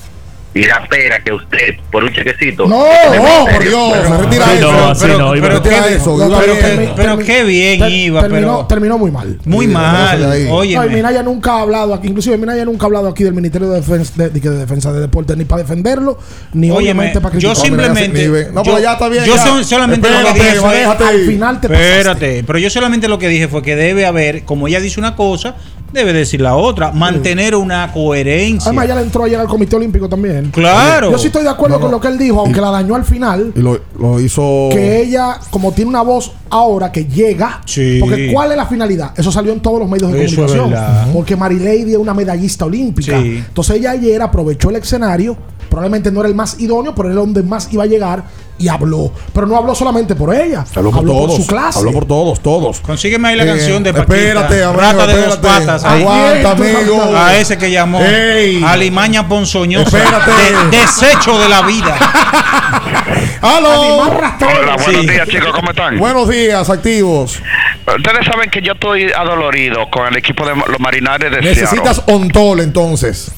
Y 0.57 0.63
la 0.63 0.87
pena 0.87 1.19
que 1.21 1.33
usted, 1.33 1.75
por 1.91 2.01
un 2.05 2.13
chequecito. 2.13 2.65
No, 2.65 2.77
no, 2.79 3.45
por 3.51 3.61
Dios, 3.61 3.93
pero- 3.93 4.17
retira 4.21 4.45
Sí, 4.45 4.57
eso. 4.57 4.71
no, 4.71 4.89
así 4.89 5.01
pero- 5.05 5.17
no, 5.19 5.31
pero 5.33 5.49
retira 5.55 5.83
qué- 5.83 5.95
eso. 5.95 6.17
qué- 6.17 6.77
bien. 6.77 6.93
pero 6.95 7.17
qué 7.17 7.43
bien 7.43 7.79
Ter- 7.79 7.91
iba, 7.91 8.21
terminó, 8.21 8.47
pero 8.55 8.65
terminó 8.67 8.97
muy 8.97 9.11
mal. 9.11 9.37
muy 9.43 9.65
Sí, 9.65 9.71
mal. 9.73 10.47
Oye, 10.49 10.75
No, 10.75 10.83
Minaya 10.83 11.23
nunca 11.23 11.55
ha 11.55 11.61
hablado 11.63 11.93
aquí, 11.93 12.07
inclusive 12.07 12.37
Minaya 12.37 12.63
nunca 12.63 12.85
ha 12.85 12.87
hablado 12.87 13.09
aquí 13.09 13.25
del 13.25 13.33
Ministerio 13.33 13.67
de 13.69 13.81
Defensa 13.81 14.13
de, 14.15 14.29
de- 14.29 14.39
de 14.39 14.57
defensa 14.57 14.93
de 14.93 15.01
Deporte, 15.01 15.35
ni 15.35 15.43
para 15.43 15.61
defenderlo, 15.61 16.17
ni 16.53 16.71
Óyeme, 16.71 16.77
obviamente 17.01 17.19
para 17.19 17.37
yo 17.37 17.49
criticarlo. 17.49 17.61
simplemente- 17.61 18.07
No, 18.07 18.13
mira, 18.13 18.19
ese 18.21 18.27
nivel. 18.29 18.53
No, 18.53 18.63
pero 18.63 18.77
yo- 18.77 18.83
ya 18.83 18.93
está 18.93 19.09
bien. 19.09 19.25
yo 19.25 19.35
ya. 19.35 19.63
solamente 19.65 20.09
lo 20.09 20.15
que 20.15 20.29
Espérate, 20.29 21.03
dije 21.03 21.05
Al 21.09 21.19
final 21.25 21.59
te 21.59 21.67
pasaste. 21.67 21.89
Espérate, 21.97 22.43
pero 22.47 22.59
yo 22.59 22.69
solamente 22.69 23.07
lo 23.09 23.19
que 23.19 23.27
dije 23.27 23.49
fue 23.49 23.61
que 23.61 23.75
debe 23.75 24.05
haber, 24.05 24.45
como 24.45 24.69
ella 24.69 24.79
dice 24.79 25.01
una 25.01 25.17
cosa, 25.17 25.55
debe 25.95 26.13
decir 26.13 26.41
la 26.41 26.55
otra, 26.55 26.91
mantener 26.91 27.55
una 27.55 27.91
coherencia. 27.91 28.69
Además, 28.69 28.87
ya 28.87 28.95
le 28.95 29.01
entró 29.01 29.23
ayer 29.23 29.39
al 29.39 29.47
Comité 29.47 29.75
Olímpico 29.75 30.07
también. 30.07 30.51
Claro. 30.51 31.11
Yo 31.11 31.17
sí 31.17 31.27
estoy 31.27 31.43
de 31.43 31.49
acuerdo 31.49 31.75
No, 31.75 31.79
no. 31.79 31.85
con 31.85 31.91
lo 31.91 31.99
que 31.99 32.07
él 32.09 32.17
dijo, 32.17 32.39
aunque 32.41 32.61
la 32.61 32.69
dañó 32.69 32.95
al 32.95 33.05
final. 33.05 33.51
Y 33.55 33.59
lo, 33.61 33.79
lo 33.99 34.19
hizo. 34.19 34.69
Que 34.71 35.01
ella, 35.01 35.39
como 35.49 35.71
tiene 35.71 35.89
una 35.89 36.01
voz 36.03 36.31
ahora 36.49 36.91
que 36.91 37.05
llega, 37.05 37.61
Sí. 37.65 37.97
porque 37.99 38.31
¿cuál 38.31 38.51
es 38.51 38.57
la 38.57 38.65
finalidad? 38.67 39.11
Eso 39.17 39.31
salió 39.31 39.51
en 39.53 39.59
todos 39.61 39.79
los 39.79 39.89
medios 39.89 40.11
de 40.11 40.25
Eso 40.25 40.45
comunicación. 40.45 41.13
Porque 41.13 41.35
Marilady 41.35 41.93
es 41.93 41.97
una 41.97 42.13
medallista 42.13 42.65
olímpica. 42.65 43.19
Sí. 43.19 43.37
Entonces 43.47 43.77
ella 43.77 43.91
ayer 43.91 44.21
aprovechó 44.21 44.69
el 44.69 44.75
escenario, 44.75 45.35
probablemente 45.69 46.11
no 46.11 46.19
era 46.21 46.29
el 46.29 46.35
más 46.35 46.59
idóneo, 46.59 46.93
pero 46.95 47.09
era 47.09 47.19
donde 47.19 47.43
más 47.43 47.67
iba 47.71 47.83
a 47.83 47.87
llegar 47.87 48.23
y 48.57 48.67
habló. 48.69 49.11
Pero 49.33 49.47
no 49.47 49.57
habló 49.57 49.75
solamente 49.75 50.15
por 50.15 50.33
ella, 50.33 50.63
Habló 50.75 50.91
por 50.91 51.05
todos. 51.05 51.35
su 51.35 51.45
clase. 51.47 51.79
Habló 51.79 51.91
por 51.91 52.05
todos, 52.05 52.39
todos. 52.39 52.79
Consígueme 52.79 53.29
ahí 53.29 53.35
la 53.35 53.43
Eh, 53.43 53.47
canción 53.47 53.83
de 53.83 53.93
Paquita. 53.93 54.15
espérate, 54.15 54.63
amigo, 54.63 54.79
Rata 54.81 55.07
de 55.07 55.21
dos 55.25 55.37
patas. 55.37 55.83
Aguanta, 55.83 56.51
amigo. 56.51 57.15
A 57.17 57.35
ese 57.35 57.57
que 57.57 57.69
llamó. 57.71 57.99
Ey. 58.01 58.63
Alimaña 58.63 59.27
Ponzoñosa. 59.27 59.97
Espérate. 59.97 60.31
De- 60.31 60.77
desecho 60.77 61.37
de 61.39 61.49
la 61.49 61.61
vida. 61.63 61.95
¡Aló! 63.41 63.97
Hola, 63.99 64.37
buenos 64.77 64.85
Sí. 64.85 65.07
días, 65.07 65.27
chicos, 65.27 65.51
¿cómo 65.53 65.69
están? 65.71 65.97
Buenos 65.97 66.27
días, 66.29 66.69
activos. 66.69 67.39
Ustedes 67.87 68.25
saben 68.25 68.49
que 68.49 68.61
yo 68.61 68.73
estoy 68.73 69.11
adolorido 69.11 69.89
con 69.91 70.07
el 70.07 70.17
equipo 70.17 70.45
de 70.45 70.55
los 70.55 70.79
marineros 70.79 71.19
de 71.31 71.41
Necesitas 71.41 71.97
Seattle. 71.97 72.15
Ontol 72.15 72.59
entonces. 72.61 73.31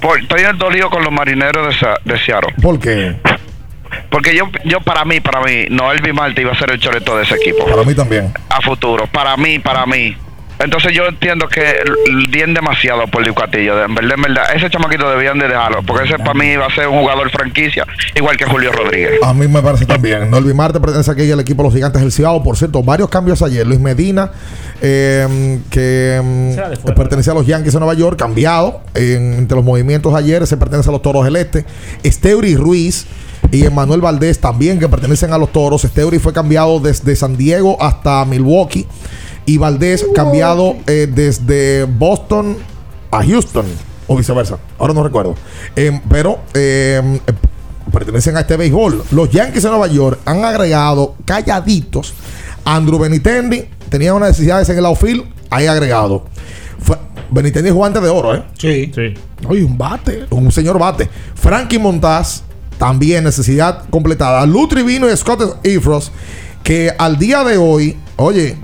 Por- 0.00 0.18
estoy 0.20 0.42
dolido 0.56 0.90
con 0.90 1.02
los 1.04 1.12
marineros 1.12 1.68
de, 1.68 1.74
Sa- 1.78 1.98
de 2.04 2.18
Seattle. 2.18 2.54
¿Por 2.60 2.78
qué? 2.78 3.16
Porque 4.08 4.34
yo, 4.34 4.48
yo 4.64 4.80
para 4.80 5.04
mí, 5.04 5.20
para 5.20 5.40
mí, 5.42 5.64
Noel 5.70 6.00
Marte 6.12 6.40
iba 6.42 6.52
a 6.52 6.58
ser 6.58 6.70
el 6.70 6.78
choreto 6.80 7.16
de 7.16 7.24
ese 7.24 7.34
equipo. 7.34 7.66
Para 7.66 7.82
mí 7.82 7.94
también. 7.94 8.32
A 8.48 8.60
futuro. 8.60 9.06
Para 9.06 9.36
mí, 9.36 9.58
para 9.58 9.84
mí. 9.86 10.16
Entonces 10.62 10.92
yo 10.92 11.06
entiendo 11.06 11.48
que 11.48 11.62
dien 12.30 12.54
demasiado 12.54 13.06
por. 13.08 13.24
De- 13.24 13.30
En 13.30 13.94
verdad, 13.94 14.14
en 14.16 14.22
verdad. 14.22 14.44
Ese 14.54 14.68
chamaquito 14.70 15.08
debían 15.10 15.38
de 15.38 15.48
dejarlo. 15.48 15.82
Porque 15.82 16.04
ese 16.04 16.18
para 16.18 16.34
mí 16.34 16.54
va 16.56 16.66
a 16.66 16.74
ser 16.74 16.88
un 16.88 17.00
jugador 17.00 17.30
franquicia. 17.30 17.86
Igual 18.14 18.36
que 18.36 18.44
Julio 18.44 18.70
Rodríguez. 18.72 19.12
A 19.22 19.32
mí 19.32 19.48
me 19.48 19.62
parece 19.62 19.86
también. 19.86 20.30
No 20.30 20.40
Marte 20.54 20.80
pertenece 20.80 21.10
aquí 21.12 21.30
al 21.30 21.40
equipo 21.40 21.62
de 21.62 21.68
los 21.68 21.74
gigantes 21.74 22.02
del 22.02 22.12
Cibao. 22.12 22.42
Por 22.42 22.56
cierto, 22.56 22.82
varios 22.82 23.08
cambios 23.08 23.40
ayer. 23.42 23.66
Luis 23.66 23.80
Medina, 23.80 24.30
eh, 24.82 25.60
que 25.70 26.20
mm, 26.22 26.94
pertenecía 26.94 27.32
a 27.32 27.36
los 27.36 27.46
Yankees 27.46 27.72
de 27.72 27.78
Nueva 27.78 27.94
York, 27.94 28.18
cambiado 28.18 28.82
en- 28.94 29.34
entre 29.34 29.56
los 29.56 29.64
movimientos 29.64 30.14
ayer. 30.14 30.46
Se 30.46 30.56
pertenece 30.56 30.88
a 30.88 30.92
los 30.92 31.02
Toros 31.02 31.24
del 31.24 31.36
Este. 31.36 31.64
Esteuri 32.02 32.56
Ruiz 32.56 33.06
y 33.52 33.64
Emanuel 33.64 34.00
Valdés 34.00 34.38
también, 34.40 34.78
que 34.78 34.88
pertenecen 34.88 35.32
a 35.32 35.38
los 35.38 35.52
Toros. 35.52 35.84
Esteuri 35.84 36.18
fue 36.18 36.32
cambiado 36.32 36.80
desde 36.80 37.14
San 37.16 37.36
Diego 37.36 37.76
hasta 37.80 38.24
Milwaukee. 38.24 38.86
Y 39.50 39.58
Valdés 39.58 40.06
cambiado 40.14 40.76
eh, 40.86 41.08
desde 41.12 41.82
Boston 41.82 42.56
a 43.10 43.24
Houston. 43.24 43.66
O 44.06 44.16
viceversa. 44.16 44.58
Ahora 44.78 44.94
no 44.94 45.02
recuerdo. 45.02 45.34
Eh, 45.74 46.00
pero 46.08 46.38
eh, 46.54 47.18
pertenecen 47.92 48.36
a 48.36 48.42
este 48.42 48.56
béisbol. 48.56 49.02
Los 49.10 49.28
Yankees 49.30 49.64
de 49.64 49.70
Nueva 49.70 49.88
York 49.88 50.20
han 50.24 50.44
agregado 50.44 51.16
calladitos. 51.24 52.14
Andrew 52.64 53.00
Benitendi 53.00 53.64
tenía 53.88 54.14
unas 54.14 54.28
necesidades 54.28 54.68
en 54.68 54.78
el 54.78 54.86
outfield. 54.86 55.24
Ahí 55.50 55.66
agregado. 55.66 56.26
Fue, 56.78 56.96
Benitendi 57.32 57.70
es 57.70 57.74
jugante 57.74 57.98
de 57.98 58.08
oro, 58.08 58.36
¿eh? 58.36 58.44
Sí. 58.56 58.92
Sí. 58.94 59.14
Oye, 59.48 59.64
un 59.64 59.76
bate. 59.76 60.26
Un 60.30 60.52
señor 60.52 60.78
bate. 60.78 61.10
Frankie 61.34 61.80
Montaz, 61.80 62.44
también 62.78 63.24
necesidad 63.24 63.82
completada. 63.90 64.46
Lutri 64.46 64.84
Vino 64.84 65.10
y 65.10 65.16
Scott 65.16 65.66
Ifros, 65.66 66.12
que 66.62 66.92
al 66.96 67.18
día 67.18 67.42
de 67.42 67.56
hoy, 67.56 67.96
oye, 68.14 68.56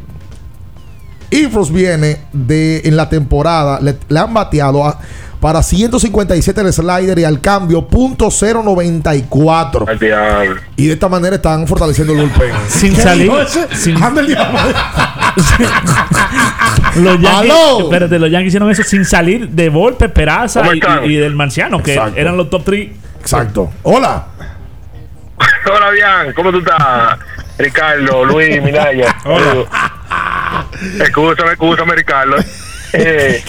Ifros 1.30 1.72
viene 1.72 2.18
de 2.32 2.82
en 2.84 2.96
la 2.96 3.08
temporada, 3.08 3.78
le, 3.80 3.96
le 4.08 4.18
han 4.18 4.32
bateado 4.34 4.84
a- 4.86 4.98
para 5.40 5.62
157 5.62 6.60
el 6.62 6.72
slider 6.72 7.18
y 7.18 7.24
al 7.24 7.40
cambio 7.42 7.86
.094. 7.88 9.86
Y 10.76 10.86
de 10.86 10.92
esta 10.94 11.08
manera 11.08 11.36
están 11.36 11.66
fortaleciendo 11.66 12.12
el 12.14 12.20
bullpen. 12.20 12.52
Sin 12.68 12.94
¿Qué 12.94 13.02
salir. 13.02 13.30
sin- 13.72 14.02
Anda 14.02 14.20
el 14.22 14.26
diablo. 14.28 14.58
los 16.96 17.20
Yankees, 17.20 17.52
espérate, 17.80 18.18
los 18.18 18.30
Yankees 18.30 18.48
hicieron 18.48 18.70
eso 18.70 18.82
sin 18.82 19.04
salir 19.04 19.48
de 19.50 19.68
Volpe, 19.68 20.08
Peraza 20.08 20.60
¿Cómo 20.60 20.72
y, 20.74 20.78
están? 20.78 21.04
y- 21.04 21.08
y 21.08 21.16
del 21.16 21.34
Marciano, 21.34 21.82
que 21.82 21.94
Exacto. 21.94 22.18
eran 22.18 22.36
los 22.36 22.48
top 22.50 22.64
3. 22.64 22.88
Exacto. 23.20 23.70
Hola. 23.82 24.26
Hola, 25.66 25.90
bien. 25.90 26.32
¿Cómo 26.34 26.50
tú 26.50 26.58
estás? 26.60 27.18
Ricardo, 27.58 28.24
Luis, 28.24 28.62
Minaya. 28.62 29.16
Escúchame, 31.00 31.52
escúchame, 31.52 31.94
Ricardo. 31.94 32.36
Eh, 32.92 33.42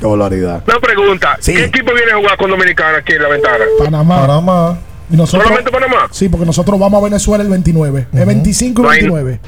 Qué 0.00 0.06
barbaridad. 0.06 0.64
una 0.66 0.80
pregunta. 0.80 1.36
Sí. 1.40 1.54
¿Qué 1.54 1.64
equipo 1.66 1.92
viene 1.94 2.12
a 2.12 2.16
jugar 2.16 2.36
con 2.38 2.50
Dominicana 2.50 2.98
aquí 2.98 3.12
en 3.12 3.22
la 3.22 3.28
ventana? 3.28 3.64
Panamá. 3.78 4.20
Panamá. 4.22 4.78
Y 5.10 5.16
nosotros, 5.16 5.44
¿Solamente 5.44 5.70
Panamá? 5.70 6.08
sí, 6.10 6.28
porque 6.28 6.44
nosotros 6.46 6.78
vamos 6.80 7.00
a 7.00 7.04
Venezuela 7.04 7.44
el 7.44 7.50
29. 7.50 8.08
El 8.12 8.24
25 8.26 8.80
y 8.80 8.84
No 8.84 8.90
hay- 8.90 9.00
29. 9.02 9.40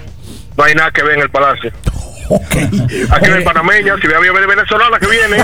No 0.57 0.65
hay 0.65 0.75
nada 0.75 0.91
que 0.93 1.03
ver 1.03 1.15
en 1.15 1.21
el 1.23 1.31
palacio. 1.31 1.73
Aquí 3.11 3.29
no 3.31 3.35
hay 3.37 3.45
panameña, 3.45 3.95
si 4.01 4.07
ve 4.07 4.15
a 4.15 4.21
venezolana 4.21 4.99
que 5.01 5.07
viene. 5.09 5.37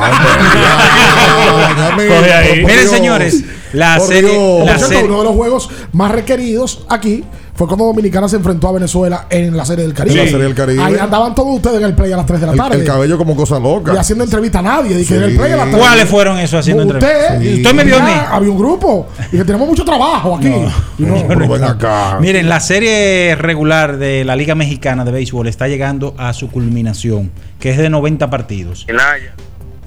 Miren, 2.64 2.88
señores, 2.88 3.44
la 3.72 3.98
serie, 4.00 4.64
la 4.64 4.78
serie- 4.78 5.05
uno 5.05 5.18
de 5.18 5.24
los 5.24 5.34
juegos 5.34 5.70
más 5.92 6.12
requeridos 6.12 6.86
aquí 6.88 7.24
fue 7.59 7.66
cuando 7.66 7.86
Dominicana 7.86 8.28
se 8.28 8.36
enfrentó 8.36 8.68
a 8.68 8.72
Venezuela 8.72 9.26
en 9.28 9.56
la 9.56 9.64
Serie 9.64 9.85
del 9.85 9.93
Caribe. 9.93 10.14
En 10.20 10.24
la 10.26 10.30
Serie 10.30 10.47
del 10.47 10.55
Caribe. 10.55 10.80
Ahí 10.80 10.94
andaban 10.97 11.35
todos 11.35 11.56
ustedes 11.56 11.78
en 11.78 11.85
el 11.86 11.94
play 11.94 12.12
a 12.12 12.16
las 12.16 12.24
3 12.24 12.40
de 12.40 12.47
la 12.47 12.52
El, 12.52 12.59
tarde. 12.59 12.76
el 12.76 12.85
cabello 12.85 13.18
como 13.18 13.35
cosa 13.35 13.59
loca. 13.59 13.93
y 13.94 13.97
haciendo 13.97 14.22
entrevista 14.22 14.60
a 14.60 14.62
nadie. 14.62 14.97
Dije, 14.97 15.09
Sí. 15.09 15.14
en 15.14 15.22
el 15.30 15.36
play 15.36 15.51
a 15.52 15.56
las 15.56 15.66
3. 15.70 15.76
¿Cuáles 15.78 16.09
fueron 16.09 16.39
esos 16.39 16.60
haciendo 16.60 16.85
Usted, 16.86 16.97
entrevistas? 16.97 17.43
y- 17.44 17.55
Usted 17.62 17.74
me 17.74 17.82
vio 17.85 17.97
a 17.98 18.02
mí. 18.02 18.12
Había 18.30 18.51
un 18.52 18.59
grupo. 18.59 19.09
Y 19.32 19.36
que 19.39 19.44
tenemos 19.44 19.66
mucho 19.66 19.85
trabajo 19.85 20.36
aquí. 20.36 20.52
No, 20.98 21.24
Pero 21.28 21.48
ven 21.48 21.64
acá. 21.64 22.18
Miren, 22.20 22.48
la 22.48 22.60
serie 22.60 23.35
regular 23.35 23.97
de 23.98 24.24
la 24.24 24.36
Liga 24.36 24.55
Mexicana 24.55 25.05
de 25.05 25.10
Béisbol 25.10 25.48
está 25.48 25.66
llegando 25.66 26.14
a 26.16 26.32
su 26.35 26.51
culminación, 26.52 27.32
que 27.59 27.70
es 27.70 27.78
de 27.78 27.90
90 27.90 28.30
partidos. 28.30 28.86
Minaya. 28.86 29.35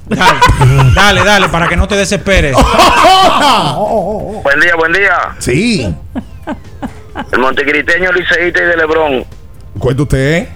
Dale, 0.10 0.92
dale, 0.96 1.24
dale, 1.24 1.48
para 1.48 1.70
que 1.70 1.78
no 1.78 1.88
te 1.88 1.96
desesperes. 1.96 2.54
Buen 4.44 4.60
día, 4.60 4.76
buen 4.76 4.92
día. 4.92 5.14
Sí. 5.40 5.88
El 7.32 7.40
montecriteño 7.40 8.12
liceísta 8.12 8.62
y 8.62 8.66
de 8.66 8.78
Lebrón. 8.78 9.26
Cuenta 9.80 10.04
usted. 10.04 10.48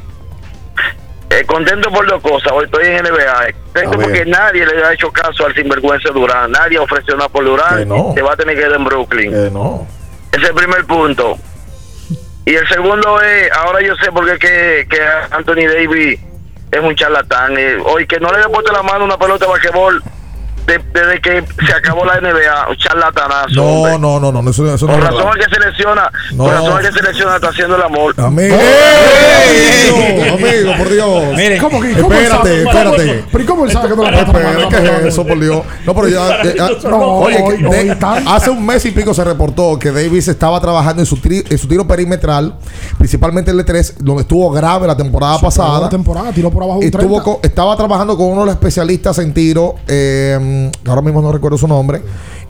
Eh, 1.30 1.44
contento 1.45 1.90
por 1.91 2.07
dos 2.07 2.22
cosas. 2.22 2.52
Hoy 2.53 2.65
estoy 2.65 2.86
en 2.86 3.03
NBA. 3.03 3.48
eh. 3.49 3.56
Contento 3.73 3.99
porque 3.99 4.26
nadie 4.26 4.65
le 4.65 4.84
ha 4.86 4.94
hecho 4.94 5.11
caso 5.11 5.45
al 5.45 5.53
sinvergüenza 5.56 6.10
Durán. 6.11 6.52
Nadie 6.52 6.80
ofreció 6.80 7.15
nada 7.15 7.30
por 7.30 7.44
Durán. 7.44 7.80
Que 7.80 7.86
no. 7.86 8.14
Se 8.15 8.22
va 8.22 8.34
a 8.34 8.36
tener 8.38 8.56
que 8.56 8.61
ir 8.61 8.72
en 8.72 8.86
Brooklyn. 8.86 9.32
Que 9.32 9.49
no. 9.52 9.88
Ese 10.32 10.44
es 10.44 10.49
el 10.49 10.56
primer 10.56 10.86
punto. 10.86 11.38
Y 12.45 12.53
el 12.53 12.68
segundo 12.68 13.19
es, 13.22 13.52
ahora 13.52 13.82
yo 13.82 13.95
sé 13.95 14.11
por 14.11 14.26
qué 14.26 14.38
que, 14.38 14.88
que 14.90 15.02
Anthony 15.32 15.68
Davis 15.68 16.19
es 16.72 16.80
un 16.80 16.95
charlatán. 16.95 17.57
Eh, 17.57 17.77
hoy 17.84 18.06
que 18.06 18.19
no 18.19 18.32
le 18.32 18.38
haya 18.38 18.48
puesto 18.49 18.72
la 18.72 18.84
mano 18.84 19.03
una 19.03 19.18
pelota 19.18 19.45
de 19.45 19.52
basquetbol 19.52 20.03
de- 20.68 20.82
desde 20.94 21.22
que 21.22 21.44
se 21.66 21.74
acabó 21.74 22.06
la 22.06 22.16
NBA, 22.20 22.70
un 22.70 22.78
charlatanazo. 22.78 23.50
No, 23.56 23.98
no, 23.98 24.20
no, 24.20 24.32
no. 24.32 24.50
Eso, 24.50 24.74
eso 24.74 24.86
no 24.88 24.94
Por 24.94 25.02
razón 25.04 25.18
verdad. 25.18 25.32
al 25.34 25.40
que 25.40 25.56
selecciona, 25.56 26.12
No. 26.34 26.44
por 26.46 26.54
razón 26.54 26.78
al 26.78 26.82
que 26.86 26.92
selecciona 26.92 27.36
está 27.36 27.50
haciendo 27.50 27.76
el 27.76 27.82
amor. 27.84 28.14
Amigo, 28.18 28.56
amigo, 28.56 30.34
amigo, 30.34 30.78
por 30.78 30.90
Dios. 30.92 31.24
Miren, 31.36 31.62
¿Cómo 31.62 31.82
que- 31.82 31.94
cómo 31.94 32.14
Espérate, 32.14 32.38
sabe? 32.50 32.62
espérate. 32.64 33.26
Pero 33.32 33.44
¿y 33.44 33.48
cómo 33.48 33.66
él 33.66 33.72
sabe 33.72 33.90
que 33.90 33.96
no 33.96 34.04
le 34.12 34.20
Espera, 34.20 34.70
¿qué 34.70 34.78
es 35.00 35.06
eso, 35.14 35.26
por 35.26 35.40
Dios? 35.40 35.62
No, 35.86 35.94
pero 35.96 36.08
ya. 36.08 36.26
No, 36.90 36.98
oye, 37.20 37.42
hoy- 37.42 37.58
que 37.58 37.66
hoy 37.68 37.88
de- 37.90 37.96
tan- 37.96 38.28
hace 38.28 38.50
un 38.50 38.66
mes 38.66 38.86
y 38.86 38.92
pico 38.92 39.14
se 39.14 39.24
reportó 39.24 39.78
que 39.80 39.92
Davis 39.92 40.28
estaba 40.28 40.60
trabajando 40.60 41.02
en 41.02 41.06
su, 41.06 41.18
tri- 41.18 41.46
en 41.50 41.58
su 41.58 41.68
tiro 41.68 41.88
perimetral, 41.88 42.56
principalmente 42.98 43.52
el 43.52 43.60
E3, 43.60 43.96
donde 44.00 44.22
estuvo 44.22 44.50
grave 44.52 44.88
la 44.88 44.96
temporada 44.98 45.40
pasada. 45.40 45.82
La 45.82 45.90
temporada 45.90 46.32
tiró 46.32 46.50
por 46.52 46.64
abajo 46.64 46.80
un 46.80 46.86
Estuvo 46.86 47.02
30. 47.22 47.24
co- 47.24 47.40
estaba 47.44 47.76
trabajando 47.76 48.16
con 48.18 48.28
uno 48.28 48.42
de 48.42 48.46
los 48.48 48.56
especialistas 48.56 49.18
en 49.20 49.34
tiro, 49.34 49.76
eh, 49.88 50.38
ahora 50.88 51.02
mismo 51.02 51.22
no 51.22 51.32
recuerdo 51.32 51.57
su 51.57 51.68
nombre, 51.68 52.02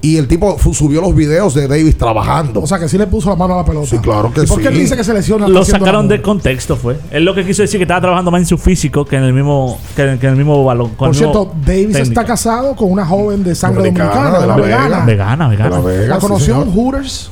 y 0.01 0.17
el 0.17 0.27
tipo 0.27 0.57
subió 0.73 1.01
los 1.01 1.15
videos 1.15 1.53
de 1.55 1.67
Davis 1.67 1.97
trabajando. 1.97 2.61
O 2.61 2.67
sea, 2.67 2.77
que 2.77 2.87
sí 2.87 2.97
le 2.97 3.07
puso 3.07 3.29
la 3.29 3.35
mano 3.35 3.53
a 3.55 3.57
la 3.57 3.65
pelota. 3.65 3.87
Sí, 3.87 3.97
claro 3.97 4.31
que 4.31 4.41
¿Y 4.43 4.45
por 4.45 4.61
qué 4.61 4.67
él 4.67 4.75
sí. 4.75 4.81
dice 4.81 4.95
que 4.97 5.03
se 5.03 5.13
lesiona? 5.13 5.47
Lo 5.47 5.63
sacaron 5.65 6.05
amor? 6.05 6.11
de 6.11 6.21
contexto, 6.21 6.75
fue. 6.75 6.97
Él 7.11 7.25
lo 7.25 7.33
que 7.33 7.43
quiso 7.45 7.61
decir 7.63 7.79
que 7.79 7.83
estaba 7.85 8.01
trabajando 8.01 8.29
más 8.29 8.41
en 8.41 8.45
su 8.47 8.57
físico 8.57 9.05
que 9.05 9.15
en 9.15 9.23
el 9.23 9.33
mismo, 9.33 9.79
que 9.95 10.03
en, 10.03 10.19
que 10.19 10.27
en 10.27 10.33
el 10.33 10.37
mismo 10.37 10.63
balón. 10.63 10.89
con 10.89 10.97
Por 10.97 11.07
el 11.09 11.13
mismo 11.15 11.31
cierto, 11.33 11.55
Davis 11.65 11.93
técnico. 11.93 12.03
está 12.03 12.25
casado 12.25 12.75
con 12.75 12.91
una 12.91 13.05
joven 13.05 13.43
de 13.43 13.55
sangre 13.55 13.79
Dominicana, 13.89 14.11
dominicana, 14.13 14.39
de 14.41 14.47
la, 14.47 14.55
de 14.55 14.61
vegana. 14.61 15.05
Vegana, 15.05 15.45
De 15.49 15.55
vegana. 15.55 15.69
La 15.77 15.81
Vega, 15.81 16.07
La 16.07 16.15
sí, 16.15 16.21
conoció 16.21 16.53
señor. 16.55 16.67
en 16.67 16.73
Hooters. 16.73 17.31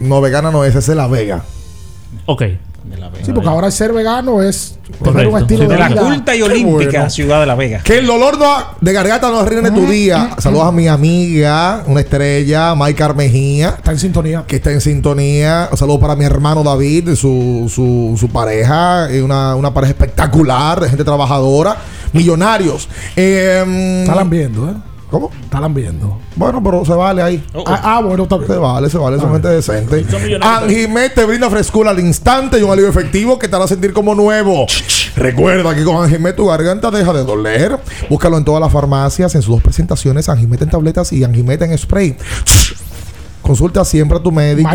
No, 0.00 0.20
vegana 0.20 0.50
no 0.50 0.64
es, 0.64 0.74
esa 0.74 0.92
es 0.92 0.96
la 0.96 1.06
Vega. 1.06 1.44
Ok. 2.26 2.42
Sí, 3.24 3.32
porque 3.32 3.48
ahora 3.48 3.70
ser 3.70 3.92
vegano 3.92 4.42
es 4.42 4.76
tener 5.02 5.28
un 5.28 5.38
estilo 5.38 5.60
Sí, 5.62 5.66
de 5.68 5.72
de 5.74 5.78
la 5.78 5.88
vida. 5.88 6.00
culta 6.02 6.34
y 6.34 6.42
olímpica 6.42 6.90
bueno. 6.90 7.10
ciudad 7.10 7.40
de 7.40 7.46
La 7.46 7.54
Vega. 7.54 7.80
Que 7.84 7.98
el 7.98 8.06
dolor 8.06 8.36
no- 8.38 8.56
de 8.80 8.92
garganta 8.92 9.30
no 9.30 9.38
arruine 9.38 9.70
tu 9.70 9.86
día. 9.86 10.30
Saludos 10.38 10.66
a 10.66 10.72
mi 10.72 10.88
amiga, 10.88 11.84
una 11.86 12.00
estrella, 12.00 12.74
Mike 12.74 13.02
Armejía, 13.02 13.68
Está 13.78 13.92
en 13.92 13.98
sintonía. 14.00 14.44
que 14.46 14.56
está 14.56 14.72
en 14.72 14.80
sintonía. 14.80 15.68
Un 15.70 15.78
saludo 15.78 16.00
para 16.00 16.16
mi 16.16 16.24
hermano 16.24 16.64
David, 16.64 17.14
su, 17.14 17.70
su, 17.72 18.16
su 18.18 18.28
pareja, 18.28 19.08
una, 19.22 19.54
una 19.54 19.72
pareja 19.72 19.92
espectacular, 19.92 20.80
de 20.80 20.88
gente 20.88 21.04
trabajadora, 21.04 21.76
millonarios. 22.12 22.88
Eh, 23.16 24.04
Están 24.06 24.28
viendo, 24.28 24.68
¿eh? 24.68 24.74
¿Cómo? 25.12 25.30
Están 25.44 25.74
viendo. 25.74 26.18
Bueno, 26.36 26.62
pero 26.64 26.86
se 26.86 26.94
vale 26.94 27.20
ahí. 27.22 27.44
Ah, 27.66 27.80
ah, 27.84 28.00
bueno, 28.00 28.22
está 28.22 28.36
bien. 28.38 28.48
Se 28.48 28.56
vale, 28.56 28.88
se 28.88 28.96
vale, 28.96 29.18
son 29.20 29.30
gente 29.32 29.46
decente. 29.48 30.06
Anjimet 30.40 31.14
te 31.14 31.24
brinda 31.26 31.50
frescura 31.50 31.90
al 31.90 32.00
instante 32.00 32.58
y 32.58 32.62
un 32.62 32.70
alivio 32.70 32.88
efectivo 32.88 33.38
que 33.38 33.46
te 33.46 33.54
hará 33.54 33.68
sentir 33.68 33.92
como 33.92 34.14
nuevo. 34.14 34.66
Recuerda 35.14 35.74
que 35.74 35.84
con 35.84 36.02
Anjimet 36.02 36.34
tu 36.34 36.46
garganta 36.46 36.90
deja 36.90 37.12
de 37.12 37.24
doler. 37.24 37.78
Búscalo 38.08 38.38
en 38.38 38.44
todas 38.46 38.62
las 38.62 38.72
farmacias 38.72 39.34
en 39.34 39.42
sus 39.42 39.54
dos 39.56 39.62
presentaciones, 39.62 40.30
Anjimet 40.30 40.62
en 40.62 40.70
tabletas 40.70 41.12
y 41.12 41.22
Anjimet 41.24 41.60
en 41.60 41.76
spray. 41.76 42.16
Consulta 43.42 43.84
siempre 43.84 44.16
a 44.16 44.22
tu 44.22 44.32
médico. 44.32 44.70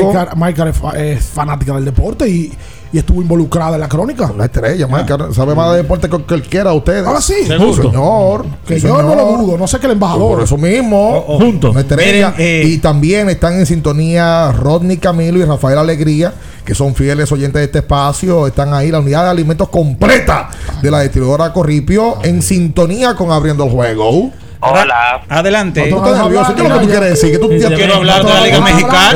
Fa- 0.74 0.92
es 1.00 1.24
fanática 1.26 1.74
del 1.74 1.86
deporte 1.86 2.30
y, 2.30 2.54
y 2.92 2.98
estuvo 2.98 3.22
involucrada 3.22 3.76
en 3.76 3.82
la 3.82 3.90
crónica. 3.90 4.32
Una 4.34 4.46
estrella. 4.46 4.88
Sabe 5.34 5.56
más 5.56 5.72
de 5.72 5.78
deporte 5.78 6.10
que 6.10 6.18
cualquiera 6.20 6.72
de 6.72 6.78
ustedes. 6.78 7.06
Ah, 7.06 7.22
sí. 7.22 7.46
Señor. 7.46 8.46
Que 8.66 8.80
señor. 8.80 9.04
yo 9.04 9.10
no 9.10 9.16
lo 9.16 9.38
dudo, 9.38 9.58
no 9.58 9.68
sé 9.68 9.80
que 9.80 9.88
el 9.88 9.94
embajador. 9.94 10.36
Por 10.36 10.44
eso 10.44 10.58
mismo. 10.58 11.22
Juntos. 11.40 11.72
Una 11.72 11.82
estrella. 11.82 12.32
Miren, 12.32 12.34
eh, 12.38 12.64
y 12.66 12.78
también 12.78 13.30
están 13.30 13.54
en 13.54 13.66
sintonía 13.66 14.52
Rodney 14.52 14.98
Camilo 14.98 15.40
y 15.40 15.46
Rafael 15.46 15.78
Alegría, 15.78 16.34
que 16.66 16.76
son 16.76 16.96
fieles 16.96 17.32
oyentes 17.32 17.60
de 17.60 17.66
este 17.66 17.80
espacio. 17.80 18.48
Están 18.48 18.74
ahí, 18.74 18.92
la 18.92 19.00
unidad 19.00 19.24
de 19.24 19.30
alimentos 19.30 19.70
completa 19.70 20.50
de 20.82 20.92
la 20.92 21.02
distribuidora 21.02 21.54
Corripio, 21.54 22.18
en 22.24 22.42
sintonía 22.42 23.16
con 23.16 23.32
Abriendo 23.32 23.66
el 23.66 23.72
Juego. 23.72 24.32
Hola. 24.60 25.22
Adelante. 25.30 25.88
No, 25.90 25.98
tú 25.98 26.06
estás 26.06 26.24
nervioso. 26.24 26.56
¿Qué 26.56 26.62
es 26.64 26.70
lo 26.70 26.80
que 26.80 26.86
tú 26.86 26.92
quieres 26.92 27.10
decir? 27.10 27.32
Que 27.32 27.38
tú 27.38 27.52
Yo 27.54 27.74
quiero 27.76 27.96
hablar 27.96 28.26
de 28.26 28.34
la 28.34 28.42
Liga 28.42 28.62
Mexicana. 28.62 29.14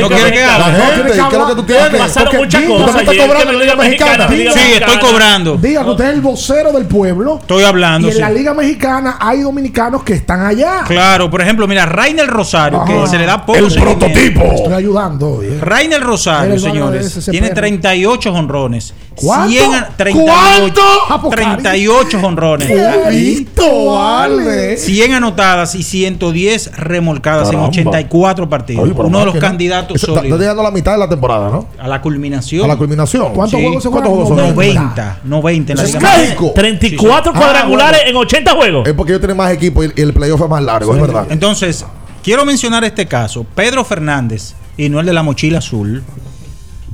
¿No 0.00 0.08
quiere 0.08 0.32
que 0.32 0.40
La 0.40 0.54
hable? 0.56 0.76
gente, 0.76 1.12
¿qué 1.12 1.18
es 1.18 1.38
lo 1.38 1.46
que 1.46 1.54
tú 1.54 1.62
tienes? 1.64 2.00
Pasaron 2.00 2.24
Porque 2.24 2.38
muchas 2.38 2.62
cosas 2.64 2.92
¿tú 2.92 2.98
estás 2.98 3.26
cobrando 3.26 3.52
la 3.52 3.58
Liga 3.58 3.76
Mexicana? 3.76 4.28
Sí, 4.28 4.72
estoy 4.74 4.98
cobrando. 4.98 5.56
Diga 5.56 5.84
que 5.84 5.90
usted 5.90 6.04
es 6.04 6.14
el 6.14 6.20
vocero 6.20 6.72
del 6.72 6.86
pueblo. 6.86 7.38
Estoy 7.40 7.64
hablando. 7.64 8.08
Y 8.08 8.10
en 8.10 8.16
sí. 8.16 8.20
la 8.20 8.30
Liga 8.30 8.54
Mexicana 8.54 9.16
hay 9.20 9.42
dominicanos 9.42 10.02
que 10.02 10.14
están 10.14 10.44
allá. 10.44 10.82
Claro, 10.86 11.30
por 11.30 11.40
ejemplo, 11.40 11.66
mira, 11.66 11.86
Rainer 11.86 12.26
Rosario, 12.26 12.84
que 12.84 13.06
se 13.06 13.18
le 13.18 13.26
da 13.26 13.44
poco 13.44 13.58
El 13.58 13.72
prototipo. 13.72 14.42
Estoy 14.42 14.72
ayudando. 14.72 15.40
Rainer 15.60 16.00
Rosario, 16.02 16.58
señores, 16.58 17.26
tiene 17.30 17.48
perro. 17.48 17.60
38 17.60 18.32
honrones. 18.32 18.94
¿Cuánto? 19.14 19.48
100 19.48 19.74
a- 19.74 19.88
38, 19.96 20.26
¿Cuánto? 20.26 20.82
Ah, 21.08 21.18
pues, 23.76 23.96
38 23.96 24.36
honrones. 24.36 24.46
Listo, 24.46 24.56
vale. 24.56 24.76
100 24.76 25.12
anotadas 25.14 25.74
y 25.74 25.82
110 25.82 26.76
remolcadas 26.76 27.48
Caramba. 27.48 27.64
en 27.66 27.70
84 27.70 28.48
partidos. 28.48 28.84
Oye, 28.84 28.92
Uno 28.96 29.18
de 29.20 29.24
los 29.26 29.36
candidatos 29.36 29.96
Eso 29.96 30.06
Está, 30.06 30.12
está 30.12 30.20
sólidos. 30.20 30.40
llegando 30.40 30.60
a 30.62 30.64
la 30.64 30.70
mitad 30.70 30.92
de 30.92 30.98
la 30.98 31.08
temporada, 31.08 31.50
¿no? 31.50 31.66
A 31.78 31.88
la 31.88 32.00
culminación. 32.00 32.64
A 32.64 32.68
la 32.68 32.76
culminación. 32.76 33.32
¿Cuántos 33.34 33.58
Sí. 33.58 33.64
juegos 33.66 33.82
se 33.82 33.90
¿Cuántos 33.90 34.10
juegan? 34.12 34.26
juegos 34.26 34.46
son? 34.46 34.54
90, 34.56 35.18
90 35.24 35.72
en 35.72 35.78
la 35.78 35.84
Es 35.84 35.94
Liga 35.94 36.00
mágico. 36.00 36.52
34 36.54 37.32
Ah, 37.34 37.38
cuadrangulares 37.38 38.00
bueno. 38.04 38.20
en 38.20 38.26
80 38.26 38.52
juegos. 38.52 38.88
Es 38.88 38.94
porque 38.94 39.12
yo 39.12 39.20
tengo 39.20 39.34
más 39.34 39.52
equipo 39.52 39.82
y 39.84 39.92
y 39.96 40.00
el 40.02 40.12
playoff 40.12 40.40
es 40.42 40.48
más 40.48 40.62
largo, 40.62 40.94
es 40.94 41.00
verdad. 41.00 41.26
Entonces, 41.30 41.84
quiero 42.22 42.44
mencionar 42.44 42.84
este 42.84 43.06
caso. 43.06 43.44
Pedro 43.54 43.84
Fernández, 43.84 44.54
y 44.76 44.88
no 44.88 45.00
el 45.00 45.06
de 45.06 45.12
la 45.12 45.22
mochila 45.22 45.58
azul. 45.58 46.02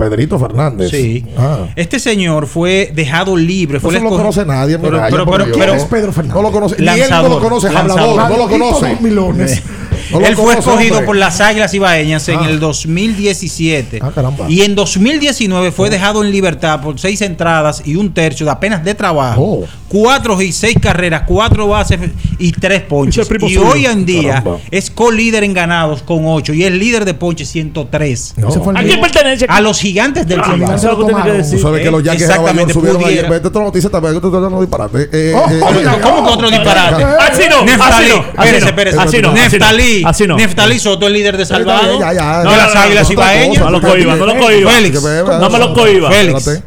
Pedrito 0.08 0.38
Fernández. 0.38 0.90
Sí. 0.90 1.24
Ah. 1.36 1.66
Este 1.76 1.98
señor 1.98 2.46
fue 2.46 2.90
dejado 2.94 3.36
libre. 3.36 3.80
Fue 3.80 3.92
no 4.00 4.10
lo 4.10 4.16
conoce 4.16 4.44
nadie, 4.44 4.78
Pero, 4.78 5.00
pero, 5.10 5.26
pero, 5.30 5.44
pero- 5.56 5.74
Es 5.74 5.84
Pedro 5.84 6.12
Fernández. 6.12 6.36
No 6.36 6.42
lo 6.42 6.52
conoce. 6.52 6.76
Ni 6.78 6.86
él 6.88 6.88
no 6.88 6.96
Lanzador, 6.96 7.30
lo 7.30 7.40
conoce. 7.40 7.68
Es 7.68 7.74
hablador. 7.76 8.16
lanzador. 8.16 8.30
No 8.30 8.44
lo 8.44 8.50
conoce. 8.50 9.62
él 10.20 10.36
fue 10.36 10.54
escogido 10.54 10.94
hombre. 10.96 11.06
por 11.06 11.16
las 11.16 11.40
Águilas 11.40 11.72
Ibaeñas 11.74 12.28
en 12.28 12.38
Ah. 12.40 12.48
el 12.48 12.60
2017. 12.60 13.98
Ah, 14.02 14.10
caramba. 14.14 14.46
Y 14.48 14.62
en 14.62 14.74
2019 14.74 15.72
fue 15.72 15.90
dejado 15.90 16.22
en 16.24 16.30
libertad 16.30 16.80
por 16.80 16.98
seis 16.98 17.20
entradas 17.22 17.82
y 17.84 17.96
un 17.96 18.12
tercio 18.12 18.44
de 18.46 18.52
apenas 18.52 18.84
de 18.84 18.94
trabajo. 18.94 19.40
Oh. 19.42 19.64
Cuatro 19.88 20.40
y 20.40 20.52
seis 20.52 20.76
carreras, 20.80 21.24
cuatro 21.26 21.68
bases 21.68 22.00
y 22.38 22.52
tres 22.52 22.82
ponches. 22.82 23.28
Y 23.30 23.38
suyo. 23.54 23.66
hoy 23.68 23.84
en 23.86 24.06
día 24.06 24.34
Caramba. 24.36 24.58
es 24.70 24.90
co-líder 24.90 25.44
en 25.44 25.52
ganados 25.52 26.02
con 26.02 26.22
ocho 26.26 26.54
y 26.54 26.64
es 26.64 26.72
líder 26.72 27.04
de 27.04 27.12
ponches 27.14 27.48
103. 27.50 28.34
No. 28.38 28.48
¿A 28.74 28.82
quién 28.82 29.00
pertenece? 29.00 29.46
A 29.48 29.60
los 29.60 29.78
gigantes 29.78 30.26
del 30.26 30.42
Cibao. 30.42 30.56
Cibao. 30.58 30.74
Eso 30.76 30.92
es 30.92 30.98
lo 30.98 31.06
que 31.06 31.12
tiene 31.12 31.22
que 31.22 31.28
Tomaron. 31.28 31.36
Tú 31.36 31.42
decir. 31.42 31.60
sabes 31.60 31.82
que 31.82 31.90
los 31.90 32.02
Yankees 32.02 32.28
de 32.28 32.72
subieron 32.72 33.02
pudiera. 33.02 33.20
ayer. 33.20 33.30
Vete 33.30 33.46
a 33.46 33.48
otra 33.48 33.62
noticia 33.62 33.90
también. 33.90 34.20
que 34.20 34.30
dando 34.30 34.60
disparate. 34.60 35.08
Eh, 35.12 35.32
Oh, 35.34 35.50
eh, 35.50 35.60
oh, 35.62 35.70
eh, 35.74 35.98
¿Cómo 36.02 36.24
que 36.26 36.32
otro 36.32 36.50
disparate? 36.50 37.04
Así 37.04 37.42
no, 37.50 37.64
Neftalí, 37.64 37.94
así 37.94 38.08
no, 38.08 38.16
así 38.16 38.48
espérese, 38.48 38.60
no, 38.60 38.68
espérese. 38.68 38.98
así 38.98 39.18
no, 39.22 39.28
así 39.30 39.36
no, 39.36 39.42
Neftalí, 39.42 40.01
así 40.04 40.26
no. 40.26 40.36
Neftalí 40.36 40.78
Soto, 40.78 41.06
el 41.06 41.12
líder 41.12 41.36
de 41.36 41.44
Salvador. 41.46 41.98
Ya, 42.00 42.12
ya, 42.12 42.14
ya. 42.14 42.38
de 42.38 42.44
No, 42.44 42.56
las 42.56 42.74
Águilas 42.76 43.10
Ibaeñas. 43.10 43.58
No 43.64 43.70
lo 43.70 43.80
cohiba, 43.80 44.16
no 44.16 44.26
lo 44.26 44.38
cohiba. 44.38 44.70
Félix. 44.72 45.02
No 45.02 45.50
me 45.50 45.58
lo 45.58 45.74
cohiba. 45.74 46.10
Félix. 46.10 46.62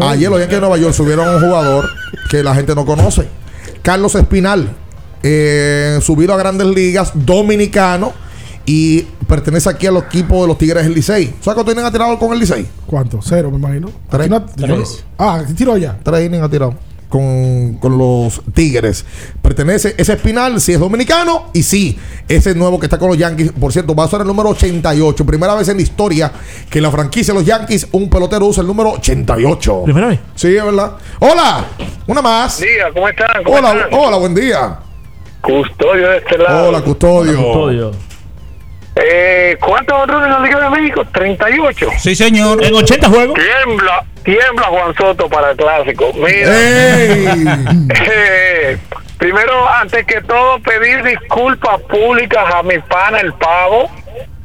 Ayer 0.00 0.30
los 0.30 0.38
Yankees 0.38 0.56
de 0.56 0.60
Nueva 0.60 0.76
York 0.78 0.94
subieron 0.94 1.28
a 1.28 1.36
un 1.36 1.40
jugador 1.42 1.88
que 2.30 2.42
la 2.42 2.54
gente 2.54 2.74
no 2.74 2.84
conoce. 2.84 3.28
Carlos 3.82 4.14
Espinal. 4.14 4.68
Eh, 5.22 5.98
subido 6.02 6.34
a 6.34 6.36
grandes 6.36 6.66
ligas, 6.66 7.12
dominicano. 7.14 8.12
Y 8.66 9.02
pertenece 9.28 9.68
aquí 9.68 9.86
al 9.86 9.96
equipo 9.98 10.40
de 10.42 10.48
los 10.48 10.56
Tigres 10.58 10.84
del 10.84 10.94
Licey. 10.94 11.26
¿Sabes 11.26 11.42
cuánto 11.42 11.64
tienen 11.66 11.84
atirado 11.84 12.18
con 12.18 12.32
el 12.32 12.38
Licey? 12.38 12.66
¿Cuánto? 12.86 13.20
Cero, 13.22 13.50
me 13.50 13.58
imagino. 13.58 13.90
Tres. 14.10 14.30
Aquí 14.30 14.30
no- 14.30 14.46
Tres. 14.76 15.04
Ah, 15.18 15.42
tiró 15.54 15.76
ya. 15.76 15.98
Tres 16.02 16.26
innings 16.26 16.42
ha 16.44 16.48
tirado 16.48 16.74
con, 17.14 17.74
con 17.74 17.96
los 17.96 18.42
Tigres. 18.54 19.04
Pertenece, 19.40 19.94
ese 19.96 20.14
Espinal, 20.14 20.60
si 20.60 20.72
es 20.72 20.80
dominicano, 20.80 21.46
y 21.52 21.62
sí, 21.62 21.96
ese 22.26 22.56
nuevo 22.56 22.80
que 22.80 22.86
está 22.86 22.98
con 22.98 23.06
los 23.08 23.16
Yankees, 23.16 23.52
por 23.52 23.72
cierto, 23.72 23.94
va 23.94 24.02
a 24.02 24.08
ser 24.08 24.22
el 24.22 24.26
número 24.26 24.48
88. 24.48 25.24
Primera 25.24 25.54
vez 25.54 25.68
en 25.68 25.76
la 25.76 25.82
historia 25.84 26.32
que 26.68 26.80
la 26.80 26.90
franquicia 26.90 27.32
de 27.32 27.38
los 27.38 27.46
Yankees, 27.46 27.86
un 27.92 28.10
pelotero 28.10 28.46
usa 28.46 28.62
el 28.62 28.66
número 28.66 28.90
88. 28.94 29.82
¿Primera 29.84 30.08
vez? 30.08 30.18
Sí, 30.34 30.56
es 30.56 30.64
verdad. 30.64 30.96
Hola, 31.20 31.64
una 32.08 32.20
más. 32.20 32.60
Día, 32.60 32.90
¿cómo 32.92 33.08
están? 33.08 33.44
¿Cómo 33.44 33.58
Hola, 33.58 33.72
están? 33.74 33.88
hola, 33.92 34.16
buen 34.16 34.34
día. 34.34 34.78
Custodio 35.40 36.08
de 36.08 36.16
este 36.16 36.36
lado. 36.36 36.68
Hola, 36.70 36.80
custodio. 36.82 37.36
Custodio. 37.36 37.92
Eh, 38.96 39.56
¿Cuántos 39.60 39.96
honrones 39.98 40.26
en 40.26 40.32
la 40.32 40.40
Liga 40.40 40.60
de 40.60 40.70
México? 40.70 41.04
38. 41.12 41.88
Sí, 41.98 42.14
señor. 42.14 42.62
En 42.64 42.74
80 42.74 43.08
juegos. 43.08 43.38
Tiembla, 43.38 44.04
tiembla 44.22 44.66
Juan 44.66 44.94
Soto 44.94 45.28
para 45.28 45.50
el 45.50 45.56
clásico. 45.56 46.12
Mira, 46.14 46.50
eh, 48.06 48.78
primero, 49.18 49.68
antes 49.68 50.06
que 50.06 50.20
todo, 50.22 50.60
pedir 50.60 51.02
disculpas 51.02 51.80
públicas 51.82 52.44
a 52.54 52.62
mi 52.62 52.78
pana 52.78 53.18
el 53.18 53.32
Pavo, 53.34 53.90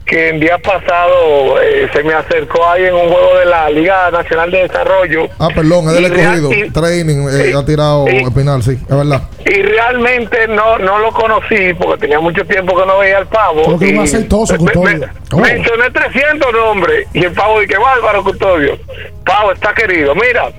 que 0.10 0.30
el 0.30 0.40
día 0.40 0.58
pasado 0.58 1.62
eh, 1.62 1.88
se 1.94 2.02
me 2.04 2.14
acercó 2.16 2.68
ahí 2.68 2.86
en 2.86 2.96
un 2.96 3.10
juego 3.10 3.38
de 3.38 3.46
la 3.46 3.70
Liga 3.70 4.10
Nacional 4.10 4.50
de 4.50 4.64
Desarrollo. 4.64 5.28
Ah, 5.38 5.50
perdón, 5.54 5.88
es 5.88 5.94
del 5.94 6.04
Y 6.04 6.06
escogido. 6.08 6.52
y- 6.52 6.70
Tres 6.72 7.02
innings, 7.02 7.34
eh, 7.36 7.52
y- 7.52 7.56
ha 7.56 7.64
tirado 7.64 8.06
y- 8.10 8.24
Espinal, 8.24 8.64
sí, 8.64 8.72
es 8.72 8.88
verdad. 8.98 9.22
Y 9.46 9.62
realmente 9.62 10.48
no 10.48 10.80
no 10.80 10.98
lo 10.98 11.12
conocí 11.12 11.74
porque 11.76 12.02
tenía 12.02 12.20
mucho 12.20 12.44
tiempo 12.46 12.76
que 12.76 12.86
no 12.88 12.98
veía 12.98 13.20
al 13.20 13.28
pavo. 13.28 13.62
Como 13.64 13.78
que 13.80 13.90
y 13.90 13.98
aceitoso, 14.00 14.54
me- 14.54 14.60
Custodio. 14.60 15.08
Oh. 15.32 15.38
Mencioné 15.38 15.92
300 15.92 16.52
nombres 16.54 17.08
y 17.14 17.24
el 17.26 17.32
pavo 17.34 17.60
dice, 17.60 17.78
bárbaro, 17.78 18.24
Custodio. 18.24 18.80
Pavo, 19.24 19.52
está 19.52 19.74
querido. 19.76 20.16
Mira, 20.16 20.50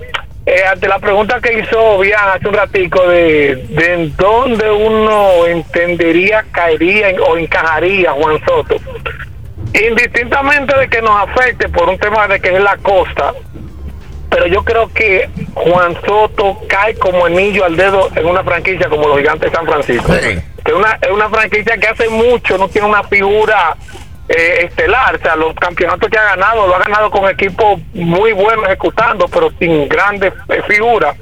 eh, 0.45 0.63
ante 0.71 0.87
la 0.87 0.97
pregunta 0.99 1.39
que 1.41 1.59
hizo 1.59 1.99
Bian 1.99 2.29
hace 2.35 2.47
un 2.47 2.53
ratico 2.53 3.05
de, 3.07 3.55
de 3.69 3.93
en 3.95 4.15
dónde 4.15 4.71
uno 4.71 5.45
entendería, 5.45 6.45
caería 6.53 7.09
en- 7.09 7.19
o 7.19 7.37
encajaría 7.37 8.11
Juan 8.13 8.39
Soto. 8.45 8.75
Indistintamente 9.73 10.77
de 10.77 10.89
que 10.89 11.01
nos 11.01 11.29
afecte 11.29 11.69
por 11.69 11.87
un 11.87 11.97
tema 11.97 12.27
de 12.27 12.39
que 12.39 12.49
es 12.55 12.61
la 12.61 12.77
costa, 12.77 13.33
pero 14.29 14.47
yo 14.47 14.63
creo 14.63 14.91
que 14.93 15.29
Juan 15.53 15.95
Soto 16.05 16.59
cae 16.67 16.95
como 16.95 17.25
anillo 17.25 17.65
al 17.65 17.75
dedo 17.75 18.09
en 18.15 18.25
una 18.25 18.43
franquicia 18.43 18.87
como 18.89 19.07
los 19.07 19.17
Gigantes 19.17 19.51
de 19.51 19.57
San 19.57 19.65
Francisco. 19.65 20.13
Sí. 20.13 20.39
Que 20.63 20.71
es 20.71 20.77
una, 20.77 20.97
es 21.01 21.09
una 21.09 21.29
franquicia 21.29 21.77
que 21.77 21.87
hace 21.87 22.09
mucho 22.09 22.57
no 22.57 22.69
tiene 22.69 22.87
una 22.87 23.03
figura 23.03 23.75
eh, 24.29 24.65
estelar. 24.65 25.15
O 25.15 25.19
sea, 25.19 25.35
los 25.35 25.53
campeonatos 25.55 26.09
que 26.09 26.17
ha 26.17 26.23
ganado, 26.35 26.65
lo 26.67 26.75
ha 26.75 26.79
ganado 26.79 27.11
con 27.11 27.29
equipos 27.29 27.81
muy 27.93 28.31
buenos 28.31 28.65
ejecutando, 28.65 29.27
pero 29.27 29.51
sin 29.59 29.89
grandes 29.89 30.33
eh, 30.47 30.61
figuras. 30.67 31.17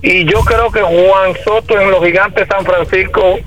Y 0.00 0.24
yo 0.24 0.40
creo 0.40 0.70
que 0.70 0.82
Juan 0.82 1.34
Soto 1.44 1.80
en 1.80 1.90
los 1.90 2.04
Gigantes 2.04 2.46
de 2.46 2.54
San 2.54 2.64
Francisco 2.64 3.40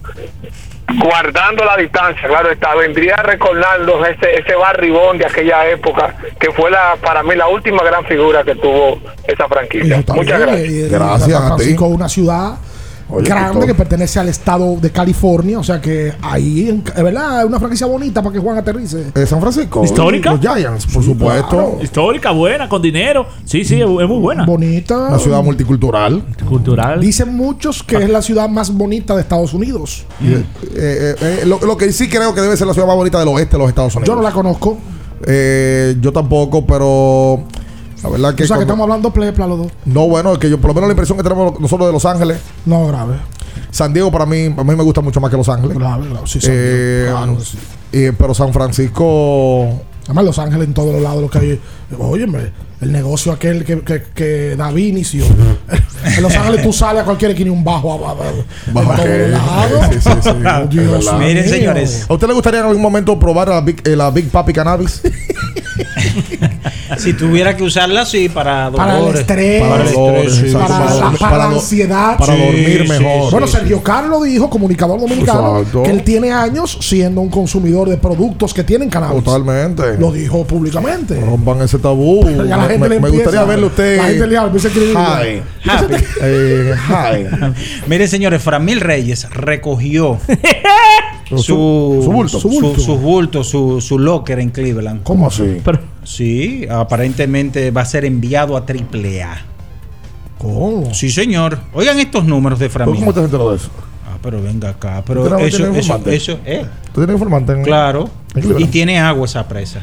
guardando 0.96 1.66
la 1.66 1.76
distancia, 1.78 2.28
claro 2.28 2.50
está, 2.52 2.74
vendría 2.76 3.16
a 3.16 3.24
recordarnos 3.24 4.08
ese, 4.08 4.40
ese 4.40 4.56
barribón 4.56 5.18
de 5.18 5.26
aquella 5.26 5.68
época, 5.68 6.16
que 6.40 6.52
fue 6.52 6.72
la 6.72 6.96
para 7.02 7.24
mí 7.24 7.36
la 7.36 7.48
última 7.48 7.84
gran 7.84 8.06
figura 8.06 8.44
que 8.44 8.56
tuvo 8.56 9.00
esa 9.28 9.48
franquicia. 9.48 9.98
Muchas 10.08 10.38
bien, 10.38 10.40
gracias. 10.42 10.70
y- 10.70 10.80
y 10.86 10.90
Gracias 10.90 11.34
a 11.34 11.42
ti. 11.42 11.48
Francisco 11.48 11.86
es 11.88 11.92
una 11.92 12.10
ciudad 12.10 12.56
Oye, 13.10 13.26
grande 13.28 13.66
que 13.66 13.74
pertenece 13.74 14.20
al 14.20 14.28
estado 14.30 14.76
de 14.82 14.92
California. 14.92 15.60
O 15.60 15.64
sea 15.64 15.80
que 15.80 16.14
ahí, 16.22 16.70
en- 16.70 16.84
es 16.96 17.04
verdad, 17.04 17.40
es 17.42 17.46
una 17.46 17.58
franquicia 17.60 17.88
bonita 17.88 18.22
para 18.22 18.34
que 18.34 18.40
Juan 18.40 18.58
aterrice. 18.58 19.08
Eh, 19.16 19.26
San 19.26 19.40
Francisco. 19.40 19.84
¿Histórica? 19.84 20.32
Los 20.34 20.42
Giants, 20.42 20.86
por 20.88 21.04
supuesto. 21.04 21.48
claro. 21.50 21.80
Histórica, 21.82 22.32
buena, 22.32 22.68
con 22.68 22.82
dinero. 22.82 23.26
Sí, 23.46 23.64
sí, 23.64 23.80
es, 23.82 23.88
muy 23.88 24.06
buena. 24.20 24.46
Bonita. 24.46 25.08
Una 25.08 25.20
ciudad 25.20 25.42
multicultural. 25.44 26.22
Cultural. 26.48 27.00
Dicen 27.00 27.36
muchos 27.36 27.82
que 27.84 27.96
es 27.96 28.10
la 28.10 28.22
ciudad 28.22 28.50
más 28.50 28.74
bonita 28.74 29.16
de 29.16 29.22
Estados 29.22 29.54
Unidos. 29.54 30.06
Eh, 30.22 30.44
eh, 30.76 31.16
eh, 31.22 31.44
lo, 31.46 31.60
lo 31.60 31.78
que 31.78 31.92
sí 31.94 32.10
creo 32.10 32.34
que 32.34 32.42
debe 32.42 32.58
ser 32.58 32.68
la 32.68 32.74
ciudad 32.74 32.88
más 32.88 32.98
bonita 32.98 33.20
del 33.20 33.28
oeste 33.30 33.54
de 33.54 33.60
los 33.60 33.70
Estados 33.70 33.96
Unidos. 33.96 34.08
Yo 34.08 34.16
no 34.16 34.22
la 34.22 34.32
conozco. 34.32 34.78
Eh, 35.26 35.96
yo 36.02 36.12
tampoco, 36.12 36.66
pero 36.66 37.44
la 38.04 38.10
verdad 38.10 38.36
que. 38.36 38.44
o 38.44 38.48
sea 38.48 38.58
que 38.58 38.64
estamos 38.64 38.84
hablando 38.84 39.12
plepla 39.12 39.48
los 39.48 39.58
dos. 39.60 39.68
No, 39.86 40.08
bueno, 40.08 40.34
es 40.34 40.40
que 40.40 40.50
yo 40.50 40.60
por 40.60 40.70
lo 40.70 40.74
menos 40.76 40.88
la 40.90 40.94
impresión 40.94 41.18
que 41.18 41.24
tenemos 41.24 41.60
nosotros 41.60 41.88
de 41.88 41.94
Los 41.94 42.06
Ángeles. 42.06 42.40
No, 42.66 42.88
grave. 42.88 43.16
San 43.72 43.94
Diego 43.94 44.12
para 44.12 44.26
mí, 44.26 44.46
a 44.58 44.64
mí 44.64 44.76
me 44.76 44.84
gusta 44.84 45.02
mucho 45.02 45.20
más 45.20 45.30
que 45.32 45.38
Los 45.38 45.50
Ángeles. 45.50 45.78
Grave, 45.78 46.08
grave. 46.10 46.26
Sí, 46.28 46.40
San 46.40 46.52
Eh, 46.54 47.08
claro, 47.10 47.40
sí. 47.40 47.58
eh, 47.92 48.14
pero 48.18 48.34
San 48.34 48.54
Francisco 48.54 49.68
Además, 50.06 50.24
Los 50.24 50.40
Ángeles 50.40 50.68
en 50.68 50.74
todos 50.74 50.94
los 50.94 51.02
lados 51.02 51.22
lo 51.22 51.30
que 51.30 51.38
hay. 51.40 51.62
Óyeme, 52.00 52.52
el 52.80 52.94
negocio 52.94 53.34
aquel 53.34 53.66
que, 53.66 53.82
que, 53.82 54.04
que 54.16 54.56
David 54.56 54.88
inició. 54.88 55.26
en 56.16 56.24
Los 56.24 56.34
Ángeles 56.34 56.64
tú 56.64 56.72
sales 56.72 57.02
a 57.02 57.06
cualquier 57.06 57.32
esquina 57.32 57.50
y 57.50 57.54
un 57.54 57.62
bajo 57.64 57.94
abajo. 57.94 58.16
Bajo 58.72 58.92
en 58.92 58.96
todos 58.96 59.00
aquel. 59.00 59.32
lados. 59.32 59.86
Sí, 59.92 60.00
sí, 60.00 60.10
sí. 60.24 60.30
Oh, 60.30 60.68
Dios 60.68 61.06
Es 61.06 61.52
verdad. 61.52 61.76
mío. 61.76 61.90
¿A 62.10 62.14
usted 62.14 62.28
le 62.28 62.34
gustaría 62.34 62.60
en 62.62 62.66
algún 62.68 62.82
momento 62.82 63.20
probar 63.20 63.50
la 63.50 63.60
Big, 63.60 63.82
eh, 63.86 63.98
la 63.98 64.10
Big 64.12 64.30
Papi 64.30 64.54
Cannabis? 64.54 65.02
Si 66.98 67.14
tuviera 67.14 67.56
que 67.56 67.64
usarla, 67.64 68.06
sí, 68.06 68.30
para 68.30 68.70
dolores. 68.70 68.78
Para 68.78 68.98
el 69.10 69.16
estrés, 69.18 69.62
Para 69.62 69.76
el 69.84 69.88
estrés, 69.90 70.36
sí. 70.36 70.54
para, 70.54 70.68
Para 70.68 70.86
la, 70.96 71.00
para 71.02 71.18
para 71.18 71.38
la 71.38 71.46
do- 71.48 71.56
ansiedad. 71.56 72.18
para 72.18 72.36
dormir 72.36 72.82
sí, 72.84 72.88
mejor. 72.90 73.32
Bueno, 73.32 73.46
Sí, 73.48 73.54
Sergio 73.58 73.84
Carlos 73.84 74.24
dijo, 74.24 74.50
comunicador 74.50 75.00
dominicano, 75.00 75.58
Exacto. 75.60 75.84
que 75.84 75.92
él 75.92 76.04
tiene 76.04 76.32
años 76.32 76.78
siendo 76.82 77.20
un 77.22 77.30
consumidor 77.30 77.90
de 77.90 77.98
productos 77.98 78.54
que 78.54 78.64
tienen 78.64 78.90
cannabis. 78.90 79.22
Totalmente. 79.24 79.98
Lo 79.98 80.12
dijo 80.12 80.46
públicamente. 80.48 81.20
Rompan 81.20 81.62
ese 81.62 81.78
tabú. 81.78 82.26
Ya 82.48 82.56
la 82.58 82.64
gente 82.68 82.78
me, 82.80 82.90
le 82.90 83.00
me 83.02 83.08
empieza- 83.10 83.16
gustaría 83.26 83.44
verle 83.44 83.66
a 83.66 83.68
usted. 83.68 83.98
La 83.98 84.04
gente 84.06 84.28
le 84.28 84.36
empieza 84.38 84.68
a 84.68 84.72
escribir. 84.72 84.96
Hi. 84.98 85.70
Happy. 85.70 85.94
Eh, 86.22 86.74
hi. 86.88 87.54
Mire, 87.88 88.08
señores, 88.08 88.42
Framil 88.42 88.80
Reyes 88.80 89.30
recogió 89.32 90.20
su, 91.30 92.02
su 92.04 92.12
bulto. 92.12 92.40
su, 92.40 92.50
su, 92.52 92.76
su 92.80 92.98
bulto, 92.98 93.44
su, 93.44 93.82
su 93.82 94.00
locker 94.00 94.40
en 94.40 94.50
Cleveland. 94.50 95.04
¿Cómo 95.04 95.28
así? 95.28 95.62
Sí, 96.04 96.66
aparentemente 96.70 97.72
va 97.72 97.82
a 97.82 97.86
ser 97.86 98.06
enviado 98.06 98.56
a 98.56 98.62
AAA. 98.62 99.42
¿Cómo? 100.38 100.94
Sí, 100.94 101.10
señor. 101.10 101.60
Oigan 101.74 102.00
estos 102.00 102.26
números 102.26 102.60
de 102.60 102.70
Framil. 102.70 103.00
¿Cómo 103.00 103.14
te 103.14 103.22
enteró 103.22 103.50
de 103.52 103.58
eso? 103.58 103.70
Ah, 104.06 104.18
pero 104.22 104.42
venga 104.42 104.70
acá. 104.70 105.00
¿Usted 105.00 105.14
Pero 105.14 105.38
eso, 105.40 105.58
eso, 105.64 105.68
informante? 105.68 106.16
eso, 106.16 106.40
eh. 106.46 106.66
¿Tú 106.94 107.02
tienes 107.02 107.14
informante 107.16 107.54
en 107.54 107.64
Claro. 107.64 108.10
en? 108.36 108.60
Y 108.60 108.66
tiene 108.66 109.00
agua 109.00 109.26
esa 109.26 109.48
presa. 109.48 109.82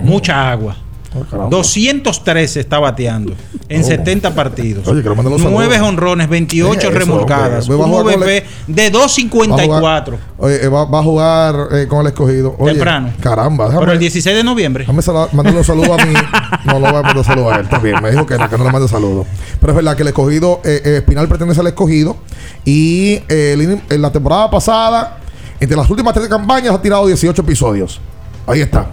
Mucha 0.00 0.50
agua. 0.50 0.76
Oh, 1.18 1.24
caramba. 1.24 1.48
213 1.50 2.60
está 2.60 2.78
bateando 2.78 3.34
en 3.68 3.80
Oh. 3.82 3.84
70 3.86 4.34
partidos. 4.34 4.86
Oye, 4.86 5.02
que 5.02 5.08
mande 5.10 5.30
los 5.30 5.40
9 5.40 5.74
saludos. 5.74 5.88
honrones, 5.88 6.28
28 6.28 6.78
Eso, 6.80 6.90
remolcadas. 6.90 7.68
Un 7.68 7.90
VP 8.04 8.44
de 8.66 8.92
2.54. 8.92 10.18
Oye, 10.38 10.64
eh, 10.64 10.68
va, 10.68 10.84
va 10.84 10.98
a 11.00 11.02
jugar 11.02 11.56
eh, 11.72 11.86
con 11.88 12.00
el 12.00 12.08
escogido. 12.08 12.54
Oye, 12.58 12.72
Temprano. 12.72 13.12
Caramba, 13.20 13.64
déjame, 13.66 13.80
Pero 13.80 13.92
el 13.92 13.98
16 13.98 14.36
de 14.36 14.44
noviembre. 14.44 14.86
déjame 14.86 15.28
mandarle 15.32 15.58
un 15.60 15.64
saludo 15.64 15.94
a 15.94 16.04
mí. 16.04 16.14
No, 16.66 16.74
no 16.74 16.80
voy 16.80 16.88
a 16.88 17.02
mandar 17.02 17.24
saludo 17.24 17.50
a 17.52 17.56
él. 17.56 17.62
Está 17.64 17.78
bien, 17.78 18.02
me 18.02 18.10
dijo 18.10 18.26
que 18.26 18.36
no, 18.36 18.50
que 18.50 18.58
no 18.58 18.64
le 18.64 18.72
mande 18.72 18.88
saludos. 18.88 19.24
Pero 19.60 19.72
es 19.72 19.76
verdad 19.76 19.94
que 19.96 20.02
el 20.02 20.08
escogido, 20.08 20.60
eh, 20.64 20.82
eh, 20.84 20.96
Espinal 20.96 21.28
pertenece 21.28 21.60
al 21.60 21.68
escogido. 21.68 22.16
Y 22.64 23.20
eh, 23.28 23.80
en 23.88 24.02
la 24.02 24.10
temporada 24.10 24.50
pasada, 24.50 25.18
entre 25.60 25.76
las 25.76 25.88
últimas 25.88 26.12
tres 26.12 26.26
campañas, 26.26 26.74
ha 26.74 26.82
tirado 26.82 27.06
18 27.06 27.40
episodios. 27.42 28.00
Ahí 28.48 28.62
está. 28.62 28.88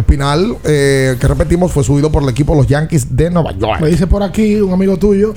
Espinal, 0.00 0.56
eh, 0.64 1.16
que 1.20 1.26
repetimos, 1.28 1.72
fue 1.72 1.82
subido 1.84 2.10
por 2.10 2.22
el 2.22 2.28
equipo 2.28 2.52
de 2.52 2.58
los 2.58 2.66
Yankees 2.66 3.16
de 3.16 3.30
Nueva 3.30 3.52
York. 3.52 3.80
Me 3.80 3.88
dice 3.88 4.06
por 4.06 4.22
aquí 4.22 4.56
un 4.60 4.72
amigo 4.72 4.96
tuyo 4.96 5.34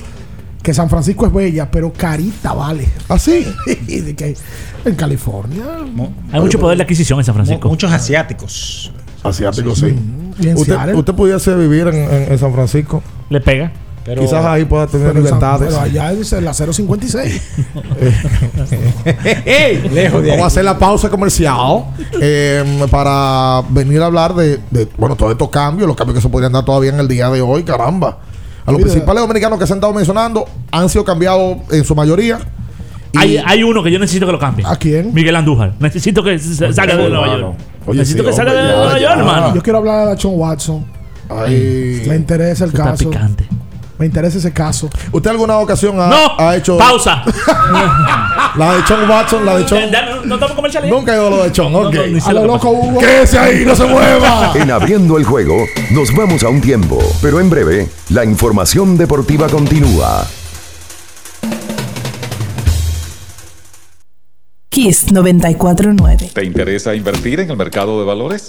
que 0.62 0.72
San 0.72 0.88
Francisco 0.88 1.26
es 1.26 1.32
bella, 1.32 1.68
pero 1.70 1.92
carita 1.92 2.52
vale. 2.52 2.86
¿Ah, 3.08 3.18
sí? 3.18 3.44
De 3.86 4.14
que 4.14 4.36
en 4.84 4.94
California. 4.94 5.64
Hay 6.32 6.40
mucho 6.40 6.58
poder 6.60 6.76
de 6.78 6.84
adquisición 6.84 7.18
en 7.18 7.24
San 7.24 7.34
Francisco. 7.34 7.68
Muchos 7.68 7.90
asiáticos. 7.90 8.92
Asiático, 9.24 9.74
sí. 9.74 9.94
Y 10.40 10.48
en 10.48 10.56
Usted, 10.56 11.14
pudiese 11.14 11.54
vivir 11.56 11.88
en, 11.88 11.94
en- 11.94 12.32
en 12.32 12.38
San 12.38 12.52
Francisco. 12.52 13.02
Le 13.30 13.40
pega. 13.40 13.72
Pero, 14.04 14.22
Quizás 14.22 14.44
ahí 14.44 14.64
pueda 14.64 14.86
tener 14.88 15.14
libertades. 15.14 15.68
pero 15.68 15.80
allá 15.80 16.12
es 16.12 16.32
la 16.32 16.52
056. 16.52 17.42
Lejos 19.92 20.22
de 20.22 20.30
Vamos 20.30 20.44
a 20.44 20.46
hacer 20.46 20.64
la 20.64 20.78
pausa 20.78 21.08
comercial 21.08 21.84
eh, 22.20 22.64
para 22.90 23.62
venir 23.70 24.02
a 24.02 24.06
hablar 24.06 24.34
de, 24.34 24.58
de, 24.70 24.88
bueno, 24.98 25.14
todos 25.14 25.32
estos 25.32 25.48
cambios, 25.50 25.86
los 25.86 25.96
cambios 25.96 26.16
que 26.16 26.22
se 26.22 26.28
podrían 26.28 26.52
dar 26.52 26.64
todavía 26.64 26.90
en 26.90 26.98
el 26.98 27.06
día 27.06 27.30
de 27.30 27.40
hoy, 27.42 27.62
caramba. 27.62 28.18
A 28.64 28.70
los 28.70 28.78
Mira. 28.78 28.90
principales 28.90 29.20
dominicanos 29.22 29.58
que 29.58 29.66
se 29.66 29.72
han 29.72 29.78
estado 29.78 29.92
mencionando 29.92 30.44
han 30.70 30.88
sido 30.88 31.04
cambiados 31.04 31.58
en 31.70 31.84
su 31.84 31.94
mayoría. 31.94 32.38
Hay, 33.14 33.36
hay 33.36 33.62
uno 33.62 33.82
que 33.82 33.92
yo 33.92 33.98
necesito 33.98 34.24
que 34.26 34.32
lo 34.32 34.38
cambie. 34.38 34.64
¿A 34.66 34.74
quién? 34.76 35.12
Miguel 35.12 35.36
Andújar. 35.36 35.74
Necesito 35.78 36.22
que 36.24 36.38
salga 36.38 36.96
de 36.96 37.08
Nueva. 37.08 37.38
York. 37.38 37.56
Oye, 37.86 37.98
necesito 37.98 38.22
sí, 38.22 38.30
que 38.30 38.34
salga 38.34 38.54
de 38.54 38.62
Nueva. 38.62 38.98
York, 38.98 39.14
hermano. 39.18 39.54
Yo 39.54 39.62
quiero 39.62 39.78
hablar 39.80 40.00
de 40.00 40.06
Dachon 40.06 40.32
Watson. 40.34 40.84
Ay. 41.28 42.04
Me 42.08 42.16
interesa 42.16 42.64
el 42.64 42.70
Está 42.70 42.84
caso. 42.84 43.10
picante. 43.10 43.46
Me 43.98 44.06
interesa 44.06 44.38
ese 44.38 44.52
caso. 44.52 44.88
¿Usted 45.12 45.30
alguna 45.30 45.58
ocasión 45.58 46.00
ha, 46.00 46.06
No, 46.08 46.38
ha 46.38 46.56
hecho 46.56 46.76
pausa. 46.78 47.22
la 48.56 48.74
de 48.74 48.82
John 48.88 49.08
Watson, 49.08 49.44
la 49.44 49.58
de? 49.58 49.66
Ya, 49.66 50.06
No 50.16 50.24
no 50.24 50.34
estamos 50.34 50.56
comerciales. 50.56 50.90
Nunca 50.90 51.12
he 51.12 51.16
ido 51.16 51.26
a 51.26 51.30
lo 51.30 51.42
de 51.44 51.52
John, 51.54 51.74
ok. 51.74 51.94
no, 51.94 52.26
A 52.26 52.32
lo 52.32 52.46
loco 52.46 52.70
Hugo. 52.70 53.00
¡Quédese 53.00 53.38
ahí, 53.38 53.64
no 53.64 53.74
se 53.76 53.84
mueva! 53.84 54.52
En 54.62 54.70
Abriendo 54.70 55.18
el 55.18 55.24
Juego 55.24 55.56
nos 55.90 56.14
vamos 56.14 56.42
a 56.42 56.48
un 56.48 56.60
tiempo, 56.60 56.98
pero 57.20 57.40
en 57.40 57.50
breve 57.50 57.88
la 58.10 58.24
información 58.24 58.96
deportiva 58.96 59.48
continúa. 59.48 60.26
Kiss 64.68 65.12
949. 65.12 66.30
¿Te 66.32 66.44
interesa 66.44 66.94
invertir 66.94 67.40
en 67.40 67.50
el 67.50 67.56
mercado 67.56 68.00
de 68.00 68.06
valores? 68.06 68.48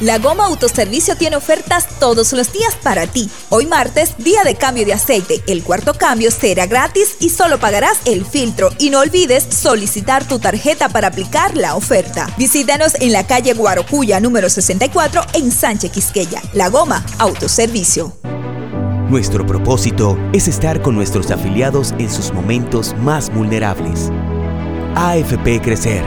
La 0.00 0.18
Goma 0.18 0.46
Autoservicio 0.46 1.16
tiene 1.16 1.34
ofertas 1.34 1.88
todos 1.98 2.32
los 2.32 2.52
días 2.52 2.76
para 2.84 3.08
ti. 3.08 3.28
Hoy 3.48 3.66
martes, 3.66 4.14
día 4.18 4.44
de 4.44 4.54
cambio 4.54 4.86
de 4.86 4.92
aceite. 4.92 5.42
El 5.48 5.64
cuarto 5.64 5.92
cambio 5.94 6.30
será 6.30 6.66
gratis 6.66 7.16
y 7.18 7.30
solo 7.30 7.58
pagarás 7.58 7.98
el 8.04 8.24
filtro. 8.24 8.70
Y 8.78 8.90
no 8.90 9.00
olvides 9.00 9.44
solicitar 9.50 10.26
tu 10.26 10.38
tarjeta 10.38 10.88
para 10.88 11.08
aplicar 11.08 11.56
la 11.56 11.74
oferta. 11.74 12.32
Visítanos 12.38 12.94
en 13.00 13.12
la 13.12 13.26
calle 13.26 13.54
Guarocuya 13.54 14.20
número 14.20 14.48
64 14.48 15.22
en 15.34 15.50
Sánchez 15.50 15.90
Quisqueya. 15.90 16.42
La 16.52 16.68
Goma 16.68 17.04
Autoservicio. 17.18 18.12
Nuestro 19.10 19.44
propósito 19.46 20.16
es 20.32 20.46
estar 20.46 20.80
con 20.80 20.94
nuestros 20.94 21.32
afiliados 21.32 21.92
en 21.98 22.08
sus 22.10 22.32
momentos 22.32 22.94
más 22.98 23.34
vulnerables. 23.34 24.12
AFP 24.94 25.60
Crecer. 25.60 26.04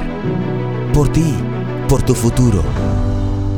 Por 0.94 1.12
ti, 1.12 1.36
por 1.90 2.04
tu 2.04 2.16
futuro. 2.16 2.64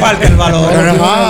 Falta 0.00 0.26
el 0.26 0.36
valor. 0.36 0.72
Ajá. 0.72 1.29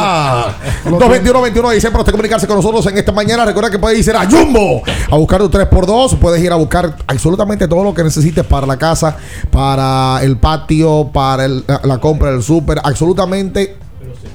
221-21 0.92 1.74
dice 1.74 1.90
para 1.90 2.00
usted 2.00 2.12
comunicarse 2.12 2.46
con 2.46 2.56
nosotros 2.56 2.86
en 2.86 2.98
esta 2.98 3.12
mañana. 3.12 3.44
Recuerda 3.44 3.70
que 3.70 3.78
puedes 3.78 4.06
ir 4.06 4.16
a 4.16 4.28
Jumbo 4.28 4.82
a 5.10 5.16
buscar 5.16 5.40
tu 5.40 5.50
3x2. 5.50 6.18
Puedes 6.18 6.42
ir 6.42 6.52
a 6.52 6.56
buscar 6.56 6.96
absolutamente 7.06 7.68
todo 7.68 7.84
lo 7.84 7.94
que 7.94 8.02
necesites 8.02 8.44
para 8.44 8.66
la 8.66 8.76
casa, 8.76 9.16
para 9.50 10.20
el 10.22 10.36
patio, 10.38 11.10
para 11.12 11.48
la, 11.48 11.80
la 11.84 11.98
compra 11.98 12.30
del 12.32 12.42
súper. 12.42 12.80
Absolutamente 12.82 13.76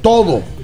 todo. 0.01 0.54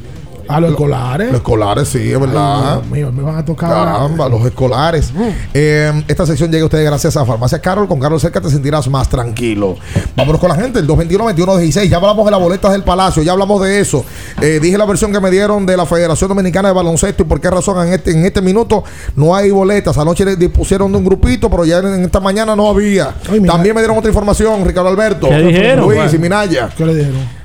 A 0.52 0.60
los 0.60 0.72
escolares. 0.72 1.28
Los 1.28 1.38
escolares, 1.38 1.88
sí, 1.88 2.12
es 2.12 2.20
verdad. 2.20 2.76
Ay, 2.76 2.82
Dios 2.82 2.92
mío, 2.92 3.12
me 3.12 3.24
van 3.24 3.38
a 3.38 3.46
tocar. 3.46 3.70
Caramba, 3.70 4.30
los 4.30 4.46
escolares. 4.46 5.12
Eh, 5.54 6.04
esta 6.08 6.26
sección 6.26 6.52
llega 6.52 6.64
a 6.64 6.66
ustedes 6.66 6.86
gracias 6.86 7.16
a 7.18 7.26
Farmacia 7.26 7.60
Carol. 7.60 7.88
Con 7.88 8.00
Carol 8.00 8.20
cerca 8.20 8.42
te 8.42 8.50
sentirás 8.50 8.88
más 8.90 9.10
tranquilo. 9.10 9.76
Vámonos 10.16 10.40
con 10.40 10.50
la 10.50 10.56
gente. 10.56 10.80
El 10.80 10.88
221-2116. 10.88 11.90
Ya 11.90 11.98
hablamos 11.98 12.26
de 12.26 12.32
las 12.32 12.40
boletas 12.40 12.72
del 12.72 12.84
Palacio. 12.84 13.24
Ya 13.24 13.32
hablamos 13.32 13.62
de 13.62 13.80
eso. 13.80 14.04
Eh, 14.42 14.60
dije 14.62 14.78
la 14.78 14.86
versión 14.86 15.12
que 15.12 15.20
me 15.20 15.32
dieron 15.32 15.66
de 15.66 15.78
la 15.78 15.86
Federación 15.86 16.30
Dominicana 16.30 16.70
de 16.70 16.74
Baloncesto 16.74 17.24
y 17.24 17.26
por 17.26 17.40
qué 17.40 17.50
razón 17.50 17.88
en 17.88 17.94
este, 17.94 18.12
en 18.12 18.26
este 18.26 18.42
minuto 18.42 18.84
no 19.16 19.36
hay 19.36 19.52
boletas. 19.52 19.98
Anoche 19.98 20.26
le 20.26 20.36
dispusieron 20.36 20.92
de 20.92 20.98
un 20.98 21.06
grupito, 21.06 21.50
pero 21.50 21.66
ya 21.66 21.80
en, 21.80 22.04
esta 22.04 22.20
mañana 22.20 22.56
no 22.56 22.70
había. 22.70 23.14
También 23.46 23.76
me 23.76 23.82
dieron 23.82 23.98
otra 23.98 24.10
información, 24.10 24.66
Ricardo 24.66 24.90
Alberto. 24.90 25.30
¿Qué 25.30 25.38
dijeron? 25.38 25.86
Luis 25.86 26.14
y. 26.14 26.18
Minaya. 26.18 26.70
¿Qué 26.76 26.86
le 26.86 26.96
dijeron? 26.96 27.41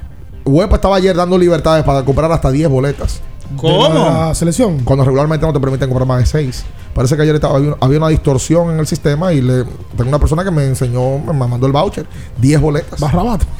Huepa 0.47 0.77
estaba 0.77 0.97
ayer 0.97 1.14
dando 1.16 1.36
libertades 1.36 1.85
para 1.85 2.05
comprar 2.05 2.31
hasta 2.31 2.51
10 2.51 2.68
boletas. 2.68 3.20
¿Cómo? 3.56 3.89
¿De 3.89 3.94
la 3.94 4.35
selección? 4.35 4.81
Cuando 4.85 5.05
regularmente 5.05 5.44
no 5.44 5.52
te 5.52 5.60
permiten 5.60 5.89
comprar 5.89 6.06
más 6.06 6.20
de 6.20 6.27
6. 6.27 6.64
Parece 6.94 7.16
que 7.16 7.23
ayer 7.23 7.35
estaba, 7.35 7.59
había, 7.81 7.98
una 7.98 8.09
distorsión 8.09 8.70
en 8.70 8.78
el 8.78 8.86
sistema 8.86 9.32
y 9.32 9.40
le 9.40 9.64
tengo 9.97 10.09
una 10.09 10.18
persona 10.18 10.44
que 10.44 10.51
me 10.51 10.64
enseñó, 10.64 11.18
me 11.18 11.32
mandó 11.32 11.66
el 11.66 11.73
voucher. 11.73 12.06
10 12.39 12.60
boletas. 12.60 13.01
Barrabat. 13.01 13.43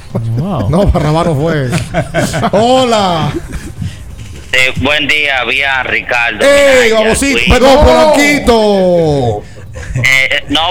No, 0.71 0.87
Barrabat 0.87 1.27
no 1.27 1.35
fue. 1.35 1.71
Hola. 2.53 3.33
Eh, 4.53 4.73
buen 4.81 5.07
día, 5.07 5.45
vía 5.45 5.83
Ricardo. 5.83 6.45
¡Ey! 6.45 6.93
Luis. 7.05 7.45
¡Perdón, 7.49 7.85
Polanquito! 7.85 9.43
Eh, 9.95 10.03
eh, 10.05 10.45
no, 10.49 10.71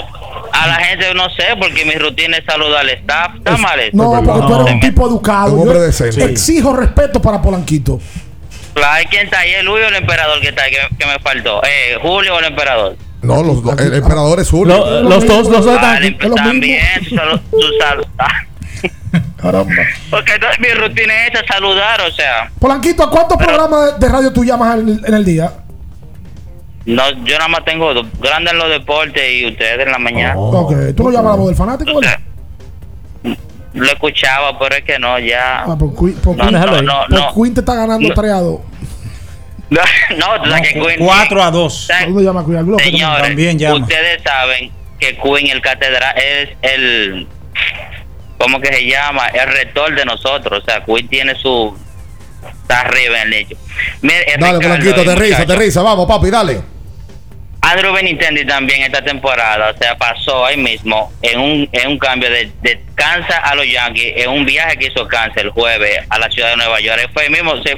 a 0.52 0.66
la 0.68 0.74
gente 0.76 1.12
no 1.14 1.28
sé, 1.30 1.44
porque 1.60 1.84
mi 1.84 1.92
rutina 1.94 2.36
es 2.38 2.44
saludar 2.44 2.80
al 2.82 2.90
staff. 2.90 3.34
¿Está 3.36 3.56
mal 3.56 3.78
eso? 3.80 3.90
No, 3.96 4.10
porque 4.24 4.40
tú 4.46 4.60
eres 4.60 4.74
un 4.74 4.80
tipo 4.80 5.06
educado. 5.08 5.52
Un 5.54 5.60
hombre 5.62 5.78
Yo 5.78 5.82
decente. 5.84 6.24
Exijo 6.24 6.72
respeto 6.74 7.20
para 7.20 7.40
Polanquito. 7.42 8.00
Claro, 8.74 9.06
¿quién 9.10 9.24
está 9.24 9.40
ahí? 9.40 9.52
¿El 9.54 9.66
Luis 9.66 9.84
o 9.84 9.88
el 9.88 9.94
emperador 9.96 10.40
que 10.40 10.48
está 10.48 10.62
ahí? 10.64 10.70
Que, 10.70 10.96
que 10.98 11.06
me 11.06 11.18
faltó. 11.20 11.62
Eh, 11.64 11.96
¿Julio 12.02 12.34
o 12.34 12.38
el 12.38 12.44
emperador? 12.46 12.96
No, 13.22 13.42
los 13.42 13.62
dos. 13.62 13.78
El 13.80 13.94
emperador 13.94 14.38
es 14.40 14.50
Julio. 14.50 14.76
Lo- 14.76 15.02
los 15.02 15.26
dos, 15.26 15.48
los 15.48 15.64
dos 15.64 15.74
están 15.74 15.96
aquí. 15.96 16.10
pues, 16.12 16.34
también, 16.34 16.82
tu 17.08 17.14
salu- 17.16 17.40
tu 17.50 17.58
sal- 17.80 18.06
ah. 18.18 18.28
Caramba. 19.40 19.72
Porque 20.10 20.34
entonces 20.34 20.60
mi 20.60 20.68
rutina 20.68 21.26
es 21.26 21.34
esa, 21.34 21.46
saludar, 21.54 22.00
o 22.02 22.12
sea. 22.12 22.50
Polanquito, 22.60 23.02
¿a 23.04 23.10
cuántos 23.10 23.38
programas 23.38 23.98
de 23.98 24.08
radio 24.08 24.32
tú 24.32 24.44
llamas 24.44 24.78
en 24.78 25.14
el 25.14 25.24
día? 25.24 25.50
No, 26.86 27.10
yo 27.24 27.36
nada 27.36 27.48
más 27.48 27.64
tengo 27.64 27.92
dos, 27.92 28.06
grandes 28.20 28.52
en 28.52 28.58
los 28.60 28.70
deportes 28.70 29.22
y 29.32 29.46
ustedes 29.46 29.84
en 29.86 29.92
la 29.92 29.98
mañana. 29.98 30.38
Ok, 30.38 30.72
tú 30.96 31.02
no 31.04 31.10
llamas 31.10 31.26
a 31.32 31.36
la 31.36 31.36
voz 31.36 31.46
del 31.48 31.56
fanático, 31.56 32.00
¿verdad? 32.00 32.20
Lo 33.74 33.86
escuchaba, 33.86 34.58
pero 34.58 34.76
es 34.76 34.84
que 34.84 34.98
no, 34.98 35.18
ya. 35.18 35.64
Ah, 35.64 35.76
por, 35.76 35.94
Queen- 35.94 36.14
por 36.14 36.36
No, 36.36 36.44
Queen- 36.44 36.52
no, 36.52 36.82
no, 36.82 37.00
por 37.08 37.10
no. 37.10 37.34
Queen 37.34 37.52
te 37.54 37.60
está 37.60 37.74
ganando 37.74 38.08
No. 38.08 38.14
3 38.14 38.32
a 38.32 38.40
2. 38.40 38.60
No, 40.16 40.42
tú 40.42 40.48
sabes 40.50 40.68
que 40.72 40.80
Queen. 40.80 40.98
4 40.98 41.42
a 41.42 41.50
2. 41.50 41.88
¿Dónde 42.06 42.22
llama 42.22 42.44
Queen? 42.46 42.78
Señores, 42.78 43.22
También 43.22 43.58
llama. 43.58 43.76
ustedes 43.82 44.22
saben 44.22 44.70
que 45.00 45.16
Queen, 45.18 45.48
el 45.48 45.60
catedral, 45.60 46.14
es 46.16 46.50
el. 46.62 47.26
¿Cómo 48.38 48.60
que 48.60 48.68
se 48.72 48.86
llama? 48.86 49.26
El 49.28 49.48
rector 49.52 49.92
de 49.94 50.04
nosotros. 50.04 50.62
O 50.62 50.64
sea, 50.64 50.84
Queen 50.84 51.08
tiene 51.08 51.34
su. 51.34 51.76
Está 52.62 52.82
arriba 52.82 53.20
en 53.22 53.26
el 53.28 53.34
hecho. 53.34 53.56
Mire, 54.02 54.24
Dale, 54.24 54.36
Ricardo 54.36 54.60
Polanquito, 54.60 55.02
y 55.04 55.08
aterriza, 55.08 55.42
aterriza. 55.42 55.82
Vamos, 55.82 56.06
papi, 56.06 56.30
dale. 56.30 56.60
Andrew 57.62 57.92
Benintendi 57.92 58.44
también 58.46 58.82
esta 58.82 59.02
temporada, 59.02 59.70
o 59.74 59.78
sea, 59.78 59.96
pasó 59.96 60.46
ahí 60.46 60.56
mismo 60.56 61.12
en 61.22 61.40
un, 61.40 61.68
en 61.72 61.88
un 61.88 61.98
cambio 61.98 62.30
de, 62.30 62.48
de 62.62 62.80
Kansas 62.94 63.40
a 63.42 63.54
los 63.56 63.66
Yankees, 63.68 64.12
en 64.18 64.30
un 64.30 64.44
viaje 64.44 64.76
que 64.76 64.86
hizo 64.86 65.08
Kansas 65.08 65.38
el 65.38 65.50
jueves 65.50 66.00
a 66.08 66.18
la 66.18 66.30
ciudad 66.30 66.50
de 66.50 66.56
Nueva 66.58 66.78
York. 66.80 67.10
Fue 67.12 67.24
ahí 67.24 67.30
mismo, 67.30 67.60
se- 67.64 67.76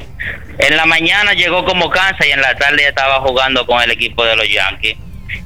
en 0.58 0.76
la 0.76 0.84
mañana 0.84 1.32
llegó 1.32 1.64
como 1.64 1.88
Kansas 1.88 2.26
y 2.26 2.30
en 2.32 2.42
la 2.42 2.54
tarde 2.56 2.82
ya 2.82 2.88
estaba 2.88 3.20
jugando 3.20 3.64
con 3.64 3.80
el 3.80 3.90
equipo 3.90 4.24
de 4.24 4.36
los 4.36 4.48
Yankees. 4.52 4.96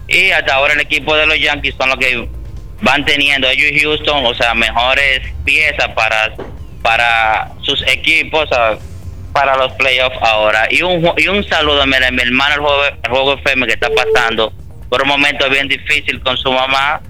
Y 0.09 0.31
hasta 0.33 0.55
ahora 0.55 0.75
el 0.75 0.81
equipo 0.81 1.15
de 1.17 1.27
los 1.27 1.39
Yankees 1.39 1.75
son 1.79 1.91
los 1.91 1.99
que 1.99 2.27
van 2.81 3.05
teniendo 3.05 3.49
ellos 3.49 3.71
y 3.71 3.79
Houston, 3.81 4.27
o 4.27 4.35
sea, 4.35 4.55
mejores 4.55 5.21
piezas 5.45 5.89
para, 5.95 6.35
para 6.83 7.53
sus 7.61 7.81
equipos, 7.87 8.45
o 8.51 8.55
sea, 8.55 8.79
para 9.33 9.57
los 9.57 9.73
playoffs 9.75 10.17
ahora. 10.21 10.67
Y 10.71 10.83
un, 10.83 11.03
y 11.17 11.29
un 11.29 11.43
saludo 11.45 11.85
mira, 11.87 12.09
a 12.09 12.11
mi 12.11 12.23
hermano, 12.23 12.55
el 12.55 12.61
juego, 12.61 12.83
el 13.03 13.11
juego 13.11 13.33
FM 13.35 13.67
que 13.67 13.73
está 13.75 13.89
pasando 13.91 14.53
por 14.89 15.03
un 15.03 15.09
momento 15.09 15.49
bien 15.49 15.69
difícil 15.69 16.21
con 16.23 16.37
su 16.37 16.53
mamá 16.53 17.01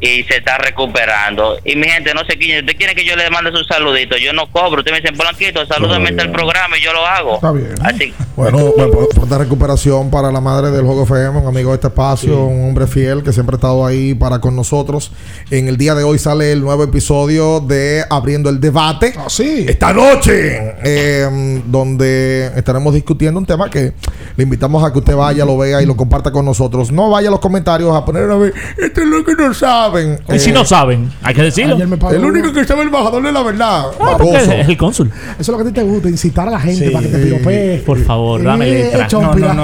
y 0.00 0.24
se 0.24 0.38
está 0.38 0.58
recuperando. 0.58 1.58
Y 1.64 1.76
mi 1.76 1.86
gente, 1.88 2.12
no 2.12 2.24
sé 2.24 2.36
quién, 2.36 2.64
usted 2.64 2.76
quiere 2.76 2.94
que 2.94 3.04
yo 3.04 3.14
le 3.14 3.30
mande 3.30 3.52
su 3.52 3.62
saludito, 3.64 4.16
yo 4.16 4.32
no 4.32 4.48
cobro. 4.50 4.80
Usted 4.80 4.90
me 4.90 5.00
dice, 5.00 5.12
Polanquito, 5.12 5.64
salúdame 5.66 6.08
al 6.08 6.32
programa 6.32 6.76
y 6.76 6.82
yo 6.82 6.92
lo 6.92 7.06
hago. 7.06 7.34
Está 7.36 7.52
bien. 7.52 7.74
Así, 7.84 8.12
Bueno, 8.36 8.58
bueno, 8.76 8.90
por- 8.92 9.08
pronta 9.10 9.38
recuperación 9.38 10.10
para 10.10 10.32
la 10.32 10.40
madre 10.40 10.70
del 10.72 10.84
Juego 10.84 11.04
FM, 11.04 11.38
un 11.38 11.46
amigo 11.46 11.70
de 11.70 11.76
este 11.76 11.86
espacio, 11.88 12.36
un 12.46 12.70
hombre 12.70 12.86
fiel 12.88 13.22
que 13.22 13.32
siempre 13.32 13.54
ha 13.54 13.58
estado 13.58 13.86
ahí 13.86 14.14
para 14.14 14.40
con 14.40 14.56
nosotros. 14.56 15.12
En 15.52 15.68
el 15.68 15.76
día 15.76 15.94
de 15.94 16.02
hoy 16.02 16.18
sale 16.18 16.50
el 16.52 16.62
nuevo 16.62 16.82
episodio 16.82 17.60
de 17.60 18.02
Abriendo 18.08 18.48
el 18.48 18.58
Debate. 18.58 19.12
sí. 19.28 19.66
Esta 19.68 19.92
noche, 19.92 20.76
eh, 20.82 21.60
donde 21.66 22.50
estaremos 22.56 22.94
discutiendo 22.94 23.38
un 23.38 23.44
tema 23.44 23.68
que 23.68 23.92
le 24.34 24.44
invitamos 24.44 24.82
a 24.82 24.90
que 24.90 25.00
usted 25.00 25.14
vaya, 25.14 25.44
lo 25.44 25.58
vea 25.58 25.82
y 25.82 25.84
lo 25.84 25.94
comparta 25.94 26.30
con 26.32 26.46
nosotros. 26.46 26.90
No 26.90 27.10
vaya 27.10 27.28
a 27.28 27.30
los 27.32 27.40
comentarios 27.40 27.94
a 27.94 28.02
poner 28.02 28.30
a 28.30 28.36
ver, 28.36 28.54
esto 28.78 29.02
es 29.02 29.06
lo 29.06 29.22
que 29.22 29.34
no 29.34 29.52
saben. 29.52 30.20
Y 30.34 30.38
si 30.38 30.48
Eh, 30.48 30.52
no 30.54 30.64
saben, 30.64 31.12
hay 31.22 31.34
que 31.34 31.42
decirlo. 31.42 31.76
El 31.76 32.24
único 32.24 32.50
que 32.50 32.64
sabe 32.64 32.80
el 32.80 32.86
embajador 32.86 33.26
es 33.26 33.32
la 33.34 33.42
verdad. 33.42 33.84
Ah, 34.00 34.16
es 34.62 34.68
el 34.70 34.76
cónsul. 34.78 35.10
Eso 35.38 35.42
es 35.42 35.48
lo 35.48 35.56
que 35.58 35.64
a 35.64 35.66
ti 35.66 35.72
te 35.72 35.82
gusta, 35.82 36.08
incitar 36.08 36.48
a 36.48 36.52
la 36.52 36.60
gente 36.60 36.90
para 36.90 37.02
que 37.04 37.12
te 37.12 37.18
piropee. 37.18 37.78
Por 37.84 38.02
favor, 38.02 38.42
dame 38.42 38.70
Eh, 38.70 38.84
letra. 38.84 39.06
chompira. 39.06 39.54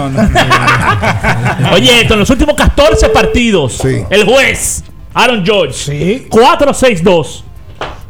Oye, 1.72 2.02
esto 2.02 2.12
en 2.12 2.20
los 2.20 2.28
últimos 2.28 2.54
14 2.56 3.08
partidos, 3.08 3.82
el 4.10 4.24
juez 4.26 4.84
Aaron 5.14 5.44
George, 5.44 6.28
4-6-2, 6.28 7.42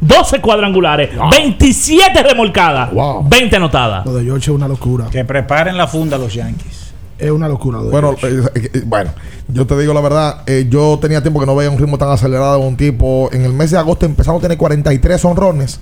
12 0.01 0.41
cuadrangulares, 0.41 1.09
27 1.31 2.23
remolcadas, 2.23 2.89
20 3.29 3.55
anotadas. 3.55 4.05
Lo 4.05 4.13
de 4.13 4.23
George 4.25 4.51
es 4.51 4.55
una 4.55 4.67
locura. 4.67 5.05
Que 5.09 5.25
preparen 5.25 5.77
la 5.77 5.87
funda 5.87 6.17
los 6.17 6.33
Yankees. 6.33 6.89
Es 7.17 7.31
una 7.31 7.47
locura. 7.49 7.79
lo 7.79 7.85
de 7.85 7.91
Bueno, 7.91 8.15
George. 8.17 8.49
eh, 8.55 8.71
eh, 8.73 8.81
bueno, 8.85 9.11
yo 9.49 9.65
te 9.67 9.77
digo 9.77 9.93
la 9.93 10.01
verdad, 10.01 10.43
eh, 10.45 10.67
yo 10.69 10.97
tenía 11.01 11.21
tiempo 11.21 11.39
que 11.39 11.45
no 11.45 11.55
veía 11.55 11.69
un 11.69 11.77
ritmo 11.77 11.97
tan 11.97 12.09
acelerado 12.09 12.59
de 12.59 12.65
un 12.67 12.77
tipo. 12.77 13.29
En 13.33 13.43
el 13.43 13.53
mes 13.53 13.71
de 13.71 13.77
agosto 13.77 14.05
empezamos 14.05 14.39
a 14.39 14.43
tener 14.43 14.57
43 14.57 15.25
honrones. 15.25 15.79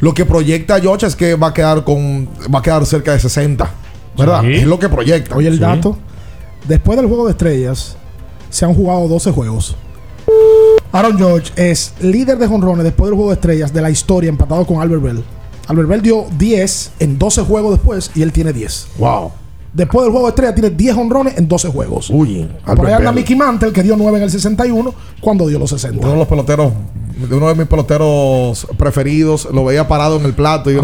Lo 0.00 0.12
que 0.14 0.24
proyecta 0.24 0.80
George 0.80 1.06
es 1.06 1.14
que 1.14 1.34
va 1.36 1.48
a 1.48 1.54
quedar 1.54 1.84
con 1.84 2.26
va 2.52 2.60
a 2.60 2.62
quedar 2.62 2.84
cerca 2.86 3.12
de 3.12 3.20
60, 3.20 3.70
¿verdad? 4.16 4.40
Sí. 4.42 4.54
Es 4.54 4.66
lo 4.66 4.78
que 4.78 4.88
proyecta. 4.88 5.36
Oye, 5.36 5.48
el 5.48 5.58
dato. 5.60 5.98
Después 6.66 6.96
del 6.98 7.06
juego 7.06 7.26
de 7.26 7.32
estrellas, 7.32 7.96
se 8.48 8.64
han 8.64 8.74
jugado 8.74 9.06
12 9.08 9.30
juegos. 9.30 9.76
Aaron 10.92 11.16
George 11.16 11.52
es 11.56 11.94
líder 12.00 12.38
de 12.38 12.46
jonrones 12.46 12.84
después 12.84 13.08
del 13.08 13.14
juego 13.14 13.30
de 13.30 13.34
estrellas 13.34 13.72
de 13.72 13.80
la 13.80 13.90
historia, 13.90 14.28
empatado 14.28 14.66
con 14.66 14.80
Albert 14.80 15.02
Bell. 15.02 15.24
Albert 15.68 15.88
Bell 15.88 16.02
dio 16.02 16.26
10 16.36 16.92
en 16.98 17.18
12 17.18 17.42
juegos 17.42 17.72
después 17.72 18.10
y 18.14 18.22
él 18.22 18.32
tiene 18.32 18.52
10. 18.52 18.88
Wow. 18.98 19.30
Después 19.72 20.02
del 20.04 20.10
juego 20.10 20.26
de 20.26 20.30
estrellas 20.30 20.54
tiene 20.54 20.70
10 20.70 20.96
honrones 20.96 21.38
en 21.38 21.46
12 21.46 21.68
juegos. 21.68 22.10
Uy, 22.10 22.48
Por 22.64 22.70
Albert 22.72 22.88
ahí 22.88 22.94
anda. 22.94 23.12
Mickey 23.12 23.36
Mantle, 23.36 23.72
que 23.72 23.84
dio 23.84 23.96
9 23.96 24.16
en 24.18 24.24
el 24.24 24.30
61, 24.30 24.92
cuando 25.20 25.46
dio 25.46 25.60
los 25.60 25.70
60. 25.70 26.00
Uno 26.00 26.10
de 26.10 26.18
los 26.18 26.26
peloteros, 26.26 26.72
uno 27.30 27.48
de 27.48 27.54
mis 27.54 27.68
peloteros 27.68 28.66
preferidos, 28.76 29.48
lo 29.52 29.64
veía 29.64 29.86
parado 29.86 30.16
en 30.16 30.24
el 30.24 30.32
plato 30.32 30.72
y. 30.72 30.76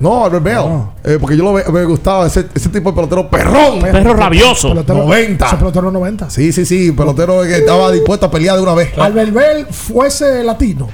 No, 0.00 0.24
Albert 0.24 0.42
Bell. 0.44 0.64
Eh, 1.04 1.18
porque 1.20 1.36
yo 1.36 1.44
lo 1.44 1.52
ve- 1.52 1.64
me 1.70 1.84
gustaba 1.84 2.26
ese, 2.26 2.46
ese 2.54 2.68
tipo 2.70 2.90
de 2.90 2.96
pelotero 2.96 3.28
perrón. 3.28 3.80
Perro 3.80 4.14
rabioso. 4.14 4.70
Pelotero- 4.74 5.04
90. 5.04 5.46
Ese 5.46 5.56
pelotero 5.56 5.90
90. 5.92 6.30
Sí, 6.30 6.52
sí, 6.52 6.64
sí. 6.64 6.90
Pelotero 6.92 7.42
que 7.42 7.58
estaba 7.58 7.92
dispuesto 7.92 8.26
a 8.26 8.30
pelear 8.30 8.56
de 8.56 8.62
una 8.62 8.74
vez. 8.74 8.96
Albert 8.98 9.32
Bell 9.32 9.66
fuese 9.66 10.42
latino 10.42 10.88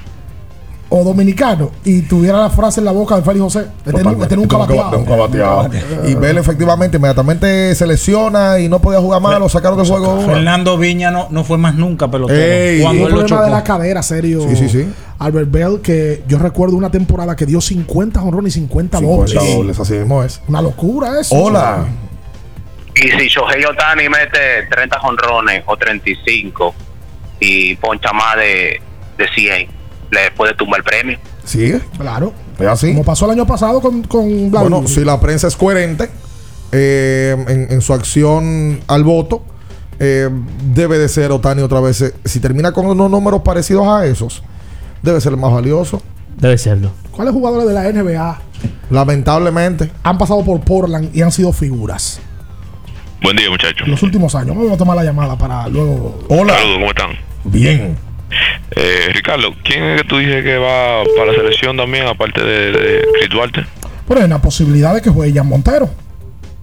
o 0.89 1.03
dominicano 1.03 1.71
y 1.83 2.01
tuviera 2.03 2.39
la 2.39 2.49
frase 2.49 2.79
en 2.79 2.85
la 2.85 2.91
boca 2.91 3.15
de 3.15 3.21
Félix 3.21 3.43
José, 3.43 3.67
de 3.85 3.91
tener 3.91 4.39
un 4.39 4.47
cabateado. 4.47 4.91
De 4.91 4.97
un 4.97 5.05
cabateado. 5.05 5.69
Y 6.05 6.15
Bell 6.15 6.37
efectivamente 6.37 6.97
inmediatamente 6.97 7.75
se 7.75 7.85
lesiona 7.85 8.59
y 8.59 8.69
no 8.69 8.79
podía 8.79 8.99
jugar 8.99 9.21
más, 9.21 9.39
lo 9.39 9.49
sacaron 9.49 9.77
de 9.77 9.87
juego. 9.87 10.21
Fernando 10.21 10.77
Viña 10.77 11.11
no, 11.11 11.27
no 11.29 11.43
fue 11.43 11.57
más 11.57 11.75
nunca 11.75 12.09
pelotero. 12.09 12.39
Ey. 12.39 12.81
cuando 12.81 13.03
un 13.03 13.07
él 13.07 13.13
lo 13.19 13.25
problema 13.25 13.45
de 13.45 13.51
la 13.51 13.63
cadera 13.63 14.01
serio. 14.01 14.41
Sí, 14.49 14.55
sí, 14.55 14.69
sí. 14.69 14.89
Albert 15.19 15.51
Bell, 15.51 15.81
que 15.81 16.23
yo 16.27 16.37
recuerdo 16.37 16.75
una 16.75 16.91
temporada 16.91 17.35
que 17.35 17.45
dio 17.45 17.59
50 17.59 18.21
honrones 18.21 18.55
y 18.55 18.59
50, 18.59 18.99
50 18.99 19.33
dobles. 19.33 19.55
dobles, 19.55 19.79
así 19.79 19.93
mismo 19.93 20.23
es. 20.23 20.41
Una 20.47 20.61
locura 20.61 21.19
eso. 21.19 21.35
Hola. 21.35 21.85
Y 22.95 23.09
si 23.09 23.27
Shohei 23.27 23.63
Otani 23.65 24.09
mete 24.09 24.67
30 24.69 24.99
jonrones 24.99 25.63
o 25.65 25.77
35 25.77 26.73
y 27.39 27.75
poncha 27.75 28.11
más 28.11 28.37
de, 28.37 28.81
de 29.17 29.27
100, 29.35 29.76
le 30.11 30.31
puede 30.35 30.53
tumbar 30.55 30.79
el 30.79 30.83
premio. 30.83 31.17
Sí, 31.43 31.73
Claro. 31.97 32.33
es 32.59 32.67
así. 32.67 32.87
Como 32.91 33.03
pasó 33.03 33.25
el 33.25 33.31
año 33.31 33.45
pasado 33.47 33.81
con, 33.81 34.03
con. 34.03 34.51
Bueno, 34.51 34.87
si 34.87 35.03
la 35.05 35.19
prensa 35.19 35.47
es 35.47 35.55
coherente 35.55 36.09
eh, 36.71 37.35
en, 37.47 37.67
en 37.71 37.81
su 37.81 37.93
acción 37.93 38.79
al 38.87 39.03
voto, 39.03 39.43
eh, 39.99 40.29
debe 40.73 40.97
de 40.97 41.07
ser 41.09 41.31
Otani 41.31 41.61
otra 41.61 41.79
vez. 41.79 42.01
eh, 42.01 42.13
Si 42.25 42.39
termina 42.39 42.71
con 42.71 42.85
unos 42.85 43.09
números 43.09 43.41
parecidos 43.43 43.87
a 43.87 44.05
esos, 44.05 44.43
debe 45.01 45.19
ser 45.21 45.33
el 45.33 45.39
más 45.39 45.51
valioso. 45.53 46.01
Debe 46.37 46.57
serlo. 46.57 46.91
¿Cuáles 47.11 47.33
jugadores 47.33 47.67
de 47.67 47.73
la 47.73 47.91
NBA 47.91 48.39
Lamentablemente. 48.91 49.89
han 50.03 50.17
pasado 50.17 50.43
por 50.45 50.59
Portland 50.61 51.09
y 51.15 51.21
han 51.23 51.31
sido 51.31 51.51
figuras 51.51 52.19
Buen 53.23 53.35
día, 53.35 53.49
muchachos. 53.49 53.81
en 53.85 53.91
los 53.91 54.03
últimos 54.03 54.35
años? 54.35 54.55
Vamos 54.55 54.71
a 54.73 54.77
tomar 54.77 54.95
la 54.95 55.03
llamada 55.03 55.35
para 55.35 55.67
luego. 55.67 56.19
Hola. 56.29 56.53
Saludos, 56.53 56.77
¿cómo 56.77 56.89
están? 56.89 57.09
Bien. 57.45 57.97
Eh, 58.79 59.11
Ricardo, 59.13 59.53
¿quién 59.63 59.83
es 59.83 60.01
que 60.01 60.07
tú 60.07 60.17
dices 60.17 60.43
que 60.43 60.57
va 60.57 61.03
para 61.17 61.31
la 61.31 61.37
selección 61.37 61.75
también, 61.77 62.05
aparte 62.07 62.43
de, 62.43 62.71
de 62.71 63.01
Chris 63.19 63.29
Duarte? 63.29 63.65
Pero 64.07 64.19
hay 64.19 64.25
una 64.25 64.41
posibilidad 64.41 64.93
de 64.93 65.01
que 65.01 65.09
juegue 65.09 65.33
Jan 65.33 65.47
Montero. 65.47 65.89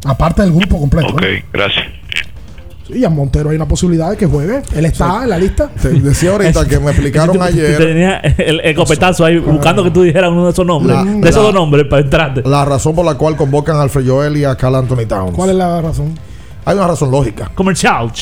Aparte 0.06 0.42
del 0.42 0.52
grupo 0.52 0.78
completo. 0.78 1.12
Ok, 1.12 1.22
gracias. 1.52 1.86
Sí, 2.86 3.00
Jan 3.02 3.14
Montero 3.16 3.50
hay 3.50 3.56
una 3.56 3.66
posibilidad 3.66 4.10
de 4.10 4.16
que 4.16 4.26
juegue. 4.26 4.62
Él 4.76 4.84
está 4.84 5.22
en 5.24 5.30
la 5.30 5.38
lista. 5.38 5.70
Te 5.70 5.88
decía 5.88 6.30
ahorita 6.32 6.66
que 6.68 6.78
me 6.78 6.90
explicaron 6.90 7.40
ayer. 7.42 7.76
te 7.78 7.84
Tenía 7.86 8.18
el 8.18 8.60
escopetazo 8.60 9.24
ahí 9.24 9.38
buscando 9.38 9.82
que 9.82 9.90
tú 9.90 10.02
dijeras 10.02 10.30
uno 10.30 10.44
de 10.44 10.50
esos 10.52 10.66
nombres. 10.66 10.94
La- 10.96 11.04
de 11.04 11.20
esos 11.28 11.36
la- 11.36 11.42
dos 11.42 11.54
nombres 11.54 11.86
para 11.88 12.02
entrarte. 12.02 12.42
La 12.46 12.64
razón 12.64 12.94
por 12.94 13.04
la 13.06 13.14
cual 13.14 13.36
convocan 13.36 13.76
a 13.76 13.82
Alfred 13.82 14.06
Joel 14.06 14.36
y 14.36 14.44
a 14.44 14.54
Carl 14.56 14.76
Anthony 14.76 15.06
Towns. 15.08 15.34
¿Cuál 15.34 15.50
es 15.50 15.56
la 15.56 15.80
razón? 15.80 16.16
Hay 16.66 16.76
una 16.76 16.86
razón 16.86 17.10
lógica. 17.10 17.50
Comercial. 17.54 18.12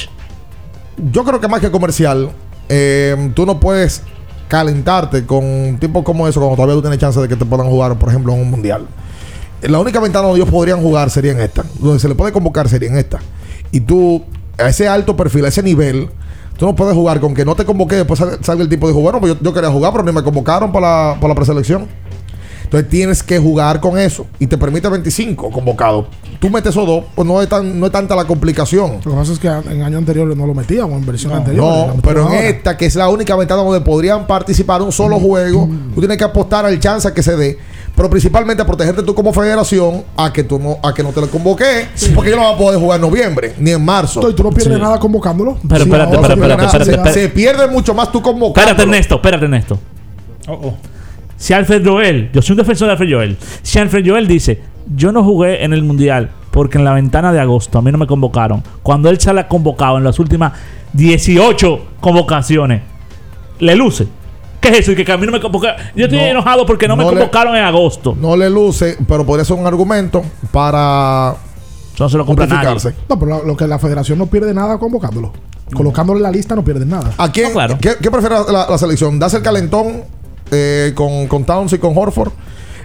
Yo 1.11 1.25
creo 1.25 1.41
que 1.41 1.49
más 1.49 1.61
que 1.61 1.71
comercial, 1.71 2.31
eh, 2.75 3.31
tú 3.35 3.45
no 3.45 3.61
puedes 3.61 4.03
calentarte 4.49 5.27
con 5.27 5.77
tipos 5.79 6.03
como 6.05 6.27
eso 6.27 6.41
cuando 6.41 6.57
todavía 6.57 6.75
tú 6.75 6.81
tienes 6.81 6.99
chance 6.99 7.21
de 7.21 7.29
que 7.29 7.37
te 7.37 7.45
puedan 7.45 7.67
jugar, 7.69 7.99
por 7.99 8.09
ejemplo, 8.09 8.33
en 8.33 8.41
un 8.41 8.51
mundial. 8.51 8.87
La 9.61 9.79
única 9.79 10.01
ventana 10.01 10.27
donde 10.27 10.41
ellos 10.41 10.51
podrían 10.51 10.81
jugar 10.81 11.11
sería 11.11 11.33
en 11.33 11.41
esta. 11.41 11.65
Donde 11.79 12.01
se 12.01 12.09
le 12.09 12.15
puede 12.15 12.33
convocar 12.33 12.71
sería 12.71 12.89
en 12.89 12.97
esta. 12.97 13.21
Y 13.73 13.81
tú, 13.81 14.25
a 14.57 14.69
ese 14.69 14.89
alto 14.89 15.15
perfil, 15.15 15.45
a 15.45 15.49
ese 15.49 15.63
nivel, 15.63 16.09
tú 16.57 16.65
no 16.65 16.75
puedes 16.75 16.95
jugar 16.95 17.21
con 17.21 17.35
que 17.35 17.45
no 17.45 17.55
te 17.55 17.67
convoqué. 17.67 17.97
Después 17.97 18.19
salga, 18.41 18.63
el 18.63 18.71
tipo 18.71 18.89
de 18.89 18.95
jugar. 18.95 19.13
Bueno, 19.13 19.21
pues 19.21 19.35
yo, 19.35 19.39
yo 19.43 19.53
quería 19.53 19.71
jugar, 19.71 19.93
pero 19.93 20.05
ni 20.05 20.13
me 20.13 20.23
convocaron 20.23 20.73
para 20.73 20.87
la, 20.87 21.15
para 21.17 21.29
la 21.29 21.35
preselección. 21.35 21.87
Entonces 22.73 22.89
tienes 22.89 23.23
que 23.23 23.39
jugar 23.39 23.81
con 23.81 23.99
eso. 23.99 24.27
Y 24.39 24.47
te 24.47 24.57
permite 24.57 24.89
25 24.89 25.51
convocados. 25.51 26.07
Tú 26.41 26.49
metes 26.49 26.71
esos 26.71 26.87
dos, 26.87 27.05
pues 27.15 27.29
no 27.29 27.43
es, 27.43 27.47
tan, 27.49 27.79
no 27.79 27.85
es 27.87 27.93
tanta 27.93 28.17
la 28.17 28.25
complicación. 28.25 28.93
Lo 29.05 29.11
que 29.13 29.17
pasa 29.19 29.33
es 29.35 29.39
que 29.39 29.47
en 29.47 29.83
años 29.83 29.99
anteriores 29.99 30.35
no 30.39 30.47
lo 30.47 30.55
metíamos, 30.55 30.99
en 30.99 31.05
versión 31.05 31.35
anterior. 31.35 31.89
No, 31.89 31.95
pero 32.03 32.33
en 32.33 32.45
esta, 32.47 32.75
que 32.79 32.87
es 32.87 32.97
la 32.97 33.11
única 33.11 33.37
ventana 33.37 33.63
donde 33.63 33.83
podrían 33.83 34.27
participar 34.27 34.81
un 34.81 34.91
solo 34.91 35.21
juego, 35.21 35.69
tú 35.95 36.01
tienes 36.01 36.17
que 36.17 36.25
apostar 36.25 36.65
al 36.65 36.81
chance 36.81 37.07
a 37.07 37.13
que 37.13 37.23
se 37.23 37.37
dé. 37.37 37.59
Pero 37.95 38.09
principalmente 38.09 38.63
a 38.63 38.67
protegerte 38.67 39.03
tú 39.03 39.15
como 39.15 39.35
federación 39.35 40.05
a 40.17 40.33
que 40.33 40.43
tú 40.43 40.59
no, 40.59 40.79
a 40.83 40.95
que 40.95 41.03
no 41.03 41.11
te 41.11 41.21
lo 41.21 41.29
convoque, 41.29 41.89
porque 42.15 42.31
yo 42.31 42.37
no 42.37 42.43
va 42.45 42.51
a 42.55 42.57
poder 42.57 42.81
jugar 42.81 42.97
en 42.97 43.03
noviembre, 43.03 43.53
ni 43.59 43.71
en 43.73 43.85
marzo. 43.85 44.27
Y 44.31 44.35
tú 44.35 44.43
no 44.45 44.51
pierdes 44.51 44.79
nada 44.79 44.99
convocándolo. 44.99 45.59
Pero 45.69 45.85
Sí, 45.85 45.91
espérate, 45.91 46.17
ahora 46.17 46.33
espérate, 46.33 46.33
se 46.33 46.37
pierde 46.41 46.65
espérate, 46.65 46.85
Se- 46.87 46.91
espérate. 46.91 47.21
Se 47.21 47.29
pierde 47.29 47.69
mucho 47.69 47.93
más 47.93 48.11
tú 48.11 48.23
convocando. 48.23 48.63
Espérate, 48.71 48.83
Ernesto, 48.83 49.15
espérate, 49.17 49.45
Ernesto. 49.45 49.79
Oh, 50.49 50.73
Si 51.43 51.53
Alfred 51.53 51.85
Joel, 51.85 52.31
yo 52.33 52.41
soy 52.41 52.53
un 52.55 52.59
defensor 52.59 52.87
de 52.87 52.93
Alfred 52.93 53.13
Joel. 53.13 53.37
Si 53.63 53.77
Alfred 53.81 54.07
Joel 54.09 54.29
dice, 54.29 54.63
yo 54.95 55.11
no 55.11 55.25
jugué 55.25 55.65
en 55.65 55.73
el 55.73 55.83
mundial 55.83 56.31
porque 56.53 56.79
en 56.79 56.85
la 56.85 56.93
ventana 56.93 57.33
de 57.33 57.41
agosto 57.41 57.79
a 57.79 57.83
mí 57.83 57.91
no 57.91 57.99
me 57.99 58.07
convocaron. 58.07 58.63
Cuando 58.85 59.09
él 59.11 59.19
sale 59.21 59.49
convocado 59.49 59.99
en 59.99 60.05
las 60.05 60.21
últimas 60.21 60.53
18 60.93 61.81
convocaciones, 62.01 62.83
le 63.59 63.75
luce. 63.75 64.07
¿Qué 64.61 64.69
es 64.69 64.79
eso? 64.79 64.93
Y 64.93 65.05
que 65.05 65.11
a 65.11 65.17
mí 65.17 65.27
no 65.27 65.33
me 65.33 65.41
convocaron. 65.41 65.81
Yo 65.97 66.05
estoy 66.05 66.21
No, 66.21 66.27
enojado 66.27 66.65
porque 66.65 66.87
no, 66.87 66.95
me 66.97 67.03
le- 67.03 67.11
convocaron 67.11 67.57
en 67.57 67.65
agosto. 67.65 68.17
No 68.21 68.37
le 68.37 68.49
luce, 68.49 68.97
pero 69.09 69.27
podría 69.27 69.45
ser 69.45 69.57
un 69.57 69.67
argumento 69.67 70.23
para 70.53 71.35
no 71.99 72.09
se 72.09 72.17
lo 72.19 72.25
compra 72.25 72.47
nadie. 72.47 72.95
No, 73.09 73.19
pero 73.19 73.39
lo, 73.39 73.45
lo 73.45 73.57
que 73.57 73.67
la 73.67 73.81
federación 73.81 74.17
no 74.17 74.27
pierde 74.27 74.55
nada 74.55 74.79
convocándolo. 74.79 75.33
Colocándolo 75.75 76.19
en 76.19 76.23
la 76.23 76.31
lista 76.31 76.55
no 76.55 76.63
pierdes 76.63 76.87
nada. 76.87 77.13
¿A 77.19 77.33
quién? 77.33 77.51
¿qué, 77.81 77.95
qué 78.01 78.11
prefiere 78.13 78.37
la, 78.53 78.67
la 78.71 78.79
selección? 78.79 79.19
¿Darse 79.19 79.39
el 79.39 79.43
calentón 79.43 80.05
eh, 80.53 80.93
con, 80.95 81.27
con 81.27 81.45
Towns 81.45 81.73
y 81.73 81.79
con 81.79 81.97
Horford? 81.97 82.31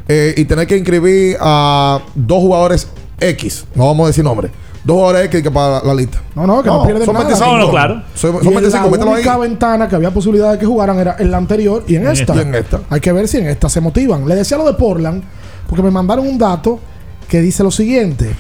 eh, 0.08 0.34
y 0.38 0.46
tener 0.46 0.66
que 0.66 0.78
inscribir 0.78 1.38
a 1.40 2.00
dos 2.16 2.40
jugadores 2.40 2.88
X, 3.20 3.66
no 3.76 3.86
vamos 3.88 4.06
a 4.06 4.08
decir 4.08 4.24
nombre, 4.24 4.50
dos 4.86 4.96
jugadores 4.96 5.26
X 5.26 5.44
que 5.44 5.52
para 5.52 5.84
la 5.84 5.94
lista. 5.94 6.22
No, 6.34 6.48
no, 6.48 6.64
que 6.64 6.70
no, 6.70 6.84
pierden 6.84 7.04
son 7.06 7.14
nada. 7.14 7.26
25. 7.28 7.52
No, 7.52 7.58
no, 7.66 7.70
claro. 7.70 8.02
Son, 8.16 8.36
Y 8.36 8.38
son 8.40 8.48
en 8.48 8.54
25, 8.56 8.86
la 8.86 8.92
mételo 8.92 9.10
ahí. 9.12 9.16
única 9.18 9.38
ventana 9.38 9.88
que 9.90 9.96
había 9.98 10.12
posibilidad 10.12 10.54
de 10.54 10.60
que 10.60 10.66
jugaran 10.66 10.98
era 10.98 11.18
en 11.20 11.30
la 11.30 11.38
anterior 11.38 11.84
y 11.88 11.96
en 11.96 12.04
En 12.06 12.12
esta. 12.14 12.34
esta. 12.34 12.36
Y 12.38 12.40
en 12.48 12.56
esta. 12.56 12.80
Hay 12.90 13.02
que 13.02 13.12
ver 13.12 13.28
si 13.28 13.38
en 13.40 13.48
esta 13.48 13.68
se 13.68 13.82
motivan. 13.82 14.26
Le 14.28 14.36
decía 14.36 14.56
lo 14.58 14.66
de 14.66 14.74
Portland, 14.76 15.24
porque 15.68 15.84
me 15.84 15.92
mandaron 15.92 16.26
un 16.26 16.38
dato 16.38 16.80
que 17.28 17.42
dice 17.42 17.64
lo 17.64 17.72
siguiente. 17.72 18.34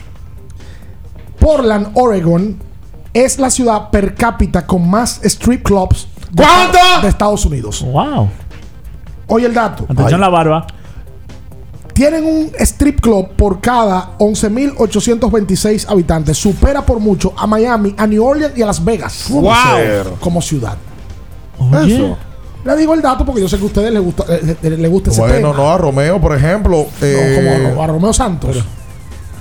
Portland, 1.39 1.89
Oregon, 1.95 2.57
es 3.13 3.39
la 3.39 3.49
ciudad 3.49 3.89
per 3.89 4.15
cápita 4.15 4.65
con 4.65 4.89
más 4.89 5.19
strip 5.23 5.63
clubs 5.63 6.07
de, 6.31 6.43
¿Cuánto? 6.43 6.77
de 7.01 7.07
Estados 7.09 7.45
Unidos. 7.45 7.83
Wow. 7.83 8.29
Oye 9.27 9.45
el 9.45 9.53
dato. 9.53 9.85
Atención 9.89 10.19
la 10.21 10.29
barba. 10.29 10.65
Tienen 11.93 12.25
un 12.25 12.51
strip 12.59 13.01
club 13.01 13.29
por 13.35 13.59
cada 13.59 14.17
11.826 14.19 15.85
habitantes. 15.89 16.37
Supera 16.37 16.85
por 16.85 16.99
mucho 16.99 17.33
a 17.35 17.47
Miami, 17.47 17.95
a 17.97 18.05
New 18.05 18.23
Orleans 18.23 18.55
y 18.57 18.61
a 18.61 18.67
Las 18.67 18.83
Vegas. 18.83 19.25
Wow. 19.29 20.17
Como 20.19 20.41
ciudad. 20.41 20.75
Oye. 21.57 21.95
Eso. 21.95 22.17
Le 22.63 22.75
digo 22.75 22.93
el 22.93 23.01
dato 23.01 23.25
porque 23.25 23.41
yo 23.41 23.47
sé 23.47 23.57
que 23.57 23.63
a 23.63 23.65
ustedes 23.67 23.91
les 23.93 24.01
gusta, 24.03 24.25
eh, 24.29 24.57
eh, 24.61 24.69
les 24.77 24.91
gusta 24.91 25.09
ese 25.09 25.21
Bueno, 25.21 25.51
tema. 25.51 25.63
no, 25.63 25.71
a 25.71 25.77
Romeo, 25.77 26.19
por 26.19 26.35
ejemplo. 26.35 26.85
eh, 27.01 27.65
como 27.71 27.81
a, 27.81 27.85
a 27.85 27.87
Romeo 27.87 28.13
Santos. 28.13 28.57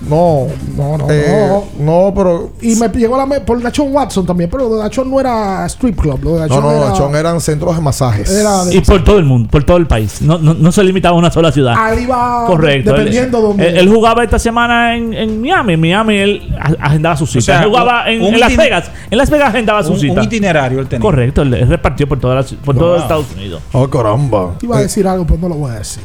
No, 0.09 0.47
no, 0.77 0.99
no, 0.99 1.07
eh, 1.11 1.61
no, 1.79 2.13
pero. 2.15 2.51
Y 2.61 2.77
me 2.77 2.89
llegó 2.89 3.17
la 3.17 3.27
me- 3.27 3.41
por 3.41 3.61
Nachon 3.63 3.93
Watson 3.95 4.27
también, 4.27 4.49
pero 4.51 4.69
lo 4.69 4.77
de 4.77 4.83
Nachon 4.83 5.11
no 5.11 5.19
era 5.21 5.65
strip 5.67 5.99
club. 6.01 6.21
Lo 6.23 6.35
de 6.35 6.41
No, 6.41 6.47
Nachon 6.47 6.63
no, 6.63 7.19
era, 7.19 7.21
eran 7.31 7.41
centros 7.41 7.75
de 7.77 7.83
masajes. 7.83 8.31
era 8.31 8.65
de- 8.65 8.77
Y 8.77 8.81
por 8.81 9.03
todo 9.03 9.19
el 9.19 9.25
mundo, 9.25 9.49
por 9.51 9.65
todo 9.65 9.77
el 9.79 9.87
país. 9.87 10.21
No, 10.23 10.39
no, 10.39 10.55
no 10.55 10.71
se 10.73 10.85
limitaba 10.85 11.17
a 11.17 11.19
una 11.19 11.31
sola 11.31 11.51
ciudad. 11.51 11.75
Ahí 11.77 12.07
va 12.07 12.45
Correcto. 12.47 12.93
dependiendo 12.93 13.39
él, 13.39 13.45
dónde- 13.45 13.69
él- 13.69 13.77
él 13.79 13.89
jugaba 13.89 14.23
esta 14.25 14.39
semana 14.39 14.97
en, 14.97 15.13
en 15.15 15.41
Miami. 15.41 15.73
En 15.75 15.81
Miami 15.81 16.17
él 16.17 16.57
agendaba 16.81 17.17
su 17.17 17.27
cita. 17.27 17.41
sea, 17.45 17.63
él 17.63 17.69
jugaba 17.69 18.11
en, 18.11 18.23
un 18.23 18.35
en 18.35 18.41
Las 18.41 18.57
Vegas. 18.57 18.91
En 19.11 19.19
Las 19.19 19.31
Vegas 19.31 19.49
agendaba 19.51 19.83
su 19.83 19.93
Un, 19.93 20.01
cita. 20.01 20.21
un 20.21 20.25
itinerario 20.25 20.81
él 20.81 20.87
tenía. 20.89 21.03
Correcto. 21.03 21.43
Él, 21.43 21.67
repartió 21.69 22.07
por, 22.09 22.21
toda 22.21 22.35
la 22.37 22.43
por 22.65 22.75
Wow. 22.75 22.85
todo 22.85 22.97
Estados 22.97 23.27
Unidos. 23.35 23.63
Oh, 23.73 23.89
caramba. 23.89 24.55
Iba 24.63 24.79
a 24.79 24.81
decir 24.81 25.07
algo, 25.07 25.27
pero 25.27 25.39
no 25.41 25.49
lo 25.49 25.55
voy 25.57 25.71
a 25.71 25.75
decir. 25.79 26.03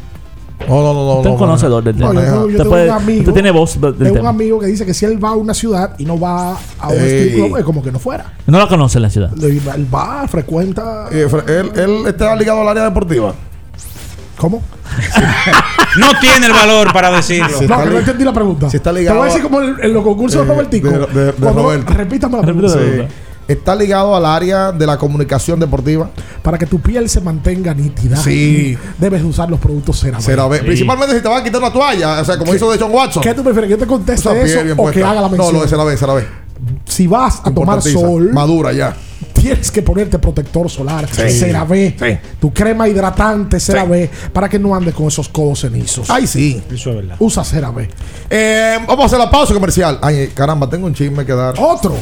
No, 0.67 0.75
no, 0.81 0.93
no, 0.93 1.05
no. 1.05 1.11
Usted 1.17 1.29
es 1.29 1.33
no, 1.33 1.37
conocedor 1.39 1.83
del 1.83 1.97
No, 1.97 2.09
tema. 2.09 2.23
yo 2.23 2.45
Usted 2.45 2.65
puede- 2.65 2.89
un 2.89 2.95
amigo. 2.95 3.19
usted 3.21 3.33
tiene 3.33 3.51
voz 3.51 3.81
del 3.81 3.95
tengo 3.95 4.09
un 4.11 4.15
tema. 4.17 4.29
amigo 4.29 4.59
que 4.59 4.67
dice 4.67 4.85
que 4.85 4.93
si 4.93 5.05
él 5.05 5.23
va 5.23 5.29
a 5.29 5.35
una 5.35 5.53
ciudad 5.53 5.95
y 5.97 6.05
no 6.05 6.19
va 6.19 6.51
a 6.79 6.87
un 6.87 6.93
strip 6.95 7.33
club, 7.35 7.57
es 7.57 7.63
como 7.65 7.83
que 7.83 7.91
no 7.91 7.99
fuera. 7.99 8.33
No 8.47 8.57
la 8.59 8.67
conoce 8.67 8.99
la 8.99 9.09
ciudad. 9.09 9.31
Él 9.43 9.87
va- 9.93 10.27
frecuenta. 10.27 11.07
Eh, 11.11 11.27
Fre- 11.29 11.49
él, 11.49 11.71
él 11.75 12.07
está 12.07 12.35
ligado 12.35 12.61
al 12.61 12.67
área 12.69 12.83
deportiva. 12.85 13.33
¿Cómo? 14.37 14.61
No 15.99 16.07
tiene 16.21 16.45
el 16.45 16.53
valor 16.53 16.93
para 16.93 17.11
decirlo. 17.11 17.49
Sí, 17.59 17.67
No, 17.67 17.85
no 17.85 17.99
entendí 17.99 18.23
la 18.23 18.31
pregunta. 18.31 18.69
si 18.69 18.77
está 18.77 18.93
Te 18.93 18.99
ligado 18.99 19.17
voy 19.19 19.25
a 19.29 19.33
decir 19.33 19.43
como 19.43 19.61
en, 19.61 19.75
en 19.83 19.93
los 19.93 20.03
concursos 20.03 20.41
Eh, 20.41 20.45
de 20.45 20.53
Robertico. 20.53 20.89
de- 20.89 20.99
de- 21.07 21.31
de 21.33 21.51
Roberto. 21.51 21.93
Repítame 21.93 22.37
la 22.37 22.43
pregunta. 22.43 22.69
Sí. 22.69 22.79
Está 23.51 23.75
ligado 23.75 24.15
al 24.15 24.25
área 24.25 24.71
de 24.71 24.85
la 24.85 24.97
comunicación 24.97 25.59
deportiva. 25.59 26.09
Para 26.41 26.57
que 26.57 26.65
tu 26.65 26.79
piel 26.79 27.09
se 27.09 27.21
mantenga 27.21 27.73
nítida. 27.73 28.17
Sí. 28.17 28.77
Debes 28.97 29.23
usar 29.23 29.49
los 29.49 29.59
productos 29.59 29.99
CeraVe. 29.99 30.23
Será 30.23 30.47
ve- 30.47 30.59
Principalmente 30.59 31.15
si 31.15 31.21
te 31.21 31.27
vas 31.27 31.41
a 31.41 31.43
quitar 31.43 31.59
una 31.61 31.71
toalla, 31.73 32.21
o 32.21 32.25
sea, 32.25 32.37
como 32.37 32.53
hizo 32.55 32.71
de 32.71 32.77
John 32.77 32.91
Watson. 32.93 33.21
¿Qué 33.23 33.33
tú 33.33 33.43
prefieres? 33.43 33.67
¿Que 33.67 33.71
yo 33.71 33.77
te 33.77 33.87
conteste 33.87 34.29
eso 34.43 34.59
o 34.73 34.75
puesta. 34.75 34.99
que 34.99 35.05
haga 35.05 35.21
la 35.21 35.27
mención? 35.29 35.47
No, 35.47 35.51
lo 35.59 35.61
de 35.63 35.67
CeraVe, 35.67 35.97
CeraVe. 35.97 36.27
si 36.85 37.07
vas 37.07 37.41
a 37.43 37.51
tomar 37.51 37.81
sol, 37.81 38.31
Madura 38.31 38.71
ya. 38.71 38.95
tienes 39.33 39.71
que 39.71 39.81
ponerte 39.81 40.19
protector 40.19 40.69
solar, 40.69 41.07
Sí. 41.11 41.29
CeraVe, 41.31 41.95
Sí. 41.99 42.17
tu 42.39 42.53
crema 42.53 42.87
hidratante 42.87 43.59
CeraVe, 43.59 44.09
para 44.31 44.47
que 44.47 44.59
no 44.59 44.73
andes 44.75 44.93
con 44.93 45.07
esos 45.07 45.27
codos 45.29 45.61
cenizos. 45.61 46.09
Ay, 46.09 46.27
sí. 46.27 46.61
Eso 46.71 46.91
es 46.91 46.95
verdad. 46.97 47.15
Usa 47.19 47.43
CeraVe. 47.43 47.89
Eh, 48.29 48.77
vamos 48.87 49.03
a 49.03 49.05
hacer 49.07 49.19
la 49.19 49.29
pausa 49.29 49.53
comercial. 49.53 49.97
Ay, 50.01 50.31
caramba, 50.33 50.69
tengo 50.69 50.85
un 50.87 50.93
chisme 50.93 51.25
que 51.25 51.33
dar. 51.33 51.55
Otro. 51.59 51.95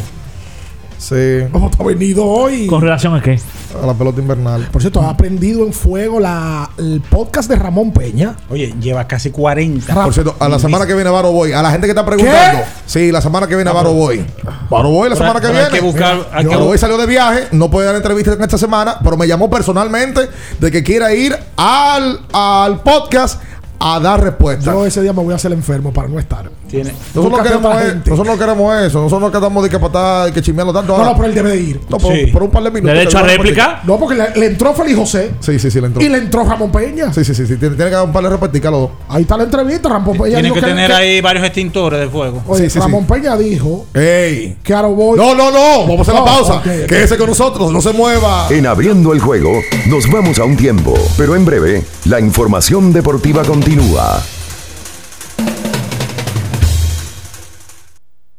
Sí. 1.00 1.16
¿Cómo 1.54 1.72
ha 1.80 1.84
venido 1.84 2.26
hoy? 2.26 2.68
¿Con 2.68 2.82
relación 2.82 3.16
a 3.16 3.22
qué? 3.22 3.40
A 3.82 3.86
la 3.88 3.94
pelota 3.94 4.20
invernal. 4.20 4.68
Por 4.70 4.82
cierto, 4.82 5.02
ha 5.02 5.16
prendido 5.16 5.66
en 5.66 5.72
fuego 5.72 6.20
la, 6.20 6.70
el 6.78 7.02
podcast 7.10 7.50
de 7.50 7.56
Ramón 7.56 7.94
Peña. 7.94 8.36
Oye, 8.50 8.76
lleva 8.82 9.08
casi 9.08 9.32
40. 9.32 9.94
Por 10.04 10.14
cierto, 10.14 10.36
a 10.40 10.50
la 10.50 10.60
semana 10.60 10.86
que 10.86 10.94
viene 10.94 11.10
Varo 11.10 11.32
Boy. 11.32 11.54
A 11.54 11.62
la 11.62 11.72
gente 11.72 11.88
que 11.88 11.92
está 11.92 12.06
preguntando. 12.06 12.64
Sí, 12.86 13.12
la 13.14 13.22
semana 13.22 13.48
que 13.48 13.56
viene 13.56 13.72
Varo 13.72 13.94
Boy. 13.94 14.26
Varo 14.70 14.90
Boy 14.90 15.10
la 15.10 15.16
Pero- 15.16 15.28
semana 15.28 15.40
que 15.40 15.48
pero 15.48 15.54
viene. 15.54 15.66
hay 15.68 15.72
que 15.74 15.82
buscar- 15.82 16.16
Mira, 16.18 16.28
hay 16.34 16.44
que 16.46 16.50
Varo 16.50 16.66
Boy 16.66 16.78
salió 16.78 16.98
de 16.98 17.06
viaje, 17.06 17.48
no 17.54 17.72
puede 17.72 17.88
dar 17.88 17.96
entrevista 17.96 18.34
en 18.34 18.42
esta 18.42 18.58
semana, 18.58 18.98
pero 19.02 19.16
me 19.16 19.26
llamó 19.26 19.50
personalmente 19.50 20.22
de 20.60 20.72
que 20.72 20.84
quiera 20.84 21.14
ir 21.14 21.34
al, 21.56 22.20
al 22.34 22.82
podcast 22.82 23.42
a 23.80 24.00
dar 24.02 24.22
respuestas. 24.22 24.66
Yo 24.66 24.86
ese 24.86 25.02
día 25.02 25.14
me 25.14 25.24
voy 25.24 25.32
a 25.32 25.38
hacer 25.38 25.54
enfermo 25.54 25.94
para 25.94 26.10
no 26.10 26.20
estar. 26.20 26.52
Tiene. 26.70 26.92
Nosotros 27.16 27.32
no, 27.38 27.44
queremos 27.44 27.76
nosotros 28.06 28.28
no 28.28 28.38
queremos 28.38 28.76
eso. 28.84 29.02
Nosotros 29.02 29.22
no 29.22 29.40
quedamos 29.40 29.64
de 29.64 29.70
que 29.70 29.80
para 29.80 29.88
estar 30.26 30.34
que 30.34 30.42
chismearlo 30.42 30.72
tanto. 30.74 30.92
No, 30.94 30.98
ahora. 31.00 31.10
no, 31.12 31.16
pero 31.18 31.28
él 31.30 31.36
debe 31.36 31.50
de 31.52 31.58
ir. 31.62 31.82
No, 31.90 31.98
por, 31.98 32.14
Sí. 32.14 32.28
por 32.28 32.44
un 32.44 32.50
par 32.52 32.64
de 32.64 32.72
minutos. 32.72 32.94
¿Derecho 32.98 33.18
a 33.18 33.22
voy 33.22 33.30
réplica? 33.32 33.82
No, 33.86 33.98
porque 34.00 34.16
le, 34.16 34.40
le 34.40 34.46
entró 34.48 34.74
Félix 34.74 34.98
José 34.98 35.32
Sí, 35.40 35.58
sí, 35.60 35.72
sí, 35.72 35.82
le 35.82 35.88
entró. 35.88 36.02
y 36.04 36.10
le 36.10 36.18
entró 36.20 36.44
Ramón 36.44 36.72
Peña. 36.72 37.12
Sí, 37.14 37.24
sí, 37.24 37.34
sí, 37.34 37.46
sí. 37.48 37.58
Tiene, 37.58 37.76
tiene 37.76 37.90
que 37.90 37.96
dar 37.96 38.06
un 38.06 38.12
par 38.12 38.24
de 38.24 38.30
repeticas 38.30 38.72
los 38.72 38.82
dos. 38.82 38.90
Ahí 39.10 39.24
está 39.24 39.36
la 39.38 39.44
entrevista. 39.44 39.90
Ramón 39.90 40.14
Peña 40.18 40.26
Tiene 40.26 40.42
dijo 40.44 40.56
que 40.56 40.62
tener 40.62 40.92
ahí 40.92 41.22
varios 41.22 41.46
extintores 41.46 42.00
de 42.00 42.08
fuego. 42.10 42.44
Oye, 42.48 42.64
Sí, 42.66 42.70
sí, 42.70 42.80
Ramón 42.80 43.06
Peña 43.06 43.36
dijo 43.36 43.88
¡Ey! 43.94 44.58
que 44.64 44.74
Aroboy. 44.74 45.18
No, 45.18 45.34
no, 45.36 45.52
no. 45.52 45.82
Vamos 45.88 46.00
a 46.00 46.02
hacer 46.04 46.14
la 46.14 46.20
No, 46.22 46.26
pausa. 46.26 46.54
ok, 46.58 46.66
ok. 46.84 46.88
Quédese 46.88 47.18
con 47.18 47.28
nosotros. 47.28 47.72
No 47.72 47.82
se 47.82 47.94
mueva. 47.94 48.48
En 48.50 48.68
Abriendo 48.68 49.12
el 49.14 49.20
Juego 49.20 49.52
nos 49.88 50.10
vamos 50.12 50.40
a 50.40 50.44
un 50.44 50.56
tiempo, 50.56 50.94
pero 51.18 51.36
en 51.36 51.46
breve 51.46 51.84
la 52.06 52.20
información 52.20 52.94
deportiva 52.94 53.44
continúa. 53.44 54.22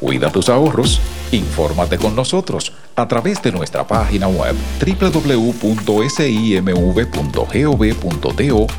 Cuida 0.00 0.32
tus 0.32 0.48
ahorros. 0.48 0.98
Infórmate 1.30 1.98
con 1.98 2.16
nosotros 2.16 2.72
a 2.96 3.06
través 3.06 3.42
de 3.42 3.52
nuestra 3.52 3.86
página 3.86 4.28
web 4.28 4.56
www.simv.gov.do 4.80 5.66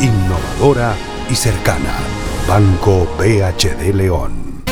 innovadora 0.00 0.94
y 1.30 1.34
cercana. 1.34 1.94
Banco 2.46 3.06
BHD 3.18 3.94
León. 3.94 4.62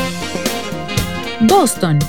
Boston, 1.41 1.99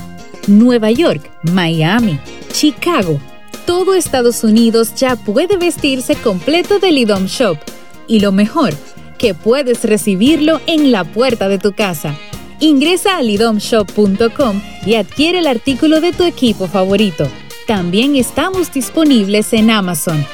Nueva 0.46 0.90
York, 0.90 1.30
Miami, 1.42 2.18
Chicago. 2.52 3.20
Todo 3.66 3.94
Estados 3.94 4.44
Unidos 4.44 4.94
ya 4.94 5.16
puede 5.16 5.58
vestirse 5.58 6.16
completo 6.16 6.78
del 6.78 6.98
IDOM 6.98 7.26
Shop. 7.26 7.58
Y 8.06 8.20
lo 8.20 8.32
mejor, 8.32 8.74
que 9.18 9.34
puedes 9.34 9.84
recibirlo 9.84 10.60
en 10.66 10.90
la 10.90 11.04
puerta 11.04 11.48
de 11.48 11.58
tu 11.58 11.72
casa. 11.74 12.16
Ingresa 12.60 13.18
a 13.18 13.22
lidomshop.com 13.22 14.62
y 14.86 14.94
adquiere 14.94 15.40
el 15.40 15.46
artículo 15.46 16.00
de 16.00 16.12
tu 16.12 16.24
equipo 16.24 16.66
favorito. 16.66 17.28
También 17.66 18.16
estamos 18.16 18.72
disponibles 18.72 19.52
en 19.52 19.70
Amazon. 19.70 20.24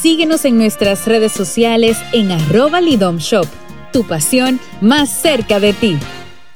Síguenos 0.00 0.44
en 0.44 0.58
nuestras 0.58 1.06
redes 1.06 1.32
sociales 1.32 1.98
en 2.12 2.30
arroba 2.30 2.80
lidomshop. 2.80 3.46
Tu 3.92 4.06
pasión 4.06 4.60
más 4.80 5.10
cerca 5.10 5.58
de 5.58 5.72
ti. 5.72 5.98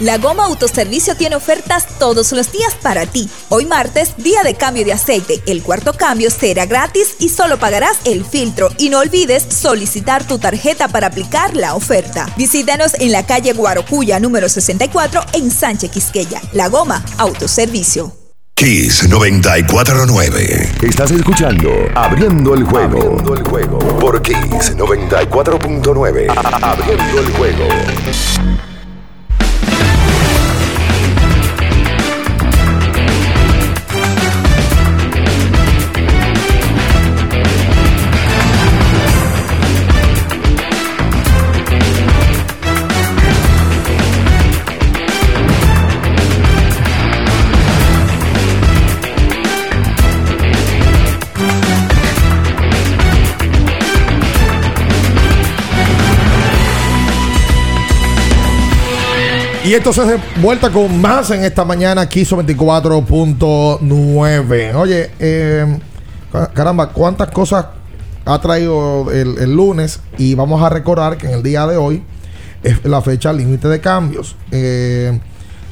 La 0.00 0.18
Goma 0.18 0.46
Autoservicio 0.46 1.14
tiene 1.14 1.36
ofertas 1.36 1.86
todos 1.98 2.32
los 2.32 2.50
días 2.50 2.74
para 2.82 3.06
ti. 3.06 3.28
Hoy 3.48 3.64
martes, 3.64 4.14
día 4.16 4.42
de 4.42 4.54
cambio 4.54 4.84
de 4.84 4.92
aceite. 4.92 5.40
El 5.46 5.62
cuarto 5.62 5.92
cambio 5.92 6.30
será 6.30 6.66
gratis 6.66 7.14
y 7.20 7.28
solo 7.28 7.58
pagarás 7.58 7.98
el 8.04 8.24
filtro. 8.24 8.70
Y 8.78 8.88
no 8.88 8.98
olvides 8.98 9.46
solicitar 9.48 10.26
tu 10.26 10.38
tarjeta 10.38 10.88
para 10.88 11.06
aplicar 11.08 11.54
la 11.54 11.74
oferta. 11.74 12.26
Visítanos 12.36 12.94
en 12.94 13.12
la 13.12 13.24
calle 13.24 13.52
Guarocuya 13.52 14.18
número 14.18 14.48
64 14.48 15.20
en 15.34 15.50
Sánchez 15.50 15.90
Quisqueya. 15.92 16.42
La 16.52 16.68
Goma 16.68 17.04
Autoservicio. 17.18 18.16
Kiss 18.56 19.08
949. 19.08 20.72
Estás 20.82 21.10
escuchando 21.10 21.70
Abriendo 21.94 22.54
el 22.54 22.64
juego. 22.64 22.98
Abriendo 22.98 23.34
el 23.34 23.42
juego. 23.44 23.78
Por 23.98 24.22
Kiss 24.22 24.76
94.9. 24.76 26.32
Abriendo 26.62 27.20
el 27.20 27.32
juego. 27.32 27.68
Y 59.64 59.72
entonces 59.72 60.20
vuelta 60.42 60.70
con 60.70 61.00
más 61.00 61.30
en 61.30 61.42
esta 61.42 61.64
mañana 61.64 62.02
aquí 62.02 62.22
24.9. 62.22 64.74
Oye, 64.74 65.10
ca- 66.30 66.50
caramba, 66.52 66.90
cuántas 66.90 67.30
cosas 67.30 67.64
ha 68.26 68.38
traído 68.40 69.10
el, 69.10 69.54
lunes 69.54 70.00
y 70.18 70.34
vamos 70.34 70.62
a 70.62 70.68
recordar 70.68 71.16
que 71.16 71.28
en 71.28 71.32
el 71.32 71.42
día 71.42 71.66
de 71.66 71.78
hoy 71.78 72.02
es 72.62 72.84
la 72.84 73.00
fecha 73.00 73.32
límite 73.32 73.68
de 73.68 73.80
cambios. 73.80 74.36
Eh, 74.50 75.18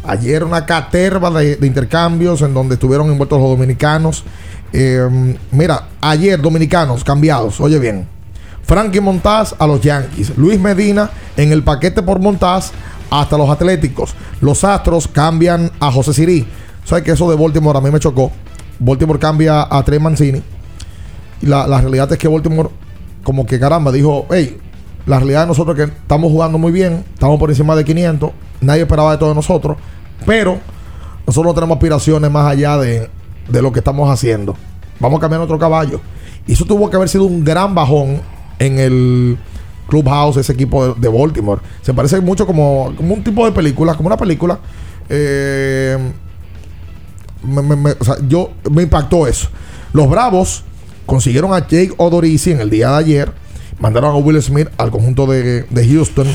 ayer 0.04 0.42
una 0.42 0.64
caterva 0.64 1.30
de, 1.30 1.58
intercambios 1.60 2.40
en 2.40 2.54
donde 2.54 2.76
estuvieron 2.76 3.10
envueltos 3.10 3.38
los 3.38 3.50
dominicanos. 3.50 4.24
Eh, 4.72 5.36
mira, 5.50 5.88
ayer 6.00 6.40
dominicanos 6.40 7.04
cambiados, 7.04 7.60
oye 7.60 7.78
bien. 7.78 8.08
Frankie 8.64 9.00
Montaz 9.00 9.54
a 9.58 9.66
los 9.66 9.82
Yankees. 9.82 10.32
Luis 10.38 10.58
Medina 10.58 11.10
en 11.36 11.52
el 11.52 11.62
paquete 11.62 12.02
por 12.02 12.20
Montaz 12.20 12.72
hasta 13.12 13.36
los 13.36 13.50
Atléticos. 13.50 14.14
Los 14.40 14.64
Astros 14.64 15.06
cambian 15.06 15.70
a 15.80 15.92
José 15.92 16.14
Sirí. 16.14 16.46
¿Sabes 16.84 17.04
que 17.04 17.10
eso 17.10 17.30
de 17.30 17.36
Baltimore 17.36 17.78
a 17.78 17.82
mí 17.82 17.90
me 17.90 18.00
chocó? 18.00 18.32
Baltimore 18.78 19.18
cambia 19.18 19.66
a 19.70 19.82
Trey 19.84 19.98
Mancini. 19.98 20.42
Y 21.42 21.46
la, 21.46 21.66
la 21.66 21.80
realidad 21.82 22.10
es 22.10 22.18
que 22.18 22.26
Baltimore, 22.26 22.70
como 23.22 23.44
que 23.44 23.60
caramba, 23.60 23.92
dijo: 23.92 24.26
Hey, 24.30 24.56
la 25.04 25.18
realidad 25.18 25.42
de 25.42 25.48
nosotros 25.48 25.78
es 25.78 25.84
que 25.84 25.92
estamos 25.92 26.32
jugando 26.32 26.56
muy 26.56 26.72
bien, 26.72 27.04
estamos 27.12 27.38
por 27.38 27.50
encima 27.50 27.76
de 27.76 27.84
500, 27.84 28.30
nadie 28.62 28.82
esperaba 28.82 29.12
de 29.12 29.18
todos 29.18 29.36
nosotros, 29.36 29.76
pero 30.24 30.58
nosotros 31.26 31.52
no 31.52 31.54
tenemos 31.54 31.76
aspiraciones 31.76 32.30
más 32.30 32.50
allá 32.50 32.78
de, 32.78 33.10
de 33.46 33.62
lo 33.62 33.72
que 33.72 33.80
estamos 33.80 34.08
haciendo. 34.08 34.56
Vamos 35.00 35.18
a 35.18 35.20
cambiar 35.20 35.42
otro 35.42 35.58
caballo. 35.58 36.00
Y 36.46 36.54
eso 36.54 36.64
tuvo 36.64 36.88
que 36.88 36.96
haber 36.96 37.10
sido 37.10 37.24
un 37.24 37.44
gran 37.44 37.74
bajón 37.74 38.22
en 38.58 38.78
el 38.78 39.38
Clubhouse, 39.92 40.38
ese 40.38 40.54
equipo 40.54 40.94
de, 40.94 41.08
Baltimore. 41.08 41.60
Se 41.82 41.92
parece 41.92 42.18
mucho 42.22 42.46
como, 42.46 42.86
un 42.86 43.22
tipo 43.22 43.44
de 43.44 43.52
película, 43.52 43.94
como 43.94 44.06
una 44.06 44.16
película. 44.16 44.58
Eh, 45.10 45.98
me- 47.42 47.94
yo 48.26 48.52
me 48.70 48.84
impactó 48.84 49.26
eso. 49.26 49.48
Los 49.92 50.08
Bravos 50.08 50.64
consiguieron 51.04 51.52
a 51.52 51.58
Jake 51.58 51.92
Odorizzi 51.98 52.52
en 52.52 52.60
el 52.62 52.70
día 52.70 52.88
de 52.92 52.96
ayer. 52.96 53.32
Mandaron 53.80 54.14
a 54.14 54.16
Will 54.16 54.40
Smith 54.40 54.68
al 54.78 54.90
conjunto 54.90 55.26
de, 55.26 55.66
Houston. 55.90 56.26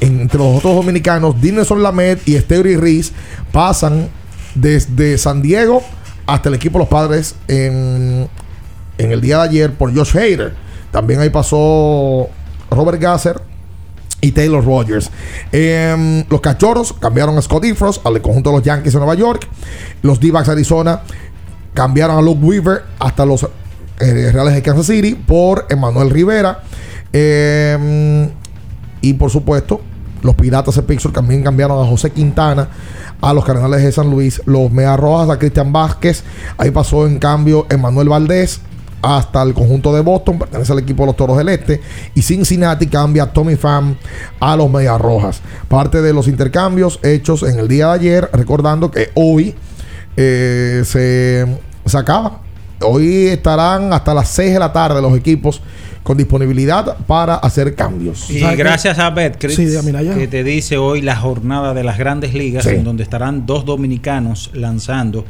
Entre 0.00 0.38
los 0.38 0.58
otros 0.58 0.74
dominicanos, 0.74 1.40
Dinelson 1.40 1.82
Lamed 1.82 2.18
y 2.26 2.34
Esteury 2.34 2.76
Reese 2.76 3.14
pasan 3.52 4.08
desde 4.54 5.16
San 5.16 5.40
Diego 5.40 5.82
hasta 6.26 6.50
el 6.50 6.56
equipo 6.56 6.74
de 6.74 6.80
los 6.80 6.88
padres 6.88 7.36
en 7.48 8.28
el 8.98 9.20
día 9.22 9.38
de 9.38 9.48
ayer 9.48 9.72
por 9.72 9.96
Josh 9.96 10.14
Hader. 10.14 10.54
También 10.90 11.20
ahí 11.20 11.30
pasó 11.30 12.28
Robert 12.76 13.00
Gasser 13.00 13.40
y 14.22 14.32
Taylor 14.32 14.64
Rogers. 14.64 15.10
Em, 15.50 16.24
los 16.30 16.40
cachorros 16.40 16.94
cambiaron 16.94 17.36
a 17.36 17.42
Scott 17.42 17.64
Ifros 17.66 18.00
al 18.04 18.22
conjunto 18.22 18.50
de 18.50 18.56
los 18.56 18.64
Yankees 18.64 18.94
de 18.94 18.98
Nueva 19.00 19.14
York. 19.14 19.46
Los 20.00 20.20
D-backs 20.20 20.46
de 20.46 20.52
Arizona 20.52 21.02
cambiaron 21.74 22.16
a 22.16 22.22
Luke 22.22 22.40
Weaver 22.42 22.84
hasta 22.98 23.26
los 23.26 23.42
eh, 23.42 24.30
Reales 24.32 24.54
de 24.54 24.62
Kansas 24.62 24.86
City 24.86 25.14
por 25.14 25.66
Emanuel 25.68 26.10
Rivera. 26.10 26.62
Em, 27.12 28.30
y 29.00 29.12
por 29.14 29.30
supuesto, 29.30 29.80
los 30.22 30.36
Piratas 30.36 30.76
de 30.76 30.82
Pittsburgh 30.82 31.14
también 31.14 31.42
cambiaron 31.42 31.84
a 31.84 31.88
José 31.88 32.10
Quintana 32.10 32.68
a 33.20 33.34
los 33.34 33.44
Cardenales 33.44 33.82
de 33.82 33.90
San 33.90 34.08
Luis. 34.08 34.40
Los 34.46 34.70
Mea 34.70 34.96
Rojas 34.96 35.30
a 35.30 35.38
Cristian 35.38 35.72
Vázquez. 35.72 36.22
Ahí 36.58 36.70
pasó 36.70 37.06
en 37.08 37.18
cambio 37.18 37.66
Emanuel 37.68 38.08
Valdés 38.08 38.60
hasta 39.02 39.42
el 39.42 39.52
conjunto 39.52 39.92
de 39.92 40.00
Boston, 40.00 40.38
pertenece 40.38 40.72
al 40.72 40.78
equipo 40.78 41.02
de 41.02 41.08
los 41.08 41.16
Toros 41.16 41.36
del 41.36 41.48
Este. 41.48 41.80
Y 42.14 42.22
Cincinnati 42.22 42.86
cambia 42.86 43.24
a 43.24 43.32
Tommy 43.32 43.56
Pham 43.56 43.96
a 44.40 44.56
los 44.56 44.70
Medias 44.70 45.00
Rojas. 45.00 45.42
Parte 45.68 46.00
de 46.00 46.12
los 46.12 46.28
intercambios 46.28 47.00
hechos 47.02 47.42
en 47.42 47.58
el 47.58 47.68
día 47.68 47.88
de 47.88 47.92
ayer, 47.94 48.30
recordando 48.32 48.90
que 48.90 49.10
hoy 49.14 49.54
eh, 50.16 50.82
se, 50.84 51.46
se 51.84 51.98
acaba. 51.98 52.40
Hoy 52.80 53.26
estarán 53.26 53.92
hasta 53.92 54.14
las 54.14 54.28
6 54.28 54.54
de 54.54 54.58
la 54.58 54.72
tarde 54.72 55.00
los 55.02 55.16
equipos 55.16 55.60
con 56.02 56.16
disponibilidad 56.16 56.96
para 57.06 57.36
hacer 57.36 57.74
cambios. 57.74 58.28
Y 58.28 58.40
gracias 58.40 58.98
a 58.98 59.10
Betcris, 59.10 59.54
Sí, 59.54 59.66
que 60.16 60.26
te 60.26 60.42
dice 60.42 60.76
hoy 60.76 61.00
la 61.00 61.16
jornada 61.16 61.74
de 61.74 61.84
las 61.84 61.96
grandes 61.96 62.34
ligas, 62.34 62.64
Sí. 62.64 62.70
en 62.70 62.84
donde 62.84 63.04
estarán 63.04 63.46
dos 63.46 63.64
dominicanos 63.64 64.50
lanzando. 64.52 65.24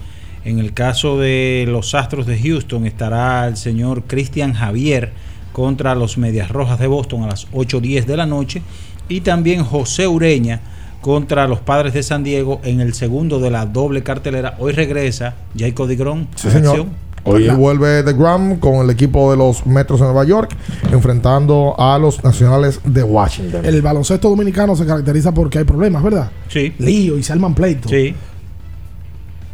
En 0.44 0.59
el 0.59 0.73
caso 0.73 1.19
de 1.19 1.66
los 1.69 1.94
Astros 1.94 2.27
de 2.27 2.39
Houston, 2.39 2.86
estará 2.86 3.47
el 3.47 3.56
señor 3.56 4.05
Cristian 4.05 4.55
Javier 4.55 5.12
contra 5.52 5.94
los 5.94 6.19
Medias 6.19 6.51
Rojas 6.51 6.78
de 6.81 6.86
Boston 6.89 7.23
a 7.23 7.28
las 7.28 7.51
8.10 7.52 8.06
de 8.06 8.16
la 8.16 8.27
noche. 8.27 8.62
Y 9.09 9.20
también 9.20 9.62
José 9.62 10.09
Ureña 10.09 10.60
contra 11.01 11.47
los 11.47 11.60
Padres 11.60 11.94
de 11.94 12.02
San 12.02 12.24
Diego 12.24 12.60
en 12.64 12.81
el 12.81 12.94
segundo 12.94 13.39
de 13.40 13.51
la 13.51 13.66
doble 13.66 14.02
cartelera. 14.02 14.56
Hoy 14.59 14.73
regresa 14.73 15.35
Jacob 15.56 15.89
Digrón 15.89 16.28
Sí, 16.35 16.51
señor. 16.51 16.86
Hoy 17.24 17.48
vuelve 17.51 18.02
The 18.02 18.14
Gram 18.14 18.56
con 18.59 18.85
el 18.85 18.90
equipo 18.90 19.31
de 19.31 19.36
los 19.36 19.64
Metros 19.64 20.01
de 20.01 20.06
Nueva 20.06 20.24
York, 20.24 20.56
enfrentando 20.90 21.74
a 21.78 21.97
los 21.97 22.23
Nacionales 22.24 22.81
de 22.85 23.02
Washington. 23.05 23.64
El 23.64 23.81
baloncesto 23.81 24.28
dominicano 24.28 24.74
se 24.74 24.85
caracteriza 24.85 25.32
porque 25.32 25.59
hay 25.59 25.64
problemas, 25.64 26.02
¿verdad? 26.02 26.31
Sí. 26.48 26.74
Lío 26.78 27.16
y 27.16 27.23
se 27.23 27.32
arman 27.32 27.55
pleitos. 27.55 27.90
Sí. 27.90 28.12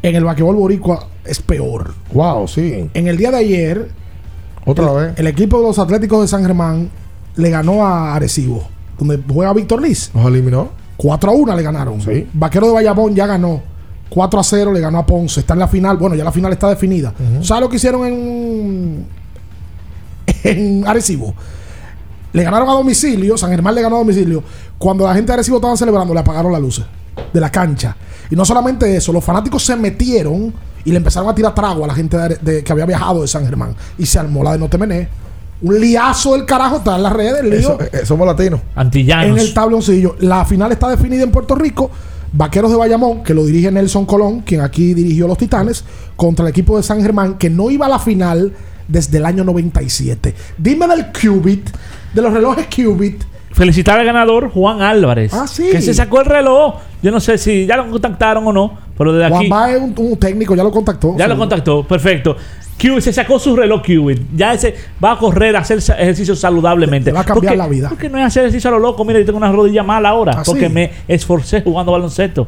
En 0.09 0.17
el 0.17 0.25
basquetbol 0.25 0.57
boricua 0.57 1.07
es 1.23 1.39
peor. 1.43 1.93
Wow, 2.15 2.49
sí. 2.49 2.89
En 2.95 3.09
el 3.09 3.19
día 3.19 3.31
de 3.31 3.37
ayer, 3.37 3.91
Otra 4.65 4.91
el, 4.91 4.97
vez. 5.09 5.19
el 5.19 5.27
equipo 5.27 5.59
de 5.59 5.65
los 5.65 5.79
Atléticos 5.79 6.23
de 6.23 6.29
San 6.29 6.43
Germán 6.43 6.89
le 7.37 7.51
ganó 7.51 7.87
a 7.87 8.15
Arecibo, 8.15 8.67
donde 8.99 9.21
juega 9.31 9.53
Víctor 9.53 9.83
Liz. 9.83 10.11
Nos 10.15 10.27
eliminó. 10.27 10.71
4 10.97 11.31
a 11.31 11.35
1 11.35 11.57
le 11.57 11.63
ganaron. 11.63 12.01
Sí. 12.01 12.27
Vaquero 12.33 12.69
de 12.69 12.73
Bayamón 12.73 13.15
ya 13.15 13.27
ganó. 13.27 13.61
4 14.09 14.41
a 14.41 14.43
0 14.43 14.73
le 14.73 14.81
ganó 14.81 14.97
a 14.99 15.05
Ponce. 15.05 15.41
Está 15.41 15.53
en 15.53 15.59
la 15.61 15.69
final. 15.69 15.99
Bueno, 15.99 16.17
ya 16.17 16.25
la 16.25 16.33
final 16.33 16.53
está 16.55 16.71
definida. 16.71 17.13
¿Sabes 17.43 17.61
lo 17.65 17.69
que 17.69 17.77
hicieron 17.77 18.07
en, 18.07 19.07
en 20.45 20.89
Arecibo? 20.89 21.35
Le 22.33 22.43
ganaron 22.43 22.67
a 22.71 22.73
domicilio. 22.73 23.37
San 23.37 23.51
Germán 23.51 23.75
le 23.75 23.83
ganó 23.83 23.97
a 23.97 23.99
domicilio. 23.99 24.43
Cuando 24.79 25.07
la 25.07 25.13
gente 25.15 25.27
de 25.27 25.35
Arecibo 25.35 25.59
estaban 25.59 25.77
celebrando, 25.77 26.15
le 26.15 26.21
apagaron 26.21 26.51
las 26.51 26.63
luces 26.63 26.87
de 27.33 27.41
la 27.41 27.51
cancha. 27.51 27.97
Y 28.31 28.37
no 28.37 28.45
solamente 28.45 28.95
eso, 28.97 29.13
los 29.13 29.25
fanáticos 29.25 29.65
se 29.65 29.77
metieron 29.77 30.53
y 30.85 30.91
le 30.91 30.97
empezaron 30.99 31.29
a 31.29 31.35
tirar 31.35 31.55
trago 31.55 31.85
a 31.85 31.87
la 31.89 31.95
gente 31.95 32.17
de 32.41 32.63
que 32.63 32.73
había 32.73 32.87
viajado 32.87 33.23
de 33.23 33.29
San 33.29 33.45
Germán. 33.45 33.75
Y 33.99 34.07
se 34.07 34.19
armó 34.19 34.43
la 34.45 34.53
de 34.53 34.59
No 34.59 34.69
Te 34.69 34.79
Mené. 34.79 35.09
Un 35.61 35.81
liazo 35.81 36.35
del 36.35 36.45
carajo 36.45 36.77
está 36.77 36.97
en 36.97 37.03
las 37.03 37.13
redes. 37.13 37.41
El 37.43 37.51
lío. 37.51 37.59
Eso- 37.59 37.79
eh, 37.81 38.07
somos 38.07 38.27
latinos. 38.27 38.61
Antillanos. 38.77 39.39
En 39.39 39.39
el 39.47 39.53
tabloncillo. 39.55 40.15
La 40.21 40.45
final 40.45 40.71
está 40.73 40.89
definida 40.89 41.23
en 41.23 41.31
Puerto 41.33 41.55
Rico. 41.55 41.91
Vaqueros 42.33 42.71
de 42.71 42.77
Bayamón, 42.77 43.23
que 43.25 43.33
lo 43.35 43.45
dirige 43.47 43.73
Nelson 43.73 44.05
Colón, 44.05 44.41
quien 44.43 44.61
aquí 44.61 44.93
dirigió 44.95 45.27
los 45.27 45.39
Titanes, 45.39 45.83
contra 46.15 46.45
el 46.45 46.51
equipo 46.51 46.77
de 46.77 46.83
San 46.83 47.01
Germán, 47.01 47.39
que 47.39 47.49
no 47.49 47.71
iba 47.71 47.87
a 47.87 47.89
la 47.89 47.99
final 47.99 48.53
desde 48.87 49.17
el 49.19 49.25
año 49.25 49.45
97. 49.45 50.35
Dime 50.59 50.87
del 50.89 51.07
Qubit, 51.07 51.71
de 52.15 52.23
los 52.23 52.33
relojes 52.33 52.67
Qubit. 52.67 53.23
Felicitar 53.59 53.99
al 53.99 54.07
ganador 54.07 54.51
Juan 54.53 54.83
Álvarez. 54.83 55.35
Ah, 55.35 55.49
sí. 55.49 55.69
Que 55.73 55.83
se 55.83 55.93
sacó 55.93 56.21
el 56.21 56.27
reloj. 56.27 56.77
Yo 57.03 57.11
no 57.11 57.19
sé 57.19 57.37
si 57.39 57.67
ya 57.67 57.77
lo 57.77 57.91
contactaron 57.91 58.47
o 58.47 58.53
no, 58.53 58.79
pero 58.97 59.13
desde 59.13 59.35
aquí. 59.35 59.49
Juan 59.49 59.71
es 59.71 59.81
un, 59.81 59.95
un 59.97 60.17
técnico, 60.17 60.55
ya 60.55 60.63
lo 60.63 60.71
contactó. 60.71 61.17
Ya 61.19 61.27
lo 61.27 61.37
contactó, 61.37 61.83
perfecto. 61.83 62.37
Qubit 62.81 63.01
se 63.01 63.13
sacó 63.13 63.39
su 63.39 63.57
reloj 63.57 63.83
Qubit. 63.83 64.21
Ya 64.37 64.55
ese 64.55 64.75
va 65.03 65.13
a 65.13 65.19
correr, 65.19 65.57
a 65.57 65.61
hacer 65.61 65.79
ejercicio 65.79 66.37
saludablemente. 66.37 67.11
Le 67.11 67.15
va 67.15 67.21
a 67.21 67.25
cambiar 67.25 67.55
Porque- 67.55 67.57
la 67.57 67.69
vida. 67.69 67.89
Porque 67.89 68.09
no 68.09 68.19
es 68.19 68.25
hacer 68.25 68.45
ejercicio 68.45 68.69
a 68.69 68.73
lo 68.73 68.79
loco. 68.79 69.05
Mira, 69.05 69.19
yo 69.19 69.27
tengo 69.27 69.39
una 69.39 69.51
rodilla 69.51 69.83
mala 69.83 70.11
ahora. 70.11 70.33
¿Ah, 70.37 70.43
porque 70.47 70.69
sí? 70.69 70.73
me 70.73 70.91
esforcé 71.09 71.63
jugando 71.63 71.93
baloncesto. 71.93 72.47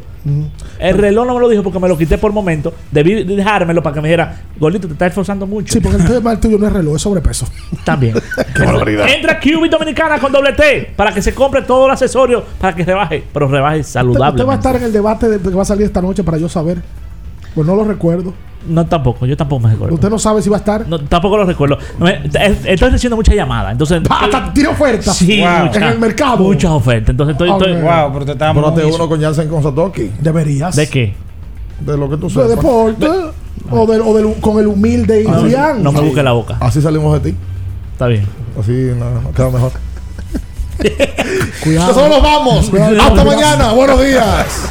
El 0.78 0.98
reloj 0.98 1.26
no 1.26 1.34
me 1.34 1.40
lo 1.40 1.48
dijo 1.48 1.62
porque 1.62 1.78
me 1.80 1.88
lo 1.88 1.96
quité 1.96 2.18
por 2.18 2.32
momento. 2.32 2.72
Debí 2.90 3.24
dejármelo 3.24 3.82
para 3.82 3.94
que 3.94 4.00
me 4.02 4.08
dijera, 4.08 4.40
Gordito, 4.58 4.86
te 4.86 4.92
estás 4.92 5.08
esforzando 5.08 5.46
mucho. 5.46 5.72
Sí, 5.72 5.80
porque 5.80 5.96
el 5.96 6.06
tema 6.06 6.38
tuyo 6.38 6.58
no 6.58 6.66
es 6.66 6.72
reloj, 6.72 6.96
es 6.96 7.02
sobrepeso. 7.02 7.46
También. 7.84 8.14
Qué 8.54 8.62
barbaridad. 8.64 9.08
Entra 9.08 9.40
Qubit 9.40 9.72
Dominicana 9.72 10.18
con 10.18 10.30
doble 10.30 10.52
T 10.52 10.92
para 10.94 11.12
que 11.12 11.22
se 11.22 11.34
compre 11.34 11.62
todo 11.62 11.86
el 11.86 11.92
accesorio 11.92 12.44
para 12.60 12.76
que 12.76 12.84
rebaje, 12.84 13.24
pero 13.32 13.48
rebaje 13.48 13.82
saludable. 13.82 14.36
usted 14.42 14.48
va 14.48 14.52
a 14.52 14.56
estar 14.56 14.76
en 14.76 14.82
el 14.84 14.92
debate 14.92 15.28
de, 15.28 15.38
que 15.38 15.56
va 15.56 15.62
a 15.62 15.64
salir 15.64 15.86
esta 15.86 16.02
noche 16.02 16.22
para 16.22 16.38
yo 16.38 16.48
saber. 16.48 16.78
Pues 17.54 17.66
no 17.66 17.74
lo 17.74 17.84
recuerdo. 17.84 18.32
No, 18.68 18.84
tampoco, 18.86 19.24
yo 19.24 19.36
tampoco 19.36 19.60
me 19.66 19.70
recuerdo. 19.72 19.94
Usted 19.94 20.10
no 20.10 20.18
sabe 20.18 20.42
si 20.42 20.50
va 20.50 20.56
a 20.56 20.60
estar. 20.60 20.86
No, 20.86 20.98
tampoco 21.00 21.36
lo 21.38 21.44
recuerdo. 21.46 21.78
No 21.98 22.04
me- 22.04 22.20
Estoy 22.26 22.90
recibiendo 22.90 23.16
muchas 23.16 23.34
llamadas. 23.34 23.72
Entonces, 23.72 24.02
Hasta 24.08 24.52
tiene 24.52 24.68
ofertas 24.68 25.16
Sí, 25.16 25.40
Wow. 25.40 25.48
muchas- 25.66 25.76
en 25.76 25.82
el 25.84 25.98
mercado. 25.98 26.36
Muchas 26.44 26.70
ofertas. 26.70 27.08
Entonces 27.10 27.32
estoy. 27.32 27.50
estoy- 27.50 27.72
Ok. 27.76 27.82
Wow, 27.82 28.12
pero 28.12 28.24
te 28.26 28.32
estamos. 28.32 28.62
Ponte 28.62 28.84
uno 28.84 29.08
con 29.08 29.20
Jansen 29.20 29.48
con 29.48 29.62
Satoki. 29.62 30.10
Deberías. 30.20 30.76
¿De 30.76 30.88
qué? 30.88 31.14
De 31.80 31.96
lo 31.96 32.10
que 32.10 32.16
tú 32.18 32.28
De 32.28 32.34
sabes. 32.34 32.50
deporte. 32.50 33.06
O, 33.70 33.86
del- 33.86 34.02
o 34.02 34.14
del- 34.14 34.34
con 34.40 34.58
el 34.58 34.66
humilde 34.66 35.24
Ah, 35.28 35.36
Adrián. 35.36 35.82
No 35.82 35.90
me 35.92 36.00
busque 36.00 36.22
la 36.22 36.32
boca. 36.32 36.56
Así 36.60 36.82
salimos 36.82 37.22
de 37.22 37.30
ti. 37.30 37.36
Está 37.92 38.08
bien. 38.08 38.26
Así 38.60 38.72
no, 38.98 39.10
no, 39.22 39.32
queda 39.32 39.50
mejor. 39.50 39.72
Cuidado. 41.62 41.88
Nosotros 41.88 42.08
nos 42.10 42.22
vamos. 42.22 42.68
Cuidado. 42.70 43.00
Hasta 43.00 43.24
mañana. 43.24 43.72
Buenos 43.72 44.00
días. 44.04 44.70